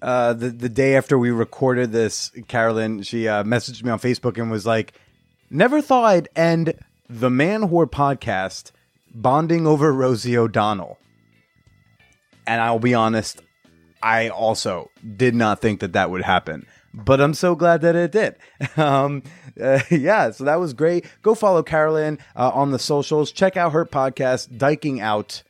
uh, 0.04 0.34
the 0.34 0.50
the 0.50 0.70
day 0.70 0.98
after 0.98 1.18
we 1.18 1.32
recorded 1.32 1.92
this, 1.92 2.32
Carolyn 2.48 3.02
she 3.02 3.28
uh, 3.28 3.44
messaged 3.44 3.84
me 3.84 3.90
on 3.90 3.98
Facebook 4.00 4.38
and 4.38 4.52
was 4.52 4.68
like, 4.68 4.94
"Never 5.50 5.82
thought 5.82 6.06
I'd 6.06 6.30
end 6.36 6.76
the 7.10 7.32
Man 7.32 7.62
Whore 7.62 7.90
podcast 7.90 8.72
bonding 9.16 9.66
over 9.66 9.92
Rosie 9.92 10.38
O'Donnell." 10.38 10.98
And 12.48 12.62
I'll 12.62 12.80
be 12.80 12.94
honest, 12.94 13.42
I 14.04 14.30
also 14.30 14.92
did 15.16 15.34
not 15.34 15.62
think 15.62 15.80
that 15.80 15.94
that 15.94 16.12
would 16.12 16.22
happen, 16.22 16.68
but 16.94 17.20
I'm 17.20 17.34
so 17.34 17.56
glad 17.56 17.82
that 17.82 17.96
it 17.96 18.12
did. 18.12 18.36
Um, 18.78 19.24
uh, 19.62 19.80
yeah, 19.90 20.32
so 20.32 20.44
that 20.44 20.60
was 20.60 20.74
great. 20.74 21.06
Go 21.22 21.34
follow 21.34 21.64
Carolyn 21.64 22.20
uh, 22.36 22.52
on 22.54 22.72
the 22.72 22.80
socials. 22.80 23.32
Check 23.32 23.56
out 23.56 23.72
her 23.72 23.86
podcast, 23.86 24.50
Dyking 24.58 25.00
Out. 25.00 25.44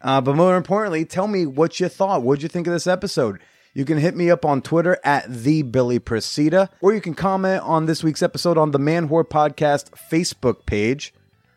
Uh, 0.00 0.20
but 0.20 0.34
more 0.34 0.56
importantly, 0.56 1.04
tell 1.04 1.28
me 1.28 1.44
what 1.44 1.78
you 1.78 1.88
thought. 1.88 2.22
What'd 2.22 2.42
you 2.42 2.48
think 2.48 2.66
of 2.66 2.72
this 2.72 2.86
episode? 2.86 3.38
You 3.74 3.84
can 3.84 3.98
hit 3.98 4.16
me 4.16 4.30
up 4.30 4.44
on 4.44 4.62
Twitter 4.62 4.98
at 5.04 5.30
the 5.30 5.62
Billy 5.62 6.00
Procida, 6.00 6.68
or 6.80 6.94
you 6.94 7.00
can 7.00 7.14
comment 7.14 7.62
on 7.62 7.86
this 7.86 8.02
week's 8.02 8.22
episode 8.22 8.56
on 8.56 8.70
the 8.70 8.78
Man 8.78 9.08
Whore 9.08 9.28
Podcast 9.28 9.90
Facebook 10.10 10.66
page. 10.66 11.12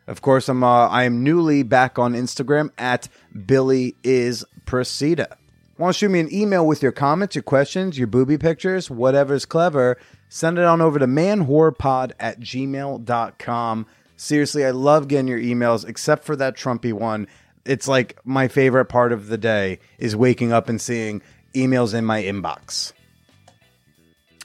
Of 0.06 0.20
course, 0.20 0.48
I'm 0.48 0.64
uh, 0.64 0.88
I 0.88 1.04
am 1.04 1.22
newly 1.22 1.62
back 1.62 1.98
on 1.98 2.14
Instagram 2.14 2.70
at 2.76 3.08
Billy 3.46 3.96
is 4.02 4.44
Procida. 4.66 5.36
Want 5.78 5.94
to 5.94 5.98
shoot 5.98 6.10
me 6.10 6.20
an 6.20 6.32
email 6.32 6.66
with 6.66 6.82
your 6.82 6.92
comments, 6.92 7.34
your 7.34 7.42
questions, 7.42 7.98
your 7.98 8.06
booby 8.06 8.36
pictures, 8.36 8.90
whatever's 8.90 9.46
clever? 9.46 9.98
Send 10.28 10.58
it 10.58 10.64
on 10.64 10.80
over 10.80 10.98
to 10.98 11.06
manwhorepod 11.06 12.12
at 12.20 12.40
gmail.com. 12.40 13.86
Seriously, 14.16 14.64
I 14.64 14.70
love 14.70 15.08
getting 15.08 15.28
your 15.28 15.40
emails, 15.40 15.86
except 15.86 16.24
for 16.24 16.36
that 16.36 16.56
Trumpy 16.56 16.92
one. 16.92 17.26
It's 17.64 17.88
like 17.88 18.18
my 18.24 18.48
favorite 18.48 18.86
part 18.86 19.12
of 19.12 19.28
the 19.28 19.38
day 19.38 19.78
is 19.98 20.14
waking 20.14 20.52
up 20.52 20.68
and 20.68 20.80
seeing 20.80 21.22
emails 21.54 21.94
in 21.94 22.04
my 22.04 22.22
inbox. 22.22 22.92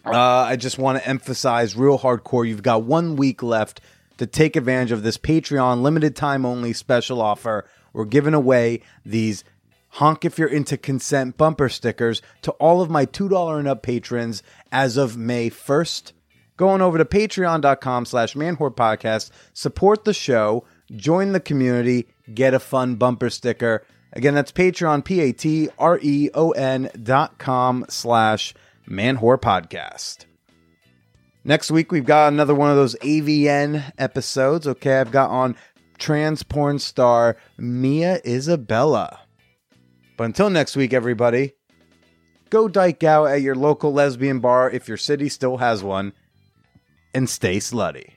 Uh, 0.06 0.12
I 0.14 0.56
just 0.56 0.78
want 0.78 1.00
to 1.00 1.08
emphasize 1.08 1.76
real 1.76 2.00
hardcore. 2.00 2.48
You've 2.48 2.64
got 2.64 2.84
one 2.84 3.16
week 3.16 3.44
left 3.44 3.82
to 4.18 4.26
take 4.26 4.56
advantage 4.56 4.92
of 4.92 5.04
this 5.04 5.18
Patreon 5.18 5.82
limited 5.82 6.16
time 6.16 6.46
only 6.46 6.74
special 6.74 7.22
offer. 7.22 7.68
We're 7.94 8.06
giving 8.06 8.34
away 8.34 8.82
these 9.06 9.44
honk 9.90 10.26
if 10.26 10.38
you're 10.38 10.48
into 10.48 10.78
consent 10.78 11.38
bumper 11.38 11.70
stickers 11.70 12.22
to 12.44 12.52
all 12.54 12.82
of 12.82 12.90
my 12.90 13.06
$2 13.06 13.60
and 13.60 13.68
up 13.68 13.84
patrons 13.84 14.44
as 14.72 14.98
of 14.98 15.18
May 15.18 15.50
1st. 15.50 16.12
Going 16.58 16.82
over 16.82 16.98
to 16.98 17.06
patreon.com 17.06 18.06
slash 18.06 18.34
manwhore 18.34 18.76
podcast, 18.76 19.30
support 19.54 20.06
the 20.06 20.14
show, 20.14 20.66
join 20.96 21.32
the 21.32 21.40
community, 21.40 22.08
get 22.34 22.56
a 22.56 22.60
fun 22.60 22.96
bumper 22.96 23.30
sticker. 23.30 23.86
Again, 24.14 24.34
that's 24.34 24.52
Patreon, 24.52 25.06
P-A-T-R-E-O-N 25.06 26.90
dot 27.04 27.38
com 27.38 27.86
slash 27.90 28.56
manwhore 28.90 29.40
podcast. 29.40 30.26
Next 31.48 31.72
week, 31.72 31.94
we've 31.94 32.04
got 32.04 32.34
another 32.34 32.54
one 32.54 32.72
of 32.72 32.76
those 32.76 32.96
AVN 32.96 33.94
episodes. 33.98 34.68
Okay, 34.68 35.00
I've 35.00 35.14
got 35.14 35.30
on 35.30 35.56
trans 35.98 36.44
porn 36.44 36.78
star 36.78 37.38
Mia 37.58 38.20
Isabella. 38.26 39.22
But 40.18 40.26
until 40.26 40.50
next 40.50 40.76
week, 40.76 40.92
everybody, 40.92 41.54
go 42.50 42.68
dyke 42.68 43.06
out 43.06 43.28
at 43.28 43.42
your 43.42 43.56
local 43.56 43.94
lesbian 43.94 44.42
bar 44.42 44.70
if 44.70 44.90
your 44.90 44.98
city 44.98 45.30
still 45.30 45.56
has 45.56 45.82
one, 45.82 46.12
and 47.14 47.30
stay 47.30 47.60
slutty. 47.60 48.17